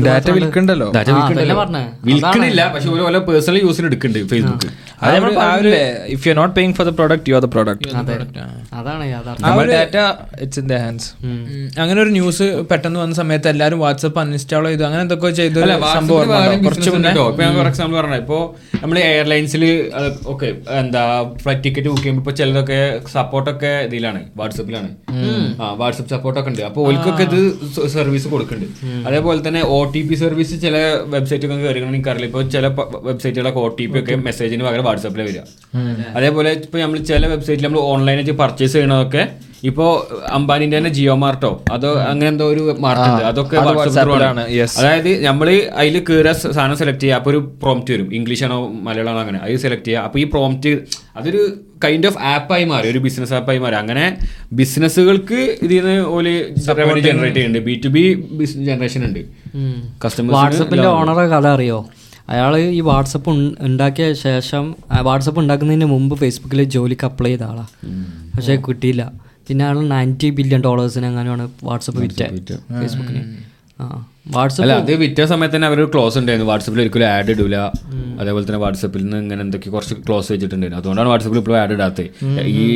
ഡാറ്റ 0.07 0.31
വിൽക്കണ്ടല്ലോ? 0.31 0.93
ഡാറ്റ 0.95 1.11
വിൽക്കണ്ടല്ലോ. 1.11 1.57
വിൽക്കണില്ല. 2.05 2.73
പക്ഷെ 2.75 2.89
ഓരോ 2.89 3.19
പേഴ്സണൽ 3.19 3.59
യൂസിന് 3.63 3.87
എടുക്കുന്നുണ്ട് 3.87 4.29
Facebook 4.29 4.69
if 6.15 6.25
you 6.29 6.33
not 6.39 6.55
paying 6.57 6.75
for 6.79 6.87
the 6.89 6.93
product 6.99 7.31
you 7.31 7.35
are 7.37 7.43
the 7.45 7.49
product 7.55 7.93
അതെ. 8.01 8.15
അതാണ് 8.81 9.05
നമ്മുടെ 9.45 9.73
data 9.77 9.97
it's 10.45 10.61
in 10.63 10.67
the 10.73 10.79
hands 10.85 11.09
അങ്ങനെ 11.83 11.99
ഒരു 12.05 12.11
ന്യൂസ് 12.17 12.47
പെട്ടെന്ന് 12.71 12.99
വന്ന 13.03 13.15
സമയത്ത് 13.21 13.49
എല്ലാവരും 13.53 13.79
വാട്സപ്പ് 13.85 14.21
അൺഇൻസ്റ്റാൾ 14.23 14.65
ചെയ്തു. 14.71 14.85
അങ്ങനെ 14.89 15.03
എന്തൊക്കെ 15.07 15.31
ചെയ്തു 15.41 15.61
അല്ല 15.67 15.77
സംഭവം 15.97 16.65
കുറച്ച് 16.67 16.91
മുന്നേ. 16.97 17.13
ഫോർ 17.59 17.69
എക്സാമ്പിൾ 17.71 17.97
പറഞ്ഞ. 18.01 18.19
ഇപ്പോ 18.25 18.39
നമ്മൾ 18.83 18.99
എയർലൈൻസിൽ 19.07 19.65
ഓക്കെ 20.35 20.49
എന്താ 20.83 21.03
ഫ്ലൈറ്റ് 21.45 21.65
ടിക്കറ്റ് 21.67 21.89
ബുക്ക് 21.93 22.03
ചെയ്യുമ്പോൾ 22.03 22.25
ഇപ്പൊ 22.25 22.35
ചിലതൊക്കെ 22.41 22.79
സപ്പോർട്ടൊക്കെ 23.17 23.73
ഇതിലാണ് 23.89 24.21
വാട്സപ്പിലാണ് 24.43 24.91
ആ 25.63 25.73
വാട്സപ്പ് 25.83 26.11
സപ്പോർട്ടൊക്കെ 26.15 26.53
ഉണ്ട്. 26.53 26.63
അപ്പോൾ 26.71 26.83
ഓൽക്കൊക്കെ 26.91 27.25
ഇത് 27.31 27.41
സർവീസ് 27.97 28.29
കൊടുക്കുന്നുണ്ട്. 28.35 28.85
അതേപോലെ 29.09 29.41
തന്നെ 29.49 29.63
ഒ 29.79 29.81
ടി 29.97 30.03
പി 30.11 30.19
സർവീസ് 30.25 30.55
ചില 30.67 30.77
വെബ്സൈറ്റൊക്കെ 31.17 31.59
കയറി 31.65 31.83
എനിക്കറിയില്ല. 31.91 32.29
ഇപ്പോൾ 32.31 32.45
ചില 32.57 32.67
വെബ്സൈറ്റുകളൊക്കെ 33.09 33.61
ഒ 33.67 33.69
ടി 33.81 33.87
പി 33.93 33.99
ഒക്കെ 34.03 34.15
മെസ്സേജിന് 34.29 34.65
പകരം 34.69 34.87
വാട്സപ്പിൽ 34.91 35.23
വരിക. 35.29 35.43
അതേപോലെ 36.19 36.51
ഇപ്പൊ 36.65 36.79
നമ്മൾ 36.85 36.99
ചില 37.13 37.27
വെബ്സൈറ്റിൽ 37.35 37.65
നമ്മൾ 37.69 37.83
ഓൺലൈനായിട്ട് 37.93 38.35
പർച്ചേസ് 38.43 38.75
ചെയ്യണതൊക്കെ 38.77 39.25
ഇപ്പോ 39.69 39.87
അംബാനിന്റെ 40.37 40.77
തന്നെ 40.77 40.91
ജിയോ 40.97 41.15
മാർട്ടോ? 41.23 41.51
അതോ 41.75 41.89
അങ്ങനെ 42.11 42.29
എന്തോ 42.33 42.45
ഒരു 42.53 42.63
മാർട്ടുണ്ട് 42.85 43.25
അതൊക്കെ. 43.31 43.57
അതായത് 44.81 45.11
നമ്മൾ 45.27 45.49
അതിൽ 45.81 45.97
കയറിയ 46.09 46.33
സാധനം 46.57 46.77
സെലക്ട് 46.83 47.03
ചെയ്യുക 47.03 47.19
അപ്പോൾ 47.21 47.31
ഒരു 47.33 47.41
പ്രോംപ്റ്റ് 47.63 47.91
വരും. 47.95 48.09
ഇംഗ്ലീഷാണോ 48.19 48.59
മലയാളമാണോ 48.87 49.21
അങ്ങനെ. 49.25 49.41
അത് 49.45 49.61
സെലക്ട് 49.67 49.87
ചെയ്യുക 49.89 50.07
അപ്പോൾ 50.09 50.21
ഈ 50.23 50.25
പ്രോംപ്റ്റ് 50.35 50.73
അതൊരു 51.19 51.43
കൈൻഡ് 51.85 52.09
ഓഫ് 52.11 52.19
ആപ്പായി 52.33 52.65
മാറി 52.73 52.87
ഒരു 52.95 53.01
ബിസിനസ് 53.07 53.33
ആപ്പായി 53.39 53.61
മാറി. 53.65 53.77
അങ്ങനെ 53.83 54.05
ബിസിനസ്സുകൾക്ക് 54.61 55.41
ഇതിൽ 55.67 55.79
നിന്ന് 55.87 55.99
ഒരു 56.19 56.33
റവന്യൂ 56.81 57.03
ജനറേറ്റ് 57.09 57.39
ചെയ്യുന്നുണ്ട്. 57.39 57.67
B 57.69 57.75
to 57.85 57.91
B 57.99 58.05
business 58.41 58.67
generation 58.71 59.01
ഉണ്ട്. 59.11 59.23
കസ്റ്റമേഴ്സ് 60.05 60.37
വാട്സപ്പിന്റെ 60.41 60.91
ഓണറെ 60.99 61.27
കഥ 61.35 61.47
അറിയോ? 61.57 61.81
അയാൾ 62.33 62.53
ഈ 62.79 62.81
വാട്സപ്പ് 62.91 63.31
ഉണ്ടാക്കിയ 63.69 64.07
ശേഷം 64.27 64.65
വാട്സപ്പ് 65.09 65.41
ഉണ്ടാക്കുന്നതിന് 65.43 65.89
മുമ്പ് 65.95 66.15
ഫേസ്ബുക്കിൽ 66.23 66.61
ജോലിക്ക് 66.77 67.07
അപ്ലൈ 67.09 67.31
ചെയ്ത 67.33 67.45
ആളാണ് 67.51 67.73
പക്ഷേ 68.35 68.57
കിട്ടിയില്ല. 68.69 69.05
പിന്നെ 69.49 69.65
അയാൾ 69.67 69.79
നയന്റി 69.95 70.29
ബില്യൺ 70.39 70.61
ഡോളേഴ്സിന് 70.67 71.07
അങ്ങനെയാണ് 71.11 71.47
വാട്സപ്പ് 71.69 72.01
വിറ്റ 72.05 72.23
ഫേസ്ബുക്കിന് 72.81 73.23
ആ 73.81 73.87
അല്ല 74.63 74.73
അത് 74.81 74.91
വിറ്റ 75.03 75.21
സമയത്ത് 75.31 75.55
തന്നെ 75.55 75.69
അവർ 75.71 75.81
ക്ലോസ് 75.93 76.17
ഉണ്ടായിരുന്നു. 76.21 76.49
വാട്സപ്പിൽ 76.51 76.81
ഒരിക്കലും 76.83 77.07
ആഡ് 77.15 77.31
ഇടൂല. 77.35 77.57
അതേപോലെ 78.21 78.45
തന്നെ 78.49 78.61
വാട്സപ്പിൽ 78.65 79.03
നിന്ന് 79.05 79.19
ഇങ്ങനെ 79.25 79.41
എന്തൊക്കെ 79.47 79.69
കുറച്ച് 79.75 79.95
ക്ലോസ് 80.07 80.29
വെച്ചിട്ടുണ്ടായിരുന്നു. 80.33 80.83
അതുകൊണ്ടാണ് 80.83 81.09
വാട്സപ്പിൽ 81.13 81.39
ഇപ്പോൾ 81.43 81.57
ആഡ് 81.63 81.75
ഇടാത്തത്. 81.77 82.07
ഈ 82.63 82.67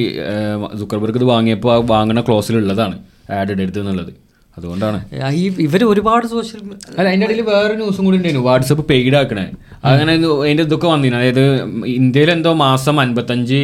സുക്കർബർഗ് 0.80 1.18
ഇത് 1.20 1.26
വാങ്ങിയപ്പോൾ 1.34 1.72
ആ 1.74 1.78
വാങ്ങുന്ന 1.94 2.22
ക്ലോസിലുള്ളതാണ് 2.28 2.96
ആഡ് 3.38 3.52
ഇടരുത് 3.56 3.78
എന്നുള്ളത്. 3.82 4.12
അതുകൊണ്ടാണ്. 4.58 4.98
ഈ 5.40 5.44
ഇവർ 5.66 5.84
ഒരുപാട് 5.84 6.26
സോഷ്യൽ 6.26 6.60
അല്ല 6.98 7.06
അതിന്റെ 7.08 7.26
ഇടയിൽ 7.26 7.40
വേറെ 7.54 7.74
ന്യൂസും 7.80 8.04
കൂടി 8.04 8.16
ഉണ്ടായിരുന്നു. 8.18 8.44
വാട്സപ്പ് 8.50 8.84
പെയ്ഡ് 8.90 9.16
ആക്കണേ 9.22 9.46
അങ്ങനെ 9.92 10.12
അതിന്റെ 10.42 10.64
ഇതൊക്കെ 10.68 10.88
വന്നിരുന്നു. 10.94 11.20
അതായത് 11.22 11.44
ഇന്ത്യയിൽ 12.00 12.30
എന്തോ 12.30 12.52
മാസം 12.66 13.00
അൻപത്തഞ്ച് 13.00 13.60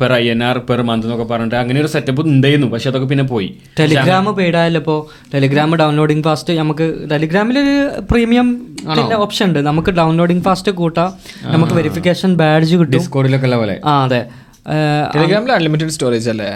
per 0.00 0.12
I 0.12 0.24
N 0.30 0.40
R 0.44 0.56
per 0.68 0.80
month 0.88 1.04
എന്നൊക്കെ 1.06 1.26
പറഞ്ഞിട്ട് 1.32 1.56
അങ്ങനെ 1.60 1.78
ഒരു 1.80 1.90
സെറ്റപ്പ് 1.92 2.22
ഉണ്ടായിരുന്നു. 2.30 2.68
പക്ഷെ 2.72 2.88
അതൊക്കെ 2.90 3.08
പിന്നെ 3.12 3.24
പോയി. 3.32 3.48
ടെലിഗ്രാം 3.78 4.24
പെയ്ഡായല്ലോ 4.38 4.80
ഇപ്പോൾ 4.80 4.98
ടെലിഗ്രാം 5.34 5.76
ഡൗൺലോഡിങ് 5.82 6.24
ഫാസ്റ്റ് 6.28 6.56
നമുക്ക് 6.62 6.86
ടെലിഗ്രാമിൽ 7.12 7.58
ഒരു 7.58 7.76
പ്രീമിയം 8.10 8.48
ഓപ്ഷൻ 9.26 9.46
ഉണ്ട്. 9.48 9.60
നമുക്ക് 9.68 9.90
ഡൗൺലോഡിങ് 10.00 10.42
ഫാസ്റ്റ് 10.48 10.72
കൂട്ടാം. 10.80 11.12
നമുക്ക് 11.54 11.76
വെരിഫിക്കേഷൻ 11.80 12.32
ബാഡ്ജ് 12.42 12.74
കിട്ടും. 12.80 12.96
ഡിസ്കോഡിലൊക്കെ 12.98 13.48
ഉള്ള 13.50 13.58
പോലെ. 13.62 13.76
ആ 13.84 13.94
അതെ. 14.08 14.20
ടെലിഗ്രാമിൽ 15.14 15.52
അൺലിമിറ്റഡ് 15.58 15.94
സ്റ്റോറേജ് 15.96 16.28
അല്ലേ? 16.34 16.50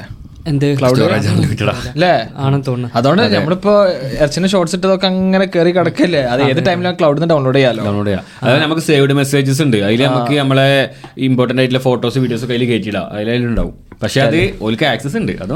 എന്ത്? 0.47 0.67
അല്ലേ 0.67 2.11
ആണെന്ന് 2.37 2.65
തോന്നുന്നു. 2.67 2.99
അതുകൊണ്ട് 2.99 3.23
നമ്മളിപ്പോ 3.23 3.87
ഇറച്ചിന്റെ 4.21 4.49
ഷോർട്സ് 4.49 4.77
ഇട്ടതൊക്കെ 4.77 5.07
അങ്ങനെ 5.07 5.45
കയറി 5.45 5.71
കിടക്കല്ലേ? 5.71 6.21
അത് 6.21 6.43
ഏത് 6.43 6.67
ടൈമിലും 6.67 6.95
ക്ലൗഡിൽ 6.95 7.21
നിന്ന് 7.21 7.35
ഡൗൺലോഡ് 7.35 7.57
ചെയ്യാലോ? 7.57 7.85
ഡൗൺലോഡ് 7.85 8.07
ചെയ്യാം. 8.07 8.25
അതായത് 8.43 8.63
നമുക്ക് 8.63 8.83
സേവ്ഡ് 8.83 9.13
മെസ്സേജസ് 9.13 9.63
ഉണ്ട്. 9.63 9.77
അതിൽ 9.77 10.03
നമുക്ക് 10.03 10.39
നമ്മളെ 10.39 10.91
ഇമ്പോർട്ടന്റ് 11.19 11.63
ആയിട്ടുള്ള 11.63 11.83
ഫോട്ടോസ് 11.83 12.19
വീഡിയോസ് 12.19 12.45
ഒക്കെ 12.45 12.55
അതിൽ 12.55 12.65
കയറ്റിയിടാം 12.65 13.07
അതിലുണ്ടാവും. 13.13 13.75
പക്ഷെ 14.03 14.21
അത് 14.21 14.59
ഓൽക്ക് 14.63 14.85
ആക്സസ് 14.85 15.17
ഉണ്ട്. 15.17 15.33
അത് 15.33 15.55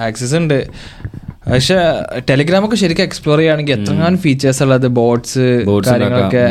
ആക്സസ് 0.00 0.34
ഉണ്ട്. 0.34 0.68
പക്ഷെ 1.52 1.76
ടെലിഗ്രാം 2.28 2.62
ഒക്കെ 2.66 2.76
ശരിക്കും 2.82 3.04
എക്സ്പ്ലോർ 3.08 3.36
ചെയ്യുകയാണെങ്കിൽ 3.38 3.74
എത്രങ്ങാനും 3.76 4.18
ഫീച്ചേഴ്സ് 4.24 4.60
ഉള്ളത് 4.64 4.86
ബോട്ട്സ് 4.98 5.44
കാര്യങ്ങളൊക്കെ 5.88 6.44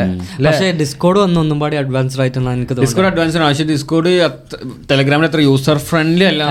പക്ഷേ 0.46 0.66
ഡിസ്കോഡ് 0.80 1.18
വന്ന് 1.24 1.38
ഒന്നും 1.42 1.58
പാടി 1.62 1.76
അഡ്വാൻസ്ഡ് 1.80 2.22
ആയിട്ടാണ് 2.24 2.52
എനിക്ക് 2.58 2.76
ഡിസ്കോഡ് 2.80 3.08
അഡ്വാൻസ് 3.10 3.36
ആണ്. 3.38 3.46
പക്ഷേ 3.48 3.66
ഡിസ്കോഡ് 3.72 4.12
ടെലഗ്രാമിൽ 4.90 5.26
അത്ര 5.30 5.40
യൂസർ 5.48 5.78
ഫ്രണ്ട്ലി 5.88 6.26
അല്ല. 6.30 6.42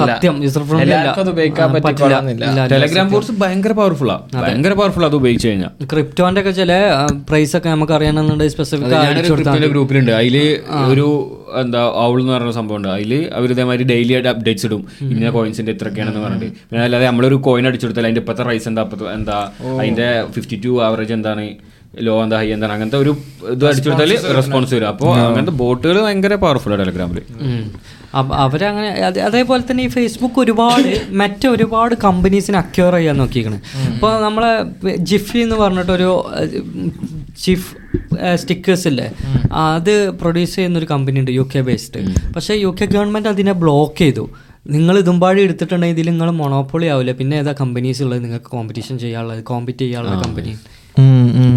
സത്യം. 0.00 0.36
യൂസർ 0.46 0.64
ഫ്രണ്ട്ലി 0.70 0.94
അത് 1.24 1.30
ഉപയോഗിക്കാൻ 1.34 1.72
പറ്റില്ല. 1.76 2.66
ടെലഗ്രാം 2.74 3.08
ബോർഡ്സ് 3.14 3.36
ഭയങ്കര 3.44 3.72
പവർഫുൾ 3.80 4.12
ഭയങ്കര 4.34 4.72
പവർഫുൾ 4.80 5.06
അത് 5.10 5.16
ഉപയോഗിച്ച് 5.20 5.48
കഴിഞ്ഞാൽ 5.48 5.72
ക്രിപ്റ്റോന്റെ 5.94 6.42
ഒക്കെ 6.42 6.52
ചില 6.60 6.72
പ്രൈസ് 7.30 7.56
ഒക്കെ 7.60 7.68
നമുക്ക് 7.76 7.94
അറിയണമെന്നുണ്ടെങ്കിൽ 7.98 8.54
സ്പെസിഫിക് 8.56 9.68
ഗ്രൂപ്പിലുണ്ട് 9.74 10.12
അതിൽ 10.20 10.36
ഒരു 10.92 11.08
എന്താ 11.62 11.82
ഔൾ 12.06 12.16
എന്ന് 12.20 12.32
പറയുന്ന 12.32 12.54
സംഭവം 12.60 12.78
ഉണ്ട് 12.78 12.88
അതിൽ 12.94 13.12
അവർ 13.36 13.48
ഇതേമാതിരി 13.54 13.84
ഡെയിലി 13.92 14.12
ആയിട്ട് 14.16 14.30
അപ്ഡേറ്റ്സ് 14.32 14.66
ഇടും. 14.68 14.82
ഇന്ന 15.12 15.30
കോയിൻസിന്റെ 15.36 15.72
ഇത്രയൊക്കെയാണെന്ന് 15.76 16.22
പറഞ്ഞിട്ട്. 16.24 16.48
പിന്നെ 16.70 16.82
അല്ലാതെ 16.86 17.06
നമ്മളൊരു 17.10 17.36
കോയിൻ 17.46 17.64
അടിച്ചെടുത്താൽ 17.78 18.06
അതിന്റെ 18.08 18.22
ഇപ്പോഴത്തെ 18.24 18.46
റൈസ് 18.50 18.68
എന്താ? 18.72 18.84
എന്താ? 19.18 19.38
അതിന്റെ 19.80 20.08
ഫിഫ്റ്റി 20.36 20.58
ടു 20.66 20.72
ആവറേജ് 20.86 21.14
എന്താണ്? 21.18 21.44
ലോ 22.06 22.14
എന്താ? 22.22 22.36
ഹൈ 22.40 22.48
എന്താണ്? 22.54 22.72
അങ്ങനത്തെ 22.76 22.98
ഒരു 23.04 23.12
ഇത് 23.52 23.62
അടിച്ചെടുത്താൽ 23.68 24.10
റെസ്പോൺസ് 24.38 24.72
വരും. 24.76 24.88
അപ്പോൾ 24.94 25.12
അങ്ങനത്തെ 25.28 25.54
ബോട്ടുകൾ 25.62 25.96
ഭയങ്കര 26.06 26.34
പവർഫുൾ 26.42 26.72
ആണ് 26.74 26.82
ടെലഗ്രാമിൽ 26.82 27.22
അവരങ്ങനെ 28.42 28.90
അത് 29.06 29.18
അതേപോലെ 29.28 29.62
തന്നെ 29.70 29.82
ഈ 29.86 29.88
ഫേസ്ബുക്ക് 29.94 30.38
ഒരുപാട് 30.42 30.86
മറ്റ് 31.20 31.46
ഒരുപാട് 31.54 31.94
കമ്പനീസിനെ 32.04 32.58
അക്യൂർ 32.62 32.94
ചെയ്യാൻ 32.96 33.16
നോക്കിയിരിക്കണ്. 33.22 33.58
ഇപ്പോൾ 33.92 34.12
നമ്മളെ 34.26 34.52
ജിഫി 35.10 35.38
എന്ന് 35.46 35.56
പറഞ്ഞിട്ടൊരു 35.62 36.10
ചിഫ് 37.44 37.68
സ്റ്റിക്കേഴ്സ് 38.42 38.86
ഇല്ലേ? 38.90 39.08
അത് 39.66 39.92
പ്രൊഡ്യൂസ് 40.22 40.56
ചെയ്യുന്ന 40.56 40.80
ഒരു 40.82 40.88
കമ്പനി 40.94 41.20
ഉണ്ട് 41.22 41.32
യു 41.38 41.44
കെ 41.54 41.62
ബേസ്ഡ് 41.68 42.02
പക്ഷേ 42.36 42.54
യു 42.64 42.70
കെ 42.80 42.88
ഗവൺമെന്റ് 42.96 43.30
അതിനെ 43.34 43.54
ബ്ലോക്ക് 43.64 43.98
ചെയ്തു. 44.04 44.24
നിങ്ങൾ 44.68 44.94
ഇതുമ്പാടി 44.98 45.40
എടുത്തിട്ടുണ്ടെങ്കിൽ 45.42 45.96
ഇതിൽ 45.96 46.10
നിങ്ങൾ 46.10 46.30
മൊണോപ്പൊളി 46.38 46.86
ആവില്ല. 46.86 47.12
പിന്നെ 47.18 47.36
ഏതാ 47.36 47.52
കമ്പനീസ് 47.60 48.02
ഉള്ളത്? 48.02 48.20
നിങ്ങൾക്ക് 48.24 48.50
കോമ്പറ്റീഷൻ 48.50 48.96
ചെയ്യാനുള്ളത് 48.98 49.44
കോമ്പറ്റ് 49.44 49.78
ചെയ്യാനുള്ള 49.78 50.16
കമ്പനി 50.22 50.52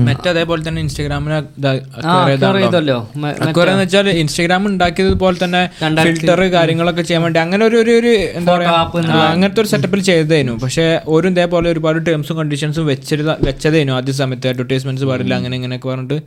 മറ്റേ 0.07 0.29
അതേപോലെ 0.29 0.61
തന്നെ 0.65 0.79
ഇൻസ്റ്റാഗ്രാമിന് 0.81 1.33
ആ, 1.33 1.41
acquire 1.91 2.35
ചെയ്തല്ലോ. 2.57 2.97
മ- 3.15 3.31
അക്വയർ 3.43 3.69
എന്ന് 3.69 3.83
വെച്ചാൽ 3.83 4.07
ഇൻസ്റ്റാഗ്രാം 4.15 4.67
ഉണ്ടാക്കിയത് 4.67 5.13
പോലെ 5.15 5.37
തന്നെ 5.43 5.61
ഫിൽറ്റർ 6.07 6.41
കാര്യങ്ങളൊക്കെ 6.53 7.01
ചെയ്യാൻ 7.01 7.23
വേണ്ടി 7.23 7.39
അങ്ങനെ 7.39 7.63
ഒരു 7.65 7.77
ഒരു 7.93 8.11
എന്താ 8.37 8.51
പറയാ 8.53 8.69
ആ, 9.13 9.25
അങ്ങനത്തെ 9.31 9.61
ഒരു 9.61 9.67
സെറ്റപ്പിൽ 9.67 10.01
ചെയ്തതേനു 10.01 10.53
പക്ഷെ 10.63 10.85
ഒരു 11.09 11.27
ഇതേപോലെ 11.27 11.69
ഒരുപാട് 11.69 12.05
ടേംസും 12.07 12.37
കണ്ടീഷൻസും 12.37 12.85
വെച്ചിരുന്ന 12.85 13.37
വെച്ചതേനു 13.41 13.91
ആദ്യ 13.91 14.13
സമയത്ത്. 14.13 14.47
അഡ്വർടൈസ്മെന്റ്സ് 14.47 15.05
പാടില്ല 15.05 15.33
അങ്ങനെ 15.35 15.55
ഇങ്ങനെയൊക്കെ 15.55 15.87
പറഞ്ഞിട്ട്. 15.89 16.19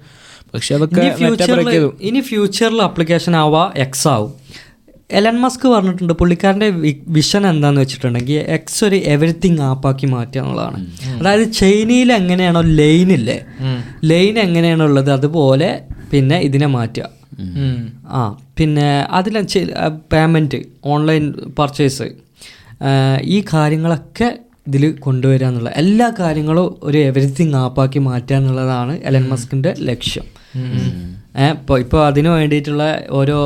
പക്ഷെ 0.55 0.75
അതൊക്കെ 0.75 1.01
ഇനി 1.01 1.11
ഫ്യൂച്ചറിൽ 1.21 1.55
ചെയ്തു. 1.71 1.89
ഇനി 2.03 2.21
ഫ്യൂച്ചറിൽ 2.23 2.83
അപ്ലിക്കേഷൻ 2.83 3.37
ആവാ 3.37 3.73
എക്സ് 3.77 4.09
ആവും. 4.09 4.33
എലൻ 5.11 5.37
മസ്ക് 5.41 5.69
പറഞ്ഞിട്ടുണ്ട് 5.69 6.13
പുള്ളിക്കാരന്റെ 6.13 6.69
വിഷൻ 7.17 7.43
എന്താണെന്ന് 7.47 7.81
വെച്ചിട്ടുണ്ടെങ്കിൽ 7.81 8.39
എക്സ് 8.57 8.85
ഒരു 8.85 8.97
എവറിത്തിങ് 8.97 9.61
ആപ്പാക്കി 9.61 10.07
മാറ്റുക 10.07 10.41
എന്നുള്ളതാണ്. 10.41 10.79
അതായത് 11.19 11.53
ചൈനയിൽ 11.53 12.13
എങ്ങനെയാണോ 12.13 12.61
ലൈൻ 12.61 13.11
ഇല്ലേ 13.13 13.39
ലൈൻ 14.05 14.39
എങ്ങനെയാണോ 14.39 14.85
ഉള്ളത് 14.85 15.11
അതുപോലെ 15.11 15.69
പിന്നെ 16.13 16.39
ഇതിനെ 16.41 16.67
മാറ്റുക. 16.67 17.07
ആ 18.17 18.21
പിന്നെ 18.59 18.89
അതിൽ 19.19 19.35
പേയ്മെന്റ് 20.13 20.61
ഓൺലൈൻ 20.85 21.25
പർച്ചേസ് 21.59 22.09
ഈ 23.23 23.45
കാര്യങ്ങളൊക്കെ 23.55 24.29
ഇതിൽ 24.67 24.85
കൊണ്ടുവരിക 25.07 25.47
എന്നുള്ള 25.47 25.71
എല്ലാ 25.83 26.07
കാര്യങ്ങളും 26.19 26.69
ഒരു 26.83 26.99
എവറിത്തിങ് 26.99 27.57
ആപ്പാക്കി 27.57 27.99
മാറ്റുക 27.99 28.37
എന്നുള്ളതാണ് 28.37 28.93
എലൻ 29.05 29.25
മസ്കിന്റെ 29.29 29.75
ലക്ഷ്യം. 29.91 30.27
ഇപ്പോൾ 31.35 31.81
ഇപ്പോൾ 31.81 32.01
അതിന് 32.07 32.29
വേണ്ടിയിട്ടുള്ള 32.29 32.85
ഓരോ 33.11 33.37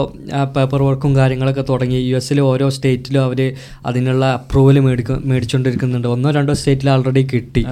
പേപ്പർ 0.56 0.82
വർക്കും 0.82 1.16
കാര്യങ്ങളൊക്കെ 1.16 1.64
തുടങ്ങി. 1.68 1.96
യു 1.96 2.16
എസിലെ 2.16 2.42
ഓരോ 2.42 2.68
സ്റ്റേറ്റിലും 2.68 3.22
അവർ 3.24 3.40
അതിനുള്ള 3.86 4.24
അപ്രൂവൽ 4.38 4.78
മേടിക്കും 4.78 5.22
മേടിച്ചുകൊണ്ടിരിക്കുന്നുണ്ട് 5.26 6.08
ഒന്നോ 6.08 6.30
രണ്ടോ 6.30 6.52
സ്റ്റേറ്റിൽ 6.52 6.90
ആൾറെഡി 6.90 7.28
കിട്ടി. 7.32 7.64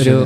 ഒരു 0.00 0.16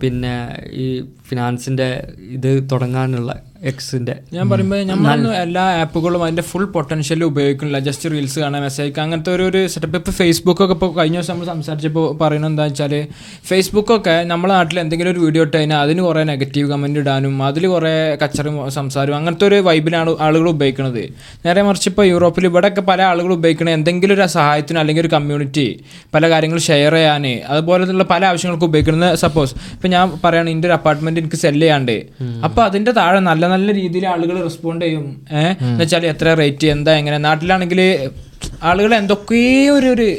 പിന്നെ 0.00 0.34
ഈ 0.72 0.86
ഫിനാൻസിന്റെ 1.28 1.88
ഇത് 2.30 2.50
തുടങ്ങാനുള്ള 2.72 3.32
എക്സിന്റെ 3.62 4.14
ഞാൻ 4.32 4.50
പറയുമ്പോൾ 4.50 4.82
നമ്മളൊന്നും 4.84 5.36
എല്ലാ 5.36 5.62
ആപ്പുകളും 5.80 6.22
അതിന്റെ 6.22 6.42
ഫുൾ 6.42 6.64
പൊട്ടൻഷ്യൽ 6.64 7.24
ഉപയോഗിക്കുന്നില്ല. 7.24 7.78
ജസ്റ്റ് 7.78 8.10
റീൽസ് 8.10 8.40
കാണാൻ 8.40 8.62
മെസ്സേജ് 8.62 9.00
അങ്ങനത്തെ 9.00 9.34
ഒരു 9.34 9.42
ഒരു 9.42 9.66
സെറ്റപ്പ് 9.66 9.96
ഇപ്പോൾ 9.96 10.10
ഫേസ്ബുക്ക് 10.10 10.62
ഒക്കെ 10.64 10.72
ഇപ്പോൾ 10.72 10.96
കഴിഞ്ഞ 10.98 11.16
ദിവസം 11.16 11.32
നമ്മൾ 11.32 11.46
സംസാരിച്ചപ്പോൾ 11.46 12.18
പറയുന്നത് 12.20 12.50
എന്താ 12.50 12.62
വെച്ചാൽ 12.62 13.06
ഫേസ്ബുക്കൊക്കെ 13.44 14.22
നമ്മളെ 14.22 14.54
നാട്ടിൽ 14.54 14.80
എന്തെങ്കിലും 14.80 15.10
ഒരു 15.10 15.18
വീഡിയോ 15.18 15.44
ഇട്ട് 15.44 15.56
കഴിഞ്ഞാൽ 15.56 15.78
അതിന് 15.78 16.02
കുറേ 16.02 16.24
നെഗറ്റീവ് 16.24 16.70
കമന്റ് 16.70 17.00
ഇടാനും 17.00 17.42
അതിൽ 17.42 17.66
കുറേ 17.66 18.16
കച്ചറും 18.22 18.70
സംസാരവും 18.70 19.16
അങ്ങനത്തെ 19.16 19.46
ഒരു 19.46 19.54
വൈബിലാണ് 19.60 20.16
ആളുകൾ 20.20 20.48
ഉപയോഗിക്കുന്നത് 20.48 21.02
നേരെ 21.44 21.62
മറിച്ച് 21.62 21.88
ഇപ്പോൾ 21.88 22.04
യൂറോപ്പിൽ 22.04 22.46
ഇവിടെയൊക്കെ 22.46 22.80
പല 22.80 23.02
ആളുകൾ 23.02 23.32
ഉപയോഗിക്കുന്നത് 23.32 23.74
എന്തെങ്കിലും 23.74 24.14
ഒരു 24.14 24.26
സഹായത്തിന് 24.26 24.78
അല്ലെങ്കിൽ 24.78 25.00
ഒരു 25.00 25.08
കമ്മ്യൂണിറ്റി 25.08 25.80
പല 26.14 26.30
കാര്യങ്ങൾ 26.30 26.58
ഷെയർ 26.58 26.92
ചെയ്യാൻ 26.92 27.26
അതുപോലെയുള്ള 27.48 28.04
പല 28.04 28.24
ആവശ്യങ്ങൾക്ക് 28.24 28.64
ഉപയോഗിക്കുന്നത് 28.64 29.14
സപ്പോസ് 29.14 29.54
ഇപ്പം 29.72 29.90
ഞാൻ 29.90 30.10
പറയുകയാണ് 30.24 30.50
എന്റെ 30.50 30.68
ഒരു 30.68 30.74
അപ്പാർട്ട്മെന്റ് 30.74 31.20
എനിക്ക് 31.20 31.36
സെല്ല് 31.36 31.62
ചെയ്യാണ്ട് 31.62 31.96
അപ്പോൾ 32.44 32.64
അതിന്റെ 32.64 32.90
താഴെ 32.92 33.18
നല്ല 33.20 33.47
നല്ല 33.48 33.74
രീതിയിൽ 33.74 34.06
ആളുകൾ 34.06 34.42
റെസ്പോണ്ട് 34.42 34.84
ചെയ്യും. 34.84 35.26
ഏഹ്? 35.32 35.56
എന്ന് 35.60 35.80
വെച്ചാൽ 35.80 36.06
എത്ര 36.06 36.34
റേറ്റ് 36.34 36.66
എന്താ 36.66 36.92
എങ്ങനെ? 36.92 37.18
നാട്ടിലാണെങ്കിൽ 37.18 38.08
ആളുകൾ 38.62 38.94
എന്തൊക്കെയോ 38.94 39.74
ഒരു 39.74 39.86
ഒരു 39.86 40.18